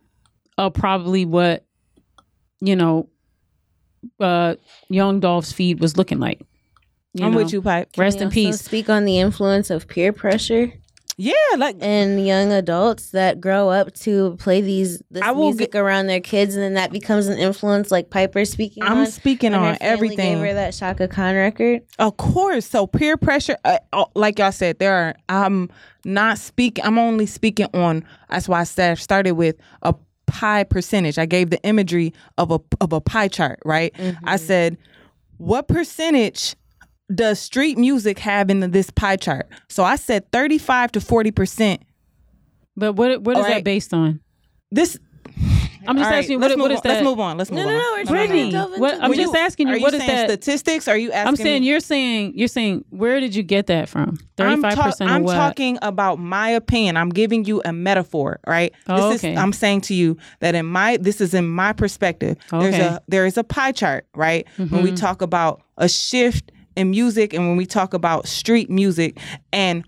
of 0.56 0.72
probably 0.72 1.24
what 1.24 1.66
you 2.60 2.76
know 2.76 3.08
uh 4.20 4.54
young 4.88 5.18
dolph's 5.18 5.52
feed 5.52 5.80
was 5.80 5.96
looking 5.96 6.20
like 6.20 6.40
I'm 7.18 7.32
know? 7.32 7.38
with 7.38 7.52
you, 7.52 7.62
Pipe. 7.62 7.88
rest 7.96 8.18
Can 8.18 8.28
in 8.28 8.34
you 8.34 8.48
also 8.48 8.58
peace 8.58 8.60
Speak 8.60 8.90
on 8.90 9.06
the 9.06 9.18
influence 9.18 9.70
of 9.70 9.88
peer 9.88 10.12
pressure 10.12 10.70
Yeah, 11.18 11.32
like 11.56 11.76
and 11.80 12.26
young 12.26 12.52
adults 12.52 13.12
that 13.12 13.40
grow 13.40 13.70
up 13.70 13.94
to 14.00 14.36
play 14.36 14.60
these 14.60 15.02
this 15.10 15.22
I 15.22 15.30
will 15.30 15.44
music 15.44 15.74
around 15.74 16.08
their 16.08 16.20
kids, 16.20 16.54
and 16.54 16.62
then 16.62 16.74
that 16.74 16.92
becomes 16.92 17.26
an 17.26 17.38
influence. 17.38 17.90
Like 17.90 18.10
Piper 18.10 18.44
speaking. 18.44 18.82
I'm 18.82 18.98
on, 18.98 19.06
speaking 19.06 19.54
on 19.54 19.78
everything. 19.80 20.34
Gave 20.34 20.46
her 20.46 20.54
that 20.54 20.74
Chaka 20.74 21.08
Khan 21.08 21.34
record. 21.34 21.80
Of 21.98 22.18
course. 22.18 22.66
So 22.66 22.86
peer 22.86 23.16
pressure, 23.16 23.56
uh, 23.64 23.78
uh, 23.94 24.04
like 24.14 24.38
y'all 24.38 24.52
said, 24.52 24.78
there 24.78 24.94
are. 24.94 25.14
I'm 25.30 25.70
not 26.04 26.36
speaking. 26.36 26.84
I'm 26.84 26.98
only 26.98 27.24
speaking 27.24 27.68
on. 27.72 28.04
That's 28.28 28.46
why 28.46 28.60
I 28.60 28.64
said 28.64 28.98
started 28.98 29.32
with 29.32 29.56
a 29.80 29.94
pie 30.26 30.64
percentage. 30.64 31.18
I 31.18 31.24
gave 31.24 31.48
the 31.48 31.62
imagery 31.62 32.12
of 32.36 32.50
a 32.50 32.60
of 32.82 32.92
a 32.92 33.00
pie 33.00 33.28
chart. 33.28 33.58
Right. 33.64 33.94
I 34.24 34.36
said, 34.36 34.76
what 35.38 35.66
percentage 35.66 36.56
does 37.14 37.38
street 37.38 37.78
music 37.78 38.18
have 38.20 38.50
in 38.50 38.70
this 38.70 38.90
pie 38.90 39.16
chart? 39.16 39.48
So 39.68 39.84
I 39.84 39.96
said 39.96 40.30
35 40.32 40.92
to 40.92 41.00
40 41.00 41.30
percent. 41.30 41.82
but 42.76 42.94
what 42.94 43.22
what 43.22 43.36
is 43.36 43.44
All 43.44 43.50
that 43.50 43.64
based 43.64 43.94
on 43.94 44.20
This. 44.70 44.98
i'm 45.88 45.96
just 45.96 46.04
all 46.06 46.10
right, 46.10 46.18
asking 46.18 46.32
you 46.32 46.38
let's 46.40 46.56
what, 46.56 46.62
what 46.62 46.68
move 46.70 46.72
is 46.72 46.76
on. 46.78 46.82
that 46.82 46.88
Let's 46.94 47.04
move 47.04 47.20
on. 47.20 47.38
Let's 47.38 47.50
move 47.52 47.60
No, 47.60 47.68
on. 47.68 47.72
no, 47.74 47.78
no. 47.78 48.12
We're 48.12 48.26
No, 48.26 48.48
no, 48.50 48.68
no. 48.70 48.78
What- 48.78 49.00
I'm 49.00 49.08
Were 49.10 49.14
just 49.14 49.36
asking 49.36 49.68
you, 49.68 49.74
Are 49.76 49.78
what 49.78 49.92
you 49.92 50.00
is 50.00 50.06
that- 50.06 50.28
Statistics? 50.30 50.88
Are 50.88 50.98
you 50.98 51.12
asking? 51.12 51.28
i'm 51.28 51.36
saying 51.36 51.62
me? 51.62 51.68
you're 51.68 51.78
saying 51.80 52.32
you're 52.34 52.48
saying 52.48 52.84
where 52.90 53.20
did 53.20 53.36
you 53.36 53.44
get 53.44 53.68
that 53.68 53.88
from 53.88 54.18
35% 54.36 54.74
talk- 54.74 55.00
of 55.00 55.06
I'm 55.08 55.22
what 55.22 55.34
talking 55.34 55.78
about 55.82 56.18
my 56.18 56.48
opinion. 56.50 56.96
I'm 56.96 57.10
giving 57.10 57.44
you 57.44 57.62
a 57.64 57.72
metaphor, 57.72 58.40
right? 58.48 58.74
Oh, 58.88 59.10
this 59.10 59.22
okay. 59.22 59.34
is 59.34 59.38
I'm 59.38 59.52
saying 59.52 59.82
to 59.82 59.94
you 59.94 60.16
that 60.40 60.56
in 60.56 60.66
my 60.66 60.96
this 60.96 61.20
is 61.20 61.34
in 61.34 61.46
my 61.48 61.72
perspective. 61.72 62.36
There's 62.50 62.74
Okay. 62.74 62.84
a 62.84 63.00
there 63.06 63.24
is 63.24 63.36
a 63.38 63.44
pie 63.44 63.72
chart, 63.72 64.06
right? 64.14 64.44
When 64.56 64.68
we 64.82 64.88
mm-hmm. 64.88 64.94
talk 64.96 65.22
about 65.22 65.62
a 65.78 65.88
shift 65.88 66.50
in 66.76 66.90
music 66.90 67.32
and 67.32 67.48
when 67.48 67.56
we 67.56 67.66
talk 67.66 67.94
about 67.94 68.28
street 68.28 68.70
music 68.70 69.18
and 69.52 69.84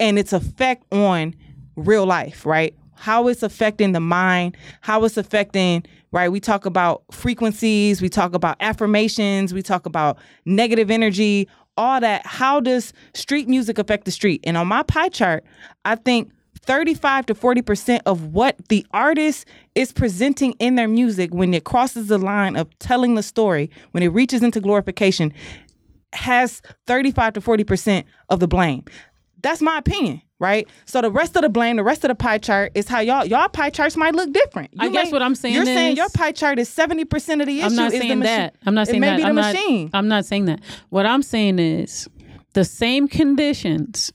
and 0.00 0.18
its 0.18 0.32
effect 0.32 0.84
on 0.92 1.34
real 1.76 2.06
life, 2.06 2.46
right? 2.46 2.74
How 2.94 3.28
it's 3.28 3.42
affecting 3.42 3.92
the 3.92 4.00
mind, 4.00 4.56
how 4.80 5.04
it's 5.04 5.16
affecting, 5.16 5.84
right? 6.12 6.30
We 6.30 6.40
talk 6.40 6.66
about 6.66 7.02
frequencies, 7.10 8.00
we 8.00 8.08
talk 8.08 8.34
about 8.34 8.56
affirmations, 8.60 9.52
we 9.52 9.62
talk 9.62 9.86
about 9.86 10.18
negative 10.44 10.90
energy, 10.90 11.48
all 11.76 12.00
that. 12.00 12.24
How 12.24 12.60
does 12.60 12.92
street 13.14 13.48
music 13.48 13.78
affect 13.78 14.04
the 14.04 14.10
street? 14.10 14.40
And 14.44 14.56
on 14.56 14.68
my 14.68 14.82
pie 14.82 15.08
chart, 15.08 15.44
I 15.84 15.96
think 15.96 16.30
35 16.64 17.26
to 17.26 17.34
40% 17.34 18.00
of 18.06 18.26
what 18.34 18.56
the 18.68 18.86
artist 18.92 19.46
is 19.74 19.90
presenting 19.92 20.52
in 20.60 20.76
their 20.76 20.86
music 20.86 21.34
when 21.34 21.52
it 21.54 21.64
crosses 21.64 22.06
the 22.06 22.18
line 22.18 22.56
of 22.56 22.68
telling 22.78 23.16
the 23.16 23.22
story, 23.22 23.68
when 23.90 24.02
it 24.02 24.08
reaches 24.08 24.42
into 24.42 24.60
glorification, 24.60 25.32
has 26.12 26.62
35 26.86 27.34
to 27.34 27.40
40% 27.40 28.04
of 28.28 28.40
the 28.40 28.48
blame. 28.48 28.84
That's 29.42 29.60
my 29.60 29.78
opinion, 29.78 30.22
right? 30.38 30.68
So 30.84 31.00
the 31.02 31.10
rest 31.10 31.34
of 31.34 31.42
the 31.42 31.48
blame, 31.48 31.76
the 31.76 31.82
rest 31.82 32.04
of 32.04 32.08
the 32.08 32.14
pie 32.14 32.38
chart 32.38 32.70
is 32.76 32.86
how 32.86 33.00
y'all 33.00 33.24
y'all 33.24 33.48
pie 33.48 33.70
charts 33.70 33.96
might 33.96 34.14
look 34.14 34.32
different. 34.32 34.70
I 34.78 34.86
You 34.86 34.92
guess 34.92 35.06
may- 35.06 35.12
what 35.12 35.22
I'm 35.22 35.34
saying 35.34 35.54
You're 35.56 35.64
saying 35.64 35.96
your 35.96 36.08
pie 36.10 36.30
chart 36.32 36.60
is 36.60 36.68
70% 36.68 37.40
of 37.40 37.46
the 37.48 37.58
issue 37.58 37.66
I'm 37.66 37.74
not 37.74 37.92
is 37.92 37.98
saying 37.98 38.08
the 38.10 38.16
machine. 38.16 38.36
that. 38.36 38.54
I'm 38.64 38.74
not 38.74 38.86
saying 38.86 38.96
it 38.98 39.00
may 39.00 39.06
that. 39.08 39.16
be 39.16 39.22
the 39.22 39.28
I'm 39.28 39.34
not, 39.34 39.52
machine. 39.54 39.90
I'm 39.92 40.08
not 40.08 40.24
saying 40.24 40.44
that. 40.44 40.60
What 40.90 41.06
I'm 41.06 41.22
saying 41.22 41.58
is 41.58 42.08
the 42.54 42.64
same 42.64 43.08
conditions 43.08 44.12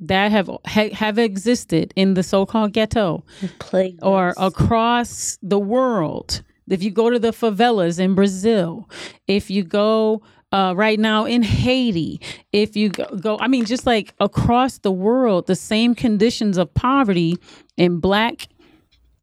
that 0.00 0.30
have 0.30 0.50
ha, 0.66 0.88
have 0.92 1.18
existed 1.18 1.92
in 1.96 2.14
the 2.14 2.22
so-called 2.22 2.72
ghetto 2.72 3.24
Plague 3.58 3.98
or 4.02 4.34
across 4.36 5.38
the 5.42 5.58
world. 5.58 6.42
If 6.68 6.82
you 6.82 6.90
go 6.90 7.10
to 7.10 7.18
the 7.18 7.30
favelas 7.32 7.98
in 7.98 8.14
Brazil, 8.14 8.88
if 9.26 9.50
you 9.50 9.64
go 9.64 10.22
uh, 10.52 10.74
right 10.76 10.98
now 10.98 11.24
in 11.24 11.42
Haiti. 11.42 12.20
If 12.52 12.76
you 12.76 12.90
go, 12.90 13.38
I 13.40 13.48
mean, 13.48 13.64
just 13.64 13.86
like 13.86 14.14
across 14.20 14.78
the 14.78 14.92
world, 14.92 15.46
the 15.46 15.56
same 15.56 15.94
conditions 15.94 16.58
of 16.58 16.72
poverty 16.74 17.36
in 17.76 18.00
black, 18.00 18.48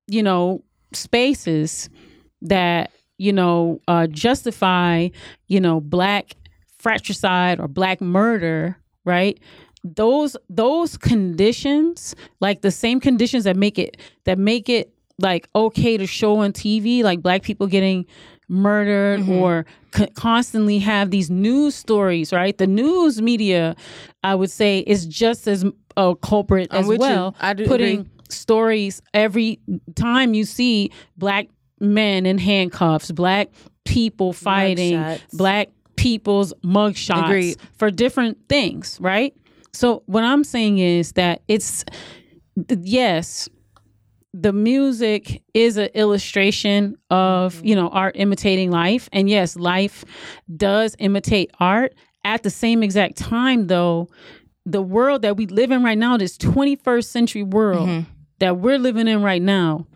you 0.08 0.24
know, 0.24 0.64
spaces 0.94 1.90
that 2.42 2.92
you 3.18 3.34
know 3.34 3.82
uh, 3.88 4.08
justify, 4.08 5.10
you 5.48 5.60
know, 5.60 5.82
black 5.82 6.36
fratricide 6.78 7.60
or 7.60 7.68
black 7.68 8.02
murder, 8.02 8.78
right? 9.06 9.40
Those 9.84 10.38
those 10.50 10.98
conditions, 10.98 12.16
like 12.40 12.62
the 12.62 12.72
same 12.72 13.00
conditions 13.00 13.44
that 13.44 13.56
make 13.56 13.78
it 13.78 13.98
that 14.26 14.38
make 14.38 14.70
it 14.70 14.94
like 15.20 15.50
okay 15.56 15.98
to 15.98 16.06
show 16.06 16.38
on 16.38 16.54
TV, 16.54 17.04
like 17.04 17.22
black 17.22 17.42
people 17.42 17.68
getting 17.68 18.06
murdered 18.50 19.20
Mm-hmm. 19.22 19.32
or 19.32 19.66
c- 19.96 20.08
constantly 20.16 20.80
have 20.80 21.12
these 21.12 21.30
news 21.30 21.76
stories, 21.76 22.32
right? 22.32 22.58
The 22.58 22.68
news 22.68 23.22
media, 23.22 23.76
I 24.24 24.36
would 24.36 24.52
say, 24.52 24.80
is 24.80 25.06
just 25.06 25.48
as 25.48 25.66
a 25.96 26.16
culprit 26.22 26.68
I'm 26.72 26.82
as 26.82 26.88
with 26.88 27.00
you. 27.00 27.08
well. 27.08 27.36
I 27.40 27.54
do 27.54 27.66
putting 27.68 28.00
agree. 28.02 28.12
stories 28.30 29.02
every 29.14 29.60
time 29.96 30.34
you 30.34 30.44
see 30.46 30.92
black 31.18 31.48
men 31.80 32.26
in 32.26 32.38
handcuffs, 32.38 33.12
black 33.12 33.50
people 33.86 34.34
fighting, 34.34 34.94
Mugshots. 34.98 35.38
black 35.38 35.70
people's 35.96 36.54
mugshots 36.64 37.26
Agreed. 37.26 37.58
for 37.78 37.90
different 37.92 38.38
things, 38.50 38.98
right? 39.02 39.34
So 39.74 40.04
what 40.06 40.24
I'm 40.24 40.44
saying 40.44 40.78
is 40.80 41.12
that 41.14 41.42
it's 41.48 41.84
yes, 42.80 43.50
the 44.40 44.54
music 44.54 45.42
is 45.54 45.78
an 45.78 45.90
illustration 45.94 46.96
of 47.10 47.64
you 47.64 47.76
know 47.76 47.90
art 47.90 48.16
imitating 48.18 48.72
life, 48.72 49.10
and 49.12 49.30
yes, 49.30 49.56
life 49.56 50.06
does 50.56 50.96
imitate 51.00 51.52
art. 51.60 51.94
At 52.24 52.44
the 52.44 52.50
same 52.50 52.84
exact 52.84 53.16
time, 53.16 53.68
though, 53.68 54.10
the 54.66 54.82
world 54.82 55.22
that 55.22 55.38
we 55.38 55.46
live 55.46 55.72
in 55.72 55.82
right 55.82 55.98
now, 55.98 56.18
this 56.18 56.38
21st 56.38 57.06
century 57.06 57.44
world 57.44 57.88
that 58.40 58.58
we're 58.58 58.78
living 58.78 59.08
in 59.08 59.24
right 59.24 59.42
now, 59.42 59.88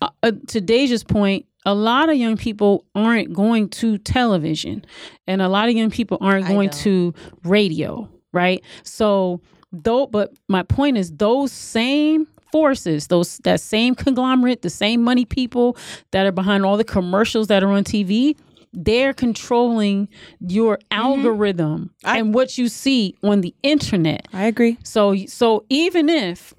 uh, 0.00 0.08
uh, 0.22 0.32
to 0.48 0.60
Deja's 0.60 1.04
point, 1.04 1.44
a 1.66 1.74
lot 1.74 2.08
of 2.08 2.16
young 2.16 2.36
people 2.38 2.86
aren't 2.94 3.32
going 3.34 3.68
to 3.68 3.98
television, 3.98 4.84
and 5.26 5.42
a 5.42 5.48
lot 5.48 5.68
of 5.68 5.74
young 5.74 5.90
people 5.90 6.16
aren't 6.20 6.46
going 6.46 6.70
to 6.70 7.14
radio, 7.44 8.08
right? 8.32 8.64
So, 8.84 9.42
though, 9.70 10.06
but 10.06 10.32
my 10.48 10.62
point 10.62 10.96
is, 10.96 11.12
those 11.12 11.52
same 11.52 12.26
forces, 12.52 13.08
those 13.08 13.38
that 13.38 13.60
same 13.60 13.94
conglomerate, 13.94 14.62
the 14.62 14.70
same 14.70 15.02
money 15.02 15.24
people 15.24 15.76
that 16.12 16.26
are 16.26 16.32
behind 16.32 16.64
all 16.64 16.76
the 16.76 16.84
commercials 16.84 17.48
that 17.48 17.64
are 17.64 17.70
on 17.70 17.84
TV. 17.84 18.36
They're 18.74 19.12
controlling 19.12 20.08
your 20.40 20.76
mm-hmm. 20.76 21.00
algorithm 21.00 21.90
I- 22.04 22.18
and 22.18 22.32
what 22.34 22.56
you 22.56 22.68
see 22.68 23.16
on 23.22 23.40
the 23.40 23.54
internet. 23.62 24.28
I 24.32 24.44
agree. 24.44 24.78
So 24.84 25.16
so 25.26 25.64
even 25.68 26.08
if 26.08 26.54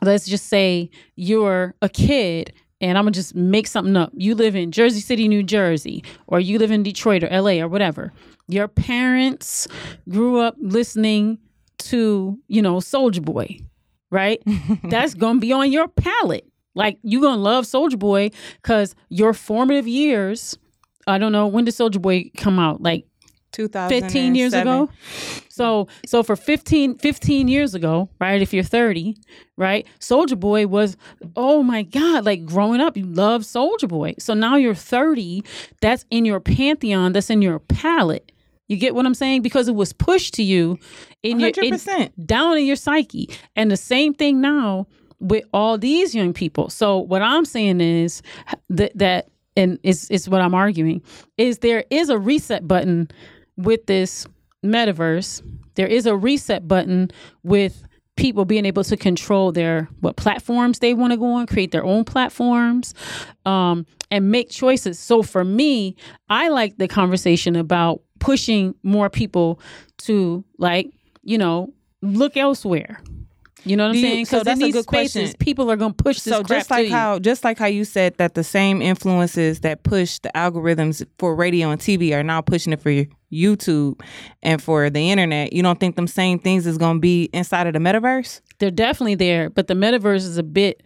let's 0.00 0.26
just 0.26 0.46
say 0.46 0.90
you're 1.16 1.74
a 1.82 1.88
kid 1.88 2.52
and 2.80 2.96
I'm 2.96 3.04
gonna 3.04 3.12
just 3.12 3.34
make 3.34 3.66
something 3.66 3.96
up. 3.96 4.12
You 4.14 4.34
live 4.34 4.54
in 4.54 4.70
Jersey 4.70 5.00
City, 5.00 5.28
New 5.28 5.42
Jersey, 5.42 6.04
or 6.26 6.40
you 6.40 6.58
live 6.58 6.70
in 6.70 6.82
Detroit 6.82 7.24
or 7.24 7.28
LA 7.28 7.60
or 7.60 7.68
whatever. 7.68 8.12
Your 8.46 8.68
parents 8.68 9.66
grew 10.08 10.40
up 10.40 10.56
listening 10.58 11.38
to, 11.78 12.38
you 12.48 12.62
know, 12.62 12.76
Soulja 12.76 13.24
Boy, 13.24 13.60
right? 14.10 14.40
That's 14.84 15.14
gonna 15.14 15.40
be 15.40 15.52
on 15.52 15.72
your 15.72 15.88
palate. 15.88 16.46
Like 16.74 16.98
you 17.02 17.20
gonna 17.20 17.40
love 17.42 17.64
Soulja 17.64 17.98
Boy 17.98 18.30
because 18.62 18.94
your 19.08 19.32
formative 19.34 19.88
years. 19.88 20.56
I 21.06 21.18
don't 21.18 21.32
know 21.32 21.46
when 21.46 21.64
did 21.64 21.74
Soulja 21.74 22.00
Boy 22.00 22.30
come 22.36 22.58
out? 22.58 22.82
Like 22.82 23.04
15 23.88 24.34
years 24.34 24.52
ago 24.52 24.90
so 25.48 25.88
so 26.06 26.22
for 26.22 26.36
15 26.36 26.98
15 26.98 27.48
years 27.48 27.74
ago 27.74 28.08
right 28.20 28.42
if 28.42 28.52
you're 28.52 28.62
30 28.62 29.16
right 29.56 29.86
soulja 29.98 30.38
boy 30.38 30.66
was 30.66 30.96
oh 31.34 31.62
my 31.62 31.82
god 31.82 32.24
like 32.26 32.44
growing 32.44 32.80
up 32.80 32.94
you 32.96 33.06
love 33.06 33.42
soulja 33.42 33.88
boy 33.88 34.14
so 34.18 34.34
now 34.34 34.56
you're 34.56 34.74
30 34.74 35.42
that's 35.80 36.04
in 36.10 36.26
your 36.26 36.40
pantheon 36.40 37.12
that's 37.14 37.30
in 37.30 37.40
your 37.40 37.58
palate 37.58 38.30
you 38.68 38.76
get 38.76 38.94
what 38.94 39.06
i'm 39.06 39.14
saying? 39.14 39.42
Because 39.42 39.68
it 39.68 39.74
was 39.74 39.92
pushed 39.92 40.34
to 40.34 40.42
you 40.42 40.78
in 41.22 41.40
your 41.40 41.50
in- 41.64 41.72
down 42.24 42.56
in 42.58 42.66
your 42.66 42.76
psyche. 42.76 43.28
And 43.56 43.70
the 43.70 43.76
same 43.76 44.14
thing 44.14 44.40
now 44.40 44.86
with 45.20 45.44
all 45.52 45.76
these 45.78 46.14
young 46.14 46.32
people. 46.32 46.68
So 46.70 46.98
what 46.98 47.22
i'm 47.22 47.44
saying 47.44 47.80
is 47.80 48.22
that 48.70 48.96
that 48.96 49.28
and 49.56 49.78
it's, 49.82 50.08
it's 50.10 50.28
what 50.28 50.40
i'm 50.40 50.54
arguing 50.54 51.02
is 51.36 51.58
there 51.58 51.84
is 51.90 52.08
a 52.10 52.18
reset 52.18 52.68
button 52.68 53.08
with 53.56 53.86
this 53.86 54.26
metaverse. 54.64 55.42
There 55.74 55.86
is 55.86 56.06
a 56.06 56.16
reset 56.16 56.66
button 56.68 57.10
with 57.42 57.87
people 58.18 58.44
being 58.44 58.66
able 58.66 58.82
to 58.84 58.96
control 58.96 59.52
their 59.52 59.88
what 60.00 60.16
platforms 60.16 60.80
they 60.80 60.92
want 60.92 61.12
to 61.12 61.16
go 61.16 61.32
on 61.32 61.46
create 61.46 61.70
their 61.72 61.84
own 61.84 62.04
platforms 62.04 62.92
um, 63.46 63.86
and 64.10 64.30
make 64.30 64.50
choices 64.50 64.98
so 64.98 65.22
for 65.22 65.44
me 65.44 65.94
i 66.28 66.48
like 66.48 66.76
the 66.78 66.88
conversation 66.88 67.54
about 67.56 68.00
pushing 68.18 68.74
more 68.82 69.08
people 69.08 69.60
to 69.98 70.44
like 70.58 70.90
you 71.22 71.38
know 71.38 71.72
look 72.02 72.36
elsewhere 72.36 73.00
you 73.64 73.76
know 73.76 73.86
what 73.88 73.92
Do 73.92 73.98
i'm 73.98 74.04
you- 74.04 74.10
saying 74.10 74.24
so 74.26 74.38
in 74.38 74.44
that's 74.44 74.60
a 74.60 74.64
these 74.64 74.74
good 74.74 74.84
spaces 74.84 75.12
question. 75.30 75.38
people 75.38 75.70
are 75.70 75.76
going 75.76 75.94
to 75.94 76.02
push 76.02 76.20
this 76.22 76.34
so 76.34 76.42
just 76.42 76.70
like 76.70 76.86
you. 76.88 76.92
how 76.92 77.18
just 77.20 77.44
like 77.44 77.58
how 77.58 77.66
you 77.66 77.84
said 77.84 78.16
that 78.18 78.34
the 78.34 78.44
same 78.44 78.82
influences 78.82 79.60
that 79.60 79.82
push 79.84 80.18
the 80.20 80.30
algorithms 80.34 81.04
for 81.18 81.34
radio 81.34 81.70
and 81.70 81.80
TV 81.80 82.12
are 82.14 82.22
now 82.22 82.40
pushing 82.40 82.72
it 82.72 82.80
for 82.82 82.90
YouTube 83.32 84.00
and 84.42 84.62
for 84.62 84.88
the 84.90 85.10
internet, 85.10 85.52
you 85.52 85.62
don't 85.62 85.78
think 85.78 85.96
them 85.96 86.06
same 86.06 86.38
things 86.38 86.66
is 86.66 86.78
going 86.78 86.96
to 86.96 87.00
be 87.00 87.24
inside 87.32 87.66
of 87.66 87.72
the 87.74 87.78
metaverse? 87.78 88.40
they're 88.58 88.70
definitely 88.72 89.14
there 89.14 89.48
but 89.50 89.68
the 89.68 89.74
metaverse 89.74 90.16
is 90.26 90.36
a 90.36 90.42
bit 90.42 90.82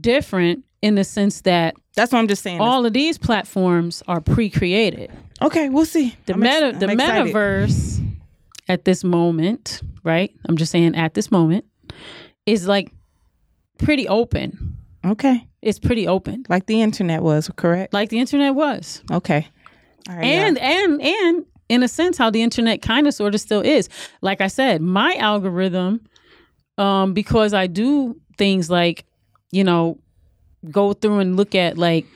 different 0.00 0.64
in 0.82 0.94
the 0.94 1.04
sense 1.04 1.42
that 1.42 1.74
That's 1.96 2.12
what 2.12 2.18
I'm 2.18 2.28
just 2.28 2.42
saying. 2.42 2.60
all 2.60 2.86
of 2.86 2.92
these 2.92 3.18
platforms 3.18 4.02
are 4.08 4.20
pre-created 4.20 5.10
okay, 5.42 5.68
we'll 5.68 5.84
see. 5.84 6.16
the 6.26 6.34
I'm 6.34 6.40
meta 6.40 6.66
I'm 6.68 6.78
the 6.78 6.90
excited. 6.90 7.34
metaverse 7.34 8.04
at 8.68 8.84
this 8.84 9.02
moment 9.04 9.80
right 10.04 10.30
i'm 10.48 10.56
just 10.56 10.70
saying 10.72 10.94
at 10.94 11.14
this 11.14 11.30
moment 11.30 11.64
is 12.46 12.66
like 12.68 12.90
pretty 13.78 14.06
open 14.08 14.76
Okay, 15.04 15.46
it's 15.62 15.78
pretty 15.78 16.08
open 16.08 16.44
like 16.48 16.66
the 16.66 16.82
internet 16.82 17.22
was 17.22 17.48
correct. 17.56 17.92
like 17.94 18.08
the 18.10 18.18
internet 18.18 18.54
was 18.54 19.02
Okay, 19.10 19.46
right, 20.08 20.24
and 20.24 20.56
y'all. 20.56 20.66
and 20.66 21.02
and 21.02 21.44
in 21.68 21.82
a 21.82 21.88
sense 21.88 22.16
how 22.16 22.30
the 22.30 22.42
internet 22.42 22.82
kind 22.82 23.06
of 23.06 23.14
sort 23.14 23.34
of 23.34 23.40
still 23.40 23.60
is 23.60 23.88
like 24.20 24.40
i 24.40 24.46
said 24.46 24.80
my 24.80 25.14
algorithm 25.16 26.00
um 26.78 27.12
because 27.12 27.52
i 27.52 27.66
do 27.66 28.18
things 28.36 28.70
like 28.70 29.04
you 29.50 29.64
know 29.64 29.98
go 30.70 30.92
through 30.92 31.18
and 31.18 31.36
look 31.36 31.54
at 31.54 31.76
like 31.78 32.06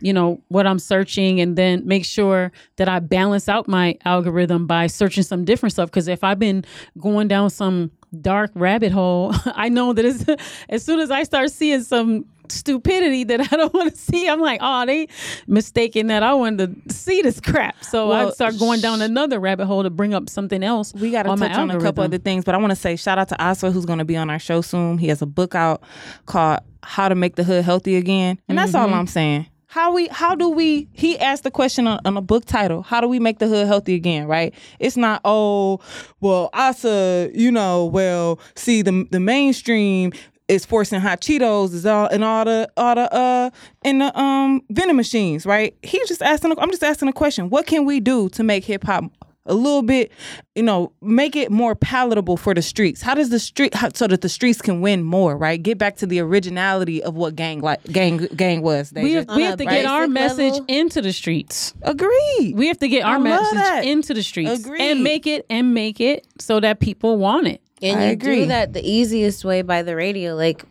you 0.00 0.12
know 0.12 0.42
what 0.48 0.66
i'm 0.66 0.78
searching 0.78 1.40
and 1.40 1.56
then 1.56 1.86
make 1.86 2.04
sure 2.04 2.52
that 2.76 2.88
i 2.88 2.98
balance 2.98 3.48
out 3.48 3.68
my 3.68 3.96
algorithm 4.04 4.66
by 4.66 4.86
searching 4.86 5.22
some 5.22 5.44
different 5.44 5.72
stuff 5.72 5.88
because 5.90 6.08
if 6.08 6.24
i've 6.24 6.38
been 6.38 6.64
going 6.98 7.28
down 7.28 7.50
some 7.50 7.90
dark 8.20 8.50
rabbit 8.54 8.92
hole 8.92 9.34
i 9.54 9.68
know 9.68 9.92
that 9.92 10.38
as 10.68 10.84
soon 10.84 11.00
as 11.00 11.10
i 11.10 11.22
start 11.22 11.50
seeing 11.50 11.82
some 11.82 12.24
stupidity 12.50 13.24
that 13.24 13.40
i 13.52 13.56
don't 13.56 13.72
want 13.80 13.92
to 13.94 13.98
see 14.00 14.28
i'm 14.28 14.40
like 14.40 14.60
oh 14.62 14.84
they 14.86 15.06
mistaken 15.46 16.08
that 16.08 16.22
i 16.22 16.32
wanted 16.34 16.86
to 16.88 16.94
see 16.94 17.22
this 17.22 17.40
crap 17.40 17.82
so 17.84 18.10
i 18.12 18.30
start 18.30 18.58
going 18.58 18.80
down 18.80 19.00
another 19.02 19.38
rabbit 19.40 19.66
hole 19.66 19.82
to 19.82 19.90
bring 19.90 20.14
up 20.14 20.28
something 20.28 20.62
else 20.62 20.92
We 20.94 21.10
got 21.10 21.22
to 21.24 21.36
touch 21.36 21.52
on 21.56 21.70
a 21.70 21.80
couple 21.80 22.04
other 22.04 22.18
things, 22.18 22.44
but 22.44 22.54
I 22.54 22.58
want 22.58 22.70
to 22.70 22.76
say 22.76 22.96
shout 22.96 23.18
out 23.18 23.28
to 23.28 23.42
Asa 23.42 23.70
who's 23.70 23.86
going 23.86 23.98
to 24.00 24.04
be 24.04 24.16
on 24.16 24.28
our 24.30 24.38
show 24.38 24.60
soon. 24.60 24.98
He 24.98 25.08
has 25.08 25.22
a 25.22 25.26
book 25.26 25.54
out 25.54 25.82
called 26.26 26.60
"How 26.82 27.08
to 27.08 27.14
Make 27.14 27.36
the 27.36 27.44
Hood 27.44 27.64
Healthy 27.64 27.96
Again," 27.96 28.38
and 28.48 28.58
that's 28.58 28.72
Mm-hmm. 28.72 28.92
all 28.92 28.98
I'm 28.98 29.06
saying. 29.06 29.46
How 29.66 29.92
we, 29.94 30.08
how 30.08 30.34
do 30.34 30.48
we? 30.48 30.88
He 30.92 31.16
asked 31.18 31.44
the 31.44 31.50
question 31.50 31.86
on, 31.86 32.00
on 32.04 32.16
a 32.16 32.20
book 32.20 32.44
title. 32.44 32.82
How 32.82 33.00
do 33.00 33.06
we 33.06 33.20
make 33.20 33.38
the 33.38 33.46
hood 33.46 33.66
healthy 33.68 33.94
again? 33.94 34.26
Right? 34.26 34.52
It's 34.80 34.96
not 34.96 35.20
oh, 35.24 35.78
well, 36.20 36.50
Asa, 36.52 37.30
you 37.34 37.52
know, 37.52 37.84
well, 37.86 38.40
see 38.56 38.82
the 38.82 39.06
the 39.10 39.20
mainstream 39.20 40.12
is 40.50 40.66
forcing 40.66 41.00
hot 41.00 41.20
Cheetos 41.20 41.72
is 41.72 41.86
all 41.86 42.06
and 42.06 42.24
all 42.24 42.44
the 42.44 42.70
all 42.76 42.94
the 42.94 43.12
uh 43.12 43.50
in 43.84 43.98
the 43.98 44.18
um 44.18 44.62
vending 44.70 44.96
machines, 44.96 45.46
right? 45.46 45.74
He's 45.82 46.08
just 46.08 46.22
asking. 46.22 46.54
I'm 46.58 46.70
just 46.70 46.84
asking 46.84 47.08
a 47.08 47.12
question. 47.12 47.50
What 47.50 47.66
can 47.66 47.84
we 47.84 48.00
do 48.00 48.28
to 48.30 48.42
make 48.42 48.64
hip 48.64 48.84
hop 48.84 49.04
a 49.46 49.54
little 49.54 49.82
bit, 49.82 50.12
you 50.54 50.62
know, 50.62 50.92
make 51.00 51.34
it 51.34 51.50
more 51.50 51.74
palatable 51.74 52.36
for 52.36 52.54
the 52.54 52.62
streets. 52.62 53.00
How 53.02 53.14
does 53.14 53.30
the 53.30 53.38
street 53.38 53.74
how, 53.74 53.88
so 53.94 54.06
that 54.06 54.20
the 54.20 54.28
streets 54.28 54.60
can 54.60 54.80
win 54.80 55.02
more, 55.02 55.36
right? 55.36 55.60
Get 55.60 55.78
back 55.78 55.96
to 55.96 56.06
the 56.06 56.20
originality 56.20 57.02
of 57.02 57.14
what 57.14 57.36
gang 57.36 57.60
like 57.60 57.82
gang 57.84 58.18
gang 58.36 58.62
was. 58.62 58.92
we 58.94 59.02
Deja. 59.02 59.18
have, 59.18 59.36
we 59.36 59.42
have 59.42 59.58
to 59.58 59.64
get 59.64 59.86
our 59.86 60.06
basic 60.06 60.38
message 60.38 60.62
into 60.68 61.02
the 61.02 61.12
streets 61.12 61.74
Agreed. 61.82 62.54
We 62.54 62.68
have 62.68 62.78
to 62.78 62.88
get 62.88 63.04
I 63.04 63.12
our 63.12 63.18
message 63.18 63.54
that. 63.54 63.84
into 63.84 64.14
the 64.14 64.22
streets 64.22 64.60
Agreed. 64.60 64.82
and 64.82 65.02
make 65.02 65.26
it 65.26 65.46
and 65.48 65.74
make 65.74 66.00
it 66.00 66.26
so 66.38 66.60
that 66.60 66.80
people 66.80 67.16
want 67.16 67.48
it. 67.48 67.62
And 67.82 68.00
I 68.00 68.06
you 68.06 68.12
agree. 68.12 68.40
do 68.42 68.46
that 68.48 68.72
the 68.72 68.88
easiest 68.88 69.44
way 69.44 69.62
by 69.62 69.82
the 69.82 69.96
radio, 69.96 70.34
like 70.34 70.64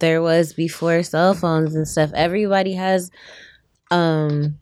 there 0.00 0.22
was 0.22 0.52
before 0.52 1.02
cell 1.02 1.34
phones 1.34 1.74
and 1.74 1.86
stuff. 1.86 2.10
Everybody 2.14 2.72
has 2.74 3.10
um 3.90 4.58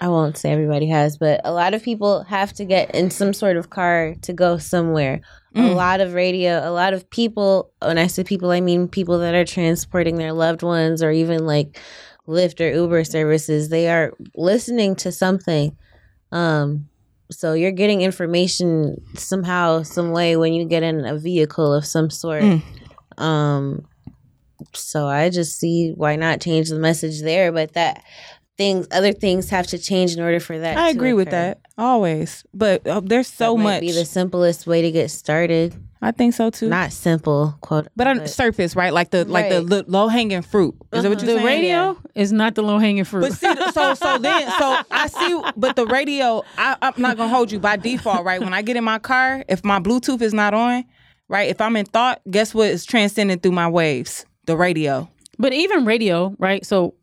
I 0.00 0.08
won't 0.08 0.36
say 0.36 0.50
everybody 0.50 0.88
has, 0.88 1.16
but 1.16 1.40
a 1.44 1.52
lot 1.52 1.74
of 1.74 1.82
people 1.82 2.24
have 2.24 2.52
to 2.54 2.64
get 2.64 2.92
in 2.94 3.10
some 3.10 3.32
sort 3.32 3.56
of 3.56 3.70
car 3.70 4.14
to 4.22 4.32
go 4.32 4.58
somewhere. 4.58 5.20
A 5.54 5.58
Mm. 5.60 5.74
lot 5.76 6.00
of 6.00 6.14
radio, 6.14 6.66
a 6.68 6.72
lot 6.72 6.92
of 6.94 7.08
people, 7.10 7.70
when 7.82 7.98
I 7.98 8.06
say 8.06 8.24
people, 8.24 8.50
I 8.50 8.60
mean 8.60 8.88
people 8.88 9.18
that 9.18 9.34
are 9.34 9.44
transporting 9.44 10.16
their 10.16 10.32
loved 10.32 10.62
ones 10.62 11.02
or 11.02 11.12
even 11.12 11.46
like 11.46 11.78
Lyft 12.26 12.60
or 12.60 12.72
Uber 12.72 13.04
services, 13.04 13.68
they 13.68 13.88
are 13.88 14.12
listening 14.34 14.96
to 14.96 15.12
something. 15.12 15.76
Um, 16.32 16.88
so 17.32 17.54
you're 17.54 17.72
getting 17.72 18.02
information 18.02 19.02
somehow, 19.14 19.82
some 19.82 20.12
way 20.12 20.36
when 20.36 20.52
you 20.52 20.64
get 20.64 20.82
in 20.82 21.04
a 21.04 21.18
vehicle 21.18 21.72
of 21.72 21.84
some 21.84 22.10
sort. 22.10 22.42
Mm. 22.42 22.62
Um, 23.18 23.86
so 24.74 25.06
I 25.06 25.28
just 25.30 25.58
see 25.58 25.92
why 25.96 26.16
not 26.16 26.40
change 26.40 26.68
the 26.68 26.78
message 26.78 27.22
there, 27.22 27.52
but 27.52 27.74
that 27.74 28.04
things, 28.62 28.86
other 28.92 29.12
things 29.12 29.50
have 29.50 29.66
to 29.68 29.78
change 29.78 30.14
in 30.16 30.20
order 30.22 30.38
for 30.40 30.56
that. 30.58 30.76
I 30.78 30.90
to 30.92 30.96
agree 30.96 31.14
with 31.14 31.30
that 31.30 31.58
always, 31.76 32.44
but 32.54 32.86
uh, 32.86 33.00
there's 33.04 33.26
so 33.28 33.56
That 33.56 33.62
might 33.62 33.70
much. 33.74 33.80
be 33.80 33.92
the 33.92 34.04
simplest 34.04 34.66
way 34.66 34.82
to 34.82 34.90
get 34.92 35.10
started. 35.10 35.74
I 36.04 36.10
think 36.10 36.34
so 36.34 36.50
too. 36.50 36.68
Not 36.68 36.92
simple, 36.92 37.54
quote, 37.60 37.86
but 37.96 38.06
on 38.08 38.26
surface, 38.26 38.74
right? 38.74 38.92
Like 38.92 39.10
the 39.10 39.24
like 39.24 39.48
the 39.48 39.62
Right. 39.64 39.88
low 39.88 40.08
hanging 40.08 40.42
fruit. 40.42 40.74
Is 40.92 41.02
that 41.02 41.08
what 41.08 41.18
Uh-huh. 41.18 41.26
you're 41.26 41.36
The 41.36 41.42
saying? 41.42 41.60
radio 41.62 41.96
is 42.16 42.32
not 42.32 42.54
the 42.56 42.62
low 42.62 42.78
hanging 42.78 43.04
fruit. 43.04 43.20
But 43.22 43.32
see, 43.34 43.54
so 43.72 43.94
so 43.94 44.18
then 44.18 44.50
so 44.58 44.78
I 44.90 45.06
see, 45.08 45.40
but 45.56 45.76
the 45.76 45.86
radio, 45.86 46.42
I, 46.58 46.76
I'm 46.82 46.94
not 46.98 47.16
gonna 47.16 47.28
hold 47.34 47.50
you 47.52 47.58
by 47.60 47.76
default, 47.76 48.24
right? 48.24 48.40
When 48.40 48.52
I 48.54 48.62
get 48.62 48.76
in 48.76 48.84
my 48.84 48.98
car, 48.98 49.44
if 49.48 49.64
my 49.64 49.78
Bluetooth 49.78 50.22
is 50.22 50.34
not 50.34 50.54
on, 50.54 50.84
right? 51.28 51.48
If 51.48 51.60
I'm 51.60 51.76
in 51.76 51.86
thought, 51.86 52.20
guess 52.30 52.52
what 52.54 52.68
is 52.70 52.84
transcending 52.84 53.38
through 53.38 53.52
my 53.52 53.68
waves? 53.68 54.26
The 54.46 54.56
radio. 54.56 55.08
But 55.38 55.52
even 55.52 55.84
radio, 55.84 56.34
right? 56.38 56.64
So, 56.66 56.94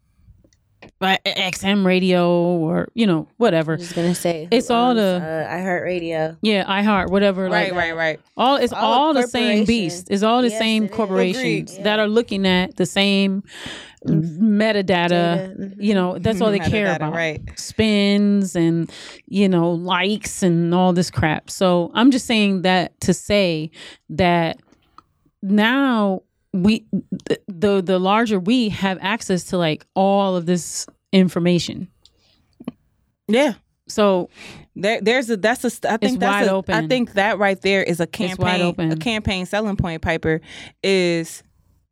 XM 1.01 1.85
radio 1.85 2.29
or 2.29 2.89
you 2.93 3.07
know 3.07 3.27
whatever. 3.37 3.73
I'm 3.73 3.79
just 3.79 3.95
gonna 3.95 4.13
say 4.15 4.47
It's 4.51 4.67
who 4.67 4.73
all 4.73 4.89
owns, 4.89 4.97
the- 4.99 5.47
uh, 5.49 5.53
iHeartRadio. 5.53 6.37
Yeah, 6.41 6.65
iHeart, 6.65 7.09
whatever. 7.09 7.43
Right, 7.45 7.71
like, 7.73 7.73
right, 7.73 7.95
right. 7.95 8.19
All 8.35 8.57
it's 8.57 8.73
All 8.73 8.93
all, 8.93 9.13
the 9.13 9.21
the 9.21 9.27
same 9.27 9.59
corporation. 9.59 9.65
beast. 9.65 10.07
It's 10.11 10.23
all 10.23 10.41
the 10.41 10.49
Yes, 10.49 10.59
same 10.59 10.89
corporations 10.89 11.71
Agreed. 11.71 11.83
that 11.85 11.99
are 11.99 12.07
looking 12.07 12.45
at 12.45 12.75
the 12.75 12.85
same 12.85 13.43
metadata. 14.07 14.85
Data, 14.85 15.53
mhm. 15.57 15.75
You 15.77 15.93
know, 15.93 16.17
that's 16.19 16.41
all 16.41 16.51
they 16.51 16.59
care 16.59 16.95
about. 16.95 17.13
right. 17.13 17.41
Spins 17.57 18.55
and 18.55 18.91
you 19.27 19.47
know 19.49 19.71
likes 19.71 20.43
and 20.43 20.73
all 20.73 20.93
this 20.93 21.09
crap. 21.11 21.49
So 21.49 21.91
I'm 21.93 22.11
just 22.11 22.25
saying 22.25 22.63
that 22.63 22.99
to 23.01 23.13
say 23.13 23.71
that 24.09 24.57
now 25.41 26.23
we 26.53 26.85
the 27.47 27.81
the, 27.81 27.99
larger 27.99 28.39
we 28.39 28.69
have 28.69 28.97
access 29.01 29.45
to 29.45 29.57
like 29.57 29.85
all 29.95 30.35
of 30.35 30.45
this 30.45 30.87
information. 31.11 31.87
Yeah. 33.27 33.53
So 33.87 34.29
There, 34.75 35.01
there's 35.01 35.29
a 35.29 35.37
that's 35.37 35.63
a 35.65 35.91
I 35.91 35.97
think 35.97 36.19
that's 36.19 36.45
wide 36.45 36.47
a, 36.47 36.53
open. 36.53 36.75
I 36.75 36.87
think 36.87 37.13
that 37.13 37.37
right 37.37 37.59
there 37.61 37.83
is 37.83 37.99
a 37.99 38.07
campaign 38.07 38.91
a 38.91 38.95
campaign 38.95 39.45
selling 39.45 39.75
point 39.75 40.01
Piper 40.01 40.41
is 40.83 41.43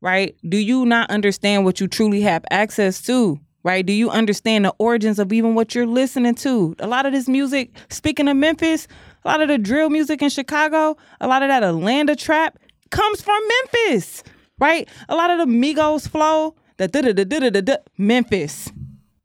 right 0.02 0.36
do 0.48 0.58
you 0.58 0.86
not 0.86 1.10
understand 1.10 1.66
what 1.66 1.80
you 1.80 1.88
truly 1.88 2.22
have 2.22 2.46
access 2.52 3.02
to 3.02 3.40
right 3.64 3.86
do 3.86 3.94
you 3.94 4.10
understand 4.12 4.64
the 4.66 4.74
origins 4.78 5.18
of 5.18 5.34
even 5.34 5.56
what 5.56 5.74
you're 5.74 5.88
listening 5.88 6.36
to 6.36 6.76
a 6.80 6.88
lot 6.88 7.06
of 7.08 7.14
this 7.14 7.28
music 7.28 7.72
speaking 7.90 8.28
of 8.28 8.38
Memphis 8.38 8.88
a 9.26 9.28
lot 9.28 9.42
of 9.42 9.48
the 9.48 9.58
drill 9.58 9.90
music 9.90 10.22
in 10.22 10.30
Chicago 10.30 10.96
a 11.20 11.28
lot 11.28 11.42
of 11.42 11.50
that 11.50 11.64
Atlanta 11.64 12.16
trap 12.16 12.60
comes 12.92 13.22
from 13.22 13.42
Memphis 13.48 14.24
right 14.60 14.88
a 15.10 15.16
lot 15.16 15.30
of 15.30 15.38
the 15.40 15.46
Migos 15.46 16.10
flow 16.10 16.56
the 16.78 16.88
da 16.88 17.02
da 17.02 17.12
da 17.14 17.24
da 17.24 17.50
da 17.50 17.62
da 17.62 17.76
Memphis 17.98 18.70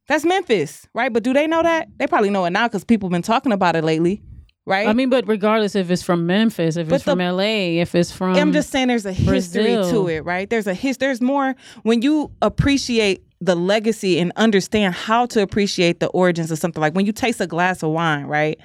that's 0.08 0.24
Memphis, 0.24 0.86
right? 0.94 1.12
But 1.12 1.22
do 1.22 1.32
they 1.32 1.46
know 1.46 1.62
that? 1.62 1.88
They 1.96 2.06
probably 2.06 2.28
know 2.30 2.44
it 2.44 2.50
now 2.50 2.68
because 2.68 2.84
people 2.84 3.08
been 3.08 3.22
talking 3.22 3.52
about 3.52 3.76
it 3.76 3.84
lately, 3.84 4.20
right? 4.66 4.86
I 4.88 4.92
mean, 4.92 5.08
but 5.10 5.26
regardless 5.26 5.74
if 5.74 5.90
it's 5.90 6.02
from 6.02 6.26
Memphis, 6.26 6.76
if 6.76 6.88
But 6.88 6.96
it's 6.96 7.04
from 7.04 7.18
LA, 7.20 7.80
if 7.80 7.94
it's 7.94 8.12
from 8.12 8.34
I'm 8.34 8.52
just 8.52 8.70
saying 8.70 8.88
there's 8.88 9.06
a 9.06 9.12
history 9.12 9.74
Brazil. 9.76 9.90
to 9.90 10.08
it, 10.08 10.24
right? 10.24 10.50
There's 10.50 10.66
a 10.66 10.74
his. 10.74 10.98
There's 10.98 11.20
more 11.20 11.54
when 11.82 12.02
you 12.02 12.30
appreciate 12.42 13.24
the 13.40 13.54
legacy 13.54 14.18
and 14.18 14.32
understand 14.36 14.94
how 14.94 15.26
to 15.26 15.40
appreciate 15.40 16.00
the 16.00 16.08
origins 16.08 16.50
of 16.50 16.58
something. 16.58 16.80
Like 16.80 16.94
when 16.94 17.06
you 17.06 17.12
taste 17.12 17.40
a 17.40 17.46
glass 17.46 17.82
of 17.82 17.90
wine, 17.90 18.26
right? 18.26 18.58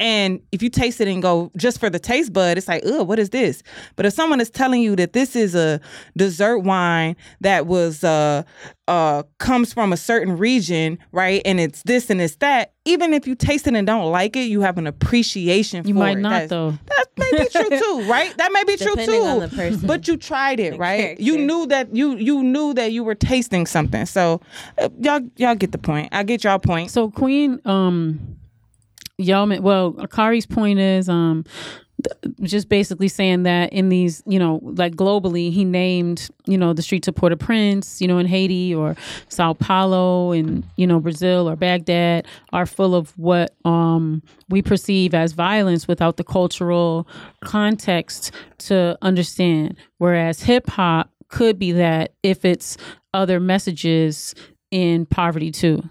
And 0.00 0.40
if 0.50 0.62
you 0.62 0.70
taste 0.70 1.00
it 1.00 1.06
and 1.08 1.22
go 1.22 1.52
just 1.56 1.78
for 1.78 1.90
the 1.90 1.98
taste 1.98 2.32
bud, 2.32 2.56
it's 2.58 2.66
like, 2.66 2.84
ugh, 2.86 3.06
what 3.06 3.18
is 3.18 3.30
this? 3.30 3.62
But 3.96 4.06
if 4.06 4.14
someone 4.14 4.40
is 4.40 4.50
telling 4.50 4.80
you 4.82 4.96
that 4.96 5.12
this 5.12 5.36
is 5.36 5.54
a 5.54 5.78
dessert 6.16 6.58
wine 6.60 7.14
that 7.42 7.66
was 7.66 8.02
uh 8.02 8.42
uh 8.88 9.22
comes 9.38 9.72
from 9.72 9.92
a 9.92 9.96
certain 9.96 10.36
region, 10.38 10.98
right? 11.12 11.42
And 11.44 11.60
it's 11.60 11.82
this 11.84 12.10
and 12.10 12.20
it's 12.20 12.36
that, 12.36 12.72
even 12.86 13.12
if 13.12 13.26
you 13.26 13.34
taste 13.34 13.66
it 13.66 13.74
and 13.74 13.86
don't 13.86 14.10
like 14.10 14.34
it, 14.36 14.44
you 14.44 14.62
have 14.62 14.78
an 14.78 14.86
appreciation 14.86 15.82
for 15.82 15.86
it. 15.86 15.88
you 15.90 15.94
for 15.94 15.98
might 16.00 16.16
it. 16.18 16.20
not 16.22 16.30
That's- 16.30 16.50
though. 16.50 16.70
that 16.86 17.06
may 17.18 17.38
be 17.44 17.48
true 17.50 17.78
too, 18.04 18.10
right? 18.10 18.36
That 18.38 18.52
may 18.52 18.64
be 18.64 18.76
true 18.78 18.90
Depending 18.96 19.20
too. 19.20 19.26
on 19.26 19.38
the 19.40 19.48
person. 19.48 19.86
But 19.86 20.08
you 20.08 20.16
tried 20.16 20.58
it, 20.60 20.78
right? 20.78 21.00
character. 21.00 21.22
You 21.22 21.38
knew 21.38 21.66
that 21.66 21.94
you 21.94 22.16
you 22.16 22.42
knew 22.42 22.72
that 22.74 22.90
you 22.92 23.04
were 23.04 23.14
tasting 23.14 23.66
something. 23.66 24.06
So 24.06 24.40
uh, 24.78 24.88
y'all 24.98 25.20
y'all 25.36 25.54
get 25.54 25.72
the 25.72 25.78
point. 25.78 26.08
I 26.12 26.22
get 26.22 26.42
y'all 26.44 26.58
point. 26.58 26.90
So 26.90 27.10
Queen, 27.10 27.60
um, 27.66 28.36
y'all, 29.20 29.60
well, 29.60 29.94
Akari's 29.98 30.46
point 30.46 30.78
is, 30.78 31.08
um, 31.08 31.44
th- 32.02 32.34
just 32.42 32.68
basically 32.68 33.08
saying 33.08 33.42
that 33.44 33.72
in 33.72 33.88
these, 33.88 34.22
you 34.26 34.38
know, 34.38 34.60
like 34.62 34.94
globally, 34.94 35.52
he 35.52 35.64
named, 35.64 36.28
you 36.46 36.56
know, 36.56 36.72
the 36.72 36.82
streets 36.82 37.08
of 37.08 37.14
Port-au-Prince, 37.14 38.00
you 38.00 38.08
know, 38.08 38.18
in 38.18 38.26
Haiti 38.26 38.74
or 38.74 38.96
Sao 39.28 39.52
Paulo 39.52 40.32
and, 40.32 40.64
you 40.76 40.86
know, 40.86 40.98
Brazil 41.00 41.48
or 41.48 41.56
Baghdad 41.56 42.26
are 42.52 42.66
full 42.66 42.94
of 42.94 43.16
what 43.18 43.54
um, 43.64 44.22
we 44.48 44.62
perceive 44.62 45.14
as 45.14 45.32
violence 45.32 45.86
without 45.86 46.16
the 46.16 46.24
cultural 46.24 47.06
context 47.42 48.32
to 48.58 48.96
understand. 49.02 49.76
Whereas 49.98 50.42
hip 50.42 50.68
hop 50.70 51.10
could 51.28 51.58
be 51.58 51.72
that 51.72 52.12
if 52.22 52.44
it's 52.44 52.76
other 53.14 53.38
messages 53.40 54.34
in 54.70 55.04
poverty 55.06 55.50
too. 55.50 55.82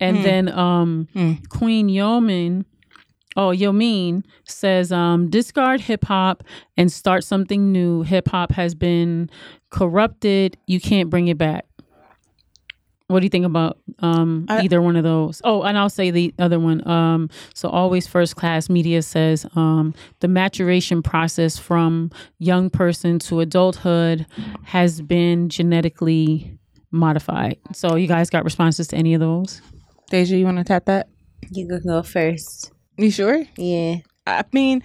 And 0.00 0.24
then 0.24 0.48
um, 0.48 1.06
Queen 1.48 1.88
Yeoman 1.88 2.66
Oh, 3.36 3.48
Yomin 3.48 4.24
says, 4.46 4.92
um, 4.92 5.30
discard 5.30 5.80
hip 5.80 6.04
hop 6.04 6.44
and 6.76 6.90
start 6.92 7.24
something 7.24 7.72
new. 7.72 8.02
Hip 8.02 8.28
hop 8.28 8.52
has 8.52 8.74
been 8.74 9.30
corrupted. 9.70 10.56
You 10.66 10.80
can't 10.80 11.08
bring 11.10 11.28
it 11.28 11.38
back. 11.38 11.64
What 13.08 13.20
do 13.20 13.26
you 13.26 13.30
think 13.30 13.44
about 13.44 13.78
um, 13.98 14.46
I- 14.48 14.62
either 14.62 14.80
one 14.80 14.96
of 14.96 15.04
those? 15.04 15.42
Oh, 15.44 15.62
and 15.62 15.76
I'll 15.76 15.90
say 15.90 16.10
the 16.10 16.32
other 16.38 16.58
one. 16.58 16.86
Um, 16.88 17.28
so, 17.54 17.68
always 17.68 18.06
first 18.06 18.36
class 18.36 18.70
media 18.70 19.02
says 19.02 19.44
um, 19.54 19.92
the 20.20 20.28
maturation 20.28 21.02
process 21.02 21.58
from 21.58 22.10
young 22.38 22.70
person 22.70 23.18
to 23.20 23.40
adulthood 23.40 24.26
has 24.64 25.02
been 25.02 25.50
genetically 25.50 26.58
modified. 26.90 27.58
So, 27.74 27.96
you 27.96 28.06
guys 28.08 28.30
got 28.30 28.44
responses 28.44 28.88
to 28.88 28.96
any 28.96 29.12
of 29.12 29.20
those? 29.20 29.60
Deja, 30.10 30.36
you 30.36 30.46
want 30.46 30.58
to 30.58 30.64
tap 30.64 30.86
that? 30.86 31.08
You 31.50 31.66
can 31.66 31.80
go 31.86 32.02
first. 32.02 32.72
You 32.96 33.10
sure? 33.10 33.44
Yeah. 33.56 33.98
I 34.26 34.44
mean, 34.52 34.82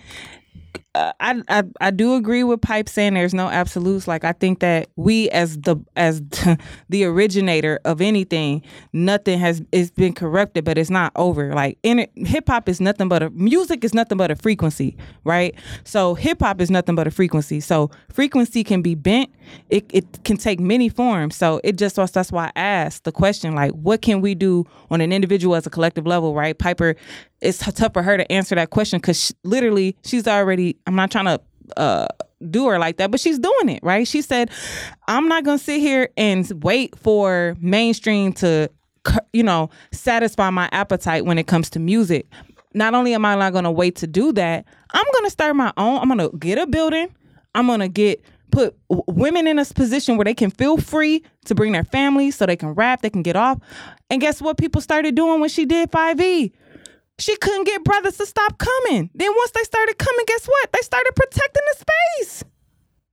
uh, 0.97 1.13
I, 1.19 1.41
I 1.47 1.63
I 1.79 1.91
do 1.91 2.15
agree 2.15 2.43
with 2.43 2.61
Pipe 2.61 2.89
saying 2.89 3.13
there's 3.13 3.33
no 3.33 3.49
absolutes. 3.49 4.07
Like 4.07 4.23
I 4.23 4.31
think 4.31 4.59
that 4.59 4.89
we 4.95 5.29
as 5.29 5.57
the 5.59 5.77
as 5.95 6.21
the 6.89 7.03
originator 7.05 7.79
of 7.85 8.01
anything, 8.01 8.63
nothing 8.93 9.37
has 9.37 9.61
it's 9.71 9.91
been 9.91 10.13
corrupted, 10.13 10.65
but 10.65 10.77
it's 10.77 10.89
not 10.89 11.11
over. 11.15 11.53
Like 11.53 11.77
in 11.83 12.07
hip 12.15 12.47
hop 12.47 12.67
is 12.67 12.81
nothing 12.81 13.09
but 13.09 13.21
a 13.21 13.29
music 13.29 13.83
is 13.83 13.93
nothing 13.93 14.17
but 14.17 14.31
a 14.31 14.35
frequency, 14.35 14.97
right? 15.23 15.53
So 15.83 16.15
hip 16.15 16.39
hop 16.41 16.61
is 16.61 16.71
nothing 16.71 16.95
but 16.95 17.05
a 17.05 17.11
frequency. 17.11 17.59
So 17.59 17.91
frequency 18.11 18.63
can 18.63 18.81
be 18.81 18.95
bent. 18.95 19.29
It 19.69 19.85
it 19.93 20.23
can 20.23 20.37
take 20.37 20.59
many 20.59 20.89
forms. 20.89 21.35
So 21.35 21.61
it 21.63 21.77
just 21.77 21.97
was 21.97 22.09
that's 22.09 22.31
why 22.31 22.47
I 22.55 22.59
asked 22.59 23.03
the 23.03 23.11
question 23.11 23.53
like, 23.53 23.71
what 23.71 24.01
can 24.01 24.19
we 24.19 24.33
do 24.33 24.65
on 24.89 25.01
an 25.01 25.13
individual 25.13 25.55
as 25.55 25.67
a 25.67 25.69
collective 25.69 26.07
level, 26.07 26.33
right? 26.33 26.57
Piper 26.57 26.95
it's 27.41 27.59
tough 27.59 27.93
for 27.93 28.03
her 28.03 28.17
to 28.17 28.29
answer 28.31 28.55
that 28.55 28.69
question 28.69 28.99
because 28.99 29.33
literally 29.43 29.95
she's 30.03 30.27
already 30.27 30.75
i'm 30.87 30.95
not 30.95 31.11
trying 31.11 31.25
to 31.25 31.39
uh 31.77 32.07
do 32.49 32.67
her 32.67 32.79
like 32.79 32.97
that 32.97 33.11
but 33.11 33.19
she's 33.19 33.39
doing 33.39 33.69
it 33.69 33.79
right? 33.83 34.07
She 34.07 34.21
said 34.21 34.51
i'm 35.07 35.27
not 35.27 35.43
gonna 35.43 35.57
sit 35.57 35.79
here 35.79 36.09
and 36.17 36.49
wait 36.63 36.97
for 36.97 37.55
mainstream 37.59 38.33
to 38.33 38.69
you 39.33 39.43
know 39.43 39.69
satisfy 39.91 40.49
my 40.49 40.69
appetite 40.71 41.25
when 41.25 41.37
it 41.37 41.47
comes 41.47 41.69
to 41.71 41.79
music. 41.79 42.27
Not 42.73 42.93
only 42.93 43.13
am 43.13 43.25
i 43.25 43.35
not 43.35 43.53
gonna 43.53 43.71
wait 43.71 43.95
to 43.97 44.07
do 44.07 44.31
that 44.33 44.65
i'm 44.91 45.05
gonna 45.13 45.29
start 45.29 45.55
my 45.55 45.73
own 45.77 45.99
i'm 45.99 46.07
gonna 46.07 46.29
get 46.37 46.57
a 46.57 46.67
building. 46.67 47.13
I'm 47.55 47.65
gonna 47.67 47.87
get 47.87 48.23
put 48.51 48.75
women 48.89 49.47
in 49.47 49.59
a 49.59 49.65
position 49.65 50.15
where 50.15 50.25
they 50.25 50.33
can 50.33 50.51
feel 50.51 50.77
free 50.77 51.23
to 51.45 51.55
bring 51.55 51.73
their 51.73 51.83
families 51.83 52.35
so 52.35 52.45
they 52.45 52.55
can 52.55 52.69
rap 52.69 53.01
they 53.01 53.09
can 53.09 53.23
get 53.23 53.35
off. 53.35 53.59
And 54.09 54.21
guess 54.21 54.41
what 54.41 54.57
people 54.57 54.79
started 54.81 55.15
doing 55.15 55.39
when 55.41 55.49
she 55.49 55.65
did 55.65 55.91
5e 55.91 56.51
she 57.19 57.35
couldn't 57.37 57.65
get 57.65 57.83
brothers 57.83 58.17
to 58.17 58.25
stop 58.25 58.57
coming. 58.57 59.09
Then 59.13 59.31
once 59.35 59.51
they 59.51 59.63
started 59.63 59.97
coming, 59.97 60.25
guess 60.27 60.45
what? 60.45 60.71
They 60.71 60.81
started 60.81 61.13
protecting 61.15 61.63
the 61.71 61.85
space. 61.85 62.43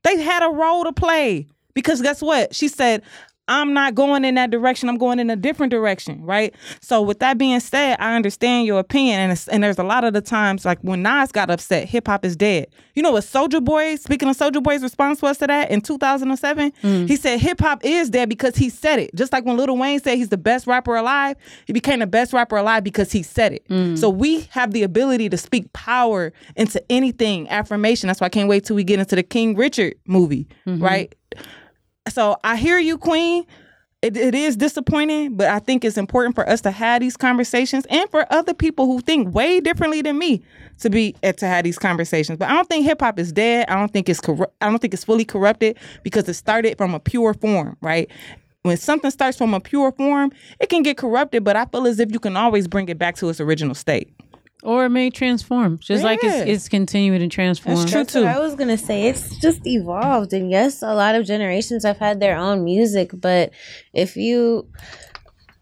They 0.03 0.21
had 0.21 0.45
a 0.45 0.51
role 0.51 0.85
to 0.85 0.93
play 0.93 1.47
because 1.73 2.03
guess 2.03 2.21
what? 2.21 2.55
She 2.55 2.69
said, 2.69 3.03
I'm 3.49 3.75
not 3.75 3.95
going 3.95 4.25
in 4.25 4.37
that 4.37 4.51
direction. 4.51 4.89
I'm 4.89 4.97
going 4.97 5.19
in 5.19 5.29
a 5.29 5.37
different 5.37 5.71
direction, 5.71 6.25
right? 6.25 6.55
So 6.81 7.03
with 7.03 7.19
that 7.19 7.37
being 7.37 7.61
said, 7.61 7.97
I 8.01 8.17
understand 8.17 8.67
your 8.67 8.79
opinion, 8.79 9.21
and 9.21 9.33
it's, 9.33 9.49
and 9.49 9.63
there's 9.63 9.79
a 9.79 9.85
lot 9.85 10.05
of 10.05 10.15
the 10.15 10.23
times 10.23 10.65
like 10.65 10.79
when 10.81 11.03
Nas 11.03 11.31
got 11.31 11.51
upset, 11.51 11.89
hip 11.89 12.07
hop 12.07 12.25
is 12.25 12.37
dead. 12.37 12.69
You 12.95 13.03
know 13.03 13.13
what 13.13 13.25
Soulja 13.25 13.63
Boy? 13.63 13.97
Speaking 13.97 14.29
of 14.29 14.37
Soulja 14.37 14.63
Boy's 14.63 14.83
response 14.83 15.21
was 15.21 15.39
to 15.39 15.47
that 15.47 15.71
in 15.71 15.83
2007, 15.83 16.73
mm. 16.83 17.09
he 17.09 17.17
said 17.17 17.39
hip 17.41 17.61
hop 17.61 17.85
is 17.85 18.09
dead 18.09 18.29
because 18.29 18.57
he 18.57 18.71
said 18.71 18.99
it. 18.99 19.15
Just 19.15 19.33
like 19.33 19.45
when 19.45 19.57
Lil 19.57 19.77
Wayne 19.77 20.01
said 20.01 20.17
he's 20.17 20.31
the 20.31 20.39
best 20.39 20.67
rapper 20.67 20.97
alive, 20.97 21.37
he 21.67 21.73
became 21.73 21.99
the 21.99 22.07
best 22.07 22.33
rapper 22.33 22.57
alive 22.57 22.83
because 22.83 23.13
he 23.13 23.23
said 23.23 23.53
it. 23.53 23.69
Mm. 23.69 23.99
So 23.99 24.09
we 24.09 24.43
have 24.51 24.73
the 24.73 24.85
ability 24.85 25.29
to 25.29 25.37
speak 25.37 25.71
power 25.73 26.33
into 26.57 26.83
anything, 26.91 27.49
affirmation. 27.51 28.07
That's 28.07 28.21
why 28.21 28.27
I 28.27 28.31
can't 28.31 28.49
wait 28.49 28.65
till 28.65 28.77
we 28.77 28.85
get 28.85 29.01
into 29.01 29.17
the 29.17 29.23
King 29.23 29.55
Richard 29.55 29.97
movie, 30.07 30.49
mm-hmm. 30.67 30.83
right? 30.83 31.15
So 32.09 32.37
I 32.45 32.57
hear 32.57 32.79
you, 32.79 32.99
Queen. 32.99 33.45
It, 34.03 34.19
it 34.19 34.35
is 34.35 34.57
disappointing, 34.57 35.35
but 35.35 35.49
I 35.49 35.59
think 35.61 35.83
it's 35.83 35.97
important 35.97 36.35
for 36.35 36.47
us 36.47 36.61
to 36.63 36.71
have 36.71 37.01
these 37.01 37.17
conversations 37.17 37.87
and 37.89 38.09
for 38.11 38.31
other 38.31 38.53
people 38.53 38.85
who 38.85 39.01
think 39.01 39.35
way 39.35 39.61
differently 39.61 40.03
than 40.03 40.19
me 40.19 40.43
to 40.81 40.91
be 40.91 41.17
eh, 41.23 41.33
to 41.33 41.47
have 41.47 41.65
these 41.65 41.79
conversations. 41.79 42.39
But 42.39 42.51
I 42.51 42.53
don't 42.53 42.69
think 42.69 42.85
hip 42.85 43.01
hop 43.01 43.19
is 43.19 43.33
dead. 43.33 43.65
I 43.71 43.77
don't 43.77 43.91
think 43.91 44.11
it's 44.11 44.21
corrupt. 44.21 44.55
I 44.61 44.69
don't 44.69 44.79
think 44.79 44.93
it's 44.93 45.05
fully 45.05 45.25
corrupted 45.25 45.79
because 46.03 46.29
it 46.29 46.35
started 46.35 46.77
from 46.77 46.95
a 46.95 47.01
pure 47.01 47.33
form, 47.33 47.79
right? 47.81 48.11
When 48.63 48.77
something 48.77 49.11
starts 49.11 49.39
from 49.39 49.55
a 49.55 49.61
pure 49.61 49.91
form, 49.93 50.33
it 50.61 50.69
can 50.69 50.83
get 50.83 50.99
corrupted, 50.99 51.43
but 51.43 51.57
I 51.57 51.65
feel 51.65 51.87
as 51.87 51.99
if 51.99 52.13
you 52.13 52.19
can 52.19 52.37
always 52.37 52.69
bring 52.69 52.91
it 52.91 52.99
back 52.99 53.17
to 53.17 53.29
its 53.31 53.41
original 53.41 53.75
state. 53.75 54.11
Or 54.65 54.87
it 54.87 54.89
may 54.89 55.11
transform, 55.11 55.79
just 55.79 56.03
like 56.03 56.21
it's, 56.23 56.49
it's 56.49 56.69
continuing 56.71 57.21
to 57.21 57.29
transform. 57.29 57.77
That's 57.77 57.91
true 57.91 58.01
That's 58.01 58.15
what 58.15 58.21
too. 58.23 58.27
I 58.27 58.39
was 58.39 58.55
gonna 58.55 58.79
say. 58.79 59.09
It's 59.09 59.39
just 59.39 59.61
evolved, 59.67 60.33
and 60.33 60.51
yes, 60.51 60.81
a 60.81 60.95
lot 60.95 61.15
of 61.15 61.27
generations 61.27 61.85
have 61.85 61.99
had 61.99 62.19
their 62.19 62.35
own 62.37 62.65
music. 62.65 63.11
But 63.13 63.53
if 63.93 64.17
you 64.17 64.67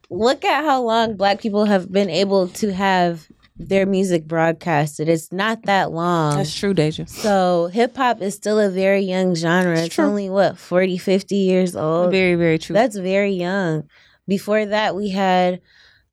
look 0.08 0.44
at 0.44 0.64
how 0.64 0.82
long 0.82 1.16
Black 1.16 1.40
people 1.40 1.64
have 1.64 1.90
been 1.90 2.10
able 2.10 2.46
to 2.48 2.72
have 2.72 3.26
their 3.56 3.86
music 3.86 4.28
broadcasted, 4.28 5.08
it's 5.08 5.32
not 5.32 5.64
that 5.64 5.90
long. 5.90 6.36
That's 6.36 6.54
true, 6.54 6.72
Deja. 6.72 7.06
So 7.06 7.70
hip 7.72 7.96
hop 7.96 8.22
is 8.22 8.34
still 8.34 8.60
a 8.60 8.70
very 8.70 9.02
young 9.02 9.34
genre. 9.34 9.80
It's 9.80 9.96
true. 9.96 10.04
only 10.04 10.30
what 10.30 10.58
40, 10.58 10.96
50 10.98 11.34
years 11.34 11.74
old. 11.74 12.12
Very, 12.12 12.36
very 12.36 12.58
true. 12.58 12.74
That's 12.74 12.96
very 12.96 13.32
young. 13.32 13.88
Before 14.28 14.64
that, 14.64 14.94
we 14.94 15.10
had 15.10 15.60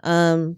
um 0.01 0.57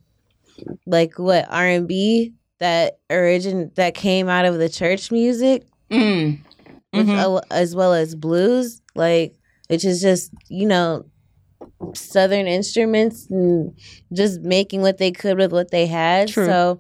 like 0.86 1.18
what 1.20 1.46
R 1.50 1.66
and 1.66 1.88
B 1.88 2.34
that 2.60 3.00
origin 3.10 3.72
that 3.76 3.96
came 3.96 4.30
out 4.30 4.46
of 4.46 4.58
the 4.60 4.70
church 4.70 5.12
music, 5.12 5.64
Mm. 5.92 6.40
which, 6.92 7.08
Mhm. 7.08 7.38
uh, 7.38 7.42
as 7.52 7.76
well 7.76 7.94
as 7.94 8.16
blues, 8.16 8.82
like 8.96 9.34
which 9.68 9.84
is 9.86 10.02
just 10.02 10.32
you 10.50 10.68
know 10.68 11.06
southern 11.96 12.48
instruments 12.48 13.28
and 13.30 13.74
just 14.14 14.42
making 14.42 14.82
what 14.82 14.98
they 14.98 15.12
could 15.12 15.38
with 15.38 15.52
what 15.52 15.72
they 15.72 15.88
had. 15.88 16.28
True. 16.28 16.46
So 16.46 16.80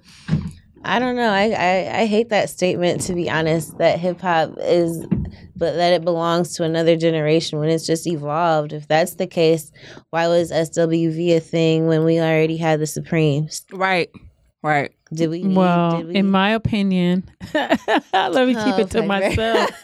I 0.84 0.99
don't 0.99 1.16
know. 1.16 1.30
I, 1.30 1.49
I 1.52 1.99
I 2.02 2.06
hate 2.06 2.30
that 2.30 2.49
statement 2.49 3.02
to 3.02 3.14
be 3.14 3.30
honest. 3.30 3.78
That 3.78 3.99
hip 3.99 4.22
hop 4.22 4.56
is, 4.60 5.06
but 5.61 5.75
that 5.75 5.93
it 5.93 6.03
belongs 6.03 6.55
to 6.55 6.63
another 6.63 6.97
generation 6.97 7.59
when 7.59 7.69
it's 7.69 7.85
just 7.85 8.07
evolved. 8.07 8.73
If 8.73 8.88
that's 8.88 9.13
the 9.13 9.27
case, 9.27 9.71
why 10.09 10.27
was 10.27 10.51
SWV 10.51 11.38
a 11.38 11.39
thing 11.39 11.85
when 11.85 12.03
we 12.03 12.19
already 12.19 12.57
had 12.57 12.79
the 12.79 12.88
Supremes? 12.88 13.63
Right. 13.71 14.09
Right. 14.63 14.91
Did 15.13 15.29
we? 15.29 15.43
Need, 15.43 15.57
Well, 15.57 15.97
did 15.97 16.07
we, 16.07 16.15
in 16.15 16.29
my 16.31 16.51
opinion, 16.51 17.23
let 17.53 18.47
me 18.47 18.53
keep 18.55 18.75
Oh, 18.75 18.79
it 18.79 18.89
to 18.91 18.99
okay. 18.99 19.07
myself. 19.07 19.71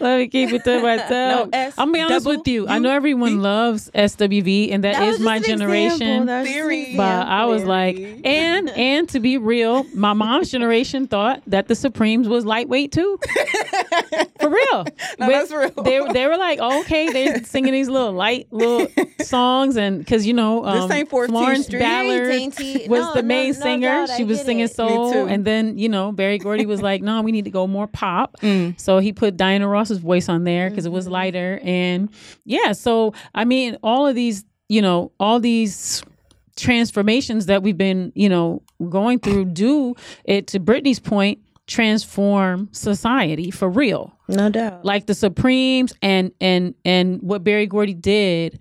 let 0.00 0.18
me 0.18 0.28
keep 0.28 0.52
it 0.52 0.64
to 0.64 0.82
myself. 0.82 1.10
No, 1.10 1.58
S, 1.58 1.74
I'm 1.78 1.92
be 1.92 2.00
honest 2.00 2.24
double 2.26 2.38
with 2.38 2.46
you. 2.48 2.68
I 2.68 2.78
know 2.78 2.90
everyone 2.90 3.36
V. 3.36 3.40
loves 3.40 3.90
SWV, 3.94 4.70
and 4.72 4.84
That 4.84 4.94
that 4.94 5.06
was 5.06 5.16
is 5.16 5.22
my 5.22 5.38
generation. 5.38 6.02
example. 6.02 6.26
That 6.26 6.40
was 6.40 6.48
just 6.48 6.58
an 6.58 6.62
Theory. 6.68 6.96
But 6.96 7.26
I 7.26 7.44
was 7.46 7.64
like, 7.64 7.96
and 8.24 8.68
and 8.70 9.08
to 9.10 9.20
be 9.20 9.38
real, 9.38 9.84
my 9.94 10.12
mom's 10.12 10.50
generation 10.50 11.06
thought 11.14 11.42
that 11.46 11.68
the 11.68 11.74
Supremes 11.74 12.28
was 12.28 12.44
lightweight 12.44 12.92
too. 12.92 13.18
For 14.40 14.50
real. 14.50 14.84
No, 15.18 15.28
that's 15.28 15.50
real. 15.52 15.70
They 15.82 16.00
they 16.12 16.26
were 16.26 16.36
like, 16.36 16.58
oh, 16.60 16.80
okay, 16.80 17.10
they're 17.10 17.44
singing 17.44 17.72
these 17.72 17.88
little 17.88 18.12
light 18.12 18.46
little 18.50 18.88
songs, 19.22 19.76
and 19.76 19.98
because 20.00 20.26
you 20.26 20.34
know, 20.34 20.64
um, 20.66 20.92
ain't 20.92 21.08
14th 21.08 21.26
Florence 21.28 21.66
Street. 21.66 21.78
Ballard 21.78 22.28
was 22.88 22.90
No, 22.90 23.14
the 23.14 23.22
main 23.22 23.52
no 23.54 23.60
singer. 23.60 23.86
doubt, 24.06 24.10
she 24.16 24.24
was 24.24 24.33
singing 24.36 24.64
it. 24.64 24.74
soul, 24.74 25.26
and 25.26 25.44
then 25.44 25.78
you 25.78 25.88
know 25.88 26.12
Berry 26.12 26.38
Gordy 26.38 26.66
was 26.66 26.82
like, 26.82 27.02
no, 27.10 27.22
we 27.22 27.32
need 27.32 27.44
to 27.44 27.50
go 27.50 27.66
more 27.66 27.86
pop. 27.86 28.36
Mm. 28.40 28.78
So 28.80 28.98
he 28.98 29.12
put 29.12 29.36
Diana 29.36 29.68
Ross's 29.68 29.98
voice 29.98 30.28
on 30.28 30.44
there 30.44 30.70
because 30.70 30.86
it 30.86 30.92
was 30.92 31.04
Mm-hmm. 31.04 31.12
lighter, 31.12 31.60
and 31.62 32.08
yeah. 32.44 32.72
So 32.72 33.14
I 33.34 33.44
mean, 33.44 33.76
all 33.82 34.06
of 34.06 34.14
these, 34.14 34.44
you 34.68 34.82
know, 34.82 35.12
all 35.20 35.40
these 35.40 36.02
transformations 36.56 37.46
that 37.46 37.62
we've 37.62 37.76
been, 37.76 38.12
you 38.14 38.28
know, 38.28 38.62
going 38.88 39.18
through 39.18 39.46
do 39.46 39.94
it 40.24 40.46
to 40.48 40.60
Brittany's 40.60 41.00
point 41.00 41.40
transform 41.66 42.68
society 42.72 43.50
for 43.50 43.70
real 43.70 44.14
no 44.28 44.50
doubt. 44.50 44.84
like 44.84 45.06
the 45.06 45.14
Supremes 45.14 45.94
and 46.02 46.30
and 46.38 46.74
and 46.84 47.22
what 47.22 47.42
Barry 47.42 47.66
Gordy 47.66 47.94
did 47.94 48.60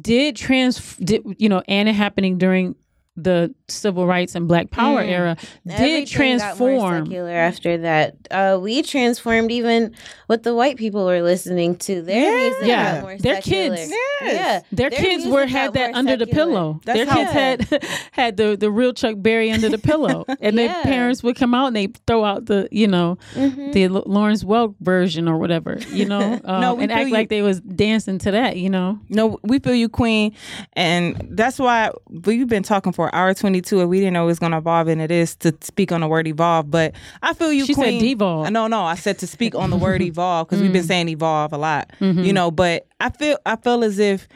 did 0.00 0.34
trans 0.34 0.96
did 0.96 1.22
you 1.38 1.48
know 1.48 1.62
and 1.68 1.88
it 1.88 1.92
happening 1.92 2.36
during 2.36 2.74
the 3.16 3.54
civil 3.68 4.06
rights 4.06 4.34
and 4.34 4.46
black 4.46 4.70
power 4.70 5.00
era 5.00 5.36
did 5.66 5.72
Everything 5.74 6.38
got 6.38 6.58
more 6.58 6.68
transform 6.68 7.06
secular 7.06 7.30
after 7.32 7.78
that. 7.78 8.16
Uh, 8.30 8.58
we 8.60 8.82
transformed 8.82 9.50
even 9.50 9.94
what 10.26 10.42
the 10.42 10.54
white 10.54 10.76
people 10.76 11.04
were 11.06 11.22
listening 11.22 11.76
to. 11.76 12.02
Their 12.02 12.36
music 12.36 12.68
Yeah. 12.68 12.92
got 12.94 13.02
more 13.02 13.16
Their 13.18 13.34
secular. 13.42 13.76
kids. 13.76 13.92
Yeah, 14.22 14.60
their, 14.72 14.90
kids 14.90 15.26
were 15.26 15.46
had 15.46 15.74
that 15.74 15.90
more 15.92 15.98
under 15.98 16.16
the 16.16 16.26
pillow. 16.26 16.80
That's 16.84 16.98
Their 16.98 17.06
how- 17.06 17.32
kids 17.32 17.70
had 17.70 17.84
had 18.12 18.36
the 18.36 18.56
the 18.56 18.70
real 18.70 18.92
Chuck 18.92 19.14
Berry 19.18 19.50
under 19.50 19.68
the 19.68 19.78
pillow, 19.78 20.24
and 20.40 20.56
their 20.58 20.72
parents 20.82 21.22
would 21.22 21.36
come 21.36 21.54
out 21.54 21.66
and 21.68 21.76
they 21.76 21.88
throw 22.06 22.24
out 22.24 22.46
the 22.46 22.68
you 22.70 22.86
know 22.88 23.18
Mhm. 23.34 23.72
the 23.72 23.84
L- 23.84 24.02
Lawrence 24.06 24.44
Welk 24.44 24.74
version 24.80 25.28
or 25.28 25.38
whatever, 25.38 25.78
you 25.90 26.04
know, 26.06 26.40
um, 26.44 26.60
No, 26.60 26.78
and 26.78 26.90
act 26.92 27.08
you. 27.08 27.12
like 27.14 27.28
they 27.28 27.42
was 27.42 27.60
dancing 27.60 28.18
to 28.18 28.30
that, 28.32 28.56
you 28.56 28.70
know. 28.70 28.98
No, 29.08 29.38
we 29.42 29.58
feel 29.58 29.74
you, 29.74 29.88
Queen, 29.88 30.34
and 30.74 31.16
that's 31.30 31.58
why 31.58 31.90
we've 32.08 32.48
been 32.48 32.62
talking 32.62 32.92
for 32.92 33.05
hour 33.14 33.34
twenty 33.34 33.60
two, 33.60 33.80
and 33.80 33.88
we 33.88 33.98
didn't 33.98 34.12
know 34.14 34.24
it 34.24 34.26
was 34.26 34.38
going 34.38 34.52
to 34.52 34.58
evolve, 34.58 34.88
and 34.88 35.00
it 35.00 35.10
is 35.10 35.34
to 35.36 35.54
speak 35.60 35.92
on 35.92 36.00
the 36.00 36.08
word 36.08 36.26
evolve. 36.26 36.70
But 36.70 36.94
I 37.22 37.34
feel 37.34 37.52
you, 37.52 37.66
She 37.66 37.74
said 37.74 37.82
Queen. 37.82 38.00
devolve. 38.02 38.50
No, 38.50 38.66
no, 38.66 38.82
I 38.84 38.94
said 38.94 39.18
to 39.18 39.26
speak 39.26 39.54
on 39.54 39.70
the 39.70 39.76
word 39.76 40.02
evolve 40.02 40.48
because 40.48 40.62
we've 40.62 40.72
been 40.72 40.84
saying 40.84 41.08
evolve 41.08 41.52
a 41.52 41.58
lot, 41.58 41.90
you 42.00 42.32
know. 42.32 42.50
But 42.50 42.86
I 43.00 43.10
feel 43.10 43.38
I 43.46 43.56
feel 43.56 43.84
as 43.84 43.98
if 43.98 44.26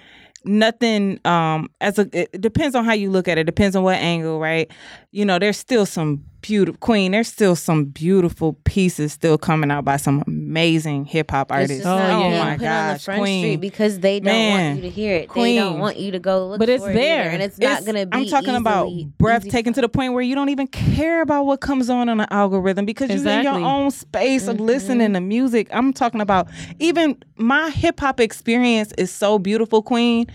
nothing 0.44 1.20
um 1.26 1.68
as 1.80 1.98
a 1.98 2.09
it 2.18 2.40
depends 2.40 2.74
on 2.74 2.84
how 2.84 2.94
you 2.94 3.10
look 3.10 3.28
at 3.28 3.36
it 3.36 3.44
depends 3.44 3.76
on 3.76 3.82
what 3.82 3.97
angle 3.97 4.40
right 4.40 4.70
you 5.10 5.22
know 5.22 5.38
there's 5.38 5.59
still 5.59 5.84
some 5.84 6.24
beautiful 6.43 6.79
queen 6.79 7.12
there's 7.12 7.29
still 7.29 7.55
some 7.55 7.85
beautiful 7.85 8.55
pieces 8.65 9.12
still 9.12 9.37
coming 9.37 9.71
out 9.71 9.85
by 9.85 9.97
some 9.97 10.23
amazing 10.27 11.05
hip-hop 11.05 11.53
artists 11.53 11.85
Oh, 11.85 11.97
yeah. 11.97 12.09
my 12.09 12.19
put 12.19 12.41
on 12.41 12.59
the 12.59 12.65
gosh 12.65 13.05
front 13.05 13.21
queen 13.21 13.45
street 13.45 13.57
because 13.61 14.01
they 14.01 14.21
don't 14.21 14.27
Man. 14.27 14.67
want 14.75 14.77
you 14.77 14.83
to 14.91 14.95
hear 14.95 15.17
it. 15.17 15.35
They 15.35 15.55
don't 15.57 15.79
want 15.79 15.97
you 15.99 16.11
to 16.12 16.19
go 16.19 16.49
look 16.49 16.59
But 16.59 16.69
it's 16.69 16.83
for 16.85 16.91
it 16.91 16.95
there. 16.95 17.21
either, 17.27 17.31
and 17.31 17.43
it's, 17.43 17.59
not 17.59 17.85
going 17.85 17.97
to 17.97 18.07
be. 18.07 18.17
I'm 18.17 18.27
talking 18.27 18.55
about 18.55 18.89
easily- 18.89 19.12
breathtaking 19.19 19.73
to 19.75 19.81
the 19.81 19.89
point 19.89 20.12
where 20.15 20.23
you 20.23 20.35
don't 20.35 20.49
even 20.49 20.67
care 20.67 21.23
about 21.23 21.45
what 21.47 21.61
comes 21.61 21.91
on 21.91 22.09
on 22.09 22.19
the 22.19 22.33
algorithm 22.33 22.87
because 22.87 23.11
you're 23.11 23.33
in 23.33 23.43
your 23.43 23.55
own 23.55 23.91
space 23.91 24.43
Mm-hmm. 24.43 24.51
of 24.51 24.61
listening 24.61 25.12
to 25.15 25.21
music. 25.21 25.69
I'm 25.73 25.93
talking 25.93 26.21
about 26.21 26.49
even 26.79 27.17
my 27.37 27.71
hip 27.71 28.01
hop 28.01 28.21
experience 28.21 28.93
is 28.99 29.11
so 29.11 29.39
beautiful, 29.39 29.83
Queen, 29.83 30.27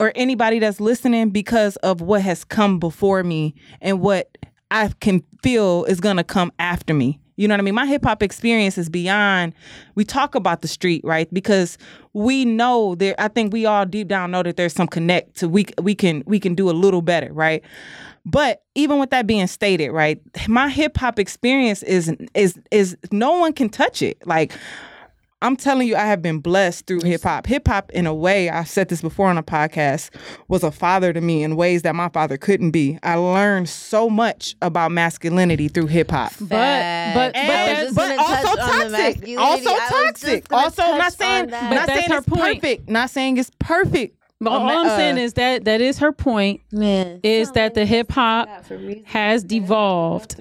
or 0.00 0.12
anybody 0.14 0.58
that's 0.58 0.80
listening 0.80 1.30
because 1.30 1.76
of 1.76 2.00
what 2.00 2.22
has 2.22 2.44
come 2.44 2.78
before 2.78 3.22
me 3.22 3.54
and 3.80 4.00
what 4.00 4.36
I 4.70 4.88
can 5.00 5.22
feel 5.42 5.84
is 5.84 6.00
gonna 6.00 6.24
come 6.24 6.52
after 6.58 6.94
me. 6.94 7.20
You 7.36 7.46
know 7.46 7.52
what 7.54 7.60
I 7.60 7.64
mean? 7.64 7.74
My 7.74 7.86
hip 7.86 8.04
hop 8.04 8.22
experience 8.22 8.78
is 8.78 8.88
beyond. 8.88 9.52
We 9.94 10.04
talk 10.04 10.34
about 10.34 10.62
the 10.62 10.68
street, 10.68 11.02
right? 11.04 11.32
Because 11.32 11.76
we 12.14 12.46
know 12.46 12.94
there. 12.94 13.14
I 13.18 13.28
think 13.28 13.52
we 13.52 13.66
all 13.66 13.84
deep 13.84 14.08
down 14.08 14.30
know 14.30 14.42
that 14.42 14.56
there's 14.56 14.72
some 14.72 14.86
connect 14.88 15.36
to 15.36 15.48
we 15.48 15.66
we 15.80 15.94
can 15.94 16.22
we 16.26 16.40
can 16.40 16.54
do 16.54 16.70
a 16.70 16.72
little 16.72 17.02
better, 17.02 17.32
right? 17.32 17.62
But 18.24 18.62
even 18.74 18.98
with 18.98 19.10
that 19.10 19.26
being 19.26 19.46
stated, 19.46 19.90
right, 19.90 20.20
my 20.48 20.68
hip 20.68 20.96
hop 20.96 21.18
experience 21.18 21.82
is 21.82 22.14
is 22.34 22.58
is 22.70 22.96
no 23.12 23.38
one 23.38 23.52
can 23.52 23.68
touch 23.68 24.00
it. 24.00 24.26
Like 24.26 24.52
I'm 25.42 25.54
telling 25.54 25.86
you, 25.86 25.96
I 25.96 26.06
have 26.06 26.22
been 26.22 26.38
blessed 26.38 26.86
through 26.86 27.02
hip 27.02 27.22
hop. 27.22 27.46
Hip 27.46 27.68
hop, 27.68 27.90
in 27.92 28.06
a 28.06 28.14
way, 28.14 28.48
I've 28.48 28.68
said 28.70 28.88
this 28.88 29.02
before 29.02 29.28
on 29.28 29.36
a 29.36 29.42
podcast, 29.42 30.08
was 30.48 30.64
a 30.64 30.70
father 30.70 31.12
to 31.12 31.20
me 31.20 31.42
in 31.42 31.56
ways 31.56 31.82
that 31.82 31.94
my 31.94 32.08
father 32.08 32.38
couldn't 32.38 32.70
be. 32.70 32.98
I 33.02 33.16
learned 33.16 33.68
so 33.68 34.08
much 34.08 34.56
about 34.62 34.92
masculinity 34.92 35.68
through 35.68 35.88
hip 35.88 36.10
hop. 36.10 36.32
But 36.40 36.48
but 36.48 37.32
but 37.34 37.36
I 37.36 37.84
was 37.84 37.94
that's 37.94 37.94
just 37.94 37.96
but 37.96 38.18
also 38.18 38.56
touch 38.56 38.58
on 38.58 38.90
the 38.90 38.96
toxic. 38.96 39.38
Also 39.38 39.42
I 39.42 39.54
was 39.54 39.62
just 39.62 39.92
toxic. 39.92 40.52
Also, 40.52 40.82
not 40.82 40.98
touch 40.98 41.12
saying 41.14 41.46
that. 41.48 41.62
not 41.74 41.86
that's 41.86 42.00
saying 42.00 42.18
it's 42.18 42.26
point. 42.26 42.62
perfect. 42.62 42.88
Not 42.88 43.10
saying 43.10 43.36
it's 43.36 43.50
perfect. 43.58 44.16
But 44.40 44.50
all 44.52 44.68
I'm 44.68 44.86
Uh, 44.86 44.96
saying 44.96 45.18
is 45.18 45.32
that 45.34 45.64
that 45.64 45.80
is 45.80 45.98
her 45.98 46.12
point 46.12 46.60
Man, 46.70 47.20
is 47.22 47.52
that 47.52 47.74
the 47.74 47.86
hip 47.86 48.12
hop 48.12 48.48
has 49.04 49.42
devolved 49.42 50.36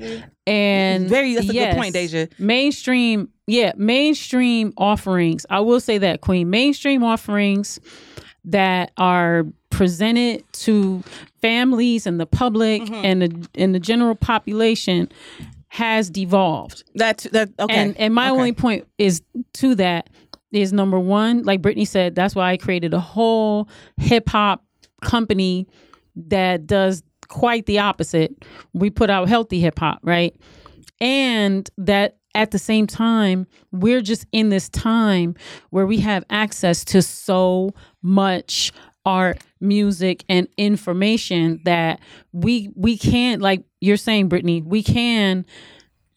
and 0.45 1.07
Very- 1.07 1.33
that's 1.35 1.45
a 1.45 1.47
good 1.47 1.55
yes, 1.55 1.75
point, 1.75 1.93
Deja. 1.93 2.27
Mainstream, 2.37 3.29
yeah, 3.47 3.71
mainstream 3.77 4.73
offerings. 4.77 5.45
I 5.49 5.61
will 5.61 5.79
say 5.79 5.97
that 5.99 6.21
Queen 6.21 6.49
mainstream 6.49 7.03
offerings 7.03 7.79
that 8.43 8.91
are 8.97 9.45
presented 9.69 10.43
to 10.53 11.03
families 11.41 12.05
and 12.05 12.19
the 12.19 12.25
public 12.25 12.81
Mm-hmm. 12.83 12.93
and 13.05 13.21
the 13.21 13.47
and 13.55 13.73
the 13.73 13.79
general 13.79 14.15
population 14.15 15.09
has 15.69 16.09
devolved. 16.09 16.83
That 16.95 17.25
that 17.31 17.49
okay. 17.59 17.73
And 17.75 17.97
and 17.97 18.13
my 18.13 18.29
Okay. 18.29 18.37
only 18.37 18.51
point 18.53 18.87
is 18.97 19.21
to 19.55 19.75
that 19.75 20.09
is 20.51 20.71
number 20.71 20.99
one, 20.99 21.43
like 21.43 21.61
Brittany 21.61 21.85
said, 21.85 22.15
that's 22.15 22.35
why 22.35 22.51
I 22.51 22.57
created 22.57 22.93
a 22.93 22.99
whole 22.99 23.69
hip 23.97 24.29
hop 24.29 24.63
company 25.01 25.67
that 26.15 26.65
does 26.65 27.03
quite 27.27 27.65
the 27.65 27.79
opposite. 27.79 28.45
We 28.73 28.89
put 28.89 29.09
out 29.09 29.27
healthy 29.27 29.59
hip 29.59 29.79
hop, 29.79 29.99
right? 30.03 30.35
And 31.01 31.69
that 31.77 32.17
at 32.35 32.51
the 32.51 32.59
same 32.59 32.85
time, 32.85 33.47
we're 33.71 34.01
just 34.01 34.25
in 34.31 34.49
this 34.49 34.69
time 34.69 35.35
where 35.69 35.85
we 35.85 35.99
have 35.99 36.23
access 36.29 36.83
to 36.85 37.01
so 37.01 37.71
much 38.01 38.71
art, 39.05 39.41
music, 39.61 40.25
and 40.27 40.47
information 40.57 41.61
that 41.65 41.99
we 42.33 42.69
we 42.75 42.97
can't 42.97 43.41
like 43.41 43.63
you're 43.79 43.97
saying, 43.97 44.29
Brittany, 44.29 44.61
we 44.61 44.83
can 44.83 45.45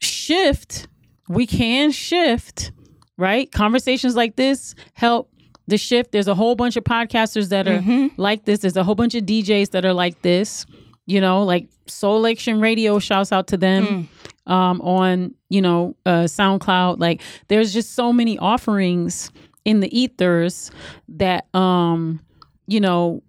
shift. 0.00 0.88
We 1.28 1.46
can 1.46 1.90
shift, 1.90 2.72
right? 3.18 3.52
Conversations 3.52 4.16
like 4.16 4.36
this 4.36 4.74
help 4.94 5.30
the 5.66 5.76
shift. 5.76 6.12
There's 6.12 6.28
a 6.28 6.34
whole 6.34 6.54
bunch 6.56 6.76
of 6.76 6.84
podcasters 6.84 7.50
that 7.50 7.68
are 7.68 7.80
like 8.16 8.46
this. 8.46 8.60
There's 8.60 8.76
a 8.76 8.84
whole 8.84 8.94
bunch 8.94 9.14
of 9.14 9.24
DJs 9.24 9.72
that 9.72 9.84
are 9.84 9.92
like 9.92 10.22
this. 10.22 10.64
You 11.04 11.20
know, 11.20 11.42
like 11.42 11.68
Soul 11.86 12.26
Action 12.26 12.60
Radio 12.60 12.98
shouts 12.98 13.32
out 13.32 13.46
to 13.48 13.56
them 13.56 14.08
um, 14.46 14.80
on, 14.80 15.34
you 15.48 15.60
know, 15.62 15.94
uh, 16.06 16.24
SoundCloud. 16.24 16.98
Like 16.98 17.22
there's 17.48 17.72
just 17.72 17.94
so 17.94 18.12
many 18.12 18.38
offerings 18.38 19.30
in 19.64 19.80
the 19.80 19.98
ethers 19.98 20.70
that, 21.08 21.46
um, 21.54 22.20
you 22.66 22.80
know, 22.80 23.22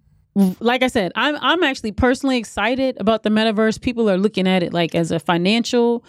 like 0.59 0.83
I 0.83 0.87
said, 0.87 1.11
I'm 1.15 1.35
I'm 1.41 1.63
actually 1.63 1.91
personally 1.91 2.37
excited 2.37 2.97
about 2.99 3.23
the 3.23 3.29
metaverse. 3.29 3.81
People 3.81 4.09
are 4.09 4.17
looking 4.17 4.47
at 4.47 4.63
it 4.63 4.73
like 4.73 4.95
as 4.95 5.11
a 5.11 5.19
financial, 5.19 6.05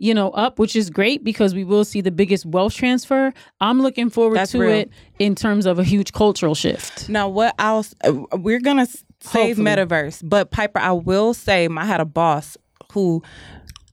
you 0.00 0.14
know, 0.14 0.30
up, 0.30 0.58
which 0.58 0.74
is 0.74 0.88
great 0.88 1.22
because 1.22 1.54
we 1.54 1.62
will 1.62 1.84
see 1.84 2.00
the 2.00 2.10
biggest 2.10 2.46
wealth 2.46 2.74
transfer. 2.74 3.32
I'm 3.60 3.82
looking 3.82 4.08
forward 4.08 4.38
That's 4.38 4.52
to 4.52 4.60
real. 4.60 4.70
it 4.70 4.90
in 5.18 5.34
terms 5.34 5.66
of 5.66 5.78
a 5.78 5.84
huge 5.84 6.12
cultural 6.12 6.54
shift. 6.54 7.08
Now, 7.10 7.28
what 7.28 7.54
else? 7.58 7.94
Uh, 8.02 8.14
we're 8.32 8.60
gonna 8.60 8.86
save 8.86 9.58
Hopefully. 9.58 9.66
metaverse, 9.66 10.22
but 10.26 10.50
Piper, 10.50 10.78
I 10.78 10.92
will 10.92 11.34
say, 11.34 11.68
I 11.68 11.84
had 11.84 12.00
a 12.00 12.06
boss 12.06 12.56
who 12.92 13.22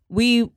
we 0.10 0.50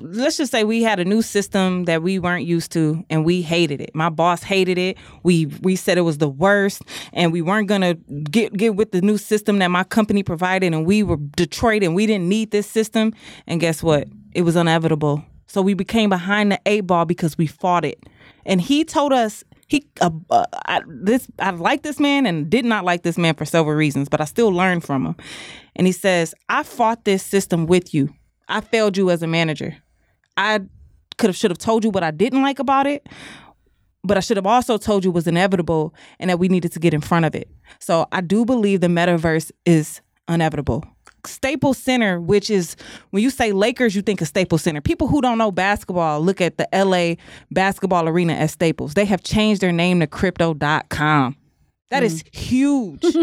let's 0.00 0.38
just 0.38 0.50
say 0.50 0.64
we 0.64 0.82
had 0.82 0.98
a 0.98 1.04
new 1.04 1.20
system 1.20 1.84
that 1.84 2.02
we 2.02 2.18
weren't 2.18 2.46
used 2.46 2.72
to 2.72 3.04
and 3.10 3.22
we 3.22 3.42
hated 3.42 3.78
it 3.78 3.94
my 3.94 4.08
boss 4.08 4.42
hated 4.42 4.78
it 4.78 4.96
we 5.22 5.44
we 5.60 5.76
said 5.76 5.98
it 5.98 6.02
was 6.02 6.16
the 6.18 6.28
worst 6.28 6.80
and 7.12 7.30
we 7.30 7.42
weren't 7.42 7.68
gonna 7.68 7.92
get 8.30 8.50
get 8.54 8.76
with 8.76 8.92
the 8.92 9.02
new 9.02 9.18
system 9.18 9.58
that 9.58 9.68
my 9.68 9.84
company 9.84 10.22
provided 10.22 10.72
and 10.72 10.86
we 10.86 11.02
were 11.02 11.18
detroit 11.36 11.82
and 11.82 11.94
we 11.94 12.06
didn't 12.06 12.26
need 12.26 12.50
this 12.50 12.66
system 12.66 13.12
and 13.46 13.60
guess 13.60 13.82
what 13.82 14.08
it 14.34 14.42
was 14.42 14.56
inevitable 14.56 15.24
so 15.46 15.62
we 15.62 15.74
became 15.74 16.10
behind 16.10 16.50
the 16.52 16.60
eight 16.66 16.82
ball 16.82 17.04
because 17.04 17.38
we 17.38 17.46
fought 17.46 17.84
it 17.84 18.02
and 18.44 18.60
he 18.60 18.84
told 18.84 19.12
us 19.12 19.44
he 19.66 19.86
uh, 20.00 20.10
uh, 20.30 20.46
I, 20.66 20.82
this 20.86 21.26
I 21.38 21.50
like 21.50 21.82
this 21.82 21.98
man 21.98 22.26
and 22.26 22.48
did 22.50 22.64
not 22.64 22.84
like 22.84 23.02
this 23.02 23.18
man 23.18 23.34
for 23.34 23.44
several 23.44 23.74
reasons, 23.74 24.08
but 24.08 24.20
I 24.20 24.24
still 24.24 24.50
learned 24.50 24.84
from 24.84 25.06
him. 25.06 25.16
And 25.76 25.86
he 25.86 25.92
says, 25.92 26.34
"I 26.48 26.62
fought 26.62 27.04
this 27.04 27.22
system 27.22 27.66
with 27.66 27.94
you. 27.94 28.14
I 28.48 28.60
failed 28.60 28.96
you 28.96 29.10
as 29.10 29.22
a 29.22 29.26
manager. 29.26 29.76
I 30.36 30.60
could 31.18 31.30
have 31.30 31.36
should 31.36 31.50
have 31.50 31.58
told 31.58 31.84
you 31.84 31.90
what 31.90 32.02
I 32.02 32.10
didn't 32.10 32.42
like 32.42 32.58
about 32.58 32.86
it, 32.86 33.08
but 34.02 34.16
I 34.16 34.20
should 34.20 34.36
have 34.36 34.46
also 34.46 34.76
told 34.76 35.04
you 35.04 35.10
it 35.10 35.14
was 35.14 35.26
inevitable 35.26 35.94
and 36.18 36.30
that 36.30 36.38
we 36.38 36.48
needed 36.48 36.72
to 36.72 36.80
get 36.80 36.94
in 36.94 37.00
front 37.00 37.24
of 37.24 37.34
it. 37.34 37.48
So 37.78 38.06
I 38.12 38.20
do 38.20 38.44
believe 38.44 38.80
the 38.80 38.88
metaverse 38.88 39.50
is 39.64 40.00
inevitable." 40.28 40.84
Staples 41.26 41.78
Center, 41.78 42.20
which 42.20 42.50
is 42.50 42.76
when 43.10 43.22
you 43.22 43.30
say 43.30 43.52
Lakers, 43.52 43.94
you 43.94 44.02
think 44.02 44.20
of 44.20 44.28
Staples 44.28 44.62
Center. 44.62 44.80
People 44.80 45.08
who 45.08 45.20
don't 45.20 45.38
know 45.38 45.50
basketball 45.50 46.20
look 46.20 46.40
at 46.40 46.58
the 46.58 46.68
LA 46.72 47.14
basketball 47.50 48.08
arena 48.08 48.34
as 48.34 48.52
Staples. 48.52 48.94
They 48.94 49.04
have 49.04 49.22
changed 49.22 49.60
their 49.60 49.72
name 49.72 50.00
to 50.00 50.06
crypto.com. 50.06 51.36
That 51.90 52.02
is 52.02 52.24
huge. 52.32 53.04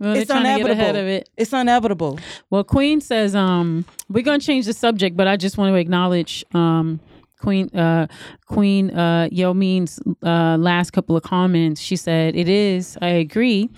Well, 0.00 0.16
it's 0.16 0.26
trying 0.28 0.42
to 0.42 0.62
get 0.64 0.72
inevitable. 0.72 1.08
it. 1.08 1.28
It's 1.36 1.52
inevitable. 1.52 2.18
Well, 2.50 2.64
Queen 2.64 3.00
says, 3.00 3.34
um, 3.36 3.84
we're 4.08 4.24
gonna 4.24 4.40
change 4.40 4.66
the 4.66 4.72
subject, 4.72 5.16
but 5.16 5.28
I 5.28 5.36
just 5.36 5.56
want 5.56 5.72
to 5.72 5.76
acknowledge 5.76 6.44
um 6.52 7.00
Queen 7.40 7.70
uh 7.76 8.08
Queen 8.46 8.90
uh 8.90 9.28
Yo 9.30 9.54
Mean's 9.54 10.00
uh 10.22 10.56
last 10.58 10.90
couple 10.90 11.16
of 11.16 11.22
comments. 11.22 11.80
She 11.80 11.94
said, 11.94 12.34
It 12.34 12.48
is, 12.48 12.98
I 13.00 13.08
agree, 13.08 13.70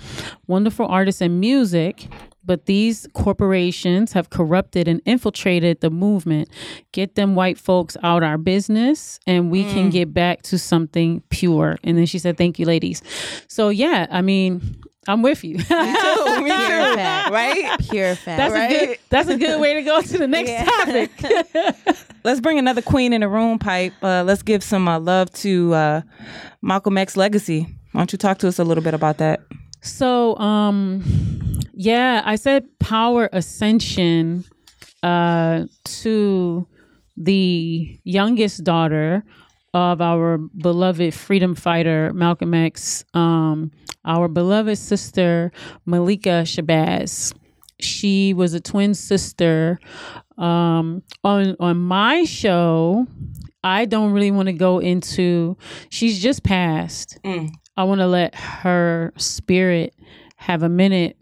wonderful 0.47 0.87
artists 0.87 1.21
and 1.21 1.39
music. 1.39 2.09
But 2.47 2.67
these 2.67 3.07
corporations 3.13 4.13
have 4.13 4.31
corrupted 4.31 4.89
and 4.89 5.03
infiltrated 5.05 5.81
the 5.81 5.91
movement. 5.91 6.49
Get 6.93 7.17
them 7.17 7.35
white 7.35 7.59
folks 7.59 7.97
out 8.03 8.23
our 8.23 8.39
business 8.39 9.19
and 9.27 9.51
we 9.51 9.65
can 9.65 9.91
get 9.91 10.15
back 10.15 10.43
to 10.43 10.59
something 10.59 11.23
pure. 11.31 11.77
And 11.83 11.99
then 11.99 12.07
she 12.07 12.19
said, 12.19 12.39
Thank 12.39 12.59
you, 12.59 12.67
ladies. 12.67 13.03
So 13.49 13.69
yeah, 13.69 14.07
I 14.11 14.23
mean, 14.23 14.77
I'm 15.09 15.23
with 15.23 15.45
you. 15.45 15.57
Me 15.59 15.63
too. 15.63 15.67
Pure 16.47 16.97
fact. 16.97 17.31
Right? 17.31 17.79
Pure 17.91 18.15
fact. 18.17 18.39
That's 18.39 18.55
a 18.55 18.69
good. 18.69 18.99
That's 19.09 19.29
a 19.29 19.37
good 19.37 19.61
way 19.61 19.75
to 19.75 19.83
go 19.83 20.01
to 20.03 20.19
the 20.19 20.27
next 20.27 20.69
topic. 20.69 22.07
Let's 22.25 22.41
bring 22.41 22.59
another 22.59 22.83
queen 22.83 23.13
in 23.13 23.21
the 23.21 23.29
room, 23.29 23.59
Pipe. 23.61 23.93
Uh, 24.03 24.25
let's 24.25 24.43
give 24.43 24.65
some 24.65 24.89
uh, 24.89 24.99
love 24.99 25.33
to 25.35 25.73
uh, 25.75 26.01
Malcolm 26.61 26.99
X 26.99 27.17
legacy. 27.17 27.69
Why 27.93 28.01
don't 28.01 28.11
you 28.11 28.19
talk 28.19 28.39
to 28.39 28.49
us 28.49 28.59
a 28.59 28.65
little 28.65 28.83
bit 28.83 28.95
about 28.95 29.19
that? 29.19 29.43
So, 29.87 30.37
um, 30.39 31.03
yeah, 31.73 32.21
I 32.25 32.35
said 32.35 32.67
power 32.81 33.29
ascension 33.33 34.45
uh, 35.03 35.67
to 35.85 36.67
the 37.17 38.01
youngest 38.03 38.65
daughter 38.65 39.25
of 39.73 40.01
our 40.01 40.39
beloved 40.39 41.15
freedom 41.15 41.55
fighter 41.55 42.13
Malcolm 42.13 42.53
X, 42.53 43.05
um, 43.15 43.71
our 44.05 44.27
beloved 44.27 44.77
sister 44.77 45.53
Malikah 45.87 46.43
Shabazz. 46.43 47.33
She 47.79 48.35
was 48.35 48.55
a 48.55 48.61
twin 48.61 48.93
sister. 48.95 49.79
Um, 50.37 51.03
on 51.23 51.57
on 51.61 51.79
my 51.79 52.25
show, 52.25 53.07
I 53.63 53.85
don't 53.85 54.13
really 54.13 54.31
want 54.33 54.47
to 54.47 54.53
go 54.53 54.81
into. 54.81 55.57
She's 55.91 56.21
just 56.21 56.43
passed. 56.43 57.19
I 57.77 57.85
want 57.85 58.01
to 58.01 58.07
let 58.07 58.35
her 58.35 59.13
spirit 59.17 59.95
have 60.37 60.63
a 60.63 60.69
minute 60.69 61.17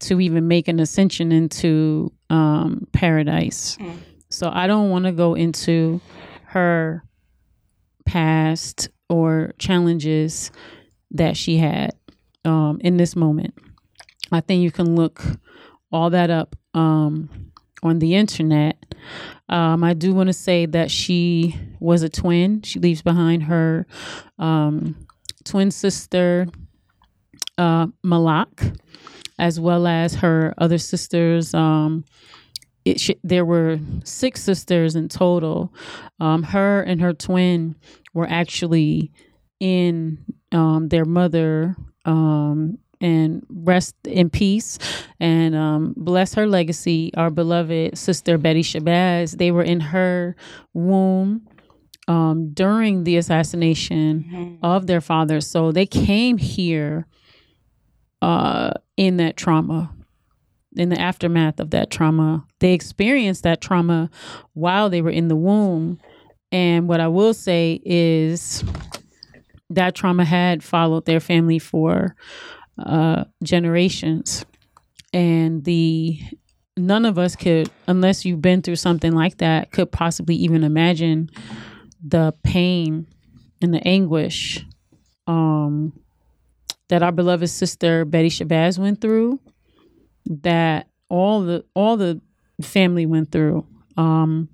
to 0.00 0.20
even 0.20 0.48
make 0.48 0.68
an 0.68 0.80
ascension 0.80 1.32
into 1.32 2.12
um, 2.30 2.86
paradise. 2.92 3.76
So 4.28 4.50
I 4.52 4.66
don't 4.66 4.90
want 4.90 5.04
to 5.04 5.12
go 5.12 5.34
into 5.34 6.00
her 6.46 7.04
past 8.04 8.88
or 9.08 9.54
challenges 9.58 10.50
that 11.12 11.36
she 11.36 11.58
had 11.58 11.94
um, 12.44 12.80
in 12.82 12.96
this 12.96 13.14
moment. 13.14 13.54
I 14.32 14.40
think 14.40 14.62
you 14.62 14.70
can 14.72 14.96
look 14.96 15.22
all 15.92 16.10
that 16.10 16.30
up 16.30 16.56
um, 16.74 17.52
on 17.82 18.00
the 18.00 18.14
internet. 18.16 18.84
Um, 19.48 19.84
I 19.84 19.94
do 19.94 20.12
want 20.14 20.28
to 20.28 20.32
say 20.32 20.66
that 20.66 20.90
she 20.90 21.54
was 21.78 22.02
a 22.02 22.08
twin. 22.08 22.62
She 22.62 22.80
leaves 22.80 23.02
behind 23.02 23.44
her 23.44 23.86
um, 24.38 25.03
twin 25.44 25.70
sister, 25.70 26.46
uh, 27.58 27.86
Malaak, 28.04 28.78
as 29.38 29.60
well 29.60 29.86
as 29.86 30.14
her 30.16 30.54
other 30.58 30.78
sisters. 30.78 31.54
Um, 31.54 32.04
it 32.84 33.00
sh- 33.00 33.20
there 33.22 33.44
were 33.44 33.78
six 34.04 34.42
sisters 34.42 34.96
in 34.96 35.08
total. 35.08 35.72
Um, 36.20 36.42
her 36.42 36.82
and 36.82 37.00
her 37.00 37.12
twin 37.12 37.76
were 38.12 38.28
actually 38.28 39.10
in 39.60 40.18
um, 40.52 40.88
their 40.88 41.04
mother 41.04 41.76
um, 42.04 42.78
and 43.00 43.44
rest 43.48 43.94
in 44.04 44.30
peace 44.30 44.78
and 45.18 45.54
um, 45.54 45.94
bless 45.96 46.34
her 46.34 46.46
legacy. 46.46 47.10
Our 47.16 47.30
beloved 47.30 47.96
sister 47.96 48.38
Betty 48.38 48.62
Shabazz, 48.62 49.38
they 49.38 49.50
were 49.50 49.62
in 49.62 49.80
her 49.80 50.36
womb 50.74 51.46
um, 52.08 52.50
during 52.52 53.04
the 53.04 53.16
assassination 53.16 54.58
of 54.62 54.86
their 54.86 55.00
father. 55.00 55.40
So 55.40 55.72
they 55.72 55.86
came 55.86 56.38
here 56.38 57.06
uh, 58.22 58.72
in 58.96 59.16
that 59.18 59.36
trauma, 59.36 59.94
in 60.76 60.88
the 60.88 61.00
aftermath 61.00 61.60
of 61.60 61.70
that 61.70 61.90
trauma. 61.90 62.44
They 62.60 62.72
experienced 62.72 63.42
that 63.44 63.60
trauma 63.60 64.10
while 64.52 64.90
they 64.90 65.02
were 65.02 65.10
in 65.10 65.28
the 65.28 65.36
womb. 65.36 65.98
And 66.52 66.88
what 66.88 67.00
I 67.00 67.08
will 67.08 67.34
say 67.34 67.80
is 67.84 68.62
that 69.70 69.94
trauma 69.94 70.24
had 70.24 70.62
followed 70.62 71.04
their 71.06 71.20
family 71.20 71.58
for 71.58 72.14
uh, 72.78 73.24
generations. 73.42 74.44
And 75.12 75.64
the 75.64 76.20
none 76.76 77.04
of 77.04 77.18
us 77.18 77.36
could, 77.36 77.70
unless 77.86 78.24
you've 78.24 78.42
been 78.42 78.62
through 78.62 78.76
something 78.76 79.12
like 79.12 79.38
that, 79.38 79.70
could 79.70 79.92
possibly 79.92 80.34
even 80.36 80.64
imagine 80.64 81.30
the 82.06 82.34
pain 82.42 83.06
and 83.62 83.72
the 83.72 83.86
anguish 83.86 84.64
um, 85.26 85.98
that 86.88 87.02
our 87.02 87.12
beloved 87.12 87.48
sister 87.48 88.04
Betty 88.04 88.28
Shabazz 88.28 88.78
went 88.78 89.00
through, 89.00 89.40
that 90.26 90.88
all 91.08 91.42
the 91.42 91.64
all 91.74 91.96
the 91.96 92.20
family 92.60 93.06
went 93.06 93.32
through, 93.32 93.66
um, 93.96 94.48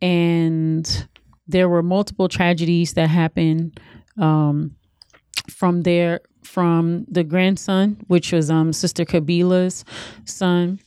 and 0.00 1.08
there 1.48 1.68
were 1.68 1.82
multiple 1.82 2.28
tragedies 2.28 2.94
that 2.94 3.08
happened 3.08 3.80
um, 4.18 4.76
from 5.50 5.82
there 5.82 6.20
from 6.42 7.04
the 7.08 7.24
grandson, 7.24 7.96
which 8.06 8.32
was 8.32 8.50
um, 8.50 8.72
Sister 8.72 9.04
Qubilah's 9.04 9.84
son, 10.24 10.78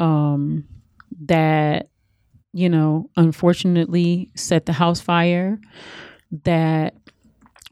um, 0.00 0.64
that 1.20 1.89
you 2.52 2.68
know 2.68 3.10
unfortunately 3.16 4.30
set 4.34 4.66
the 4.66 4.72
house 4.72 5.00
fire, 5.00 5.58
that 6.44 6.94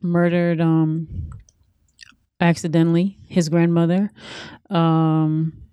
murdered 0.00 0.60
um, 0.60 1.30
accidentally 2.40 3.18
his 3.28 3.48
grandmother. 3.48 4.10
Um, 4.70 5.64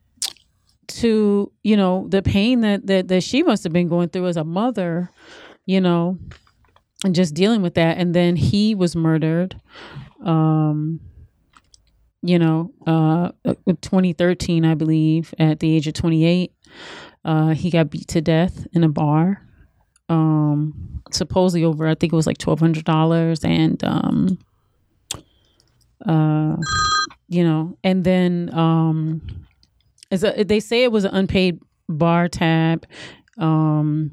to 0.88 1.52
you 1.64 1.76
know 1.76 2.07
the 2.10 2.22
pain 2.22 2.61
that, 2.61 2.86
that 2.88 3.07
that 3.07 3.22
she 3.22 3.44
must 3.44 3.64
have 3.64 3.73
been 3.73 3.88
going 3.88 4.10
through 4.10 4.27
as 4.27 4.38
a 4.38 4.44
mother, 4.44 5.10
you 5.65 5.82
know, 5.82 6.18
and 7.03 7.15
just 7.15 7.34
dealing 7.34 7.61
with 7.61 7.73
that. 7.76 7.98
And 7.98 8.14
then 8.14 8.36
he 8.36 8.76
was 8.76 8.95
murdered. 8.95 9.60
Um, 10.23 10.99
you 12.22 12.40
know, 12.40 12.72
uh, 12.88 13.30
2013, 13.68 14.65
I 14.65 14.73
believe, 14.73 15.34
at 15.38 15.60
the 15.60 15.76
age 15.76 15.88
of 15.88 15.94
28. 15.94 16.52
Uh, 17.26 17.49
he 17.49 17.69
got 17.72 17.89
beat 17.89 18.07
to 18.10 18.22
death 18.22 18.68
in 18.72 18.84
a 18.84 18.89
bar. 18.89 19.41
Um, 20.07 21.02
supposedly 21.11 21.65
over, 21.65 21.88
I 21.88 21.95
think 21.95 22.14
it 22.14 22.15
was 22.15 22.27
like 22.27 22.38
twelve 22.38 22.60
hundred 22.60 22.85
dollars, 22.85 23.43
and 23.43 23.84
um, 23.84 24.38
uh, 26.06 26.56
you 27.27 27.43
know, 27.43 27.77
and 27.84 28.03
then 28.03 28.52
um, 28.53 29.45
they 30.11 30.60
say 30.60 30.84
it 30.84 30.91
was 30.91 31.06
an 31.06 31.15
unpaid 31.15 31.60
bar 31.89 32.27
tab, 32.27 32.85
um, 33.39 34.11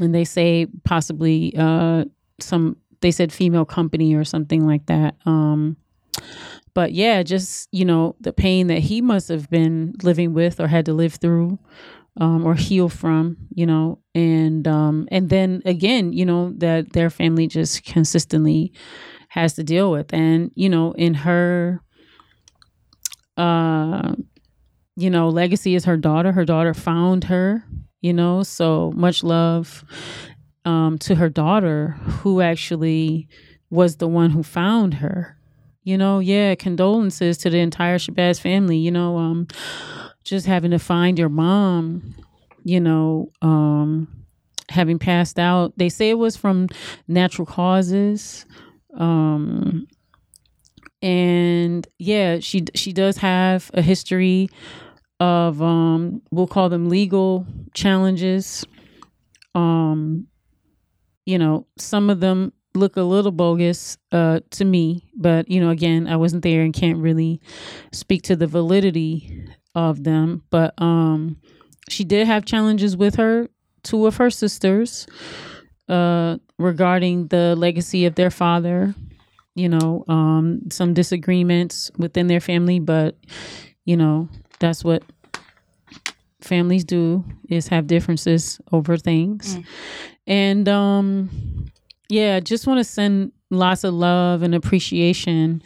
and 0.00 0.14
they 0.14 0.24
say 0.24 0.66
possibly 0.84 1.54
uh 1.58 2.04
some 2.38 2.76
they 3.00 3.10
said 3.10 3.32
female 3.32 3.64
company 3.64 4.14
or 4.14 4.24
something 4.24 4.66
like 4.66 4.86
that. 4.86 5.16
Um, 5.26 5.76
but 6.74 6.92
yeah, 6.92 7.22
just 7.22 7.68
you 7.72 7.84
know 7.84 8.16
the 8.20 8.32
pain 8.32 8.66
that 8.68 8.80
he 8.80 9.00
must 9.00 9.28
have 9.28 9.50
been 9.50 9.94
living 10.02 10.34
with 10.34 10.60
or 10.60 10.68
had 10.68 10.84
to 10.86 10.92
live 10.92 11.14
through. 11.14 11.58
Um, 12.18 12.46
or 12.46 12.54
heal 12.54 12.88
from, 12.88 13.36
you 13.54 13.66
know, 13.66 13.98
and 14.14 14.66
um, 14.66 15.06
and 15.10 15.28
then 15.28 15.60
again, 15.66 16.14
you 16.14 16.24
know, 16.24 16.52
that 16.56 16.94
their 16.94 17.10
family 17.10 17.46
just 17.46 17.84
consistently 17.84 18.72
has 19.28 19.52
to 19.54 19.62
deal 19.64 19.90
with, 19.90 20.14
and 20.14 20.50
you 20.54 20.70
know, 20.70 20.92
in 20.92 21.12
her, 21.12 21.82
uh, 23.36 24.14
you 24.96 25.10
know, 25.10 25.28
legacy 25.28 25.74
is 25.74 25.84
her 25.84 25.98
daughter. 25.98 26.32
Her 26.32 26.46
daughter 26.46 26.72
found 26.72 27.24
her, 27.24 27.64
you 28.00 28.14
know, 28.14 28.42
so 28.42 28.92
much 28.96 29.22
love 29.22 29.84
um, 30.64 30.96
to 31.00 31.16
her 31.16 31.28
daughter, 31.28 31.88
who 32.22 32.40
actually 32.40 33.28
was 33.68 33.96
the 33.96 34.08
one 34.08 34.30
who 34.30 34.42
found 34.42 34.94
her 34.94 35.36
you 35.86 35.96
know, 35.96 36.18
yeah, 36.18 36.56
condolences 36.56 37.38
to 37.38 37.48
the 37.48 37.58
entire 37.58 37.96
Shabazz 37.96 38.40
family, 38.40 38.76
you 38.76 38.90
know, 38.90 39.18
um, 39.18 39.46
just 40.26 40.46
having 40.46 40.72
to 40.72 40.78
find 40.78 41.18
your 41.18 41.28
mom, 41.28 42.14
you 42.64 42.80
know, 42.80 43.30
um, 43.42 44.08
having 44.68 44.98
passed 44.98 45.38
out. 45.38 45.72
They 45.78 45.88
say 45.88 46.10
it 46.10 46.18
was 46.18 46.36
from 46.36 46.68
natural 47.06 47.46
causes. 47.46 48.44
Um, 48.98 49.86
and 51.00 51.86
yeah, 51.98 52.40
she 52.40 52.64
she 52.74 52.92
does 52.92 53.18
have 53.18 53.70
a 53.74 53.82
history 53.82 54.48
of 55.20 55.62
um 55.62 56.20
we'll 56.30 56.46
call 56.46 56.68
them 56.68 56.88
legal 56.88 57.46
challenges. 57.72 58.64
Um 59.54 60.26
you 61.24 61.38
know, 61.38 61.66
some 61.78 62.10
of 62.10 62.20
them 62.20 62.52
look 62.74 62.96
a 62.96 63.02
little 63.02 63.32
bogus 63.32 63.98
uh, 64.12 64.40
to 64.50 64.64
me, 64.64 65.10
but 65.16 65.50
you 65.50 65.60
know, 65.60 65.70
again, 65.70 66.06
I 66.06 66.16
wasn't 66.16 66.42
there 66.42 66.62
and 66.62 66.72
can't 66.72 66.98
really 66.98 67.40
speak 67.92 68.22
to 68.24 68.36
the 68.36 68.46
validity 68.46 69.44
of 69.76 70.02
them. 70.02 70.42
But 70.50 70.74
um, 70.78 71.36
she 71.88 72.02
did 72.02 72.26
have 72.26 72.44
challenges 72.44 72.96
with 72.96 73.14
her 73.14 73.48
two 73.84 74.06
of 74.06 74.16
her 74.16 74.30
sisters 74.30 75.06
uh, 75.88 76.38
regarding 76.58 77.28
the 77.28 77.54
legacy 77.54 78.06
of 78.06 78.16
their 78.16 78.30
father. 78.30 78.94
You 79.54 79.68
know, 79.70 80.04
um, 80.08 80.62
some 80.70 80.92
disagreements 80.92 81.90
within 81.96 82.26
their 82.26 82.40
family, 82.40 82.80
but 82.80 83.16
you 83.84 83.96
know, 83.96 84.28
that's 84.58 84.82
what 84.82 85.04
families 86.40 86.84
do 86.84 87.24
is 87.48 87.68
have 87.68 87.86
differences 87.86 88.60
over 88.72 88.96
things. 88.96 89.56
Mm. 89.56 89.64
And 90.26 90.68
um 90.68 91.66
yeah, 92.08 92.40
just 92.40 92.66
want 92.66 92.78
to 92.78 92.84
send 92.84 93.32
lots 93.50 93.84
of 93.84 93.94
love 93.94 94.42
and 94.42 94.54
appreciation. 94.54 95.62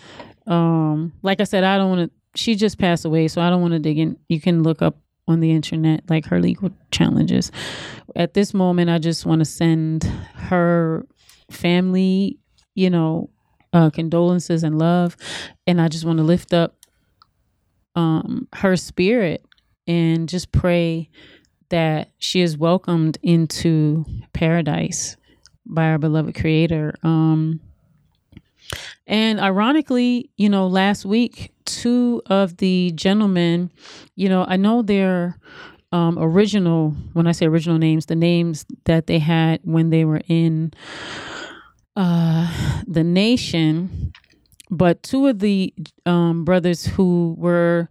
Um, 0.46 1.12
like 1.22 1.40
I 1.40 1.44
said, 1.44 1.64
I 1.64 1.76
don't 1.76 1.90
want 1.90 2.10
to. 2.10 2.19
She 2.34 2.54
just 2.54 2.78
passed 2.78 3.04
away, 3.04 3.28
so 3.28 3.40
I 3.40 3.50
don't 3.50 3.60
want 3.60 3.72
to 3.72 3.78
dig 3.78 3.98
in. 3.98 4.16
You 4.28 4.40
can 4.40 4.62
look 4.62 4.82
up 4.82 4.96
on 5.26 5.40
the 5.40 5.52
internet 5.52 6.02
like 6.08 6.26
her 6.26 6.40
legal 6.40 6.70
challenges. 6.90 7.50
At 8.16 8.34
this 8.34 8.52
moment, 8.54 8.90
I 8.90 8.98
just 8.98 9.26
want 9.26 9.40
to 9.40 9.44
send 9.44 10.04
her 10.34 11.06
family, 11.50 12.38
you 12.74 12.90
know, 12.90 13.30
uh, 13.72 13.90
condolences 13.90 14.64
and 14.64 14.78
love, 14.78 15.16
and 15.66 15.80
I 15.80 15.88
just 15.88 16.04
want 16.04 16.18
to 16.18 16.24
lift 16.24 16.52
up 16.52 16.76
um, 17.94 18.48
her 18.54 18.76
spirit 18.76 19.44
and 19.86 20.28
just 20.28 20.52
pray 20.52 21.08
that 21.70 22.10
she 22.18 22.40
is 22.40 22.58
welcomed 22.58 23.18
into 23.22 24.04
paradise 24.32 25.16
by 25.66 25.86
our 25.86 25.98
beloved 25.98 26.34
creator. 26.34 26.94
Um, 27.02 27.60
and 29.06 29.40
ironically, 29.40 30.30
you 30.36 30.48
know, 30.48 30.66
last 30.66 31.04
week, 31.04 31.52
two 31.76 32.22
of 32.26 32.56
the 32.58 32.92
gentlemen, 32.94 33.70
you 34.16 34.28
know, 34.28 34.44
I 34.48 34.56
know 34.56 34.82
their 34.82 35.38
um, 35.92 36.18
original, 36.18 36.90
when 37.12 37.26
I 37.26 37.32
say 37.32 37.46
original 37.46 37.78
names, 37.78 38.06
the 38.06 38.16
names 38.16 38.64
that 38.84 39.06
they 39.06 39.18
had 39.18 39.60
when 39.64 39.90
they 39.90 40.04
were 40.04 40.22
in 40.28 40.72
uh, 41.96 42.82
the 42.86 43.04
nation, 43.04 44.12
but 44.70 45.02
two 45.02 45.26
of 45.26 45.40
the 45.40 45.74
um, 46.06 46.44
brothers 46.44 46.86
who 46.86 47.34
were 47.36 47.88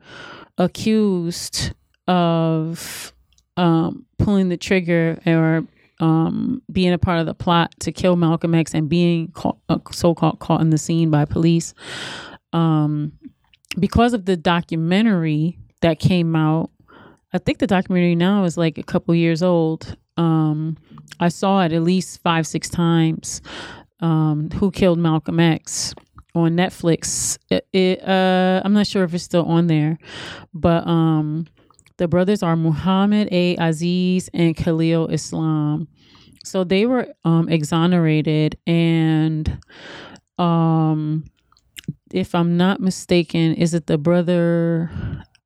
accused 0.57 1.73
of 2.07 3.13
um, 3.57 4.05
pulling 4.17 4.49
the 4.49 4.57
trigger 4.57 5.19
or 5.25 5.65
um, 5.99 6.61
being 6.71 6.93
a 6.93 6.97
part 6.97 7.19
of 7.19 7.25
the 7.25 7.33
plot 7.33 7.73
to 7.81 7.91
kill 7.91 8.15
Malcolm 8.15 8.55
X 8.55 8.73
and 8.73 8.87
being 8.87 9.29
caught, 9.31 9.57
uh, 9.67 9.79
so-called 9.91 10.39
caught 10.39 10.61
in 10.61 10.69
the 10.69 10.77
scene 10.77 11.11
by 11.11 11.25
police. 11.25 11.73
Um, 12.53 13.11
because 13.77 14.13
of 14.13 14.25
the 14.25 14.37
documentary 14.37 15.57
that 15.81 15.99
came 15.99 16.35
out, 16.35 16.71
I 17.31 17.37
think 17.37 17.59
the 17.59 17.67
documentary 17.67 18.15
now 18.15 18.43
is 18.43 18.57
like 18.57 18.77
a 18.77 18.83
couple 18.83 19.13
years 19.13 19.43
old. 19.43 19.95
Um, 20.17 20.77
I 21.19 21.29
saw 21.29 21.61
it 21.61 21.71
at 21.71 21.83
least 21.83 22.21
five, 22.21 22.47
six 22.47 22.69
times. 22.69 23.41
Um, 23.99 24.49
Who 24.55 24.71
killed 24.71 24.97
Malcolm 24.97 25.39
X 25.39 25.93
on 26.33 26.55
Netflix? 26.55 27.37
It, 27.49 27.67
it, 27.73 28.03
uh, 28.07 28.61
I'm 28.63 28.73
not 28.73 28.87
sure 28.87 29.03
if 29.03 29.13
it's 29.13 29.23
still 29.23 29.45
on 29.45 29.67
there, 29.67 29.99
but 30.53 30.87
um, 30.87 31.45
the 31.97 32.07
brothers 32.07 32.41
are 32.41 32.55
Muhammad 32.55 33.27
A. 33.31 33.55
Aziz 33.57 34.29
and 34.33 34.55
Khalil 34.55 35.07
Islam. 35.07 35.87
So 36.43 36.63
they 36.63 36.85
were 36.85 37.13
um, 37.25 37.49
exonerated, 37.49 38.57
and 38.65 39.61
um, 40.37 41.25
if 42.11 42.33
I'm 42.35 42.57
not 42.57 42.79
mistaken, 42.79 43.53
is 43.53 43.73
it 43.73 43.87
the 43.87 43.97
brother 43.97 44.91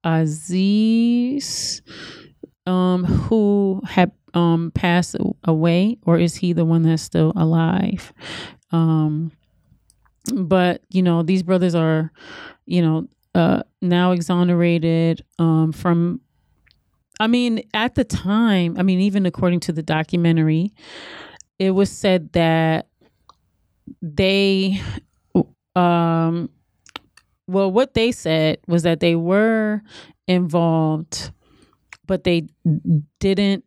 Aziz 0.04 1.82
um, 2.66 3.04
who 3.04 3.82
had 3.86 4.12
um, 4.34 4.72
passed 4.74 5.16
away, 5.44 5.98
or 6.04 6.18
is 6.18 6.36
he 6.36 6.54
the 6.54 6.66
one 6.66 6.84
that's 6.84 7.04
still 7.04 7.34
alive? 7.36 8.14
Um, 8.72 9.32
but 10.34 10.82
you 10.90 11.02
know, 11.02 11.24
these 11.24 11.44
brothers 11.44 11.76
are, 11.76 12.12
you 12.66 12.82
know, 12.82 13.08
uh, 13.36 13.64
now 13.82 14.12
exonerated 14.12 15.24
um, 15.40 15.72
from 15.72 16.22
I 17.20 17.28
mean, 17.28 17.62
at 17.74 17.96
the 17.96 18.04
time, 18.04 18.76
I 18.78 18.84
mean, 18.84 19.00
even 19.00 19.26
according 19.26 19.62
to 19.62 19.72
the 19.72 19.84
documentary, 19.84 20.74
it 21.60 21.72
was 21.72 21.92
said 21.92 22.34
that 22.34 22.88
they, 24.02 24.82
um, 25.76 26.50
well, 27.48 27.72
what 27.72 27.94
they 27.94 28.12
said 28.12 28.60
was 28.68 28.84
that 28.84 29.00
they 29.00 29.16
were 29.16 29.82
involved, 30.28 31.32
but 32.06 32.24
they 32.24 32.48
didn't 33.20 33.64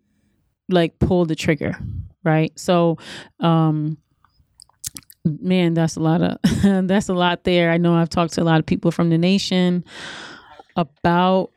like 0.69 0.99
pull 0.99 1.25
the 1.25 1.35
trigger, 1.35 1.77
right? 2.25 2.53
So, 2.59 2.99
um, 3.41 3.99
man, 5.25 5.75
that's 5.75 5.97
a 5.97 6.01
lot 6.01 6.23
of 6.23 6.39
that's 6.89 7.09
a 7.09 7.15
lot 7.15 7.45
there. 7.45 7.71
I 7.71 7.79
know 7.79 7.95
I've 7.95 8.09
talked 8.09 8.35
to 8.35 8.43
a 8.43 8.45
lot 8.45 8.61
of 8.61 8.67
people 8.67 8.91
from 8.91 9.11
the 9.11 9.19
nation 9.19 9.85
about 10.77 11.51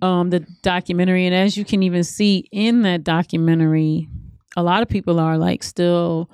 um 0.00 0.30
the 0.30 0.40
documentary 0.62 1.26
and 1.26 1.34
as 1.34 1.56
you 1.56 1.64
can 1.64 1.82
even 1.82 2.04
see 2.04 2.46
in 2.52 2.82
that 2.82 3.02
documentary 3.02 4.08
a 4.56 4.62
lot 4.62 4.80
of 4.80 4.88
people 4.88 5.18
are 5.18 5.36
like 5.36 5.62
still 5.62 6.30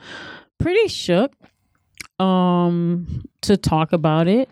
pretty 0.59 0.87
shook 0.89 1.33
um 2.19 3.25
to 3.43 3.57
talk 3.57 3.93
about 3.93 4.29
it. 4.29 4.49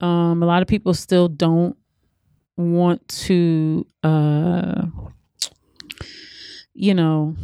Um 0.00 0.42
a 0.42 0.46
lot 0.46 0.62
of 0.62 0.68
people 0.68 0.94
still 0.94 1.28
don't 1.28 1.76
want 2.56 3.06
to 3.08 3.86
uh 4.02 4.86
you 6.74 6.94
know 6.94 7.36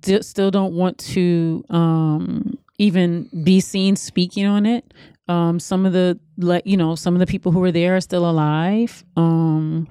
d- 0.00 0.22
still 0.22 0.50
don't 0.50 0.74
want 0.74 0.98
to 0.98 1.64
um 1.70 2.58
even 2.78 3.28
be 3.42 3.60
seen 3.60 3.96
speaking 3.96 4.46
on 4.46 4.66
it. 4.66 4.94
Um 5.28 5.58
some 5.60 5.84
of 5.86 5.92
the 5.92 6.18
like 6.36 6.66
you 6.66 6.76
know 6.76 6.94
some 6.94 7.14
of 7.14 7.20
the 7.20 7.26
people 7.26 7.52
who 7.52 7.60
were 7.60 7.72
there 7.72 7.96
are 7.96 8.00
still 8.00 8.28
alive. 8.28 9.04
Um 9.16 9.88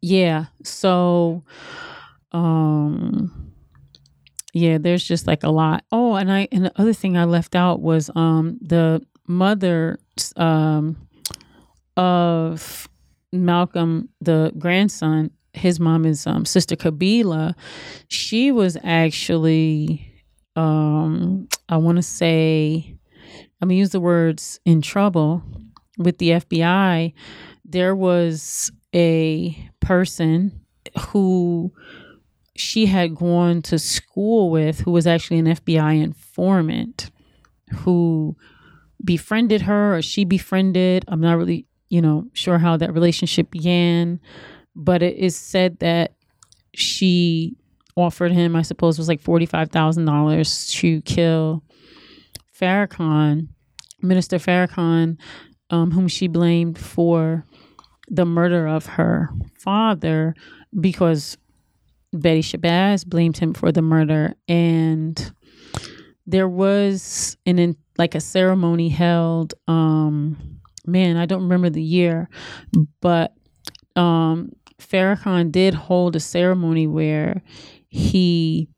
yeah 0.00 0.46
so 0.62 1.42
um 2.32 3.47
yeah 4.52 4.78
there's 4.78 5.04
just 5.04 5.26
like 5.26 5.42
a 5.42 5.50
lot. 5.50 5.84
Oh 5.92 6.14
and 6.14 6.30
i 6.30 6.48
and 6.52 6.64
the 6.66 6.80
other 6.80 6.92
thing 6.92 7.16
i 7.16 7.24
left 7.24 7.54
out 7.54 7.80
was 7.80 8.10
um 8.14 8.58
the 8.60 9.04
mother 9.26 9.98
um 10.36 10.96
of 11.96 12.88
malcolm 13.32 14.08
the 14.20 14.52
grandson 14.58 15.30
his 15.52 15.80
mom 15.80 16.04
is 16.06 16.26
um 16.26 16.44
sister 16.44 16.76
Qubilah. 16.76 17.54
She 18.08 18.52
was 18.52 18.76
actually 18.82 20.12
um 20.56 21.48
i 21.68 21.76
want 21.76 21.96
to 21.96 22.02
say 22.02 22.96
i'm 23.60 23.68
gonna 23.68 23.74
use 23.74 23.90
the 23.90 24.00
words 24.00 24.60
in 24.64 24.82
trouble 24.82 25.42
with 25.98 26.18
the 26.18 26.30
fbi 26.30 27.12
there 27.64 27.94
was 27.94 28.72
a 28.94 29.70
person 29.80 30.64
who 30.98 31.72
she 32.58 32.86
had 32.86 33.14
gone 33.14 33.62
to 33.62 33.78
school 33.78 34.50
with 34.50 34.80
who 34.80 34.90
was 34.90 35.06
actually 35.06 35.38
an 35.38 35.46
FBI 35.46 36.02
informant 36.02 37.10
who 37.72 38.36
befriended 39.04 39.62
her 39.62 39.96
or 39.96 40.02
she 40.02 40.24
befriended. 40.24 41.04
I'm 41.06 41.20
not 41.20 41.36
really, 41.36 41.66
you 41.88 42.02
know, 42.02 42.26
sure 42.32 42.58
how 42.58 42.76
that 42.76 42.92
relationship 42.92 43.50
began, 43.50 44.20
but 44.74 45.02
it 45.02 45.16
is 45.16 45.36
said 45.36 45.78
that 45.78 46.14
she 46.74 47.56
offered 47.96 48.32
him, 48.32 48.56
I 48.56 48.62
suppose, 48.62 48.98
was 48.98 49.08
like 49.08 49.22
$45,000 49.22 50.70
to 50.80 51.00
kill 51.02 51.62
Farrakhan, 52.60 53.48
Minister 54.02 54.38
Farrakhan, 54.38 55.16
um, 55.70 55.92
whom 55.92 56.08
she 56.08 56.26
blamed 56.26 56.76
for 56.76 57.44
the 58.08 58.24
murder 58.24 58.66
of 58.66 58.86
her 58.86 59.28
father 59.58 60.34
because 60.80 61.36
Betty 62.12 62.40
Shabazz 62.40 63.06
blamed 63.06 63.36
him 63.36 63.54
for 63.54 63.70
the 63.72 63.82
murder, 63.82 64.34
and 64.48 65.32
there 66.26 66.48
was 66.48 67.36
an 67.46 67.58
in, 67.58 67.76
like 67.96 68.14
a 68.14 68.20
ceremony 68.20 68.88
held. 68.88 69.54
Um, 69.66 70.60
man, 70.86 71.16
I 71.16 71.26
don't 71.26 71.42
remember 71.42 71.70
the 71.70 71.82
year, 71.82 72.28
but 73.00 73.34
um, 73.96 74.52
Farrakhan 74.80 75.52
did 75.52 75.74
hold 75.74 76.16
a 76.16 76.20
ceremony 76.20 76.86
where 76.86 77.42
he 77.88 78.68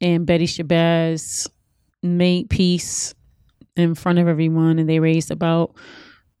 and 0.00 0.26
Betty 0.26 0.46
Shabazz 0.46 1.48
made 2.02 2.50
peace 2.50 3.14
in 3.76 3.94
front 3.94 4.18
of 4.18 4.28
everyone, 4.28 4.78
and 4.78 4.88
they 4.88 4.98
raised 5.00 5.30
about 5.30 5.74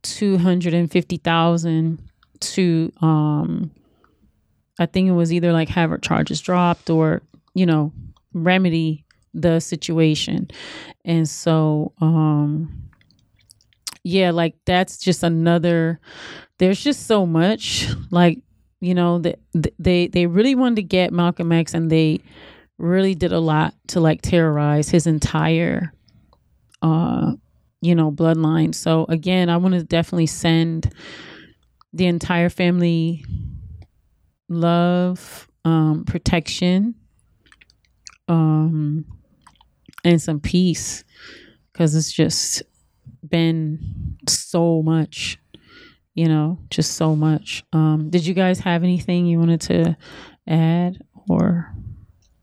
two 0.02 0.36
hundred 0.36 0.74
and 0.74 0.90
fifty 0.90 1.16
thousand 1.16 2.02
to 2.40 2.92
um 3.00 3.70
I 4.78 4.86
think 4.86 5.08
it 5.08 5.12
was 5.12 5.32
either 5.32 5.52
like 5.52 5.68
have 5.68 5.90
her 5.90 5.98
charges 5.98 6.40
dropped 6.40 6.90
or, 6.90 7.22
you 7.54 7.66
know, 7.66 7.92
remedy 8.32 9.04
the 9.34 9.60
situation. 9.60 10.48
And 11.04 11.28
so, 11.28 11.92
um, 12.00 12.90
yeah, 14.04 14.30
like 14.30 14.54
that's 14.64 14.98
just 14.98 15.22
another, 15.22 16.00
there's 16.58 16.82
just 16.82 17.06
so 17.06 17.26
much 17.26 17.88
like, 18.10 18.40
you 18.80 18.94
know, 18.94 19.18
that 19.20 19.38
they, 19.78 20.08
they 20.08 20.26
really 20.26 20.54
wanted 20.54 20.76
to 20.76 20.82
get 20.82 21.12
Malcolm 21.12 21.52
X 21.52 21.74
and 21.74 21.90
they 21.90 22.20
really 22.78 23.14
did 23.14 23.32
a 23.32 23.38
lot 23.38 23.74
to 23.88 24.00
like 24.00 24.22
terrorize 24.22 24.88
his 24.88 25.06
entire, 25.06 25.92
uh, 26.82 27.32
you 27.80 27.94
know, 27.94 28.10
bloodline. 28.10 28.74
So 28.74 29.04
again, 29.08 29.48
I 29.48 29.56
want 29.56 29.74
to 29.74 29.82
definitely 29.84 30.26
send 30.26 30.92
the 31.92 32.06
entire 32.06 32.48
family 32.48 33.24
love, 34.52 35.48
um, 35.64 36.04
protection, 36.04 36.94
um, 38.28 39.04
and 40.04 40.20
some 40.20 40.40
peace 40.40 41.04
because 41.72 41.94
it's 41.94 42.12
just 42.12 42.62
been 43.28 44.16
so 44.28 44.82
much, 44.82 45.38
you 46.14 46.28
know, 46.28 46.58
just 46.70 46.92
so 46.94 47.16
much. 47.16 47.64
Um, 47.72 48.10
did 48.10 48.26
you 48.26 48.34
guys 48.34 48.60
have 48.60 48.82
anything 48.82 49.26
you 49.26 49.38
wanted 49.38 49.60
to 49.62 49.96
add 50.46 51.02
or? 51.28 51.72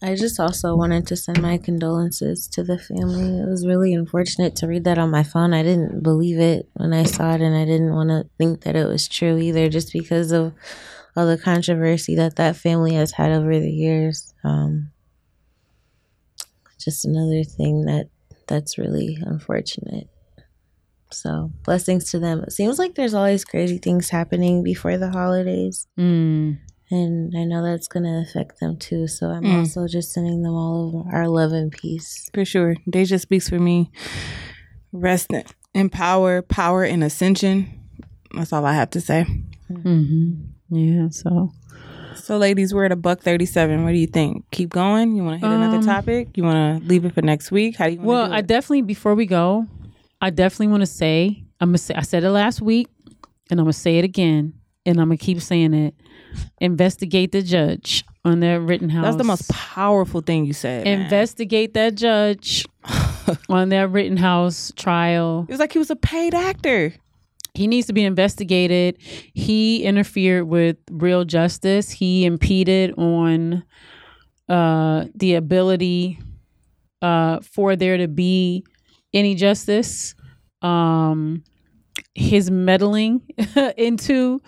I 0.01 0.15
just 0.15 0.39
also 0.39 0.75
wanted 0.75 1.07
to 1.07 1.17
send 1.17 1.41
my 1.41 1.57
condolences 1.57 2.47
to 2.49 2.63
the 2.63 2.77
family. 2.77 3.39
It 3.39 3.49
was 3.49 3.67
really 3.67 3.93
unfortunate 3.93 4.55
to 4.57 4.67
read 4.67 4.85
that 4.85 4.97
on 4.97 5.11
my 5.11 5.23
phone. 5.23 5.53
I 5.53 5.61
didn't 5.61 6.01
believe 6.01 6.39
it 6.39 6.69
when 6.73 6.93
I 6.93 7.03
saw 7.03 7.33
it, 7.33 7.41
and 7.41 7.53
I 7.53 7.65
didn't 7.65 7.93
want 7.93 8.09
to 8.09 8.29
think 8.37 8.61
that 8.61 8.77
it 8.77 8.87
was 8.87 9.09
true 9.09 9.37
either, 9.37 9.67
just 9.67 9.91
because 9.91 10.31
of 10.31 10.53
all 11.15 11.25
the 11.25 11.37
controversy 11.37 12.15
that 12.15 12.35
that 12.37 12.55
family 12.55 12.93
has 12.93 13.11
had 13.11 13.31
over 13.31 13.59
the 13.59 13.71
years. 13.71 14.33
Um, 14.43 14.91
just 16.79 17.05
another 17.05 17.43
thing 17.43 17.85
that 17.85 18.09
that's 18.47 18.77
really 18.77 19.17
unfortunate. 19.21 20.07
So 21.11 21.51
blessings 21.63 22.11
to 22.11 22.19
them. 22.19 22.43
It 22.43 22.51
seems 22.51 22.79
like 22.79 22.95
there's 22.95 23.13
always 23.13 23.43
crazy 23.43 23.77
things 23.77 24.09
happening 24.09 24.63
before 24.63 24.97
the 24.97 25.09
holidays. 25.09 25.87
Mm. 25.97 26.59
And 26.91 27.33
I 27.37 27.43
know 27.43 27.63
that's 27.63 27.87
going 27.87 28.03
to 28.03 28.25
affect 28.27 28.59
them 28.59 28.77
too. 28.77 29.07
So 29.07 29.27
I'm 29.27 29.43
mm. 29.43 29.59
also 29.59 29.87
just 29.87 30.11
sending 30.11 30.41
them 30.41 30.53
all 30.53 31.05
of 31.07 31.13
our 31.13 31.27
love 31.27 31.51
and 31.51 31.71
peace. 31.71 32.29
For 32.33 32.45
sure. 32.45 32.75
Deja 32.89 33.19
speaks 33.19 33.49
for 33.49 33.59
me. 33.59 33.91
Rest 34.91 35.31
in 35.73 35.89
power, 35.89 36.41
power 36.41 36.83
in 36.83 37.03
ascension. 37.03 37.79
That's 38.33 38.53
all 38.53 38.65
I 38.65 38.73
have 38.73 38.89
to 38.91 39.01
say. 39.01 39.25
Mm-hmm. 39.71 40.58
Yeah. 40.69 41.09
So. 41.09 41.51
So, 42.15 42.37
ladies, 42.37 42.73
we're 42.73 42.85
at 42.85 42.91
a 42.91 42.95
buck 42.95 43.21
thirty-seven. 43.21 43.83
What 43.83 43.91
do 43.91 43.97
you 43.97 44.05
think? 44.05 44.45
Keep 44.51 44.69
going. 44.69 45.15
You 45.15 45.23
want 45.23 45.41
to 45.41 45.47
hit 45.47 45.53
um, 45.53 45.61
another 45.61 45.83
topic? 45.83 46.35
You 46.35 46.43
want 46.43 46.81
to 46.81 46.87
leave 46.87 47.05
it 47.05 47.13
for 47.15 47.21
next 47.21 47.49
week? 47.49 47.77
How 47.77 47.87
do 47.87 47.93
you? 47.93 48.01
Well, 48.01 48.31
I 48.31 48.41
definitely 48.41 48.83
before 48.83 49.15
we 49.15 49.25
go, 49.25 49.65
I 50.21 50.29
definitely 50.29 50.67
want 50.67 50.81
to 50.81 50.87
say 50.87 51.43
I'm 51.59 51.69
gonna 51.69 51.77
say 51.77 51.93
I 51.95 52.01
said 52.01 52.23
it 52.23 52.29
last 52.29 52.61
week, 52.61 52.87
and 53.49 53.59
I'm 53.59 53.65
gonna 53.65 53.73
say 53.73 53.97
it 53.97 54.05
again, 54.05 54.53
and 54.85 54.99
I'm 54.99 55.07
gonna 55.07 55.17
keep 55.17 55.41
saying 55.41 55.73
it. 55.73 55.95
Investigate 56.59 57.31
the 57.31 57.41
judge 57.41 58.05
on 58.23 58.39
that 58.41 58.61
Rittenhouse. 58.61 59.03
That's 59.03 59.17
the 59.17 59.23
most 59.23 59.49
powerful 59.49 60.21
thing 60.21 60.45
you 60.45 60.53
said. 60.53 60.87
Investigate 60.87 61.73
man. 61.73 61.85
that 61.85 61.95
judge 61.95 62.65
on 63.49 63.69
that 63.69 63.89
Rittenhouse 63.89 64.71
trial. 64.75 65.45
It 65.47 65.51
was 65.51 65.59
like 65.59 65.73
he 65.73 65.79
was 65.79 65.89
a 65.89 65.95
paid 65.95 66.33
actor 66.33 66.93
he 67.59 67.67
needs 67.67 67.87
to 67.87 67.93
be 67.93 68.05
investigated. 68.05 68.97
He 69.33 69.83
interfered 69.83 70.47
with 70.47 70.77
real 70.89 71.25
justice. 71.25 71.91
He 71.91 72.23
impeded 72.23 72.93
on 72.97 73.65
uh, 74.47 75.07
the 75.13 75.35
ability 75.35 76.19
uh, 77.01 77.41
for 77.41 77.75
there 77.75 77.97
to 77.97 78.07
be 78.07 78.63
any 79.13 79.35
justice. 79.35 80.15
Um, 80.61 81.43
his 82.15 82.49
meddling 82.49 83.23
into 83.77 84.39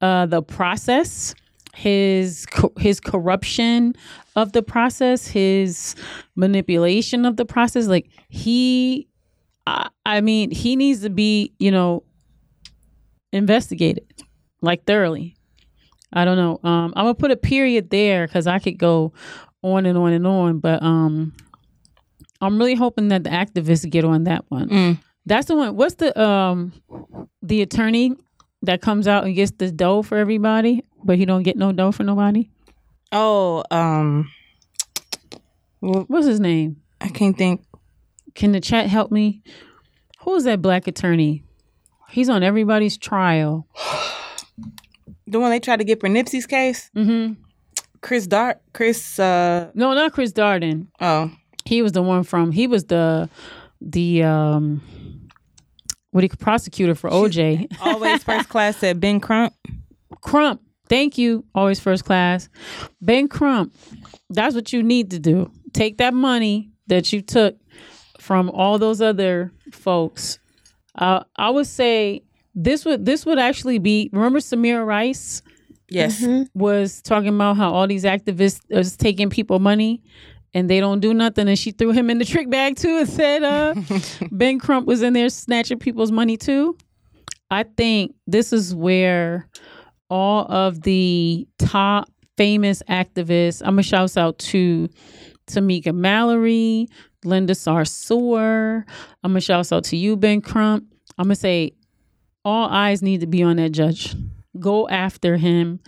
uh, 0.00 0.26
the 0.26 0.40
process, 0.40 1.34
his 1.74 2.46
his 2.78 3.00
corruption 3.00 3.94
of 4.36 4.52
the 4.52 4.62
process, 4.62 5.26
his 5.26 5.96
manipulation 6.36 7.26
of 7.26 7.36
the 7.36 7.44
process. 7.44 7.88
Like 7.88 8.08
he, 8.28 9.08
I, 9.66 9.88
I 10.06 10.20
mean, 10.20 10.52
he 10.52 10.76
needs 10.76 11.00
to 11.00 11.10
be, 11.10 11.52
you 11.58 11.72
know, 11.72 12.04
investigated 13.34 14.04
like 14.62 14.84
thoroughly. 14.84 15.36
I 16.12 16.24
don't 16.24 16.36
know. 16.36 16.60
Um, 16.62 16.92
I'm 16.96 17.04
gonna 17.04 17.14
put 17.14 17.30
a 17.30 17.36
period 17.36 17.90
there 17.90 18.26
because 18.26 18.46
I 18.46 18.58
could 18.58 18.78
go 18.78 19.12
on 19.62 19.86
and 19.86 19.98
on 19.98 20.12
and 20.12 20.26
on, 20.26 20.58
but 20.60 20.82
um, 20.82 21.34
I'm 22.40 22.58
really 22.58 22.74
hoping 22.74 23.08
that 23.08 23.24
the 23.24 23.30
activists 23.30 23.88
get 23.90 24.04
on 24.04 24.24
that 24.24 24.44
one. 24.48 24.68
Mm. 24.68 24.98
That's 25.26 25.46
the 25.46 25.56
one. 25.56 25.76
What's 25.76 25.96
the 25.96 26.18
um, 26.20 26.72
the 27.42 27.62
attorney 27.62 28.14
that 28.62 28.80
comes 28.80 29.08
out 29.08 29.24
and 29.24 29.34
gets 29.34 29.52
the 29.52 29.70
dough 29.72 30.02
for 30.02 30.16
everybody, 30.16 30.84
but 31.02 31.18
he 31.18 31.24
don't 31.24 31.42
get 31.42 31.56
no 31.56 31.72
dough 31.72 31.92
for 31.92 32.04
nobody? 32.04 32.48
Oh, 33.10 33.64
um, 33.70 34.30
what's 35.80 36.26
his 36.26 36.40
name? 36.40 36.76
I 37.00 37.08
can't 37.08 37.36
think. 37.36 37.62
can 38.34 38.52
the 38.52 38.60
chat 38.60 38.86
help 38.86 39.10
me? 39.10 39.42
Who's 40.20 40.44
that 40.44 40.62
black 40.62 40.86
attorney? 40.86 41.44
He's 42.14 42.28
on 42.28 42.42
everybody's 42.42 42.96
trial. 42.96 43.66
The 45.26 45.40
one 45.40 45.50
they 45.50 45.58
tried 45.58 45.78
to 45.78 45.84
get 45.84 46.00
for 46.00 46.08
Nipsey's 46.08 46.46
case? 46.46 46.90
Mm-hmm. 46.94 47.32
Chris 48.02 48.26
Dart 48.26 48.60
Chris 48.74 49.18
uh 49.18 49.70
No, 49.74 49.94
not 49.94 50.12
Chris 50.12 50.32
Darden. 50.32 50.86
oh. 51.00 51.30
He 51.64 51.80
was 51.80 51.92
the 51.92 52.02
one 52.02 52.24
from. 52.24 52.52
He 52.52 52.66
was 52.66 52.84
the 52.84 53.30
the 53.80 54.22
um 54.22 54.82
what 56.10 56.22
you 56.22 56.28
prosecutor 56.28 56.94
for 56.94 57.08
OJ. 57.08 57.74
Always 57.80 58.22
first 58.22 58.50
class 58.50 58.76
said 58.76 59.00
Ben 59.00 59.18
Crump. 59.18 59.54
Crump. 60.20 60.60
Thank 60.90 61.16
you. 61.16 61.44
Always 61.54 61.80
first 61.80 62.04
class. 62.04 62.50
Ben 63.00 63.26
Crump. 63.26 63.72
That's 64.28 64.54
what 64.54 64.72
you 64.74 64.82
need 64.82 65.10
to 65.12 65.18
do. 65.18 65.50
Take 65.72 65.96
that 65.98 66.12
money 66.12 66.70
that 66.88 67.12
you 67.14 67.22
took 67.22 67.56
from 68.20 68.50
all 68.50 68.78
those 68.78 69.00
other 69.00 69.52
folks. 69.72 70.38
Uh, 70.94 71.24
I 71.36 71.50
would 71.50 71.66
say 71.66 72.22
this 72.54 72.84
would 72.84 73.04
this 73.04 73.26
would 73.26 73.38
actually 73.38 73.78
be. 73.78 74.10
Remember 74.12 74.40
Samaria 74.40 74.84
Rice 74.84 75.42
Yes. 75.88 76.24
was 76.54 77.02
talking 77.02 77.28
about 77.34 77.56
how 77.56 77.72
all 77.72 77.86
these 77.86 78.04
activists 78.04 78.60
is 78.70 78.96
taking 78.96 79.28
people 79.30 79.58
money 79.58 80.02
and 80.54 80.70
they 80.70 80.80
don't 80.80 81.00
do 81.00 81.12
nothing, 81.12 81.48
and 81.48 81.58
she 81.58 81.72
threw 81.72 81.90
him 81.90 82.10
in 82.10 82.18
the 82.18 82.24
trick 82.24 82.48
bag 82.48 82.76
too 82.76 82.98
and 82.98 83.08
said 83.08 83.42
uh, 83.42 83.74
Ben 84.32 84.58
Crump 84.58 84.86
was 84.86 85.02
in 85.02 85.12
there 85.12 85.28
snatching 85.28 85.78
people's 85.78 86.12
money 86.12 86.36
too. 86.36 86.76
I 87.50 87.64
think 87.64 88.14
this 88.26 88.52
is 88.52 88.74
where 88.74 89.48
all 90.08 90.46
of 90.50 90.82
the 90.82 91.46
top 91.58 92.08
famous 92.36 92.82
activists. 92.88 93.60
I'm 93.62 93.72
gonna 93.74 93.82
shout 93.82 94.16
out 94.16 94.38
to 94.38 94.88
Tamika 95.48 95.92
Mallory, 95.94 96.88
Linda 97.24 97.54
Sarsour. 97.54 98.84
I'm 99.22 99.32
gonna 99.32 99.40
shout 99.40 99.72
out 99.72 99.84
to 99.84 99.96
you, 99.96 100.16
Ben 100.16 100.40
Crump. 100.40 100.84
I'm 101.18 101.24
gonna 101.24 101.36
say 101.36 101.72
all 102.44 102.68
eyes 102.68 103.02
need 103.02 103.20
to 103.20 103.26
be 103.26 103.42
on 103.42 103.56
that 103.56 103.70
judge. 103.70 104.14
Go 104.58 104.88
after 104.88 105.36
him, 105.36 105.80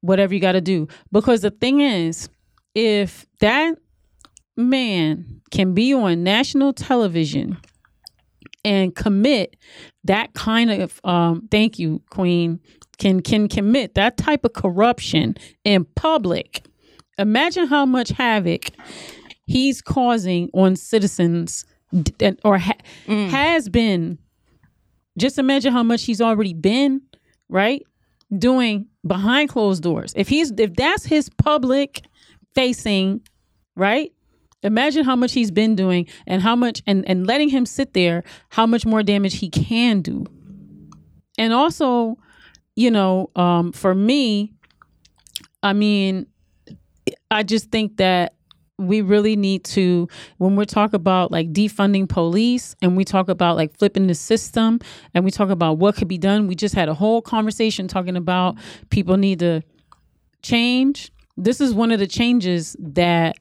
whatever 0.00 0.34
you 0.34 0.40
got 0.40 0.52
to 0.52 0.60
do. 0.60 0.86
Because 1.10 1.40
the 1.40 1.50
thing 1.50 1.80
is, 1.80 2.28
if 2.74 3.26
that 3.40 3.76
man 4.56 5.40
can 5.50 5.72
be 5.72 5.94
on 5.94 6.22
national 6.22 6.72
television 6.72 7.56
and 8.64 8.94
commit 8.94 9.56
that 10.04 10.34
kind 10.34 10.70
of 10.70 11.00
um 11.04 11.46
thank 11.50 11.78
you 11.78 12.02
queen 12.10 12.58
can 12.98 13.20
can 13.20 13.46
commit 13.46 13.94
that 13.94 14.16
type 14.16 14.44
of 14.44 14.52
corruption 14.52 15.36
in 15.62 15.84
public 15.94 16.66
imagine 17.18 17.68
how 17.68 17.86
much 17.86 18.08
havoc 18.10 18.70
he's 19.48 19.82
causing 19.82 20.50
on 20.54 20.76
citizens 20.76 21.64
or 22.44 22.58
ha- 22.58 22.76
has 23.06 23.68
been. 23.68 24.18
Just 25.18 25.38
imagine 25.38 25.72
how 25.72 25.82
much 25.82 26.04
he's 26.04 26.20
already 26.20 26.54
been 26.54 27.00
right 27.48 27.82
doing 28.36 28.86
behind 29.06 29.48
closed 29.48 29.82
doors. 29.82 30.12
If 30.14 30.28
he's 30.28 30.52
if 30.56 30.74
that's 30.74 31.04
his 31.04 31.28
public 31.30 32.02
facing 32.54 33.22
right 33.74 34.12
imagine 34.62 35.04
how 35.04 35.14
much 35.14 35.32
he's 35.32 35.52
been 35.52 35.76
doing 35.76 36.06
and 36.26 36.42
how 36.42 36.56
much 36.56 36.82
and 36.86 37.08
and 37.08 37.26
letting 37.26 37.48
him 37.48 37.64
sit 37.64 37.94
there 37.94 38.24
how 38.48 38.66
much 38.66 38.84
more 38.84 39.02
damage 39.02 39.36
he 39.38 39.48
can 39.48 40.02
do. 40.02 40.24
And 41.38 41.52
also 41.52 42.18
you 42.76 42.92
know 42.92 43.28
um 43.34 43.72
for 43.72 43.92
me 43.92 44.52
i 45.64 45.72
mean 45.72 46.26
i 47.30 47.42
just 47.42 47.72
think 47.72 47.96
that 47.96 48.34
we 48.78 49.00
really 49.00 49.34
need 49.34 49.64
to 49.64 50.08
when 50.38 50.54
we 50.54 50.64
talk 50.64 50.92
about 50.92 51.32
like 51.32 51.52
defunding 51.52 52.08
police 52.08 52.76
and 52.80 52.96
we 52.96 53.04
talk 53.04 53.28
about 53.28 53.56
like 53.56 53.76
flipping 53.76 54.06
the 54.06 54.14
system 54.14 54.78
and 55.14 55.24
we 55.24 55.30
talk 55.30 55.50
about 55.50 55.78
what 55.78 55.96
could 55.96 56.08
be 56.08 56.18
done 56.18 56.46
we 56.46 56.54
just 56.54 56.74
had 56.74 56.88
a 56.88 56.94
whole 56.94 57.20
conversation 57.20 57.88
talking 57.88 58.16
about 58.16 58.56
people 58.90 59.16
need 59.16 59.40
to 59.40 59.60
change. 60.42 61.10
This 61.36 61.60
is 61.60 61.74
one 61.74 61.90
of 61.90 61.98
the 61.98 62.06
changes 62.06 62.76
that 62.78 63.36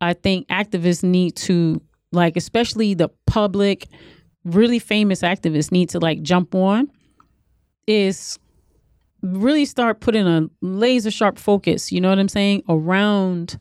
i 0.00 0.12
think 0.12 0.46
activists 0.48 1.02
need 1.02 1.36
to 1.36 1.80
like 2.12 2.36
especially 2.36 2.94
the 2.94 3.08
public 3.26 3.86
really 4.44 4.78
famous 4.78 5.22
activists 5.22 5.72
need 5.72 5.88
to 5.88 5.98
like 5.98 6.22
jump 6.22 6.54
on 6.54 6.90
is 7.86 8.38
really 9.22 9.64
start 9.64 10.00
putting 10.00 10.26
a 10.26 10.48
laser 10.60 11.10
sharp 11.10 11.38
focus 11.38 11.92
you 11.92 12.00
know 12.00 12.08
what 12.10 12.18
i'm 12.18 12.28
saying 12.28 12.62
around 12.68 13.58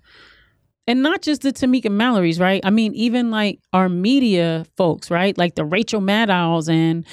and 0.88 1.02
not 1.02 1.22
just 1.22 1.42
the 1.42 1.54
Tamika 1.54 1.90
Mallory's, 1.90 2.40
right? 2.40 2.62
I 2.64 2.70
mean, 2.70 2.94
even 2.94 3.32
like 3.32 3.60
our 3.72 3.90
media 3.90 4.66
folks, 4.76 5.10
right? 5.10 5.38
Like 5.38 5.56
the 5.56 5.66
Rachel 5.66 6.02
Maddows 6.02 6.68
and 6.70 7.06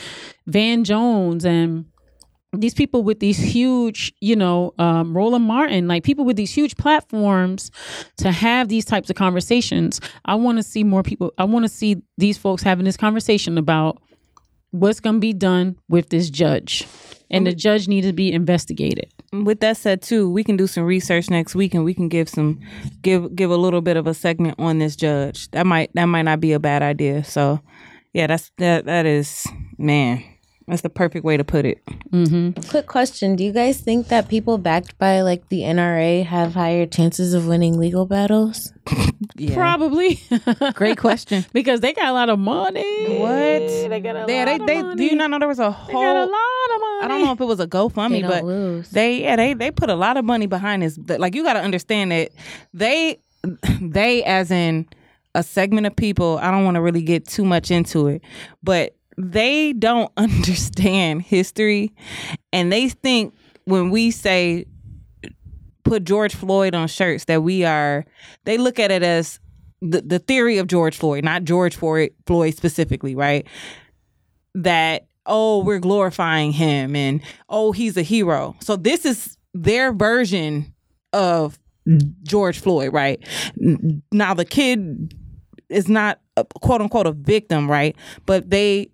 Van 0.47 0.85
Jones 0.85 1.45
and 1.45 1.87
these 2.53 2.75
people 2.75 3.05
with 3.05 3.21
these 3.21 3.39
huge, 3.39 4.13
you 4.21 4.35
know, 4.35 4.75
um, 4.79 5.17
Roland 5.17 5.45
Martin, 5.45 5.87
like 5.87 6.03
people 6.03 6.25
with 6.25 6.37
these 6.37 6.53
huge 6.53 6.77
platforms 6.77 7.71
to 8.17 8.33
have 8.33 8.69
these 8.69 8.85
types 8.85 9.09
of 9.09 9.15
conversations. 9.15 10.01
I 10.25 10.35
want 10.35 10.59
to 10.59 10.65
see 10.65 10.83
more 10.83 11.05
people. 11.05 11.33
I 11.39 11.45
want 11.45 11.65
to 11.65 11.69
see 11.69 12.03
these 12.19 12.39
folks 12.39 12.63
having 12.63 12.85
this 12.85 12.97
conversation 12.97 13.57
about 13.57 14.03
what's 14.73 14.99
going 14.99 15.17
to 15.17 15.21
be 15.21 15.33
done 15.33 15.77
with 15.89 16.09
this 16.09 16.29
judge, 16.29 16.87
and 17.31 17.47
the 17.47 17.55
judge 17.55 17.87
needs 17.87 18.07
to 18.09 18.13
be 18.13 18.33
investigated. 18.33 19.13
With 19.33 19.61
that 19.61 19.77
said, 19.77 20.03
too, 20.03 20.29
we 20.29 20.43
can 20.43 20.57
do 20.57 20.67
some 20.67 20.83
research 20.83 21.31
next 21.31 21.55
week, 21.55 21.73
and 21.73 21.85
we 21.85 21.95
can 21.95 22.09
give 22.09 22.29
some 22.29 22.59
give 23.03 23.37
give 23.37 23.51
a 23.51 23.57
little 23.57 23.81
bit 23.81 23.97
of 23.97 24.09
a 24.09 24.15
segment 24.15 24.57
on 24.59 24.79
this 24.79 24.97
judge. 24.97 25.49
That 25.53 25.67
might 25.67 25.91
that 25.95 26.07
might 26.07 26.23
not 26.23 26.41
be 26.41 26.53
a 26.53 26.59
bad 26.59 26.83
idea. 26.83 27.23
So, 27.23 27.61
yeah, 28.13 28.27
that's 28.27 28.51
that 28.59 28.87
that 28.87 29.07
is 29.07 29.47
man, 29.79 30.25
that's 30.71 30.83
the 30.83 30.89
perfect 30.91 31.25
way 31.25 31.37
to 31.37 31.45
put 31.45 31.65
it. 31.67 31.85
Mm-hmm. 32.11 32.61
Quick 32.71 32.87
question: 32.87 33.37
Do 33.37 33.45
you 33.45 33.53
guys 33.53 33.81
think 33.81 34.09
that 34.09 34.29
people 34.29 34.57
backed 34.59 34.97
by 34.99 35.21
like 35.23 35.49
the 35.49 35.61
NRA 35.61 36.25
have 36.25 36.55
higher 36.55 36.87
chances 36.87 37.35
of 37.35 37.47
winning 37.47 37.79
legal 37.79 38.07
battles? 38.07 38.73
Yeah, 39.37 39.55
Probably. 39.55 40.19
great 40.75 40.97
question. 40.99 41.45
because 41.53 41.81
they 41.81 41.93
got 41.93 42.09
a 42.09 42.13
lot 42.13 42.29
of 42.31 42.39
money. 42.39 43.19
What? 43.19 43.29
They 43.31 44.01
got 44.03 44.17
a 44.17 44.33
Yeah, 44.33 44.45
lot 44.45 44.47
they 44.47 44.55
of 44.57 44.67
they 44.67 44.83
money. 44.83 44.97
do 44.97 45.05
you 45.05 45.15
not 45.17 45.31
know 45.31 45.39
there 45.39 45.47
was 45.49 45.59
a 45.59 45.71
whole? 45.71 45.87
They 45.87 45.93
got 45.93 46.17
a 46.17 46.21
lot 46.21 46.75
of 46.75 46.81
money. 46.81 47.05
I 47.05 47.09
don't 47.09 47.25
know 47.25 47.33
if 47.33 47.41
it 47.41 47.45
was 47.45 47.61
a 47.61 47.67
They 47.67 47.79
GoFundMe, 47.79 48.21
don't 48.23 48.31
but 48.31 48.45
lose. 48.45 48.91
they 48.91 49.23
yeah 49.23 49.37
they 49.37 49.55
they 49.55 49.71
put 49.71 49.89
a 49.91 49.95
lot 49.95 50.17
of 50.17 50.25
money 50.25 50.47
behind 50.47 50.83
this. 50.83 50.99
Like 51.07 51.35
you 51.35 51.43
got 51.43 51.53
to 51.55 51.61
understand 51.61 52.11
that 52.13 52.31
they 52.75 53.19
they 53.81 54.25
as 54.25 54.51
in 54.51 54.87
a 55.35 55.43
segment 55.43 55.87
of 55.87 55.95
people. 55.95 56.39
I 56.39 56.51
don't 56.51 56.65
want 56.65 56.75
to 56.77 56.81
really 56.83 57.03
get 57.03 57.27
too 57.27 57.45
much 57.45 57.71
into 57.71 58.09
it, 58.09 58.23
but 58.63 58.95
they 59.21 59.73
don't 59.73 60.13
understand 60.17 61.23
history, 61.23 61.93
and 62.53 62.73
they 62.73 62.89
think 62.89 63.35
when 63.65 63.91
we 63.91 64.11
say 64.11 64.67
put 65.85 66.05
George 66.05 66.35
Floyd 66.35 66.75
on 66.75 66.89
shirts 66.89 67.25
that 67.25 67.43
we 67.43 67.65
are 67.65 68.05
they 68.45 68.59
look 68.59 68.79
at 68.79 68.91
it 68.91 69.03
as 69.03 69.41
the, 69.81 70.03
the 70.03 70.19
theory 70.19 70.59
of 70.59 70.67
George 70.67 70.97
Floyd, 70.97 71.25
not 71.25 71.45
George 71.45 71.75
Floyd 71.75 72.13
specifically, 72.55 73.15
right? 73.15 73.47
That 74.55 75.07
oh, 75.27 75.63
we're 75.65 75.79
glorifying 75.79 76.53
him 76.53 76.95
and 76.95 77.21
oh, 77.49 77.73
he's 77.73 77.97
a 77.97 78.03
hero. 78.03 78.57
So 78.61 78.77
this 78.77 79.05
is 79.05 79.37
their 79.55 79.93
version 79.93 80.75
of 81.13 81.59
George 82.23 82.59
Floyd, 82.59 82.93
right? 82.93 83.25
Now 84.13 84.35
the 84.35 84.45
kid 84.45 85.15
is 85.69 85.89
not 85.89 86.21
a, 86.37 86.45
quote 86.45 86.81
unquote 86.81 87.07
a 87.07 87.13
victim, 87.13 87.71
right? 87.71 87.97
But 88.27 88.51
they 88.51 88.91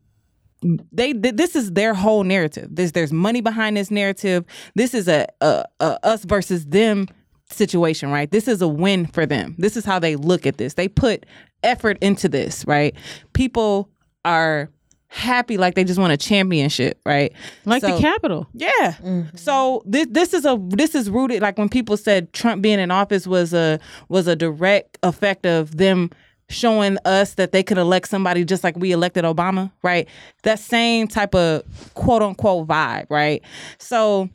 they 0.93 1.13
th- 1.13 1.37
this 1.37 1.55
is 1.57 1.73
their 1.73 1.95
whole 1.95 2.25
narrative. 2.25 2.69
There's 2.71 2.93
there's 2.93 3.13
money 3.13 3.41
behind 3.41 3.77
this 3.77 3.91
narrative. 3.91 4.45
This 4.75 4.95
is 4.95 5.09
a, 5.09 5.27
a, 5.41 5.65
a 5.81 5.99
us 6.07 6.25
versus 6.25 6.67
them 6.67 7.07
situation, 7.51 8.11
right? 8.11 8.31
This 8.31 8.49
is 8.49 8.61
a 8.63 8.69
win 8.69 9.07
for 9.07 9.27
them. 9.27 9.55
This 9.59 9.77
is 9.77 9.85
how 9.85 9.99
they 9.99 10.17
look 10.17 10.47
at 10.47 10.59
this. 10.59 10.75
They 10.75 10.89
put 10.89 11.27
effort 11.63 11.99
into 12.01 12.29
this, 12.29 12.65
right? 12.67 12.95
People 13.33 13.89
are 14.25 14.71
happy 15.09 15.57
like 15.57 15.77
they 15.77 15.85
just 15.85 16.01
won 16.01 16.11
a 16.11 16.17
championship, 16.17 17.01
right? 17.07 17.33
like 17.65 17.81
So- 17.83 17.95
the 17.95 18.01
capital. 18.03 18.49
yeah. 18.53 18.95
Mm-hmm. 19.03 19.37
So 19.37 19.83
this 19.87 20.07
this 20.11 20.35
is 20.35 20.45
a 20.45 20.59
this 20.69 20.95
is 20.95 21.09
rooted 21.09 21.41
like 21.43 21.57
when 21.59 21.69
people 21.69 21.97
said 21.97 22.33
Trump 22.33 22.61
being 22.63 22.81
in 22.81 22.91
office 22.91 23.27
was 23.27 23.55
a 23.55 23.79
was 24.09 24.27
a 24.27 24.35
direct 24.37 24.99
effect 25.05 25.47
of 25.47 25.77
them 25.77 26.11
showing 26.49 26.97
us 27.05 27.35
that 27.35 27.53
they 27.53 27.63
could 27.63 27.79
elect 27.79 28.09
somebody 28.09 28.45
just 28.45 28.63
like 28.63 28.77
we 28.77 28.93
elected 28.93 29.25
Obama, 29.25 29.71
right? 29.83 30.09
That 30.43 30.59
same 30.59 31.09
type 31.09 31.35
of 31.35 31.63
quote 31.95 32.23
unquote 32.23 32.69
vibe, 32.69 33.07
right? 33.11 33.43
So 33.79 34.29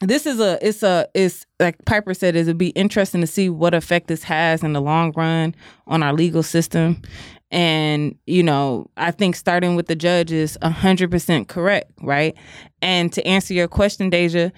this 0.00 0.26
is 0.26 0.40
a 0.40 0.58
it's 0.66 0.82
a 0.82 1.08
it's 1.14 1.46
like 1.60 1.82
Piper 1.84 2.14
said 2.14 2.36
it'd 2.36 2.58
be 2.58 2.70
interesting 2.70 3.20
to 3.20 3.26
see 3.26 3.48
what 3.48 3.74
effect 3.74 4.08
this 4.08 4.22
has 4.24 4.62
in 4.62 4.72
the 4.72 4.80
long 4.80 5.12
run 5.16 5.54
on 5.86 6.02
our 6.02 6.12
legal 6.12 6.42
system. 6.42 7.02
And 7.50 8.16
you 8.26 8.42
know, 8.42 8.90
I 8.96 9.10
think 9.10 9.36
starting 9.36 9.76
with 9.76 9.86
the 9.86 9.96
judge 9.96 10.32
is 10.32 10.58
hundred 10.62 11.10
percent 11.10 11.48
correct, 11.48 11.92
right? 12.02 12.34
And 12.82 13.12
to 13.12 13.24
answer 13.26 13.54
your 13.54 13.68
question, 13.68 14.10
Deja, 14.10 14.50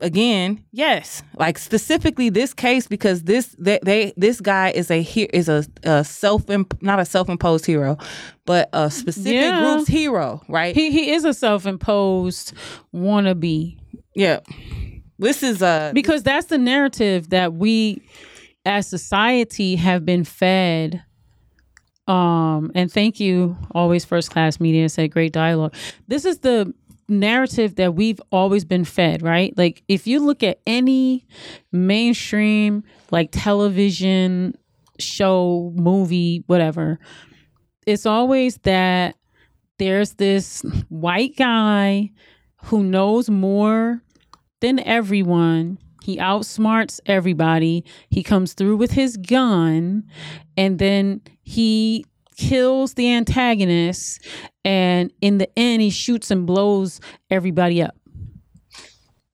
again, 0.00 0.64
yes, 0.72 1.22
like 1.36 1.58
specifically 1.58 2.28
this 2.28 2.52
case 2.54 2.86
because 2.86 3.22
this 3.22 3.54
they, 3.58 3.78
they 3.82 4.12
this 4.16 4.40
guy 4.40 4.70
is 4.70 4.90
a 4.90 5.02
he- 5.02 5.22
is 5.32 5.48
a, 5.48 5.64
a 5.84 6.04
self 6.04 6.44
not 6.80 7.00
a 7.00 7.04
self 7.04 7.28
imposed 7.28 7.66
hero, 7.66 7.96
but 8.44 8.68
a 8.72 8.90
specific 8.90 9.32
Yeah. 9.34 9.60
group's 9.60 9.88
hero, 9.88 10.42
right? 10.48 10.74
He 10.74 10.90
he 10.90 11.12
is 11.12 11.24
a 11.24 11.32
self 11.34 11.66
imposed 11.66 12.52
wannabe 12.94 13.78
yeah, 14.16 14.40
this 15.18 15.42
is 15.42 15.60
a 15.62 15.90
because 15.94 16.22
that's 16.22 16.46
the 16.46 16.58
narrative 16.58 17.30
that 17.30 17.54
we 17.54 18.00
as 18.66 18.86
society 18.86 19.76
have 19.76 20.04
been 20.06 20.24
fed 20.24 21.02
um 22.06 22.70
and 22.74 22.92
thank 22.92 23.18
you 23.18 23.56
always 23.72 24.04
first 24.04 24.30
class 24.30 24.60
media 24.60 24.88
said 24.90 25.10
great 25.10 25.32
dialogue 25.32 25.74
this 26.06 26.24
is 26.26 26.38
the 26.40 26.72
narrative 27.08 27.76
that 27.76 27.94
we've 27.94 28.20
always 28.32 28.64
been 28.64 28.84
fed 28.84 29.22
right 29.22 29.56
like 29.56 29.82
if 29.88 30.06
you 30.06 30.20
look 30.20 30.42
at 30.42 30.58
any 30.66 31.26
mainstream 31.72 32.82
like 33.10 33.28
television 33.30 34.54
show 34.98 35.72
movie 35.74 36.42
whatever 36.46 36.98
it's 37.86 38.06
always 38.06 38.56
that 38.58 39.16
there's 39.78 40.14
this 40.14 40.62
white 40.88 41.36
guy 41.36 42.10
who 42.64 42.82
knows 42.82 43.28
more 43.28 44.02
than 44.60 44.78
everyone. 44.80 45.78
He 46.02 46.16
outsmarts 46.16 47.00
everybody. 47.06 47.84
He 48.08 48.22
comes 48.22 48.54
through 48.54 48.76
with 48.76 48.92
his 48.92 49.16
gun 49.16 50.04
and 50.56 50.78
then 50.78 51.22
he 51.42 52.04
kills 52.36 52.94
the 52.94 53.10
antagonist 53.12 54.24
and 54.64 55.12
in 55.20 55.38
the 55.38 55.58
end 55.58 55.82
he 55.82 55.90
shoots 55.90 56.30
and 56.30 56.46
blows 56.46 57.00
everybody 57.30 57.82
up. 57.82 57.96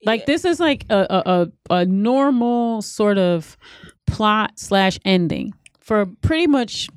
Like 0.05 0.27
this 0.27 0.45
is 0.45 0.61
like 0.61 0.87
a 0.91 1.07
a, 1.11 1.49
a, 1.71 1.75
a 1.81 1.87
normal 1.87 2.83
sort 2.83 3.19
of 3.19 3.57
plot 4.07 4.53
slash 4.57 4.99
ending 5.05 5.53
for 5.81 6.07
pretty 6.23 6.47
much 6.47 6.89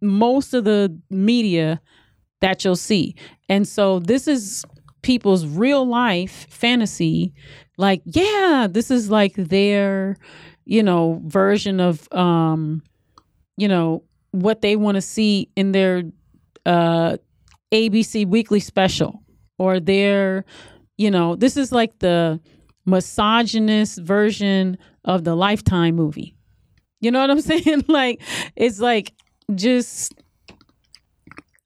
most 0.00 0.54
of 0.54 0.64
the 0.64 0.96
media 1.10 1.80
that 2.40 2.64
you'll 2.64 2.76
see. 2.76 3.14
And 3.48 3.66
so 3.66 3.98
this 3.98 4.28
is 4.28 4.64
people's 5.02 5.46
real 5.46 5.86
life 5.86 6.46
fantasy. 6.50 7.32
Like, 7.76 8.02
yeah, 8.04 8.66
this 8.70 8.90
is 8.90 9.10
like 9.10 9.34
their, 9.34 10.16
you 10.64 10.82
know, 10.82 11.20
version 11.24 11.80
of 11.80 12.08
um, 12.12 12.82
you 13.56 13.68
know, 13.68 14.04
what 14.30 14.60
they 14.60 14.76
want 14.76 14.96
to 14.96 15.00
see 15.02 15.48
in 15.56 15.72
their 15.72 16.02
uh 16.66 17.16
ABC 17.72 18.26
weekly 18.26 18.60
special 18.60 19.22
or 19.58 19.80
their, 19.80 20.44
you 20.96 21.10
know, 21.10 21.36
this 21.36 21.56
is 21.56 21.72
like 21.72 21.98
the 21.98 22.40
misogynist 22.86 24.00
version 24.00 24.78
of 25.04 25.24
the 25.24 25.34
lifetime 25.34 25.94
movie. 25.94 26.34
You 27.00 27.10
know 27.10 27.20
what 27.20 27.30
I'm 27.30 27.40
saying? 27.42 27.84
like 27.88 28.20
it's 28.56 28.80
like 28.80 29.12
just 29.54 30.14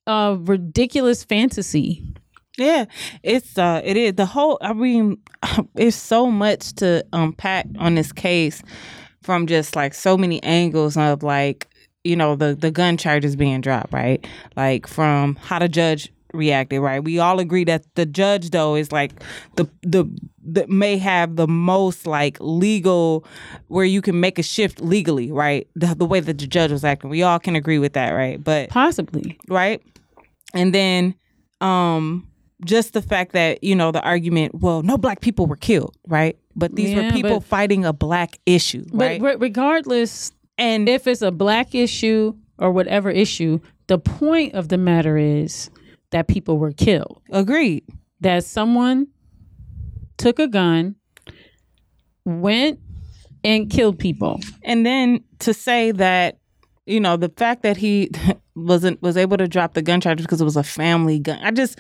a 0.07 0.37
ridiculous 0.39 1.25
fantasy. 1.25 2.05
Yeah, 2.59 2.85
it's 3.23 3.57
uh 3.57 3.81
it 3.85 3.97
is 3.97 4.15
the 4.15 4.27
whole 4.27 4.59
I 4.61 4.73
mean 4.73 5.19
it's 5.75 5.97
so 5.97 6.27
much 6.27 6.75
to 6.75 7.05
unpack 7.13 7.67
on 7.79 7.95
this 7.95 8.13
case 8.13 8.63
from 9.23 9.47
just 9.47 9.77
like 9.77 9.95
so 9.95 10.17
many 10.19 10.43
angles 10.43 10.97
of 10.97 11.23
like 11.23 11.69
you 12.05 12.17
know 12.17 12.35
the 12.37 12.55
the 12.55 12.71
gun 12.71 12.97
charges 12.97 13.37
being 13.37 13.61
dropped, 13.61 13.93
right? 13.93 14.27
Like 14.57 14.87
from 14.87 15.37
how 15.37 15.59
the 15.59 15.69
judge 15.69 16.13
reacted, 16.33 16.81
right? 16.81 17.05
We 17.05 17.19
all 17.19 17.39
agree 17.41 17.65
that 17.65 17.85
the 17.95 18.07
judge 18.07 18.51
though 18.51 18.75
is 18.75 18.91
like 18.93 19.13
the 19.57 19.69
the 19.83 20.05
that 20.45 20.69
may 20.69 20.97
have 20.99 21.37
the 21.37 21.47
most 21.47 22.07
like 22.07 22.37
legal 22.41 23.25
where 23.69 23.85
you 23.85 24.03
can 24.03 24.19
make 24.19 24.39
a 24.39 24.43
shift 24.43 24.81
legally, 24.81 25.31
right? 25.31 25.69
The, 25.77 25.95
the 25.95 26.05
way 26.07 26.21
that 26.21 26.39
the 26.39 26.47
judge 26.47 26.73
was 26.73 26.85
acting. 26.85 27.11
We 27.11 27.23
all 27.23 27.39
can 27.39 27.55
agree 27.55 27.79
with 27.79 27.93
that, 27.93 28.11
right? 28.11 28.43
But 28.43 28.69
Possibly. 28.71 29.39
right? 29.49 29.81
And 30.55 30.75
then 30.75 31.15
um 31.61 32.27
just 32.65 32.93
the 32.93 33.03
fact 33.03 33.33
that, 33.33 33.63
you 33.65 33.75
know, 33.75 33.91
the 33.91 34.01
argument, 34.03 34.55
well, 34.55 34.83
no 34.83 34.97
black 34.97 35.21
people 35.21 35.47
were 35.47 35.57
killed, 35.57 35.97
right? 36.07 36.37
But 36.55 36.75
these 36.77 36.91
Yeah, 36.91 37.03
were 37.07 37.11
people 37.11 37.41
but- 37.41 37.45
fighting 37.47 37.85
a 37.85 37.93
black 37.93 38.39
issue, 38.47 38.85
right? 38.93 39.21
But 39.21 39.27
re- 39.27 39.37
regardless, 39.49 40.33
and 40.63 40.89
if 40.89 41.09
it's 41.09 41.23
a 41.23 41.33
black 41.33 41.75
issue 41.75 42.35
or 42.57 42.71
whatever 42.71 43.11
issue, 43.11 43.59
the 43.89 43.99
point 43.99 44.55
of 44.55 44.69
the 44.69 44.79
matter 44.79 45.17
is 45.17 45.71
that 46.13 46.29
people 46.29 46.57
were 46.57 46.71
killed. 46.71 47.21
agreed. 47.33 47.83
That 48.21 48.45
someone 48.45 49.09
took 50.19 50.39
a 50.39 50.47
gun, 50.47 50.95
went 52.25 52.79
and 53.43 53.69
killed 53.69 53.99
people. 53.99 54.39
And 54.63 54.87
then 54.87 55.25
to 55.41 55.53
say 55.53 55.91
that, 55.91 56.39
you 56.87 57.01
know, 57.01 57.17
the 57.17 57.31
fact 57.31 57.65
that 57.65 57.77
he 57.77 58.13
wasn't 58.55 59.03
was 59.03 59.17
able 59.17 59.39
to 59.39 59.49
drop 59.49 59.75
the 59.75 59.83
gun 59.83 60.01
charges 60.01 60.25
because 60.25 60.41
it 60.41 60.45
was 60.45 60.57
a 60.57 60.63
family 60.63 61.19
gun. 61.19 61.41
I 61.43 61.51
just 61.51 61.77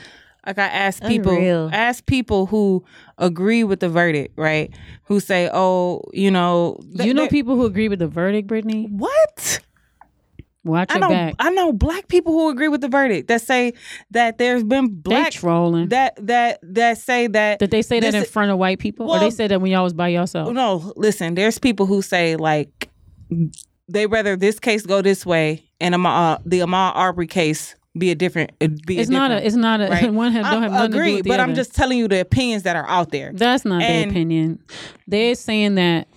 like 0.47 0.59
I 0.59 0.66
ask 0.66 1.02
people 1.05 1.32
Unreal. 1.32 1.70
I 1.73 1.77
asked 1.77 2.06
people 2.06 2.47
who 2.47 2.85
agree 3.19 3.64
with 3.64 3.81
the 3.81 3.89
verdict, 3.89 4.35
right? 4.36 4.70
Who 5.05 5.20
say, 5.20 5.48
"Oh, 5.52 6.02
you 6.12 6.31
know, 6.31 6.78
th- 6.97 7.06
you 7.06 7.14
know 7.14 7.23
th- 7.23 7.31
people 7.31 7.56
who 7.56 7.64
agree 7.66 7.89
with 7.89 7.98
the 8.01 8.09
verdict, 8.09 8.48
Brittany? 8.48 8.86
what?" 8.90 9.60
Watch 10.64 10.90
I 10.93 10.94
your 10.94 11.01
know 11.01 11.09
back. 11.09 11.35
I 11.40 11.51
know 11.51 11.73
black 11.73 12.06
people 12.06 12.32
who 12.32 12.48
agree 12.48 12.69
with 12.69 12.82
the 12.82 12.89
verdict 12.89 13.27
that 13.27 13.43
say 13.43 13.73
that 14.12 14.39
there's 14.39 14.62
been 14.62 14.85
They 14.86 14.93
black 15.01 15.32
trolling. 15.32 15.89
that 15.89 16.14
that 16.24 16.60
that 16.62 16.98
say 16.98 17.27
that 17.27 17.59
Did 17.59 17.73
they 17.73 17.82
say 17.82 17.98
that 17.98 18.14
in 18.14 18.24
front 18.27 18.52
of 18.52 18.59
white 18.59 18.78
people? 18.78 19.10
or 19.10 19.19
they 19.19 19.31
said 19.31 19.51
that 19.51 19.60
when 19.60 19.73
y'all 19.73 19.82
was 19.82 19.93
by 19.93 20.06
yourself? 20.09 20.52
no 20.52 20.93
listen 20.94 21.35
there's 21.35 21.59
people 21.59 21.86
who 21.86 22.01
say 22.01 22.36
like 22.36 22.89
they 23.89 24.06
rather 24.06 24.36
this 24.36 24.60
case 24.60 24.86
go 24.86 25.02
this 25.02 25.27
way 25.27 25.64
and 25.81 25.97
Ahmaud, 25.97 26.36
uh, 26.36 26.39
the 26.47 26.60
Ahmaud 26.60 26.94
Arbery 26.94 27.27
case 27.27 27.74
be 27.97 28.10
a 28.10 28.14
different 28.14 28.52
it'd 28.60 28.86
be 28.86 28.98
It's 28.98 29.10
a 29.10 29.12
not 29.12 29.31
a. 29.31 29.47
It's 29.47 29.55
not 29.56 29.81
a. 29.81 29.89
right? 29.89 30.12
One 30.23 30.32
have, 30.32 30.44
don't 30.51 30.62
have 30.62 30.73
nothing 30.73 30.93
to 30.93 30.97
agree 30.98 31.10
do 31.10 31.14
with 31.16 31.24
the 31.24 31.28
but 31.28 31.40
I'm 31.40 31.55
just 31.55 31.74
telling 31.74 31.98
you 31.98 32.09
the 32.09 32.20
opinions 32.20 32.62
that 32.62 32.74
are 32.77 32.89
out 32.89 33.10
there 33.10 33.32
That's 33.35 33.64
not 33.64 33.81
their 33.81 34.09
opinion. 34.09 34.62
They're 35.06 35.35
saying 35.35 35.74
that. 35.77 36.09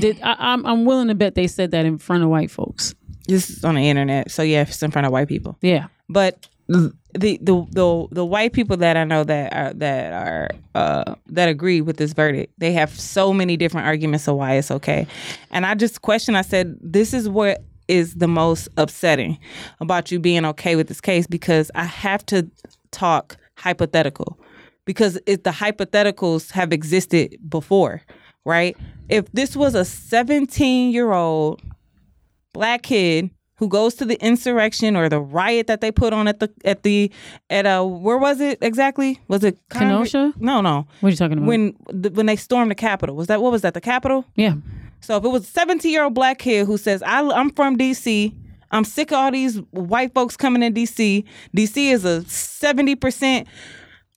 Did 0.00 0.20
I, 0.22 0.34
I'm 0.38 0.64
I'm 0.66 0.84
willing 0.84 1.08
to 1.08 1.14
bet 1.14 1.34
they 1.34 1.46
said 1.46 1.70
that 1.72 1.84
in 1.86 1.98
front 1.98 2.22
of 2.24 2.28
white 2.30 2.50
folks. 2.50 2.94
this 3.28 3.48
is 3.50 3.64
on 3.64 3.74
the 3.76 3.88
internet 3.88 4.30
so 4.30 4.42
yeah 4.42 4.62
it's 4.62 4.82
in 4.82 4.90
front 4.90 5.06
of 5.06 5.12
white 5.12 5.28
people 5.28 5.56
Yeah. 5.60 5.86
but 6.08 6.48
the 6.66 6.92
the 7.40 7.64
the 7.70 8.06
the 8.10 8.24
white 8.24 8.52
people 8.52 8.76
that 8.78 8.96
I 8.96 9.04
know 9.04 9.24
that 9.24 9.52
are 9.54 9.72
that 9.74 10.12
are 10.12 10.50
uh 10.74 11.14
that 11.28 11.48
agree 11.48 11.80
with 11.80 11.96
this 11.96 12.12
verdict, 12.12 12.52
they 12.58 12.72
have 12.72 12.90
so 12.98 13.32
many 13.32 13.56
different 13.56 13.86
arguments 13.86 14.28
of 14.28 14.36
why 14.36 14.54
it's 14.54 14.70
okay. 14.70 15.06
And 15.50 15.64
I 15.64 15.74
just 15.74 16.02
question 16.02 16.34
I 16.34 16.42
said 16.42 16.76
this 16.82 17.14
is 17.14 17.28
what 17.28 17.62
is 17.88 18.14
the 18.14 18.28
most 18.28 18.68
upsetting 18.76 19.38
about 19.80 20.10
you 20.10 20.20
being 20.20 20.44
okay 20.44 20.76
with 20.76 20.88
this 20.88 21.00
case 21.00 21.26
because 21.26 21.70
I 21.74 21.84
have 21.84 22.24
to 22.26 22.48
talk 22.90 23.36
hypothetical 23.56 24.38
because 24.84 25.18
it, 25.26 25.44
the 25.44 25.50
hypotheticals 25.50 26.52
have 26.52 26.72
existed 26.72 27.36
before, 27.48 28.02
right? 28.44 28.76
If 29.08 29.30
this 29.32 29.56
was 29.56 29.74
a 29.74 29.84
17 29.84 30.92
year 30.92 31.12
old 31.12 31.60
black 32.52 32.82
kid 32.82 33.30
who 33.56 33.68
goes 33.68 33.94
to 33.96 34.04
the 34.04 34.14
insurrection 34.24 34.96
or 34.96 35.08
the 35.08 35.20
riot 35.20 35.66
that 35.66 35.80
they 35.80 35.90
put 35.90 36.12
on 36.12 36.28
at 36.28 36.38
the 36.40 36.50
at 36.64 36.84
the 36.84 37.10
at 37.50 37.66
uh 37.66 37.84
where 37.84 38.16
was 38.16 38.40
it 38.40 38.58
exactly? 38.62 39.20
Was 39.28 39.44
it 39.44 39.58
Congress? 39.68 40.12
Kenosha? 40.12 40.32
No, 40.38 40.60
no. 40.60 40.86
What 41.00 41.08
are 41.08 41.10
you 41.10 41.16
talking 41.16 41.38
about? 41.38 41.46
When 41.46 41.76
the, 41.88 42.10
when 42.10 42.26
they 42.26 42.36
stormed 42.36 42.70
the 42.70 42.76
Capitol, 42.76 43.16
was 43.16 43.26
that 43.26 43.42
what 43.42 43.52
was 43.52 43.62
that? 43.62 43.74
The 43.74 43.80
Capitol? 43.80 44.24
yeah. 44.36 44.54
So 45.00 45.16
if 45.16 45.24
it 45.24 45.28
was 45.28 45.44
a 45.44 45.50
17 45.50 45.90
year 45.90 46.04
old 46.04 46.14
black 46.14 46.38
kid 46.38 46.66
who 46.66 46.76
says, 46.76 47.02
I, 47.02 47.20
I'm 47.20 47.50
from 47.50 47.76
DC, 47.76 48.34
I'm 48.70 48.84
sick 48.84 49.10
of 49.12 49.18
all 49.18 49.30
these 49.30 49.56
white 49.70 50.14
folks 50.14 50.36
coming 50.36 50.62
in 50.62 50.74
DC. 50.74 51.24
DC 51.56 51.92
is 51.92 52.04
a 52.04 52.20
70% 52.20 53.46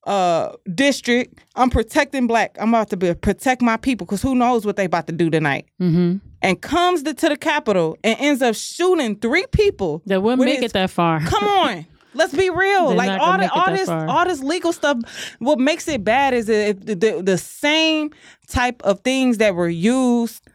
uh, 0.06 0.54
district. 0.74 1.40
I'm 1.56 1.70
protecting 1.70 2.28
black. 2.28 2.58
I'm 2.60 2.70
about 2.70 2.90
to 2.90 2.98
be, 2.98 3.14
protect 3.14 3.62
my 3.62 3.78
people 3.78 4.06
because 4.06 4.22
who 4.22 4.36
knows 4.36 4.66
what 4.66 4.76
they 4.76 4.86
about 4.86 5.08
to 5.08 5.14
do 5.14 5.30
tonight. 5.30 5.68
Mm-hmm. 5.80 6.18
And 6.42 6.62
comes 6.62 7.04
to, 7.04 7.14
to 7.14 7.30
the 7.30 7.38
Capitol 7.38 7.98
and 8.04 8.20
ends 8.20 8.42
up 8.42 8.56
shooting 8.56 9.16
three 9.16 9.46
people. 9.52 10.02
That 10.08 10.22
wouldn't 10.22 10.44
make 10.44 10.56
his- 10.58 10.72
it 10.72 10.74
that 10.74 10.90
far. 10.90 11.20
Come 11.22 11.44
on. 11.44 11.86
Let's 12.14 12.34
be 12.34 12.50
real. 12.50 12.90
They're 12.90 12.98
like 12.98 13.22
all 13.22 13.38
the, 13.38 13.50
all 13.50 13.72
this 13.72 13.88
far. 13.88 14.06
all 14.06 14.26
this 14.26 14.42
legal 14.42 14.74
stuff. 14.74 14.98
What 15.40 15.60
makes 15.60 15.88
it 15.88 16.04
bad 16.04 16.34
is 16.34 16.50
if 16.50 16.78
the, 16.86 16.94
the, 16.94 17.22
the 17.24 17.38
same 17.38 18.12
type 18.48 18.82
of 18.84 19.00
things 19.00 19.38
that 19.38 19.56
were 19.56 19.70
used 19.70 20.46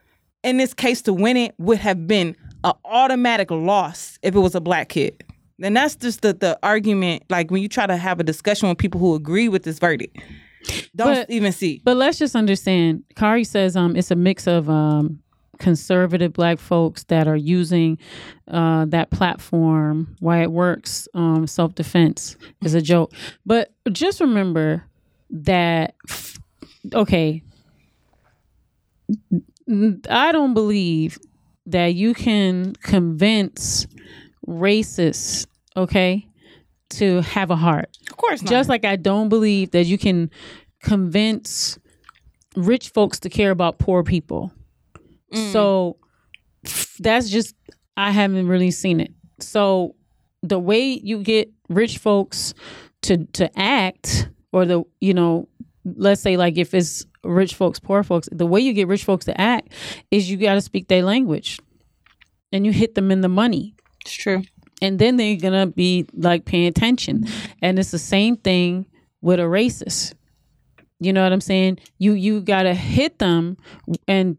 in 0.46 0.56
this 0.56 0.72
case 0.72 1.02
to 1.02 1.12
win 1.12 1.36
it 1.36 1.54
would 1.58 1.78
have 1.78 2.06
been 2.06 2.36
an 2.64 2.72
automatic 2.84 3.50
loss 3.50 4.18
if 4.22 4.34
it 4.34 4.38
was 4.38 4.54
a 4.54 4.60
black 4.60 4.88
kid. 4.88 5.22
And 5.62 5.76
that's 5.76 5.96
just 5.96 6.22
the, 6.22 6.32
the 6.34 6.58
argument. 6.62 7.24
Like 7.30 7.50
when 7.50 7.62
you 7.62 7.68
try 7.68 7.86
to 7.86 7.96
have 7.96 8.20
a 8.20 8.24
discussion 8.24 8.68
with 8.68 8.78
people 8.78 9.00
who 9.00 9.14
agree 9.14 9.48
with 9.48 9.62
this 9.64 9.78
verdict, 9.78 10.16
don't 10.94 11.14
But- 11.14 11.30
even 11.30 11.52
see. 11.52 11.80
But 11.84 11.96
let's 11.96 12.18
just 12.18 12.34
understand. 12.36 13.04
Kari 13.16 13.44
says 13.44 13.76
um 13.76 13.96
it's 13.96 14.10
a 14.10 14.16
mix 14.16 14.46
of 14.46 14.70
um 14.70 15.20
conservative 15.58 16.34
black 16.34 16.58
folks 16.58 17.04
that 17.04 17.26
are 17.26 17.36
using 17.36 17.96
uh 18.48 18.84
that 18.84 19.10
platform 19.10 20.14
why 20.20 20.42
it 20.42 20.52
works 20.52 21.08
um 21.14 21.46
self 21.46 21.74
defense 21.74 22.36
is 22.62 22.74
a 22.74 22.82
joke. 22.82 23.12
But 23.46 23.72
just 23.90 24.20
remember 24.20 24.84
that 25.30 25.94
okay 26.94 27.42
I 29.68 30.32
don't 30.32 30.54
believe 30.54 31.18
that 31.66 31.94
you 31.94 32.14
can 32.14 32.74
convince 32.76 33.86
racists, 34.46 35.46
okay, 35.76 36.26
to 36.90 37.20
have 37.22 37.50
a 37.50 37.56
heart. 37.56 37.96
Of 38.10 38.16
course 38.16 38.42
not. 38.42 38.50
Just 38.50 38.68
like 38.68 38.84
I 38.84 38.96
don't 38.96 39.28
believe 39.28 39.72
that 39.72 39.86
you 39.86 39.98
can 39.98 40.30
convince 40.82 41.78
rich 42.54 42.90
folks 42.90 43.20
to 43.20 43.28
care 43.28 43.50
about 43.50 43.78
poor 43.78 44.02
people. 44.02 44.52
Mm. 45.32 45.52
So 45.52 45.96
that's 47.00 47.28
just 47.28 47.54
I 47.96 48.10
haven't 48.10 48.46
really 48.46 48.70
seen 48.70 49.00
it. 49.00 49.12
So 49.40 49.96
the 50.42 50.58
way 50.58 51.00
you 51.02 51.22
get 51.22 51.50
rich 51.68 51.98
folks 51.98 52.54
to 53.02 53.24
to 53.32 53.58
act 53.58 54.28
or 54.52 54.64
the 54.64 54.84
you 55.00 55.14
know 55.14 55.48
let's 55.84 56.20
say 56.20 56.36
like 56.36 56.56
if 56.56 56.74
it's 56.74 57.04
rich 57.26 57.54
folks 57.54 57.78
poor 57.78 58.02
folks 58.02 58.28
the 58.32 58.46
way 58.46 58.60
you 58.60 58.72
get 58.72 58.88
rich 58.88 59.04
folks 59.04 59.24
to 59.24 59.40
act 59.40 59.72
is 60.10 60.30
you 60.30 60.36
got 60.36 60.54
to 60.54 60.60
speak 60.60 60.88
their 60.88 61.02
language 61.02 61.58
and 62.52 62.64
you 62.64 62.72
hit 62.72 62.94
them 62.94 63.10
in 63.10 63.20
the 63.20 63.28
money. 63.28 63.74
It's 64.02 64.14
true. 64.14 64.42
and 64.82 64.98
then 64.98 65.16
they're 65.16 65.36
gonna 65.36 65.66
be 65.66 66.06
like 66.14 66.44
paying 66.44 66.66
attention. 66.66 67.26
And 67.62 67.78
it's 67.78 67.90
the 67.90 67.98
same 67.98 68.36
thing 68.36 68.86
with 69.20 69.40
a 69.40 69.44
racist. 69.44 70.14
You 71.00 71.12
know 71.12 71.22
what 71.22 71.32
i'm 71.32 71.40
saying? 71.40 71.78
You 71.98 72.12
you 72.12 72.40
gotta 72.40 72.74
hit 72.74 73.18
them 73.18 73.56
and 74.06 74.36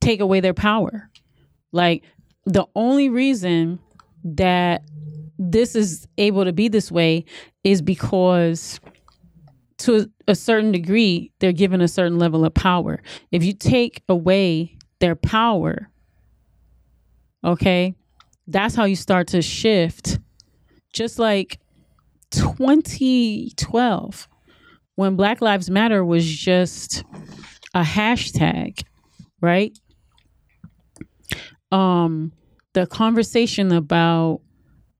take 0.00 0.20
away 0.20 0.40
their 0.40 0.54
power. 0.54 1.10
Like 1.72 2.04
the 2.46 2.66
only 2.74 3.08
reason 3.08 3.78
that 4.24 4.82
this 5.38 5.76
is 5.76 6.06
able 6.18 6.44
to 6.44 6.52
be 6.52 6.68
this 6.68 6.90
way 6.90 7.24
is 7.62 7.82
because 7.82 8.80
to 9.78 10.10
a 10.26 10.34
certain 10.34 10.72
degree 10.72 11.32
they're 11.38 11.52
given 11.52 11.80
a 11.80 11.88
certain 11.88 12.18
level 12.18 12.44
of 12.44 12.52
power. 12.54 13.00
If 13.30 13.44
you 13.44 13.52
take 13.52 14.02
away 14.08 14.76
their 15.00 15.14
power 15.14 15.90
okay 17.44 17.94
that's 18.46 18.74
how 18.74 18.84
you 18.84 18.96
start 18.96 19.28
to 19.28 19.42
shift. 19.42 20.18
Just 20.92 21.18
like 21.18 21.58
2012 22.30 24.28
when 24.94 25.16
black 25.16 25.40
lives 25.40 25.70
matter 25.70 26.04
was 26.04 26.26
just 26.26 27.04
a 27.74 27.82
hashtag 27.82 28.82
right? 29.40 29.78
Um 31.70 32.32
the 32.74 32.86
conversation 32.86 33.72
about 33.72 34.40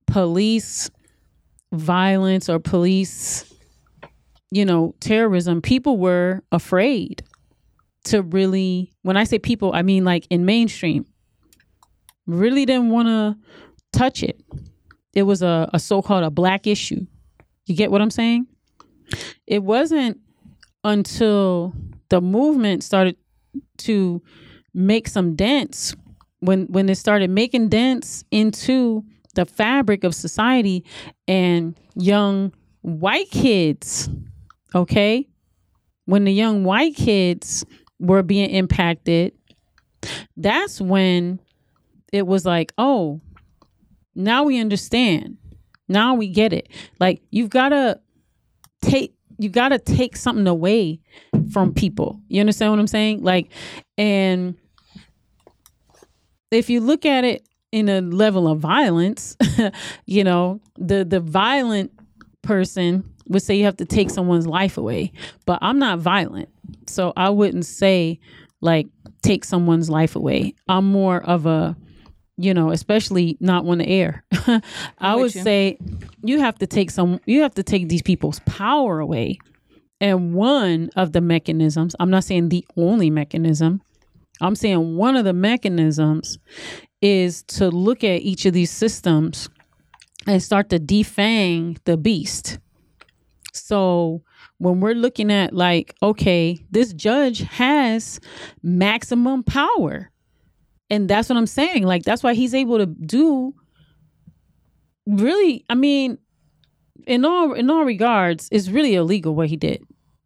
police 0.07 0.91
violence 1.73 2.49
or 2.49 2.59
police 2.59 3.45
you 4.51 4.65
know 4.65 4.95
terrorism 5.01 5.61
people 5.61 5.99
were 5.99 6.43
afraid 6.53 7.23
to 8.05 8.23
really 8.23 8.93
when 9.03 9.17
i 9.17 9.25
say 9.25 9.39
people 9.39 9.73
i 9.75 9.83
mean 9.83 10.05
like 10.05 10.27
in 10.31 10.45
mainstream 10.45 11.05
really 12.29 12.67
didn't 12.67 12.91
want 12.91 13.09
to 13.09 13.37
touch 13.99 14.23
it. 14.23 14.41
It 15.15 15.23
was 15.23 15.43
a, 15.43 15.69
a 15.73 15.81
so-called 15.81 16.23
a 16.23 16.31
black 16.31 16.67
issue. 16.67 17.07
You 17.67 17.75
get 17.75 17.91
what 17.91 18.01
i'm 18.01 18.11
saying? 18.11 18.47
It 19.47 19.63
wasn't 19.63 20.21
until 20.85 21.75
the 22.11 22.21
movement 22.21 22.85
started 22.85 23.17
to 23.79 24.23
make 24.75 25.09
some 25.09 25.35
dents 25.35 25.95
when 26.41 26.67
when 26.67 26.89
it 26.89 26.97
started 26.97 27.31
making 27.31 27.69
dents 27.69 28.25
into 28.31 29.05
the 29.35 29.45
fabric 29.45 30.05
of 30.05 30.15
society 30.15 30.85
and 31.27 31.79
young 31.95 32.53
white 32.83 33.31
kids 33.31 34.09
okay? 34.75 35.29
When 36.05 36.25
the 36.25 36.33
young 36.33 36.65
white 36.65 36.97
kids 36.97 37.65
were 37.99 38.23
being 38.23 38.51
impacted 38.51 39.33
that's 40.37 40.81
when 40.81 41.41
it 42.13 42.25
was 42.25 42.47
like 42.47 42.73
oh 42.79 43.21
now 44.19 44.43
we 44.43 44.59
understand. 44.59 45.39
Now 45.87 46.15
we 46.15 46.29
get 46.29 46.53
it. 46.53 46.69
Like 46.99 47.23
you've 47.31 47.51
got 47.51 47.71
to 47.71 48.01
take 48.83 49.15
you 49.39 49.49
got 49.49 49.69
to 49.69 49.79
take 49.79 50.17
something 50.17 50.49
away 50.49 51.01
from 51.53 51.73
people. 51.73 52.21
You 52.29 52.41
understand 52.41 52.73
what 52.73 52.81
i'm 52.81 52.89
saying? 52.89 53.23
Like 53.23 53.51
and 53.97 54.57
if 56.51 56.69
you 56.69 56.81
look 56.81 57.07
at 57.07 57.25
it 57.25 57.49
in 57.71 57.89
a 57.89 58.01
level 58.01 58.49
of 58.49 58.59
violence 58.59 59.37
you 60.07 60.25
know 60.25 60.59
the 60.79 61.05
the 61.05 61.21
violent 61.21 61.93
person 62.41 63.05
would 63.29 63.43
say 63.43 63.55
you 63.55 63.65
have 63.65 63.77
to 63.77 63.85
take 63.85 64.11
someone's 64.11 64.47
life 64.47 64.77
away 64.79 65.13
but 65.47 65.59
i'm 65.63 65.79
not 65.79 65.99
violent. 65.99 66.49
So 66.87 67.13
i 67.17 67.31
wouldn't 67.31 67.67
say 67.67 68.19
like 68.61 68.87
take 69.23 69.45
someone's 69.45 69.91
life 69.91 70.17
away. 70.17 70.55
I'm 70.69 70.85
more 70.87 71.23
of 71.23 71.47
a 71.47 71.77
you 72.37 72.55
know 72.55 72.71
especially 72.71 73.37
not 73.41 73.67
on 73.67 73.79
the 73.79 73.89
air. 73.89 74.25
I 74.99 75.17
would 75.17 75.35
you. 75.35 75.43
say 75.43 75.79
you 76.23 76.41
have 76.41 76.59
to 76.59 76.67
take 76.67 76.91
some 76.91 77.21
you 77.27 77.43
have 77.43 77.55
to 77.55 77.63
take 77.63 77.89
these 77.89 78.03
people's 78.03 78.41
power 78.41 79.01
away. 79.01 79.39
And 80.01 80.33
one 80.33 80.91
of 80.95 81.13
the 81.13 81.21
mechanisms 81.21 81.97
i'm 81.99 82.11
not 82.11 82.23
saying 82.23 82.51
the 82.51 82.65
only 82.77 83.11
mechanism 83.11 83.83
i'm 84.41 84.55
saying 84.55 84.97
one 84.97 85.17
of 85.17 85.25
the 85.25 85.33
mechanisms 85.33 86.39
is 87.03 87.43
to 87.43 87.69
look 87.69 88.05
at 88.05 88.23
each 88.23 88.47
of 88.47 88.53
these 88.53 88.71
systems 88.71 89.49
and 90.25 90.41
start 90.41 90.69
to 90.69 90.79
defang 90.79 91.77
the 91.85 91.97
beast 91.97 92.61
so 93.53 94.23
when 94.59 94.81
we're 94.81 94.95
looking 94.95 95.33
at 95.33 95.53
like 95.53 95.95
okay 96.03 96.59
this 96.71 96.93
judge 96.93 97.41
has 97.41 98.21
maximum 98.63 99.43
power. 99.43 100.11
And 100.91 101.09
that's 101.09 101.29
what 101.29 101.37
i'm 101.37 101.47
saying. 101.47 101.85
Like 101.85 102.03
that's 102.05 102.23
why 102.23 102.35
he's 102.35 102.55
able 102.55 102.79
to 102.79 102.87
do 102.87 103.55
really 105.07 105.65
i 105.71 105.75
mean 105.75 106.19
in 107.07 107.25
all 107.25 107.55
in 107.55 107.71
all 107.71 107.83
regards 107.85 108.47
it's 108.53 108.69
really 108.69 108.95
illegal 108.95 109.35
what 109.35 109.49
he 109.49 109.57
did 109.57 109.83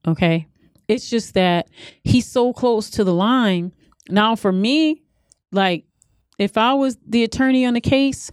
okay? 0.08 0.48
It's 0.88 1.08
just 1.08 1.34
that 1.34 1.68
he's 2.02 2.26
so 2.26 2.52
close 2.52 2.90
to 2.90 3.04
the 3.04 3.14
line. 3.14 3.72
Now 4.08 4.34
for 4.34 4.50
me 4.50 5.02
like 5.52 5.84
if 6.38 6.56
i 6.56 6.74
was 6.74 6.96
the 7.06 7.22
attorney 7.22 7.64
on 7.64 7.74
the 7.74 7.80
case 7.80 8.30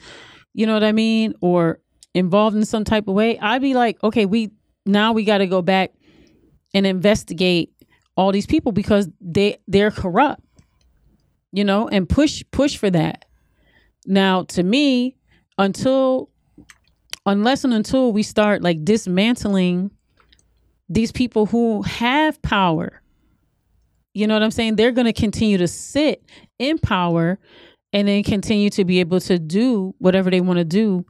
you 0.54 0.66
know 0.66 0.74
what 0.74 0.84
i 0.84 0.92
mean 0.92 1.34
or 1.42 1.80
involved 2.14 2.56
in 2.56 2.66
some 2.66 2.84
type 2.84 3.08
of 3.08 3.14
way 3.14 3.38
i'd 3.40 3.62
be 3.62 3.74
like 3.74 4.02
okay 4.04 4.26
we 4.26 4.50
now 4.92 5.14
we 5.14 5.24
got 5.24 5.40
to 5.40 5.48
go 5.48 5.62
back 5.62 5.92
and 6.74 6.86
investigate 6.86 7.72
all 8.16 8.32
these 8.32 8.46
people 8.46 8.72
because 8.72 9.08
they 9.22 9.58
they're 9.68 9.92
corrupt 9.92 10.44
you 11.52 11.64
know 11.64 11.88
and 11.88 12.08
push 12.08 12.44
push 12.52 12.78
for 12.78 12.90
that. 12.90 13.26
Now 14.06 14.44
to 14.44 14.64
me 14.64 15.16
until 15.58 16.30
unless 17.26 17.64
and 17.64 17.74
until 17.74 18.12
we 18.12 18.24
start 18.24 18.62
like 18.62 18.84
dismantling 18.84 19.92
these 20.88 21.12
people 21.12 21.46
who 21.46 21.82
have 21.84 22.42
power 22.42 23.02
you 24.14 24.26
know 24.26 24.34
what 24.34 24.44
i'm 24.44 24.52
saying? 24.52 24.76
They're 24.76 24.92
going 24.92 25.06
to 25.06 25.14
continue 25.14 25.58
to 25.58 25.68
sit 25.68 26.24
in 26.58 26.80
power 26.80 27.40
and 27.94 28.08
then 28.08 28.24
continue 28.24 28.70
to 28.72 28.84
be 28.84 29.00
able 29.00 29.20
to 29.22 29.38
do 29.40 29.94
whatever 30.00 30.30
they 30.30 30.42
want 30.42 30.58
to 30.58 30.66
do 30.66 31.06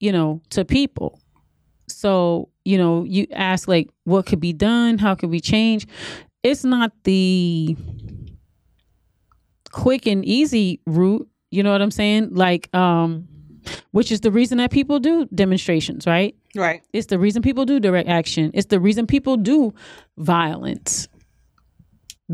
you 0.00 0.12
know 0.12 0.42
to 0.50 0.64
people. 0.64 1.20
So 1.88 2.50
you 2.66 2.76
know 2.78 3.04
you 3.04 3.26
ask 3.32 3.68
like 3.68 3.88
what 4.04 4.26
could 4.26 4.40
be 4.40 4.52
done? 4.52 4.98
How 4.98 5.14
could 5.14 5.30
we 5.30 5.40
change? 5.40 5.86
It's 6.42 6.64
not 6.64 6.92
the 7.04 7.76
quick 9.72 10.06
and 10.06 10.24
easy 10.24 10.80
route 10.86 11.28
you 11.50 11.62
know 11.62 11.70
what 11.72 11.82
i'm 11.82 11.90
saying? 11.90 12.34
Like 12.34 12.74
um 12.74 13.28
which 13.90 14.12
is 14.12 14.20
the 14.20 14.30
reason 14.30 14.58
that 14.58 14.70
people 14.70 14.98
do 15.00 15.26
demonstrations 15.34 16.06
right? 16.06 16.34
Right. 16.54 16.82
it's 16.92 17.06
the 17.06 17.18
reason 17.18 17.42
people 17.42 17.64
do 17.64 17.78
direct 17.80 18.08
action. 18.08 18.50
It's 18.54 18.66
the 18.66 18.80
reason 18.80 19.06
people 19.06 19.36
do 19.36 19.74
violence. 20.16 21.08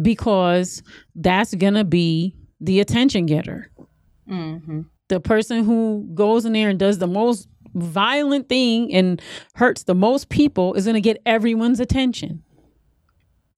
Because 0.01 0.83
that's 1.15 1.55
gonna 1.55 1.85
be 1.85 2.35
the 2.61 2.81
attention 2.81 3.27
getter. 3.27 3.71
Mm-hmm. 4.29 4.83
the 5.09 5.21
person 5.21 5.65
who 5.65 6.09
goes 6.15 6.45
in 6.45 6.53
there 6.53 6.71
and 6.71 6.79
does 6.79 6.99
the 6.99 7.09
most 7.09 7.49
violent 7.75 8.49
thing 8.49 8.93
and 8.93 9.21
hurts 9.55 9.85
the 9.85 9.95
most 9.95 10.29
people 10.29 10.75
is 10.75 10.85
going 10.85 10.95
to 10.95 11.01
get 11.01 11.21
everyone's 11.27 11.81
attention. 11.81 12.43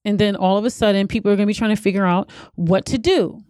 And 0.04 0.18
then 0.18 0.36
all 0.36 0.58
of 0.58 0.64
a 0.64 0.70
sudden, 0.70 1.08
people 1.08 1.30
are 1.30 1.36
going 1.36 1.46
to 1.46 1.50
be 1.50 1.54
trying 1.54 1.74
to 1.74 1.80
figure 1.80 2.04
out 2.04 2.30
what 2.54 2.84
to 2.86 2.98
do. 2.98 3.40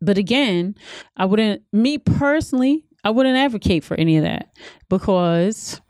But 0.00 0.16
again, 0.16 0.76
I 1.16 1.24
wouldn't, 1.24 1.62
me 1.72 1.98
personally, 1.98 2.84
I 3.02 3.10
wouldn't 3.10 3.36
advocate 3.36 3.82
for 3.82 3.96
any 3.96 4.16
of 4.16 4.22
that 4.22 4.50
because 4.88 5.80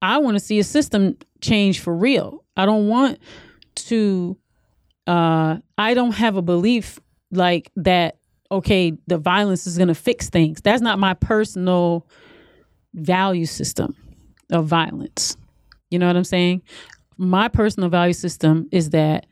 I 0.00 0.18
want 0.18 0.36
to 0.36 0.40
see 0.40 0.60
a 0.60 0.64
system 0.64 1.16
change 1.40 1.80
for 1.80 1.94
real. 1.94 2.44
I 2.56 2.66
don't 2.66 2.86
want 2.86 3.18
to, 3.74 4.36
uh, 5.08 5.56
I 5.76 5.94
don't 5.94 6.12
have 6.12 6.36
a 6.36 6.42
belief 6.42 7.00
like 7.32 7.72
that 7.76 8.20
okay, 8.52 8.92
the 9.06 9.18
violence 9.18 9.66
is 9.66 9.76
going 9.76 9.88
to 9.88 9.94
fix 9.94 10.28
things. 10.28 10.60
That's 10.60 10.82
not 10.82 10.98
my 10.98 11.14
personal 11.14 12.06
value 12.94 13.46
system 13.46 13.96
of 14.50 14.66
violence. 14.66 15.36
You 15.90 15.98
know 15.98 16.06
what 16.06 16.16
I'm 16.16 16.24
saying? 16.24 16.62
My 17.16 17.48
personal 17.48 17.88
value 17.88 18.12
system 18.12 18.68
is 18.72 18.90
that 18.90 19.26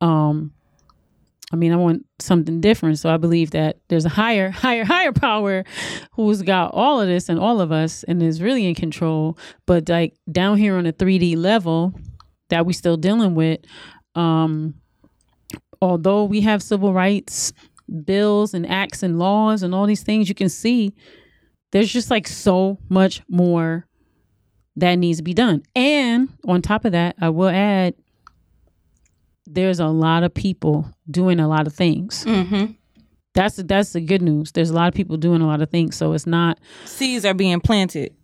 um 0.00 0.52
I 1.52 1.56
mean, 1.56 1.72
I 1.72 1.76
want 1.76 2.04
something 2.18 2.60
different. 2.60 2.98
So 2.98 3.14
I 3.14 3.16
believe 3.16 3.52
that 3.52 3.76
there's 3.88 4.04
a 4.04 4.08
higher, 4.08 4.50
higher, 4.64 4.84
higher 4.84 5.12
power 5.12 5.64
who's 6.12 6.42
got 6.42 6.72
all 6.74 7.00
of 7.00 7.06
this 7.06 7.28
and 7.28 7.38
all 7.38 7.60
of 7.60 7.70
us 7.70 8.02
and 8.04 8.20
is 8.20 8.42
really 8.42 8.66
in 8.66 8.74
control. 8.74 9.38
But 9.64 9.88
like 9.88 10.14
down 10.30 10.58
here 10.58 10.76
on 10.76 10.86
a 10.86 10.92
3D 10.92 11.36
level 11.36 11.94
that 12.48 12.66
we 12.66 12.72
still 12.72 12.96
dealing 12.96 13.36
with, 13.36 13.60
um, 14.16 14.74
although 15.80 16.24
we 16.24 16.40
have 16.40 16.62
civil 16.62 16.92
rights 16.92 17.52
bills 18.04 18.54
and 18.54 18.68
acts 18.68 19.02
and 19.02 19.18
laws 19.18 19.62
and 19.62 19.74
all 19.74 19.86
these 19.86 20.02
things, 20.02 20.28
you 20.28 20.34
can 20.34 20.48
see 20.48 20.94
there's 21.74 21.92
just 21.92 22.08
like 22.10 22.26
so 22.28 22.78
much 22.88 23.20
more 23.28 23.86
that 24.76 24.94
needs 24.94 25.18
to 25.18 25.24
be 25.24 25.34
done. 25.34 25.62
And 25.74 26.28
on 26.46 26.62
top 26.62 26.84
of 26.84 26.92
that, 26.92 27.16
I 27.20 27.28
will 27.30 27.48
add 27.50 27.94
there's 29.46 29.80
a 29.80 29.86
lot 29.88 30.22
of 30.22 30.32
people 30.32 30.88
doing 31.10 31.38
a 31.40 31.48
lot 31.48 31.66
of 31.66 31.74
things. 31.74 32.24
Mm-hmm. 32.24 32.72
That's 33.34 33.56
that's 33.56 33.92
the 33.92 34.00
good 34.00 34.22
news. 34.22 34.52
There's 34.52 34.70
a 34.70 34.74
lot 34.74 34.86
of 34.88 34.94
people 34.94 35.16
doing 35.16 35.40
a 35.42 35.46
lot 35.46 35.60
of 35.60 35.68
things, 35.70 35.96
so 35.96 36.12
it's 36.12 36.26
not 36.26 36.58
Seeds 36.84 37.24
are 37.24 37.34
being 37.34 37.60
planted. 37.60 38.14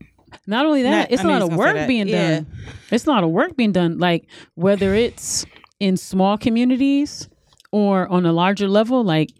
not 0.47 0.65
only 0.65 0.83
that. 0.85 0.91
Not- 0.91 1.11
it's 1.13 1.21
I 1.23 1.25
a 1.25 1.27
knew 1.27 1.33
lot 1.33 1.43
of 1.43 1.49
was 1.49 1.57
gonna 1.59 1.73
say 1.73 1.79
work 1.81 1.89
being 1.89 2.09
Yeah. 2.09 2.29
done. 2.37 2.47
It's 2.93 3.07
a 3.07 3.11
lot 3.11 3.25
of 3.25 3.31
work 3.31 3.57
being 3.57 3.73
done. 3.73 3.99
Like 3.99 4.29
whether 4.55 4.95
it's 4.95 5.45
in 5.81 5.97
small 5.97 6.39
communities 6.39 7.29
or 7.73 8.07
on 8.09 8.25
a 8.27 8.33
larger 8.33 8.69
level, 8.69 9.03
like 9.03 9.31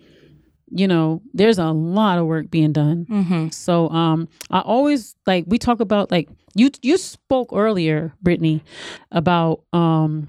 you 0.71 0.87
know, 0.89 1.23
there's 1.35 1.59
a 1.59 1.71
lot 1.71 2.19
of 2.19 2.27
work 2.27 2.51
being 2.51 2.73
done. 2.73 3.07
Mm-hmm. 3.07 3.49
So 3.51 3.89
um 3.91 4.29
I 4.51 4.61
always 4.61 5.17
like 5.27 5.45
we 5.47 5.59
talk 5.59 5.81
about 5.81 6.11
like 6.11 6.29
you 6.55 6.71
you 6.83 6.97
spoke 6.97 7.51
earlier, 7.53 8.13
Brittany, 8.23 8.63
about 9.11 9.63
um 9.73 10.29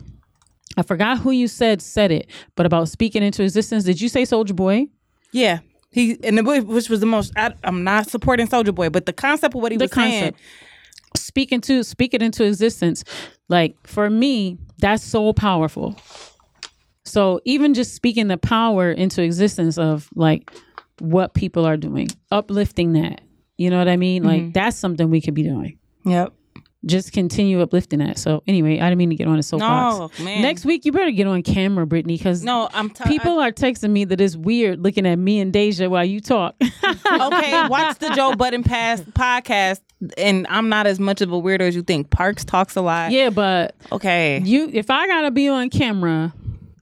I 0.77 0.83
forgot 0.83 1.19
who 1.19 1.31
you 1.31 1.47
said 1.47 1.81
said 1.81 2.11
it, 2.11 2.27
but 2.55 2.65
about 2.65 2.89
speaking 2.89 3.23
into 3.23 3.43
existence. 3.43 3.83
Did 3.83 4.01
you 4.01 4.09
say 4.09 4.23
Soulja 4.23 4.55
Boy? 4.55 4.87
Yeah. 5.31 5.59
He 5.91 6.17
and 6.23 6.37
the, 6.37 6.43
which 6.43 6.89
was 6.89 7.01
the 7.01 7.05
most. 7.05 7.33
I, 7.35 7.53
I'm 7.63 7.83
not 7.83 8.09
supporting 8.09 8.47
Soulja 8.47 8.73
Boy, 8.73 8.89
but 8.89 9.05
the 9.05 9.13
concept 9.13 9.55
of 9.55 9.61
what 9.61 9.71
he 9.71 9.77
The 9.77 9.85
was 9.85 9.91
saying. 9.91 10.35
Speaking 11.17 11.59
to 11.61 11.83
speak 11.83 12.13
it 12.13 12.21
into 12.21 12.45
existence. 12.45 13.03
Like 13.49 13.75
for 13.85 14.09
me, 14.09 14.57
that's 14.79 15.03
so 15.03 15.33
powerful. 15.33 15.97
So 17.11 17.41
even 17.45 17.73
just 17.73 17.93
speaking 17.93 18.27
the 18.27 18.37
power 18.37 18.91
into 18.91 19.21
existence 19.21 19.77
of 19.77 20.09
like 20.15 20.49
what 20.99 21.33
people 21.33 21.65
are 21.65 21.77
doing, 21.77 22.07
uplifting 22.31 22.93
that. 22.93 23.21
You 23.57 23.69
know 23.69 23.77
what 23.77 23.89
I 23.89 23.97
mean? 23.97 24.23
Like 24.23 24.41
mm-hmm. 24.41 24.51
that's 24.51 24.77
something 24.77 25.09
we 25.09 25.19
could 25.21 25.33
be 25.33 25.43
doing. 25.43 25.77
Yep. 26.05 26.33
just 26.85 27.11
continue 27.11 27.61
uplifting 27.61 27.99
that. 27.99 28.17
So 28.17 28.41
anyway, 28.47 28.79
I 28.79 28.89
didn't 28.89 28.97
mean 28.97 29.09
to 29.11 29.15
get 29.15 29.27
on 29.27 29.37
a 29.37 29.43
soapbox. 29.43 30.19
No, 30.19 30.25
man. 30.25 30.41
Next 30.41 30.65
week 30.65 30.83
you 30.85 30.91
better 30.91 31.11
get 31.11 31.27
on 31.27 31.43
camera, 31.43 31.85
Brittany, 31.85 32.17
because 32.17 32.43
No, 32.43 32.69
I'm 32.73 32.89
t- 32.89 33.03
people 33.05 33.39
are 33.39 33.51
texting 33.51 33.91
me 33.91 34.05
that 34.05 34.19
it's 34.19 34.35
weird 34.35 34.81
looking 34.81 35.05
at 35.05 35.17
me 35.17 35.39
and 35.41 35.53
Deja 35.53 35.89
while 35.89 36.05
you 36.05 36.21
talk. 36.21 36.55
okay, 36.63 37.67
watch 37.67 37.99
the 37.99 38.11
Joe 38.15 38.35
Budden 38.35 38.63
Pass 38.63 39.01
podcast, 39.01 39.81
and 40.17 40.47
I'm 40.49 40.69
not 40.69 40.87
as 40.87 40.99
much 40.99 41.21
of 41.21 41.31
a 41.31 41.39
weirdo 41.39 41.61
as 41.61 41.75
you 41.75 41.83
think. 41.83 42.09
Parks 42.09 42.43
talks 42.45 42.75
a 42.75 42.81
lot. 42.81 43.11
yeah, 43.11 43.29
but 43.29 43.75
Okay. 43.91 44.41
you 44.43 44.69
if 44.73 44.89
I 44.89 45.05
gotta 45.05 45.29
be 45.29 45.49
on 45.49 45.69
camera, 45.69 46.33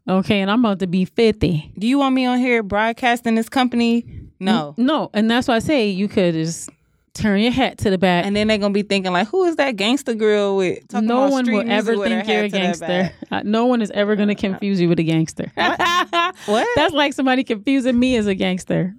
okay, 0.10 0.42
and 0.42 0.50
I'm 0.52 0.60
about 0.66 0.80
to 0.80 0.88
be 0.88 1.06
fifty. 1.06 1.72
Do 1.78 1.88
you 1.88 2.00
want 2.00 2.16
me 2.16 2.26
on 2.26 2.40
here 2.40 2.64
broadcasting 2.64 3.36
this 3.36 3.50
company? 3.50 4.06
No. 4.40 4.74
No, 4.78 5.10
and 5.14 5.30
that's 5.30 5.48
why 5.48 5.56
I 5.56 5.60
say 5.60 5.90
you 5.90 6.08
could 6.08 6.34
just 6.34 6.70
turn 7.14 7.42
your 7.42 7.52
hat 7.52 7.78
to 7.80 7.90
the 7.90 7.98
back. 7.98 8.26
And 8.26 8.34
then 8.36 8.48
they're 8.48 8.58
gonna 8.58 8.74
be 8.74 8.84
thinking 8.84 9.12
like, 9.12 9.28
who 9.28 9.44
is 9.46 9.58
that 9.58 9.76
gangster 9.76 10.14
girl 10.14 10.56
with? 10.58 10.88
Talking 10.88 11.08
no 11.08 11.28
one 11.28 11.52
will 11.52 11.70
ever 11.70 11.96
think 11.98 12.28
you're 12.28 12.44
a 12.44 12.50
to 12.50 12.58
gangster. 12.58 13.12
No 13.44 13.66
one 13.66 13.82
is 13.82 13.92
ever 13.92 14.16
going 14.16 14.30
to 14.36 14.36
confuse 14.36 14.80
you 14.80 14.88
with 14.88 15.00
a 15.00 15.04
gangster. 15.04 15.52
What? 16.46 16.68
That's 16.76 16.94
like 16.94 17.14
somebody 17.14 17.44
confusing 17.44 18.00
me 18.00 18.16
as 18.16 18.26
a 18.28 18.36
gangster. 18.36 18.96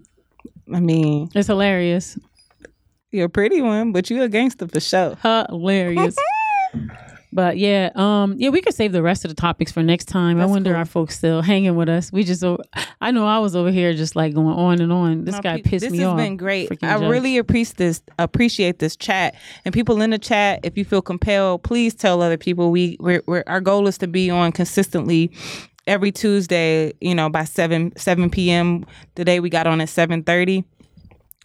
I 0.73 0.81
mean, 0.81 1.31
It's 1.35 1.47
hilarious. 1.47 2.19
you're 3.11 3.27
a 3.27 3.31
pretty 3.31 3.63
one, 3.63 3.93
but 3.93 4.11
you're 4.11 4.25
a 4.25 4.29
gangster 4.29 4.69
for 4.69 4.81
sure. 4.81 5.17
hilarious. 5.23 6.17
but 7.33 7.59
yeah, 7.59 7.91
um, 7.95 8.35
yeah, 8.39 8.49
we 8.51 8.61
could 8.61 8.75
save 8.75 8.93
the 8.93 9.03
rest 9.03 9.25
of 9.25 9.29
the 9.29 9.35
topics 9.35 9.71
for 9.71 9.83
next 9.83 10.07
time. 10.07 10.41
I 10.41 10.47
wonder 10.47 10.71
cool. 10.73 10.81
are 10.81 10.85
folks 10.85 11.17
still 11.17 11.43
hanging 11.43 11.77
with 11.77 11.89
us? 11.89 12.11
We 12.13 12.25
just, 12.25 12.43
I 13.01 13.11
know 13.11 13.27
I 13.27 13.39
was 13.39 13.55
over 13.55 13.71
here 13.71 13.93
just 13.95 14.17
like 14.17 14.35
going 14.35 14.57
on 14.57 14.81
and 14.81 14.93
on. 14.93 15.25
This 15.25 15.37
No, 15.37 15.41
guy 15.41 15.57
pe- 15.57 15.63
pissed 15.63 15.85
this 15.85 15.93
me 15.93 16.03
off. 16.03 16.17
This 16.17 16.23
has 16.23 16.29
been 16.29 16.37
great. 16.37 16.69
Freaking 16.71 16.89
I 16.89 16.99
judge. 16.99 17.11
really 17.11 17.39
appreciate 17.39 17.77
this. 17.77 18.03
Appreciate 18.19 18.79
this 18.81 18.97
chat 18.97 19.35
and 19.65 19.73
people 19.73 20.03
in 20.03 20.11
the 20.11 20.19
chat. 20.19 20.61
If 20.65 20.77
you 20.77 20.85
feel 20.85 21.03
compelled, 21.03 21.63
please 21.63 21.95
tell 21.95 22.21
other 22.23 22.37
people. 22.37 22.71
We 22.71 22.97
we're, 23.01 23.23
we're 23.27 23.45
our 23.47 23.61
goal 23.61 23.87
is 23.87 23.99
to 23.99 24.07
be 24.09 24.31
on 24.31 24.53
consistently 24.53 25.31
every 25.87 26.11
Tuesday. 26.13 26.93
You 27.01 27.15
know 27.15 27.29
by 27.29 27.45
seven 27.45 27.93
seven 27.97 28.31
p.m. 28.31 28.85
Today 29.15 29.41
we 29.41 29.51
got 29.51 29.67
on 29.67 29.81
at 29.81 29.89
seven 29.89 30.23
thirty. 30.25 30.65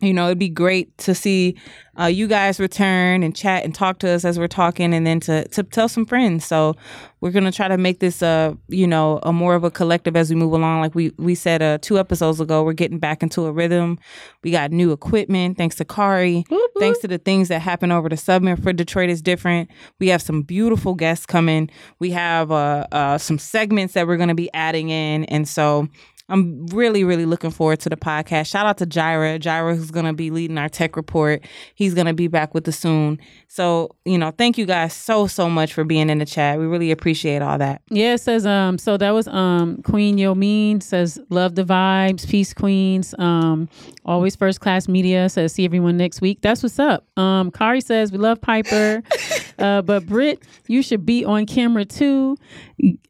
You 0.06 0.14
know, 0.14 0.26
it'd 0.26 0.40
be 0.40 0.50
great 0.50 0.96
to 1.00 1.16
see 1.16 1.56
uh, 2.00 2.06
you 2.06 2.28
guys 2.28 2.60
return 2.60 3.24
and 3.24 3.36
chat 3.36 3.64
and 3.64 3.74
talk 3.74 4.00
to 4.00 4.10
us 4.10 4.26
as 4.26 4.38
we're 4.38 4.48
talking, 4.48 4.94
and 4.94 5.08
then 5.08 5.20
to 5.22 5.48
to 5.50 5.64
tell 5.64 5.88
some 5.88 6.06
friends. 6.06 6.46
So 6.46 6.76
we're 7.22 7.32
gonna 7.32 7.52
try 7.52 7.68
to 7.68 7.78
make 7.78 8.00
this 8.00 8.22
uh 8.22 8.54
you 8.68 8.86
know 8.86 9.20
a 9.24 9.32
more 9.32 9.56
of 9.56 9.64
a 9.64 9.72
collective 9.72 10.16
as 10.16 10.30
we 10.30 10.36
move 10.36 10.54
along. 10.54 10.82
Like 10.82 10.94
we 10.94 11.12
we 11.18 11.34
said 11.34 11.62
uh 11.62 11.78
two 11.82 11.98
episodes 11.98 12.40
ago, 12.40 12.64
we're 12.64 12.74
getting 12.74 13.00
back 13.00 13.24
into 13.24 13.46
a 13.46 13.52
rhythm. 13.52 13.98
We 14.44 14.52
got 14.52 14.72
new 14.72 14.92
equipment 14.92 15.58
thanks 15.58 15.76
to 15.78 15.86
Kari. 15.86 16.46
Thanks 16.80 17.00
to 17.00 17.08
the 17.08 17.18
things 17.18 17.48
that 17.48 17.62
happen 17.62 17.92
over 17.92 18.10
the 18.10 18.18
summer 18.18 18.58
for 18.58 18.74
Detroit 18.74 19.10
is 19.10 19.22
different. 19.22 19.72
We 20.00 20.10
have 20.10 20.22
some 20.22 20.42
beautiful 20.42 20.94
guests 20.94 21.26
coming. 21.26 21.70
We 22.00 22.12
have 22.12 22.52
uh, 22.52 22.88
uh 22.92 23.18
some 23.18 23.40
segments 23.40 23.94
that 23.94 24.06
we're 24.06 24.18
gonna 24.18 24.36
be 24.36 24.54
adding 24.54 24.90
in, 24.90 25.24
and 25.26 25.48
so. 25.48 25.88
I'm 26.30 26.66
really, 26.68 27.04
really 27.04 27.26
looking 27.26 27.52
forward 27.52 27.80
to 27.82 27.90
the 27.90 27.98
podcast. 27.98 28.48
Shout 28.48 28.66
out 28.66 28.78
to 28.80 28.86
Jira. 28.86 29.40
Jira, 29.40 29.76
who's 29.76 29.92
going 29.92 30.06
to 30.06 30.14
be 30.14 30.32
leading 30.32 30.58
our 30.58 30.70
tech 30.70 30.96
report. 30.96 31.44
He's 31.76 31.94
going 31.94 32.08
to 32.08 32.14
be 32.14 32.28
back 32.28 32.54
with 32.54 32.68
us 32.68 32.80
soon. 32.80 33.20
So, 33.48 33.96
you 34.06 34.18
know, 34.18 34.32
thank 34.32 34.58
you 34.58 34.66
guys 34.66 34.94
so, 34.94 35.28
so 35.28 35.50
much 35.50 35.74
for 35.74 35.84
being 35.84 36.10
in 36.10 36.18
the 36.18 36.26
chat. 36.26 36.60
We 36.60 36.66
really 36.66 36.92
appreciate 36.92 37.42
all 37.42 37.58
that. 37.58 37.82
Yeah, 37.90 38.16
it 38.16 38.20
says 38.20 38.46
um 38.46 38.78
so 38.78 38.98
that 38.98 39.12
was 39.12 39.28
um 39.28 39.82
Queen 39.84 40.18
Yo 40.18 40.36
Mean 40.36 40.82
says 40.82 41.20
love 41.30 41.56
the 41.56 41.64
vibes, 41.64 42.28
peace 42.28 42.54
queens. 42.54 43.14
Um 43.20 43.70
always 44.04 44.36
first 44.36 44.60
class 44.60 44.88
media 44.88 45.30
says 45.30 45.54
see 45.54 45.66
everyone 45.66 45.98
next 45.98 46.22
week. 46.22 46.40
That's 46.42 46.64
what's 46.64 46.80
up. 46.80 47.06
Um 47.18 47.52
Kari 47.52 47.82
says 47.82 48.12
we 48.12 48.18
love 48.18 48.42
Piper. 48.42 49.04
uh 49.60 49.82
but 49.84 50.06
Britt, 50.06 50.44
you 50.68 50.82
should 50.82 51.06
be 51.06 51.24
on 51.24 51.46
camera 51.46 51.86
too. 51.86 52.38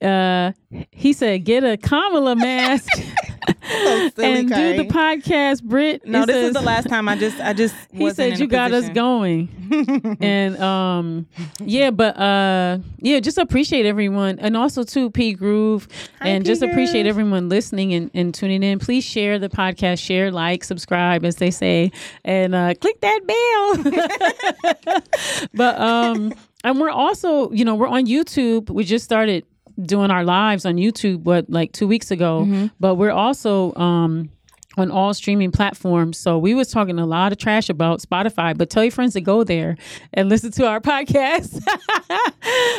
Uh 0.02 0.52
he 0.92 1.14
said 1.14 1.44
get 1.46 1.64
a 1.64 1.78
Kamala 1.78 2.36
mask 2.36 2.90
and 3.48 4.50
do 4.50 4.78
the 4.78 4.88
podcast, 4.90 5.64
Brit. 5.64 6.06
No, 6.06 6.26
this 6.26 6.36
is 6.48 6.54
the 6.54 6.62
last 6.62 6.88
time. 6.88 7.08
I 7.10 7.16
just, 7.18 7.40
I 7.40 7.54
just. 7.54 7.76
he 7.92 8.12
said 8.12 8.40
you 8.40 8.48
got 8.48 8.72
us 8.72 8.90
going. 8.90 9.50
And 10.22 10.58
um 10.58 11.28
yeah 11.60 11.90
but 11.90 12.18
uh 12.18 12.78
yeah 13.00 13.20
just 13.20 13.38
appreciate 13.38 13.86
everyone. 13.86 14.40
And 14.40 14.56
also 14.56 14.84
too 14.84 15.10
p. 15.10 15.34
Groove. 15.34 15.88
And 16.22 16.44
P. 16.44 16.48
just 16.48 16.62
appreciate 16.62 17.08
everyone 17.08 17.50
listening 17.50 17.94
and, 17.94 18.12
and 18.14 18.34
tuning 18.34 18.62
in. 18.64 18.80
Please 18.80 19.04
share 19.04 19.40
the 19.40 19.50
podcast. 19.50 20.00
Share 20.04 20.32
like 20.32 20.64
subscribe 20.64 21.26
as 21.26 21.38
they 21.38 21.52
say. 21.52 21.92
And 22.24 22.54
uh 22.54 22.74
click 22.76 23.02
that 23.02 23.22
bell. 23.26 25.02
But 25.54 25.80
um 25.80 26.34
and 26.64 26.80
we're 26.80 26.90
also 26.90 27.52
you 27.52 27.66
know 27.66 27.76
we're 27.76 27.88
on 27.88 28.06
youtube. 28.06 28.70
We 28.70 28.84
just 28.84 29.04
started 29.06 29.46
doing 29.82 30.12
our 30.12 30.24
lives 30.24 30.66
on 30.66 30.76
youtube 30.76 31.24
what 31.24 31.50
like 31.50 31.72
two 31.72 31.88
weeks 31.88 32.12
ago 32.12 32.44
but 32.80 32.96
we're 32.96 33.12
also 33.12 33.74
um 33.76 34.30
on 34.78 34.92
all 34.92 35.14
streaming 35.14 35.52
platforms. 35.52 36.18
So 36.18 36.38
we 36.38 36.54
was 36.54 36.70
talking 36.70 37.00
a 37.00 37.06
lot 37.06 37.32
of 37.32 37.38
trash 37.38 37.70
about 37.70 38.02
Spotify, 38.02 38.58
but 38.58 38.70
tell 38.70 38.84
your 38.84 38.92
friends 38.92 39.14
to 39.14 39.22
go 39.22 39.44
there 39.44 39.78
and 40.14 40.30
listen 40.30 40.52
to 40.52 40.68
our 40.68 40.80
podcast, 40.82 41.66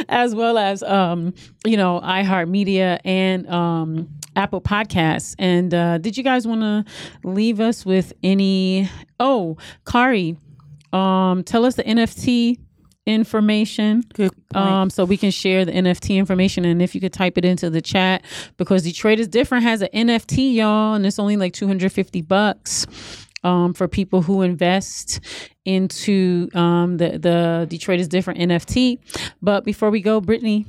as 0.08 0.34
well 0.34 0.58
as 0.58 0.82
um, 0.82 1.34
you 1.64 1.76
know 1.76 2.00
iHeartMedia 2.02 3.00
and 3.04 3.48
um, 3.48 4.08
Apple 4.34 4.60
Podcasts. 4.60 5.34
And 5.38 5.72
uh, 5.72 5.98
did 5.98 6.16
you 6.16 6.22
guys 6.22 6.46
want 6.46 6.60
to 6.60 6.84
leave 7.24 7.60
us 7.60 7.86
with 7.86 8.12
any? 8.22 8.90
Oh, 9.18 9.56
Kari, 9.86 10.36
um, 10.92 11.44
tell 11.44 11.64
us 11.64 11.76
the 11.76 11.84
NFT 11.84 12.58
information 13.06 14.02
Good 14.14 14.32
um, 14.54 14.90
so 14.90 15.04
we 15.04 15.16
can 15.16 15.30
share 15.30 15.64
the 15.64 15.72
NFT 15.72 16.16
information. 16.16 16.64
And 16.64 16.82
if 16.82 16.94
you 16.94 17.00
could 17.00 17.12
type 17.12 17.38
it 17.38 17.44
into 17.44 17.70
the 17.70 17.80
chat, 17.80 18.22
because 18.56 18.82
Detroit 18.82 19.20
is 19.20 19.28
different, 19.28 19.64
has 19.64 19.82
an 19.82 19.88
NFT, 19.94 20.54
y'all, 20.54 20.94
and 20.94 21.06
it's 21.06 21.18
only 21.18 21.36
like 21.36 21.52
250 21.52 22.22
bucks. 22.22 22.86
Um, 23.44 23.74
for 23.74 23.86
people 23.86 24.22
who 24.22 24.42
invest 24.42 25.20
into 25.64 26.48
um, 26.54 26.96
the 26.96 27.10
the 27.18 27.66
Detroit 27.68 28.00
is 28.00 28.08
different 28.08 28.40
NFT. 28.40 28.98
But 29.40 29.62
before 29.62 29.90
we 29.90 30.00
go, 30.00 30.20
Brittany, 30.20 30.66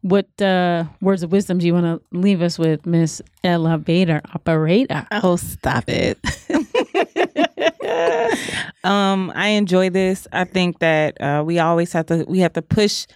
what 0.00 0.40
uh, 0.40 0.84
words 1.00 1.22
of 1.22 1.30
wisdom 1.30 1.58
do 1.58 1.66
you 1.66 1.74
want 1.74 1.86
to 1.86 2.16
leave 2.16 2.42
us 2.42 2.58
with, 2.58 2.84
Miss 2.86 3.22
Elevator 3.44 4.22
Operator? 4.34 5.06
Oh, 5.10 5.36
stop 5.36 5.84
it. 5.88 6.18
um, 8.84 9.32
I 9.34 9.48
enjoy 9.48 9.90
this. 9.90 10.26
I 10.32 10.44
think 10.44 10.78
that 10.80 11.20
uh, 11.20 11.42
we 11.44 11.58
always 11.58 11.92
have 11.92 12.06
to 12.06 12.24
we 12.28 12.40
have 12.40 12.52
to 12.54 12.62
push 12.62 13.06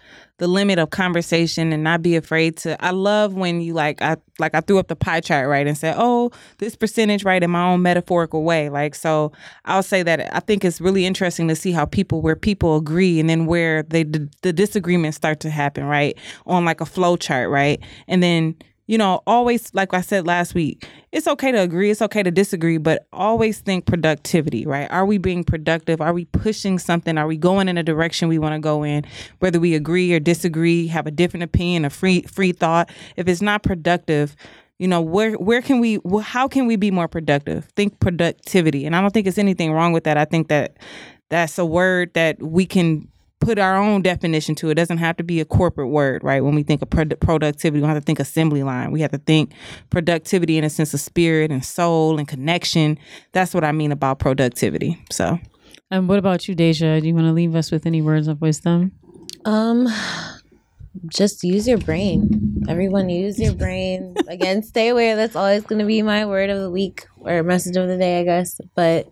the 0.40 0.48
limit 0.48 0.78
of 0.78 0.88
conversation 0.88 1.70
and 1.70 1.84
not 1.84 2.00
be 2.00 2.16
afraid 2.16 2.56
to 2.56 2.82
I 2.82 2.92
love 2.92 3.34
when 3.34 3.60
you 3.60 3.74
like 3.74 4.00
I 4.00 4.16
like 4.38 4.54
I 4.54 4.60
threw 4.60 4.78
up 4.78 4.88
the 4.88 4.96
pie 4.96 5.20
chart 5.20 5.48
right 5.48 5.66
and 5.66 5.76
said, 5.76 5.96
"Oh, 5.98 6.30
this 6.58 6.74
percentage 6.76 7.24
right 7.24 7.42
in 7.42 7.50
my 7.50 7.62
own 7.70 7.82
metaphorical 7.82 8.42
way." 8.42 8.70
Like 8.70 8.94
so 8.94 9.32
I'll 9.66 9.82
say 9.82 10.02
that 10.02 10.34
I 10.34 10.40
think 10.40 10.64
it's 10.64 10.80
really 10.80 11.04
interesting 11.04 11.46
to 11.48 11.54
see 11.54 11.72
how 11.72 11.84
people 11.84 12.22
where 12.22 12.36
people 12.36 12.76
agree 12.76 13.20
and 13.20 13.28
then 13.28 13.44
where 13.44 13.82
they 13.82 14.04
the 14.04 14.52
disagreements 14.52 15.16
start 15.16 15.40
to 15.40 15.50
happen, 15.50 15.84
right? 15.84 16.16
On 16.46 16.64
like 16.64 16.80
a 16.80 16.86
flow 16.86 17.16
chart, 17.16 17.50
right? 17.50 17.78
And 18.08 18.22
then 18.22 18.56
you 18.90 18.98
know, 18.98 19.22
always, 19.24 19.72
like 19.72 19.94
I 19.94 20.00
said 20.00 20.26
last 20.26 20.52
week, 20.52 20.84
it's 21.12 21.28
okay 21.28 21.52
to 21.52 21.58
agree, 21.58 21.92
it's 21.92 22.02
okay 22.02 22.24
to 22.24 22.30
disagree, 22.32 22.76
but 22.76 23.06
always 23.12 23.60
think 23.60 23.86
productivity, 23.86 24.66
right? 24.66 24.90
Are 24.90 25.06
we 25.06 25.16
being 25.16 25.44
productive? 25.44 26.00
Are 26.00 26.12
we 26.12 26.24
pushing 26.24 26.76
something? 26.76 27.16
Are 27.16 27.28
we 27.28 27.36
going 27.36 27.68
in 27.68 27.78
a 27.78 27.84
direction 27.84 28.28
we 28.28 28.40
want 28.40 28.54
to 28.54 28.58
go 28.58 28.82
in? 28.82 29.04
Whether 29.38 29.60
we 29.60 29.76
agree 29.76 30.12
or 30.12 30.18
disagree, 30.18 30.88
have 30.88 31.06
a 31.06 31.12
different 31.12 31.44
opinion, 31.44 31.84
a 31.84 31.90
free 31.90 32.22
free 32.22 32.50
thought. 32.50 32.90
If 33.14 33.28
it's 33.28 33.40
not 33.40 33.62
productive, 33.62 34.34
you 34.80 34.88
know 34.88 35.00
where 35.00 35.34
where 35.34 35.62
can 35.62 35.78
we 35.78 36.00
how 36.20 36.48
can 36.48 36.66
we 36.66 36.74
be 36.74 36.90
more 36.90 37.06
productive 37.06 37.66
think 37.76 38.00
productivity 38.00 38.86
and 38.86 38.96
i 38.96 39.00
don't 39.02 39.12
think 39.12 39.26
it's 39.26 39.36
anything 39.36 39.72
wrong 39.74 39.92
with 39.92 40.04
that 40.04 40.16
i 40.16 40.24
think 40.24 40.48
that 40.48 40.78
that's 41.28 41.58
a 41.58 41.66
word 41.66 42.14
that 42.14 42.42
we 42.42 42.64
can 42.64 43.06
put 43.40 43.58
our 43.58 43.76
own 43.76 44.02
definition 44.02 44.54
to 44.56 44.68
it. 44.68 44.72
it 44.72 44.74
doesn't 44.74 44.98
have 44.98 45.16
to 45.16 45.24
be 45.24 45.40
a 45.40 45.44
corporate 45.44 45.88
word, 45.88 46.22
right? 46.22 46.44
When 46.44 46.54
we 46.54 46.62
think 46.62 46.82
of 46.82 46.90
productivity, 46.90 47.80
we 47.80 47.86
have 47.86 47.96
to 47.96 48.02
think 48.02 48.20
assembly 48.20 48.62
line. 48.62 48.92
We 48.92 49.00
have 49.00 49.10
to 49.12 49.18
think 49.18 49.52
productivity 49.88 50.58
in 50.58 50.64
a 50.64 50.70
sense 50.70 50.94
of 50.94 51.00
spirit 51.00 51.50
and 51.50 51.64
soul 51.64 52.18
and 52.18 52.28
connection. 52.28 52.98
That's 53.32 53.54
what 53.54 53.64
I 53.64 53.72
mean 53.72 53.92
about 53.92 54.18
productivity. 54.18 55.02
So, 55.10 55.38
and 55.90 56.08
what 56.08 56.18
about 56.18 56.46
you, 56.46 56.54
Deja? 56.54 57.00
Do 57.00 57.08
you 57.08 57.14
want 57.14 57.26
to 57.26 57.32
leave 57.32 57.56
us 57.56 57.70
with 57.70 57.86
any 57.86 58.02
words 58.02 58.28
of 58.28 58.40
wisdom? 58.40 58.92
Um, 59.44 59.88
just 61.08 61.42
use 61.42 61.66
your 61.66 61.78
brain. 61.78 62.64
Everyone 62.68 63.08
use 63.08 63.38
your 63.38 63.54
brain. 63.54 64.14
Again, 64.28 64.62
stay 64.62 64.88
aware. 64.88 65.16
That's 65.16 65.34
always 65.34 65.64
going 65.64 65.78
to 65.78 65.86
be 65.86 66.02
my 66.02 66.26
word 66.26 66.50
of 66.50 66.60
the 66.60 66.70
week 66.70 67.06
or 67.20 67.42
message 67.42 67.76
of 67.76 67.88
the 67.88 67.96
day, 67.96 68.20
I 68.20 68.24
guess. 68.24 68.60
But 68.74 69.08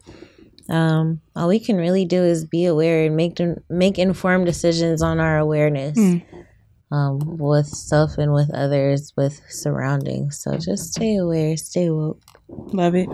um, 0.68 1.20
all 1.34 1.48
we 1.48 1.58
can 1.58 1.76
really 1.76 2.04
do 2.04 2.22
is 2.22 2.44
be 2.44 2.66
aware 2.66 3.04
and 3.04 3.16
make 3.16 3.38
make 3.70 3.98
informed 3.98 4.46
decisions 4.46 5.02
on 5.02 5.18
our 5.18 5.38
awareness 5.38 5.96
mm. 5.98 6.22
um, 6.92 7.20
with 7.38 7.66
self 7.66 8.18
and 8.18 8.34
with 8.34 8.52
others, 8.52 9.12
with 9.16 9.40
surroundings. 9.48 10.38
So 10.40 10.58
just 10.58 10.92
stay 10.92 11.16
aware, 11.16 11.56
stay 11.56 11.90
woke. 11.90 12.20
Love 12.48 12.94
it. 12.94 13.08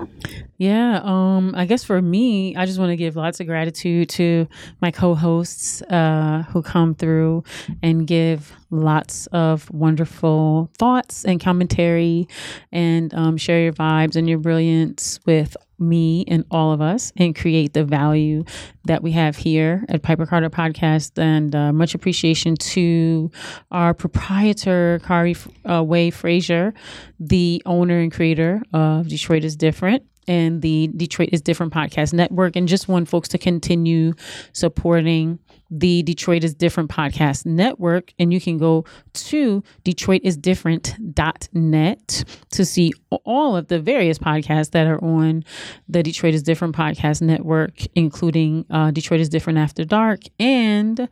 Yeah. 0.59 1.01
Um, 1.02 1.55
I 1.56 1.66
guess 1.66 1.82
for 1.82 2.01
me, 2.01 2.55
I 2.55 2.66
just 2.66 2.78
want 2.78 2.90
to 2.90 2.97
give 2.97 3.16
lots 3.16 3.40
of 3.40 3.48
gratitude 3.48 4.09
to 4.10 4.48
my 4.81 4.93
co-hosts 4.93 5.82
uh, 5.82 6.44
who 6.51 6.62
come 6.62 6.94
through 6.94 7.43
and 7.82 8.06
give 8.06 8.52
lots 8.74 9.26
of 9.28 9.70
wonderful 9.70 10.70
thoughts 10.78 11.24
and 11.24 11.40
commentary 11.40 12.28
and 12.72 13.12
um, 13.14 13.36
share 13.36 13.60
your 13.60 13.72
vibes 13.72 14.16
and 14.16 14.28
your 14.28 14.38
brilliance 14.38 15.20
with 15.26 15.56
me 15.78 16.24
and 16.28 16.44
all 16.51 16.72
of 16.72 16.80
us 16.80 17.12
and 17.16 17.34
create 17.34 17.72
the 17.72 17.84
value 17.84 18.44
that 18.84 19.02
we 19.02 19.12
have 19.12 19.36
here 19.36 19.84
at 19.88 20.02
Piper 20.02 20.26
Carter 20.26 20.51
Podcast. 20.51 21.18
And 21.20 21.55
uh, 21.55 21.72
much 21.72 21.94
appreciation 21.94 22.55
to 22.56 23.30
our 23.70 23.94
proprietor, 23.94 25.01
Khary 25.05 25.36
uh, 25.68 25.82
Way 25.82 26.10
Frazier, 26.10 26.74
the 27.18 27.62
owner 27.66 27.98
and 27.98 28.12
creator 28.12 28.62
of 28.72 29.09
Detroit 29.09 29.44
is 29.44 29.56
Different 29.56 30.05
and 30.26 30.62
the 30.62 30.90
Detroit 30.96 31.30
is 31.32 31.42
Different 31.42 31.72
podcast 31.72 32.12
network. 32.12 32.56
And 32.56 32.68
just 32.68 32.88
want 32.88 33.09
folks 33.09 33.28
to 33.30 33.38
continue 33.38 34.14
supporting 34.52 35.38
the 35.78 36.02
Detroit 36.02 36.44
is 36.44 36.55
Different 36.55 36.90
podcast 36.90 37.46
network. 37.46 38.12
And 38.18 38.32
you 38.32 38.40
can 38.40 38.59
go 38.59 38.84
to 39.14 39.62
DetroitisDifferent.net 39.84 42.24
to 42.51 42.64
see 42.64 42.92
all 43.24 43.56
of 43.56 43.68
the 43.68 43.80
various 43.80 44.18
podcasts 44.18 44.70
that 44.70 44.86
are 44.86 45.02
on 45.02 45.44
the 45.88 46.02
Detroit 46.02 46.34
is 46.34 46.42
Different 46.42 46.76
podcast 46.76 47.22
network, 47.22 47.80
including 47.94 48.64
uh, 48.70 48.90
Detroit 48.90 49.20
is 49.20 49.28
Different 49.28 49.59
After 49.59 49.84
Dark. 49.84 50.20
And 50.38 51.09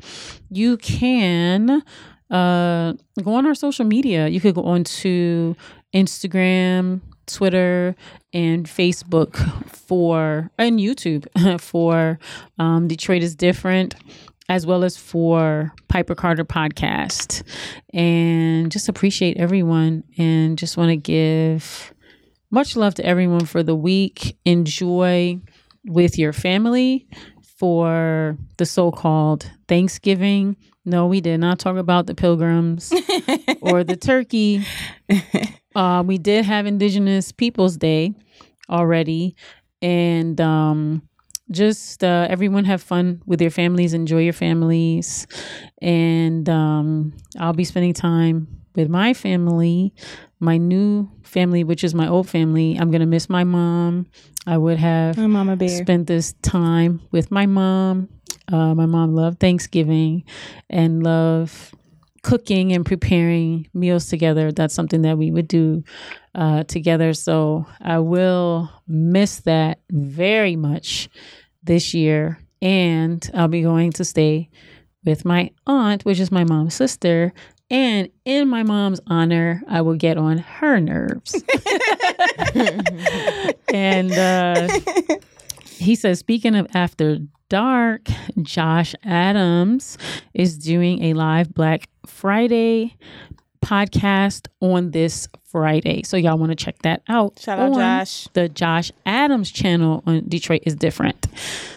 you 0.51 0.77
can 0.77 1.83
uh, 2.31 2.93
go 3.23 3.35
on 3.35 3.47
our 3.47 3.55
social 3.55 3.85
media. 3.85 4.29
You 4.29 4.41
could 4.41 4.55
go 4.55 4.63
on 4.63 4.85
to 4.85 5.57
Instagram, 5.95 7.01
Twitter, 7.27 7.95
and 8.33 8.67
Facebook 8.67 9.37
for, 9.69 10.51
and 10.59 10.79
YouTube 10.79 11.27
for 11.61 12.19
um, 12.59 12.89
Detroit 12.89 13.23
is 13.23 13.35
Different 13.35 13.95
as 14.53 14.67
well 14.67 14.85
as 14.85 14.99
for 14.99 15.73
Piper 15.89 16.15
Carter 16.15 16.45
podcast. 16.45 17.43
And 17.95 18.71
just 18.71 18.87
appreciate 18.87 19.39
everyone 19.39 20.05
and 20.19 20.59
just 20.59 20.77
want 20.77 20.91
to 20.91 20.97
give 20.97 21.95
much 22.51 22.77
love 22.77 22.95
to 22.97 23.07
everyone 23.07 23.47
for 23.47 23.63
the 23.63 23.75
week. 23.75 24.37
Enjoy 24.45 25.41
with 25.87 26.19
your 26.19 26.35
family 26.35 27.09
for 27.57 28.37
the 28.59 28.67
so 28.67 28.93
called 28.93 29.51
Thanksgiving. 29.69 30.59
No, 30.85 31.07
we 31.07 31.23
did 31.23 31.41
not 31.41 31.59
talk 31.59 31.79
about 31.79 32.05
the 32.07 32.15
pilgrims 32.15 32.93
or 33.63 33.83
the 33.83 33.97
turkey. 33.97 34.65
Uh, 35.75 36.03
we 36.07 36.19
did 36.19 36.45
have 36.45 36.67
Indigenous 36.67 37.33
Peoples 37.33 37.79
Day 37.79 38.13
already. 38.69 39.35
And 39.81 40.39
um, 40.39 41.09
just 41.53 42.03
uh, 42.03 42.27
everyone 42.29 42.65
have 42.65 42.83
fun 42.83 43.23
with 43.27 43.41
your 43.41 43.51
families, 43.51 43.95
enjoy 43.95 44.21
your 44.21 44.33
families. 44.33 45.27
And 45.81 46.49
um, 46.49 47.15
I'll 47.39 47.53
be 47.53 47.65
spending 47.65 47.95
time 47.95 48.49
with 48.75 48.89
my 48.89 49.15
family, 49.15 49.95
my 50.41 50.57
new 50.57 51.11
family, 51.23 51.65
which 51.65 51.85
is 51.85 51.95
my 51.95 52.09
old 52.09 52.29
family. 52.29 52.77
I'm 52.79 52.91
going 52.91 53.01
to 53.01 53.07
miss 53.07 53.29
my 53.29 53.45
mom. 53.45 54.07
I 54.47 54.59
would 54.59 54.79
have 54.79 55.17
my 55.17 55.27
mama 55.27 55.57
bear. 55.57 55.69
spent 55.69 56.09
this 56.09 56.33
time 56.43 57.01
with 57.13 57.31
my 57.31 57.47
mom. 57.47 58.09
Uh, 58.51 58.75
my 58.75 58.87
mom 58.87 59.15
loved 59.15 59.39
Thanksgiving 59.39 60.25
and 60.69 61.03
love 61.03 61.73
cooking 62.23 62.73
and 62.73 62.87
preparing 62.87 63.69
meals 63.75 64.07
together. 64.07 64.53
That's 64.53 64.75
something 64.75 65.03
that 65.03 65.19
we 65.19 65.31
would 65.31 65.49
do 65.49 65.85
uh, 66.35 66.65
together. 66.65 67.15
So 67.15 67.67
I 67.81 67.99
will 67.99 68.71
miss 68.87 69.41
that 69.41 69.81
very 69.91 70.57
much 70.57 71.09
this 71.63 71.95
year. 71.95 72.39
And 72.61 73.29
I'll 73.35 73.49
be 73.49 73.63
going 73.63 73.93
to 73.93 74.05
stay 74.05 74.49
with 75.05 75.25
my 75.25 75.51
aunt, 75.67 76.05
which 76.05 76.21
is 76.21 76.31
my 76.31 76.45
mom's 76.45 76.75
sister. 76.75 77.33
And 77.71 78.09
in 78.25 78.49
my 78.49 78.63
mom's 78.63 79.01
honor, 79.07 79.63
I 79.67 79.81
will 79.81 79.97
get 79.97 80.19
on 80.19 80.39
her 80.39 80.79
nerves. 80.79 81.43
and 83.73 84.13
uh, 84.13 84.69
he 85.77 85.95
says, 85.95 86.19
speaking 86.19 86.55
of 86.55 86.67
after 86.75 87.19
dark, 87.49 88.09
Josh 88.43 88.95
Adams 89.05 89.99
is 90.35 90.59
doing 90.59 91.03
a 91.03 91.15
live 91.15 91.53
Black 91.55 91.89
Friday 92.07 92.95
podcast 93.65 94.49
on 94.61 94.91
this 94.91 95.29
Friday. 95.53 96.03
So 96.03 96.17
y'all 96.17 96.39
want 96.39 96.51
to 96.51 96.57
check 96.57 96.81
that 96.83 97.03
out. 97.09 97.39
Shout 97.39 97.59
out 97.59 97.75
Josh. 97.75 98.27
The 98.33 98.49
Josh 98.49 98.91
Adams 99.07 99.51
channel 99.53 100.03
on 100.07 100.25
Detroit 100.29 100.63
is 100.65 100.75
different. 100.75 101.27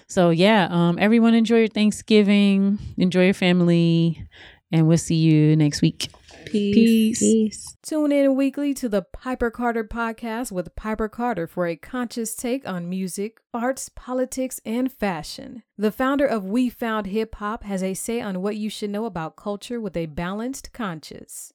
So 0.07 0.31
yeah, 0.31 0.67
um 0.71 0.97
everyone 0.99 1.35
enjoy 1.35 1.59
your 1.59 1.67
Thanksgiving, 1.67 2.79
enjoy 2.97 3.25
your 3.25 3.33
family, 3.33 4.25
and 4.71 4.87
we'll 4.87 4.97
see 4.97 5.15
you 5.15 5.55
next 5.55 5.81
week. 5.81 6.07
Peace. 6.45 6.75
Peace. 6.75 7.19
Peace. 7.19 7.77
Tune 7.81 8.11
in 8.11 8.35
weekly 8.35 8.73
to 8.75 8.87
the 8.87 9.01
Piper 9.01 9.51
Carter 9.51 9.83
podcast 9.83 10.51
with 10.51 10.75
Piper 10.75 11.09
Carter 11.09 11.47
for 11.47 11.67
a 11.67 11.75
conscious 11.75 12.35
take 12.35 12.67
on 12.67 12.89
music, 12.89 13.39
arts, 13.53 13.89
politics, 13.89 14.59
and 14.65 14.91
fashion. 14.91 15.63
The 15.77 15.91
founder 15.91 16.25
of 16.25 16.45
We 16.45 16.69
Found 16.69 17.07
Hip 17.07 17.35
Hop 17.35 17.63
has 17.63 17.83
a 17.83 17.93
say 17.93 18.21
on 18.21 18.41
what 18.41 18.55
you 18.55 18.69
should 18.69 18.89
know 18.89 19.05
about 19.05 19.35
culture 19.35 19.81
with 19.81 19.97
a 19.97 20.05
balanced 20.05 20.71
conscience. 20.71 21.51